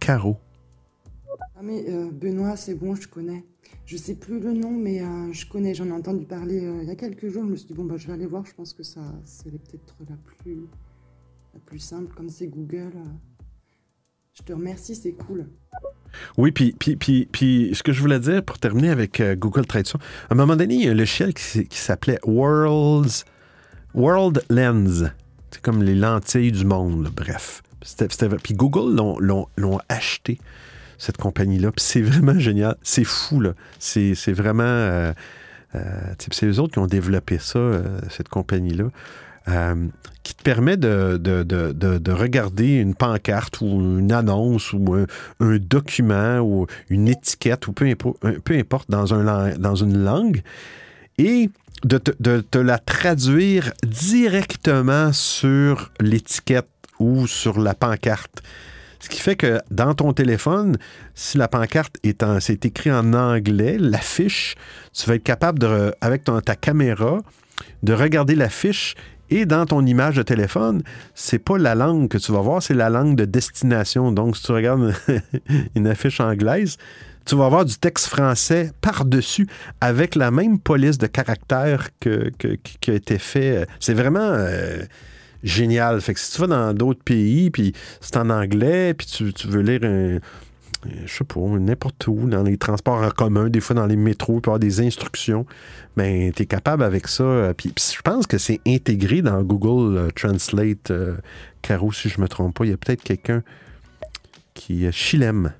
Caro. 0.00 0.38
Ah 1.56 1.60
mais 1.62 1.84
euh, 1.88 2.10
Benoît, 2.12 2.56
c'est 2.56 2.74
bon, 2.74 2.94
je 2.94 3.08
connais. 3.08 3.44
Je 3.84 3.96
sais 3.96 4.14
plus 4.14 4.38
le 4.38 4.52
nom, 4.52 4.70
mais 4.70 5.00
euh, 5.02 5.32
je 5.32 5.46
connais, 5.46 5.74
j'en 5.74 5.86
ai 5.86 5.92
entendu 5.92 6.24
parler 6.24 6.70
il 6.82 6.88
y 6.88 6.90
a 6.90 6.94
quelques 6.94 7.28
jours. 7.28 7.44
Je 7.44 7.50
me 7.50 7.56
suis 7.56 7.66
dit, 7.66 7.74
bon, 7.74 7.84
bah, 7.84 7.96
je 7.96 8.06
vais 8.06 8.12
aller 8.12 8.26
voir, 8.26 8.44
je 8.44 8.54
pense 8.54 8.72
que 8.72 8.82
ça, 8.82 9.00
c'est 9.24 9.50
peut-être 9.50 9.94
la 10.08 10.16
plus 10.16 10.68
plus 11.58 11.78
simple, 11.78 12.14
comme 12.14 12.28
c'est 12.28 12.46
Google. 12.46 12.92
Euh, 12.96 13.04
je 14.34 14.42
te 14.42 14.52
remercie, 14.52 14.94
c'est 14.94 15.12
cool. 15.12 15.46
Oui, 16.36 16.52
puis, 16.52 16.74
puis, 16.78 16.96
puis, 16.96 17.70
ce 17.74 17.82
que 17.82 17.92
je 17.92 18.00
voulais 18.00 18.20
dire 18.20 18.42
pour 18.42 18.58
terminer 18.58 18.90
avec 18.90 19.20
euh, 19.20 19.34
Google 19.34 19.66
Traduction, 19.66 19.98
à 20.30 20.34
un 20.34 20.36
moment 20.36 20.56
donné, 20.56 20.74
il 20.74 20.84
y 20.84 20.88
a 20.88 20.92
un 20.92 20.94
logiciel 20.94 21.34
qui, 21.34 21.68
s'appelait 21.70 22.18
Worlds, 22.24 23.24
World 23.94 24.42
Lens. 24.48 25.04
C'est 25.50 25.60
comme 25.60 25.82
les 25.82 25.94
lentilles 25.94 26.52
du 26.52 26.64
monde, 26.64 27.10
bref. 27.14 27.62
puis 28.42 28.54
Google 28.54 28.96
l'ont 28.96 29.78
acheté, 29.88 30.38
cette 30.98 31.16
compagnie-là. 31.16 31.72
Puis 31.72 31.84
c'est 31.84 32.02
vraiment 32.02 32.38
génial. 32.38 32.76
C'est 32.82 33.04
fou, 33.04 33.40
là. 33.40 33.54
C'est 33.78 34.32
vraiment. 34.32 34.62
Euh, 34.64 35.12
c'est 36.18 36.46
eux 36.46 36.60
autres 36.60 36.72
qui 36.72 36.78
ont 36.78 36.86
développé 36.86 37.38
ça, 37.38 37.82
cette 38.08 38.28
compagnie-là. 38.28 38.90
Euh, 39.48 39.88
qui 40.24 40.34
te 40.34 40.42
permet 40.42 40.76
de, 40.76 41.16
de, 41.16 42.12
regarder 42.12 42.74
une 42.74 42.94
pancarte 42.94 43.62
ou 43.62 43.98
une 43.98 44.12
annonce 44.12 44.74
ou 44.74 44.94
un, 45.40 45.56
document 45.56 46.40
ou 46.40 46.66
une 46.90 47.08
étiquette 47.08 47.66
ou 47.66 47.72
peu, 47.72 47.86
importe 48.50 48.90
dans, 48.90 49.14
un, 49.14 49.56
dans 49.56 49.74
une 49.74 50.04
langue 50.04 50.42
et 51.16 51.48
de 51.84 51.96
te, 51.96 52.58
la 52.58 52.76
traduire 52.76 53.72
directement 53.86 55.14
sur 55.14 55.90
l'étiquette 55.98 56.68
ou 56.98 57.26
sur 57.26 57.58
la 57.58 57.72
pancarte. 57.72 58.42
Ce 59.00 59.08
qui 59.08 59.20
fait 59.20 59.36
que 59.36 59.60
dans 59.70 59.94
ton 59.94 60.12
téléphone, 60.12 60.76
si 61.14 61.38
la 61.38 61.48
pancarte 61.48 61.96
est 62.02 62.22
en, 62.22 62.38
c'est 62.40 62.66
écrit 62.66 62.92
en 62.92 63.14
anglais, 63.14 63.78
l'affiche, 63.78 64.56
tu 64.92 65.08
vas 65.08 65.14
être 65.14 65.22
capable 65.22 65.58
de, 65.58 65.94
avec 66.02 66.24
ta 66.24 66.56
caméra, 66.56 67.20
de 67.82 67.92
regarder 67.94 68.34
l'affiche 68.34 68.94
et 69.30 69.46
dans 69.46 69.66
ton 69.66 69.84
image 69.84 70.16
de 70.16 70.22
téléphone, 70.22 70.82
c'est 71.14 71.38
pas 71.38 71.58
la 71.58 71.74
langue 71.74 72.08
que 72.08 72.18
tu 72.18 72.32
vas 72.32 72.40
voir, 72.40 72.62
c'est 72.62 72.74
la 72.74 72.90
langue 72.90 73.16
de 73.16 73.24
destination. 73.24 74.12
Donc, 74.12 74.36
si 74.36 74.44
tu 74.44 74.52
regardes 74.52 74.94
une 75.74 75.86
affiche 75.86 76.20
anglaise, 76.20 76.76
tu 77.24 77.36
vas 77.36 77.46
avoir 77.46 77.64
du 77.64 77.76
texte 77.76 78.06
français 78.06 78.72
par-dessus 78.80 79.46
avec 79.80 80.14
la 80.14 80.30
même 80.30 80.58
police 80.58 80.96
de 80.96 81.06
caractère 81.06 81.88
que, 82.00 82.30
qui 82.80 82.90
a 82.90 82.94
été 82.94 83.18
fait. 83.18 83.66
C'est 83.80 83.92
vraiment 83.92 84.20
euh, 84.20 84.82
génial. 85.42 86.00
Fait 86.00 86.14
que 86.14 86.20
si 86.20 86.32
tu 86.32 86.40
vas 86.40 86.46
dans 86.46 86.72
d'autres 86.72 87.02
pays, 87.02 87.50
puis 87.50 87.74
c'est 88.00 88.16
en 88.16 88.30
anglais, 88.30 88.94
puis 88.94 89.06
tu, 89.06 89.32
tu 89.34 89.46
veux 89.46 89.60
lire 89.60 89.80
un 89.84 90.18
je 91.04 91.12
sais 91.12 91.24
pas, 91.24 91.40
n'importe 91.40 92.06
où, 92.06 92.28
dans 92.28 92.42
les 92.42 92.56
transports 92.56 93.02
en 93.02 93.10
commun, 93.10 93.48
des 93.48 93.60
fois 93.60 93.74
dans 93.74 93.86
les 93.86 93.96
métros, 93.96 94.40
tu 94.40 94.48
avoir 94.48 94.58
des 94.58 94.80
instructions, 94.80 95.46
mais 95.96 96.26
ben, 96.26 96.32
tu 96.32 96.42
es 96.42 96.46
capable 96.46 96.82
avec 96.82 97.08
ça. 97.08 97.24
Euh, 97.24 97.54
puis, 97.54 97.72
je 97.76 98.00
pense 98.02 98.26
que 98.26 98.38
c'est 98.38 98.60
intégré 98.66 99.22
dans 99.22 99.42
Google 99.42 99.96
euh, 99.96 100.10
Translate, 100.10 100.90
euh, 100.90 101.16
Caro, 101.62 101.92
si 101.92 102.08
je 102.08 102.20
me 102.20 102.28
trompe 102.28 102.56
pas. 102.56 102.64
Il 102.64 102.70
y 102.70 102.74
a 102.74 102.76
peut-être 102.76 103.02
quelqu'un 103.02 103.42
qui 104.54 104.90
Chilem. 104.92 105.52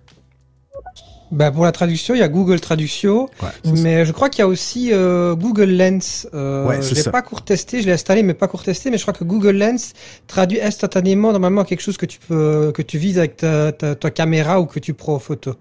Bah 1.30 1.50
pour 1.50 1.64
la 1.64 1.72
traduction, 1.72 2.14
il 2.14 2.18
y 2.20 2.22
a 2.22 2.28
Google 2.28 2.59
Traduction, 2.60 3.28
Ouais, 3.42 3.48
ça. 3.62 3.70
mais 3.82 4.06
je 4.06 4.12
crois 4.12 4.30
qu'il 4.30 4.38
y 4.40 4.42
a 4.42 4.48
aussi 4.48 4.90
euh, 4.92 5.34
Google 5.34 5.70
Lens. 5.76 6.26
Euh, 6.32 6.66
Ouais, 6.66 6.80
je 6.80 6.94
l'ai 6.94 7.02
pas 7.05 7.20
court 7.22 7.42
testé, 7.44 7.82
je 7.82 7.86
l'ai 7.86 7.92
installé 7.92 8.22
mais 8.22 8.32
pas 8.34 8.48
court 8.48 8.62
testé, 8.62 8.90
mais 8.90 8.96
je 8.96 9.02
crois 9.02 9.12
que 9.14 9.24
Google 9.24 9.56
Lens 9.59 9.92
traduit 10.26 10.60
instantanément 10.60 11.30
normalement 11.32 11.64
quelque 11.64 11.82
chose 11.82 11.98
que 11.98 12.06
tu 12.06 12.18
peux 12.18 12.72
que 12.74 12.80
tu 12.82 12.96
vises 12.98 13.18
avec 13.18 13.36
ta, 13.36 13.72
ta, 13.72 13.94
ta 13.94 14.10
caméra 14.10 14.59
ou 14.60 14.66
que 14.66 14.78
tu 14.80 14.94
prends 14.94 15.14
en 15.14 15.18
photo. 15.18 15.55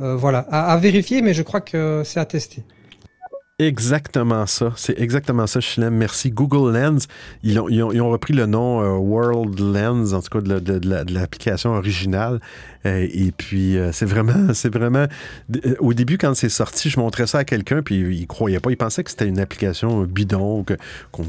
Euh, 0.00 0.14
voilà, 0.14 0.40
à, 0.50 0.72
à 0.72 0.76
vérifier, 0.76 1.22
mais 1.22 1.32
je 1.32 1.42
crois 1.42 1.62
que 1.62 2.02
c'est 2.04 2.20
à 2.20 2.26
tester. 2.26 2.62
Exactement 3.58 4.44
ça. 4.44 4.74
C'est 4.76 5.00
exactement 5.00 5.46
ça, 5.46 5.60
Chilem. 5.60 5.94
Merci. 5.94 6.30
Google 6.30 6.76
Lens, 6.76 7.06
ils 7.42 7.58
ont, 7.58 8.10
repris 8.10 8.34
le 8.34 8.44
nom 8.44 8.82
euh, 8.82 8.98
World 8.98 9.58
Lens, 9.58 10.12
en 10.12 10.20
tout 10.20 10.28
cas 10.28 10.40
de, 10.42 10.58
de- 10.60 10.78
de 10.78 10.86
la- 10.90 11.04
de 11.04 11.14
l'application 11.14 11.70
originale. 11.72 12.38
Euh, 12.84 13.08
et 13.10 13.32
puis, 13.32 13.78
euh, 13.78 13.92
c'est 13.92 14.04
vraiment, 14.04 14.52
c'est 14.52 14.68
vraiment. 14.70 15.06
Au 15.80 15.94
début, 15.94 16.18
quand 16.18 16.34
c'est 16.34 16.50
sorti, 16.50 16.90
je 16.90 17.00
montrais 17.00 17.26
ça 17.26 17.38
à 17.38 17.44
quelqu'un, 17.44 17.80
puis 17.80 17.96
il 18.18 18.26
croyait 18.26 18.60
pas. 18.60 18.70
Il 18.70 18.76
pensait 18.76 19.02
que 19.02 19.08
c'était 19.10 19.26
une 19.26 19.38
application 19.40 20.02
bidon, 20.02 20.62
que, 20.62 20.74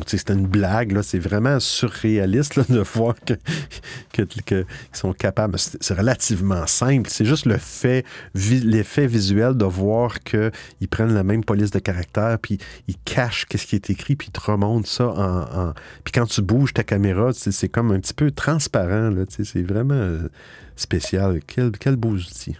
sais, 0.05 0.17
c'était 0.17 0.33
une 0.33 0.47
blague. 0.47 0.91
Là. 0.91 1.03
C'est 1.03 1.19
vraiment 1.19 1.61
surréaliste 1.61 2.69
de 2.69 2.81
voir 2.81 3.15
que, 3.25 3.35
que, 4.11 4.23
que- 4.45 4.65
sont 4.91 5.13
capables. 5.13 5.57
C'est, 5.57 5.93
relativement 5.97 6.67
simple. 6.67 7.09
C'est 7.09 7.23
juste 7.25 7.45
le 7.45 7.57
fait, 7.57 8.03
l'effet 8.35 9.07
visuel 9.07 9.55
de 9.55 9.63
voir 9.65 10.19
qu'ils 10.19 10.51
prennent 10.91 11.13
la 11.13 11.23
même 11.23 11.45
police 11.45 11.71
de 11.71 11.79
caractère, 11.79 12.16
puis 12.41 12.57
ils 12.87 12.97
cachent 12.97 13.45
qu'est-ce 13.45 13.67
qui 13.67 13.75
est 13.75 13.89
écrit, 13.89 14.15
puis 14.15 14.29
ils 14.29 14.31
te 14.31 14.39
remontent 14.39 14.87
ça 14.87 15.07
en. 15.07 15.73
Puis 16.03 16.11
quand 16.11 16.25
tu 16.25 16.41
bouges 16.41 16.73
ta 16.73 16.83
caméra, 16.83 17.31
c'est, 17.33 17.69
comme 17.69 17.91
un 17.91 17.99
petit 17.99 18.13
peu 18.13 18.31
transparent. 18.31 19.09
Là, 19.09 19.25
c'est 19.29 19.63
vraiment 19.63 19.93
euh, 19.93 20.29
spécial. 20.75 21.39
Quel, 21.45 21.71
quel 21.71 21.95
beau 21.95 22.11
outil. 22.11 22.57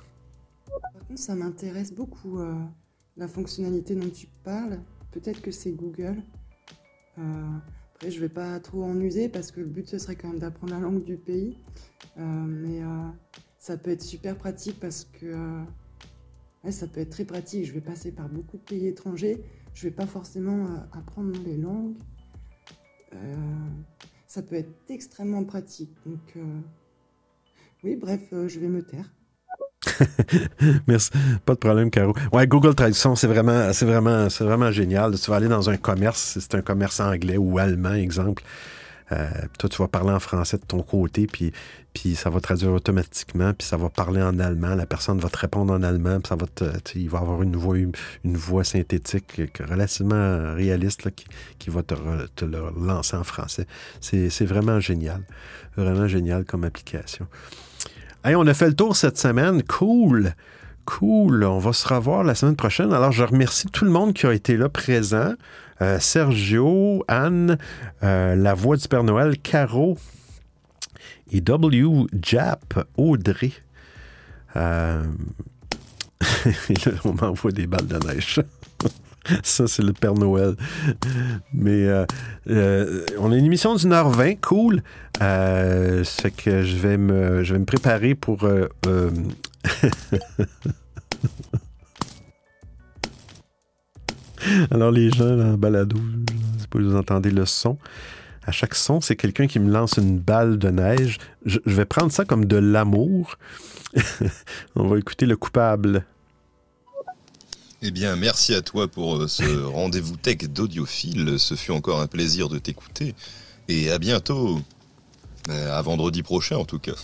Par 0.82 1.08
contre, 1.08 1.20
ça 1.20 1.36
m'intéresse 1.36 1.94
beaucoup, 1.94 2.40
euh, 2.40 2.54
la 3.16 3.28
fonctionnalité 3.28 3.96
dont 3.96 4.10
tu 4.10 4.28
parles. 4.44 4.80
Peut-être 5.12 5.42
que 5.42 5.52
c'est 5.52 5.72
Google. 5.72 6.18
Euh, 7.18 7.22
après, 7.96 8.12
je 8.12 8.20
vais 8.20 8.30
pas 8.30 8.60
trop 8.60 8.84
en 8.84 9.00
user 9.00 9.30
parce 9.30 9.52
que 9.52 9.60
le 9.60 9.66
but, 9.66 9.88
ce 9.88 9.98
serait 9.98 10.16
quand 10.16 10.28
même 10.28 10.40
d'apprendre 10.40 10.74
la 10.74 10.80
langue 10.80 11.04
du 11.04 11.18
pays. 11.18 11.58
Mais 12.16 12.82
ça 13.60 13.78
peut 13.78 13.92
être 13.92 14.02
super 14.02 14.36
pratique 14.36 14.80
parce 14.80 15.04
que 15.04 15.36
ça 16.70 16.88
peut 16.88 17.02
être 17.02 17.10
très 17.10 17.26
pratique. 17.26 17.66
Je 17.66 17.74
vais 17.74 17.82
passer 17.82 18.12
par 18.12 18.30
beaucoup 18.30 18.58
de 18.58 18.64
pays 18.64 18.88
étrangers. 18.88 19.44
Je 19.74 19.84
vais 19.84 19.94
pas 19.94 20.06
forcément 20.06 20.66
euh, 20.66 20.78
apprendre 20.92 21.38
les 21.46 21.58
langues. 21.58 21.96
Euh, 23.14 23.36
ça 24.28 24.42
peut 24.42 24.56
être 24.56 24.72
extrêmement 24.90 25.44
pratique. 25.44 25.96
Donc, 26.06 26.20
euh, 26.36 26.60
oui, 27.84 27.96
bref, 27.96 28.22
je 28.32 28.60
vais 28.60 28.68
me 28.68 28.82
taire. 28.82 29.12
Merci. 30.88 31.12
Pas 31.46 31.54
de 31.54 31.60
problème, 31.60 31.90
Caro. 31.90 32.14
Ouais, 32.34 32.48
Google 32.48 32.76
Traduction, 32.76 33.16
c'est 33.16 33.28
vraiment, 33.28 33.72
c'est 33.72 33.86
vraiment, 33.86 34.30
c'est 34.30 34.44
vraiment 34.44 34.72
génial. 34.72 35.18
Tu 35.18 35.30
vas 35.30 35.38
aller 35.38 35.48
dans 35.48 35.70
un 35.70 35.78
commerce, 35.78 36.38
c'est 36.40 36.56
un 36.56 36.62
commerce 36.62 37.00
anglais 37.00 37.38
ou 37.38 37.58
allemand, 37.58 37.94
exemple. 37.94 38.44
Euh, 39.12 39.28
toi, 39.58 39.70
tu 39.70 39.78
vas 39.78 39.88
parler 39.88 40.12
en 40.12 40.20
français 40.20 40.58
de 40.58 40.66
ton 40.66 40.82
côté, 40.82 41.28
puis, 41.28 41.54
ça 42.16 42.30
va 42.30 42.40
traduire 42.40 42.72
automatiquement, 42.74 43.54
puis 43.54 43.68
ça 43.68 43.76
va 43.76 43.90
parler 43.90 44.22
en 44.22 44.38
allemand. 44.38 44.76
La 44.76 44.86
personne 44.86 45.18
va 45.20 45.30
te 45.30 45.38
répondre 45.38 45.74
en 45.74 45.82
allemand, 45.82 46.20
puis 46.20 46.30
ça 46.30 46.36
va 46.36 46.46
te, 46.46 46.66
il 46.96 47.10
va 47.10 47.20
avoir 47.20 47.42
une 47.42 47.56
voix, 47.56 47.78
une, 47.78 48.38
voix 48.38 48.64
synthétique 48.64 49.42
relativement 49.68 50.54
réaliste 50.54 51.10
qui, 51.58 51.70
va 51.70 51.82
te, 51.82 51.96
te 52.36 52.46
le 52.46 52.60
lancer 52.80 53.16
en 53.16 53.24
français. 53.24 53.66
C'est, 54.00 54.30
c'est 54.30 54.46
vraiment 54.46 54.80
génial. 54.80 55.22
Vraiment 55.76 56.08
génial 56.08 56.46
comme 56.46 56.66
application. 56.66 57.28
Hey, 58.24 58.36
on 58.36 58.46
a 58.46 58.54
fait 58.54 58.68
le 58.68 58.76
tour 58.76 58.96
cette 58.96 59.18
semaine. 59.18 59.64
Cool. 59.64 60.34
Cool. 60.86 61.44
On 61.44 61.60
va 61.60 61.74
se 61.74 61.88
revoir 61.88 62.24
la 62.24 62.36
semaine 62.36 62.56
prochaine. 62.56 62.94
Alors, 62.94 63.12
je 63.12 63.24
remercie 63.24 63.68
tout 63.68 63.86
le 63.86 63.92
monde 63.92 64.14
qui 64.14 64.26
a 64.26 64.34
été 64.34 64.58
là 64.58 64.70
présent. 64.70 65.34
Euh, 65.82 66.00
Sergio, 66.00 67.04
Anne, 67.08 67.58
euh, 68.04 68.36
la 68.36 68.54
voix 68.54 68.78
du 68.78 68.88
Père 68.88 69.04
Noël, 69.04 69.38
Caro 69.38 69.98
et 71.32 71.42
W. 71.42 72.08
Jap, 72.22 72.88
Audrey. 72.98 73.52
Euh, 74.56 75.04
on 77.06 77.14
m'envoie 77.14 77.52
des 77.52 77.68
balles 77.68 77.88
de 77.88 77.98
neige. 78.08 78.42
Ça, 79.44 79.68
c'est 79.68 79.84
le 79.84 79.94
Père 79.94 80.14
Noël. 80.14 80.56
Mais 81.54 81.86
on 82.48 83.32
a 83.32 83.36
une 83.36 83.46
émission 83.46 83.76
d'une 83.76 83.92
heure 83.92 84.10
20, 84.10 84.40
cool. 84.40 84.82
C'est 85.20 86.34
que 86.36 86.64
je 86.64 86.78
vais 86.78 86.98
me, 86.98 87.44
je 87.44 87.54
vais 87.54 87.60
me 87.60 87.66
préparer 87.66 88.16
pour. 88.16 88.48
Alors, 94.72 94.92
les 94.92 95.10
gens 95.12 95.36
là, 95.36 95.46
en 95.46 95.58
balado, 95.58 95.98
pas 96.70 96.80
vous 96.80 96.96
entendez 96.96 97.32
le 97.32 97.46
son. 97.46 97.78
À 98.46 98.52
chaque 98.52 98.76
son, 98.76 99.02
c'est 99.02 99.16
quelqu'un 99.16 99.48
qui 99.48 99.60
me 99.60 99.72
lance 99.72 99.98
une 99.98 100.20
balle 100.20 100.58
de 100.58 100.70
neige. 100.70 101.18
Je, 101.46 101.60
je 101.66 101.76
vais 101.76 101.86
prendre 101.86 102.12
ça 102.12 102.26
comme 102.26 102.46
de 102.46 102.58
l'amour. 102.58 103.38
on 104.76 104.88
va 104.88 104.98
écouter 104.98 105.26
le 105.26 105.36
coupable. 105.36 106.06
Eh 107.82 107.92
bien, 107.92 108.16
merci 108.16 108.56
à 108.56 108.62
toi 108.62 108.88
pour 108.88 109.18
euh, 109.18 109.28
ce 109.28 109.44
rendez-vous 109.66 110.18
tech 110.18 110.38
d'audiophile. 110.38 111.38
Ce 111.38 111.56
fut 111.56 111.72
encore 111.72 112.02
un 112.02 112.08
plaisir 112.08 112.50
de 112.50 112.58
t'écouter. 112.58 113.16
Et 113.68 113.92
à 113.92 114.00
bientôt. 114.00 114.62
Euh, 115.50 115.78
à 115.78 115.82
vendredi 115.82 116.24
prochain, 116.24 116.58
en 116.58 116.66
tout 116.66 116.80
cas. 116.80 116.96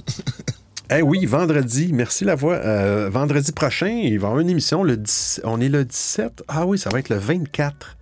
Eh 0.95 1.01
oui, 1.01 1.25
vendredi, 1.25 1.91
merci 1.91 2.23
la 2.23 2.35
voix. 2.35 2.55
Euh, 2.55 3.09
vendredi 3.09 3.51
prochain, 3.51 3.87
il 3.87 4.19
va 4.19 4.27
y 4.27 4.29
avoir 4.29 4.39
une 4.39 4.49
émission. 4.49 4.83
Le 4.83 4.95
10 4.97 5.41
on 5.43 5.59
est 5.59 5.69
le 5.69 5.85
17. 5.85 6.43
Ah 6.47 6.67
oui, 6.67 6.77
ça 6.77 6.91
va 6.91 6.99
être 6.99 7.09
le 7.09 7.17
24. 7.17 7.97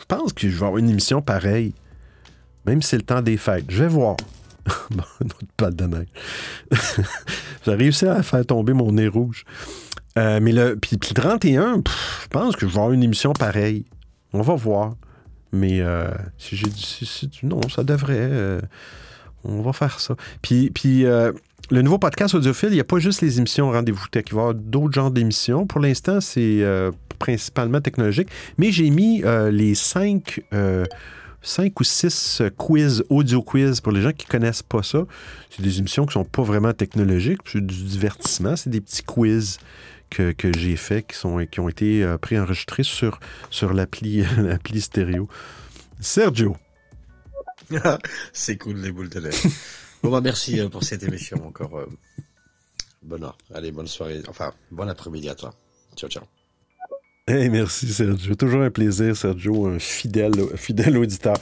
Je 0.00 0.04
pense 0.06 0.32
que 0.32 0.48
je 0.48 0.56
vais 0.56 0.64
avoir 0.64 0.78
une 0.78 0.88
émission 0.88 1.20
pareille. 1.20 1.74
Même 2.64 2.80
si 2.80 2.88
c'est 2.88 2.96
le 2.96 3.02
temps 3.02 3.20
des 3.20 3.36
fêtes. 3.36 3.66
Je 3.68 3.82
vais 3.82 3.88
voir. 3.88 4.16
bon, 4.90 5.02
autre 5.20 5.36
balle 5.58 5.76
de 5.76 5.84
neige. 5.84 6.06
J'ai 7.66 7.74
réussi 7.74 8.06
à 8.06 8.22
faire 8.22 8.46
tomber 8.46 8.72
mon 8.72 8.92
nez 8.92 9.08
rouge. 9.08 9.44
Euh, 10.18 10.40
mais 10.40 10.52
le, 10.52 10.76
puis, 10.76 10.96
puis 10.96 11.10
le 11.14 11.20
31, 11.20 11.80
pff, 11.80 12.20
je 12.22 12.28
pense 12.28 12.56
que 12.56 12.66
je 12.66 12.72
vais 12.72 12.78
avoir 12.78 12.92
une 12.92 13.02
émission 13.02 13.34
pareille. 13.34 13.84
On 14.32 14.40
va 14.40 14.54
voir. 14.54 14.94
Mais 15.52 15.82
euh, 15.82 16.08
si 16.38 16.56
j'ai 16.56 16.68
dit. 16.68 16.82
si- 16.82 17.04
si- 17.04 17.30
non, 17.46 17.60
ça 17.68 17.84
devrait. 17.84 18.58
on 19.44 19.60
va 19.60 19.74
faire 19.74 20.00
ça. 20.00 20.16
Puis, 20.40 20.70
puis 20.70 21.04
le 21.72 21.80
nouveau 21.80 21.98
podcast 21.98 22.34
audiophile, 22.34 22.68
il 22.68 22.74
n'y 22.74 22.80
a 22.80 22.84
pas 22.84 22.98
juste 22.98 23.22
les 23.22 23.38
émissions 23.38 23.70
Rendez-vous 23.70 24.06
Tech. 24.08 24.24
Il 24.26 24.34
va 24.34 24.40
y 24.40 24.42
avoir 24.42 24.54
d'autres 24.54 24.92
genres 24.92 25.10
d'émissions. 25.10 25.66
Pour 25.66 25.80
l'instant, 25.80 26.20
c'est 26.20 26.58
euh, 26.60 26.90
principalement 27.18 27.80
technologique. 27.80 28.28
Mais 28.58 28.70
j'ai 28.70 28.90
mis 28.90 29.24
euh, 29.24 29.50
les 29.50 29.74
cinq, 29.74 30.42
euh, 30.52 30.84
cinq 31.40 31.80
ou 31.80 31.84
six 31.84 32.42
quiz, 32.58 33.02
audio 33.08 33.40
quiz 33.40 33.80
pour 33.80 33.92
les 33.92 34.02
gens 34.02 34.12
qui 34.12 34.26
ne 34.26 34.30
connaissent 34.30 34.62
pas 34.62 34.82
ça. 34.82 35.06
C'est 35.48 35.62
des 35.62 35.78
émissions 35.78 36.04
qui 36.04 36.10
ne 36.10 36.24
sont 36.24 36.28
pas 36.28 36.42
vraiment 36.42 36.74
technologiques. 36.74 37.40
C'est 37.50 37.66
du 37.66 37.84
divertissement. 37.84 38.54
C'est 38.54 38.68
des 38.68 38.82
petits 38.82 39.02
quiz 39.02 39.56
que, 40.10 40.34
j'ai 40.54 40.76
faits 40.76 41.06
qui, 41.06 41.46
qui 41.46 41.60
ont 41.60 41.68
été 41.70 42.06
préenregistrés 42.20 42.82
sur, 42.82 43.18
sur 43.48 43.72
l'appli, 43.72 44.26
l'appli 44.36 44.82
stéréo. 44.82 45.26
Sergio. 46.00 46.54
C'est 48.34 48.58
cool, 48.58 48.76
les 48.76 48.92
boules 48.92 49.08
de 49.08 49.20
neige. 49.20 49.46
Bon, 50.02 50.10
bah, 50.10 50.20
merci 50.20 50.60
euh, 50.60 50.68
pour 50.68 50.82
cette 50.84 51.02
émission 51.02 51.46
encore. 51.46 51.78
euh, 51.78 51.86
Bonne 53.02 53.24
heure. 53.24 53.36
Allez, 53.52 53.72
bonne 53.72 53.88
soirée. 53.88 54.22
Enfin, 54.28 54.52
bon 54.70 54.88
après-midi 54.88 55.28
à 55.28 55.34
toi. 55.34 55.54
Ciao, 55.96 56.08
ciao. 56.08 56.22
Hey, 57.26 57.48
merci 57.50 57.92
Sergio. 57.92 58.34
Toujours 58.34 58.62
un 58.62 58.70
plaisir, 58.70 59.16
Sergio, 59.16 59.66
un 59.66 59.78
fidèle 59.78 60.96
auditeur. 60.98 61.36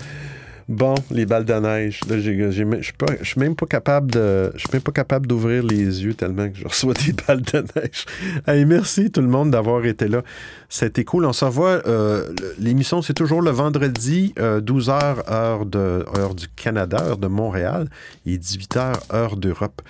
Bon, 0.71 0.95
les 1.11 1.27
balles 1.27 1.45
de 1.45 1.53
neige. 1.55 1.99
Là, 2.09 2.21
je 2.21 2.51
suis 2.53 2.95
suis 3.25 3.41
même 3.41 3.57
pas 3.57 3.67
capable 3.67 4.13
de, 4.13 4.53
je 4.55 4.61
suis 4.61 4.69
même 4.73 4.83
pas 4.83 4.93
capable 4.93 5.27
d'ouvrir 5.27 5.65
les 5.65 6.05
yeux 6.05 6.15
tellement 6.15 6.49
que 6.49 6.57
je 6.57 6.65
reçois 6.65 6.95
des 7.07 7.13
balles 7.13 7.43
de 7.43 7.65
neige. 7.75 8.07
Hey, 8.47 8.65
merci 8.65 9.11
tout 9.11 9.21
le 9.21 9.27
monde 9.27 9.51
d'avoir 9.51 9.85
été 9.85 10.07
là. 10.07 10.23
C'était 10.69 11.03
cool. 11.03 11.25
On 11.25 11.33
se 11.33 11.45
revoit. 11.45 11.83
euh, 11.89 12.33
L'émission, 12.61 13.03
c'est 13.03 13.15
toujours 13.15 13.43
le 13.43 13.51
vendredi, 13.51 14.33
12h, 14.39 15.29
heure, 15.29 15.67
de, 15.67 16.05
heure 16.17 16.37
du 16.37 16.47
Canada, 16.55 16.99
heure 17.05 17.19
de 17.19 17.27
Montréal, 17.27 17.89
et 18.25 18.39
18h, 18.39 18.95
heure 19.13 19.37
d'Europe. 19.37 19.83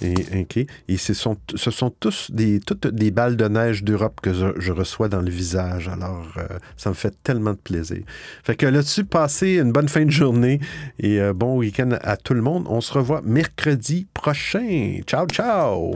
Et, 0.00 0.96
ce 0.96 1.14
sont, 1.14 1.36
ce 1.54 1.70
sont 1.70 1.90
tous 1.90 2.30
des, 2.30 2.60
toutes 2.60 2.86
des 2.86 3.10
balles 3.10 3.36
de 3.36 3.48
neige 3.48 3.82
d'Europe 3.82 4.20
que 4.22 4.32
je, 4.32 4.72
reçois 4.72 5.08
dans 5.08 5.20
le 5.20 5.30
visage. 5.30 5.88
Alors, 5.88 6.26
euh, 6.36 6.46
ça 6.76 6.90
me 6.90 6.94
fait 6.94 7.14
tellement 7.22 7.52
de 7.52 7.58
plaisir. 7.58 8.02
Fait 8.44 8.54
que 8.54 8.66
là-dessus, 8.66 9.04
passez 9.04 9.56
une 9.56 9.72
bonne 9.72 9.88
fin 9.88 10.04
de 10.04 10.10
journée 10.10 10.60
et 10.98 11.20
euh, 11.20 11.32
bon 11.32 11.56
week-end 11.56 11.90
à 12.02 12.16
tout 12.16 12.34
le 12.34 12.42
monde. 12.42 12.66
On 12.68 12.80
se 12.80 12.92
revoit 12.92 13.22
mercredi 13.24 14.06
prochain. 14.14 15.00
Ciao, 15.06 15.26
ciao! 15.26 15.94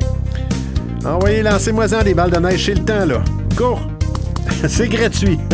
Envoyez, 1.05 1.43
lancez-moi-en 1.43 2.02
des 2.02 2.14
balles 2.14 2.31
de 2.31 2.39
neige, 2.39 2.66
c'est 2.66 2.74
le 2.74 2.85
temps, 2.85 3.06
là. 3.06 3.23
Cours! 3.56 3.89
c'est 4.69 4.89
gratuit! 4.89 5.39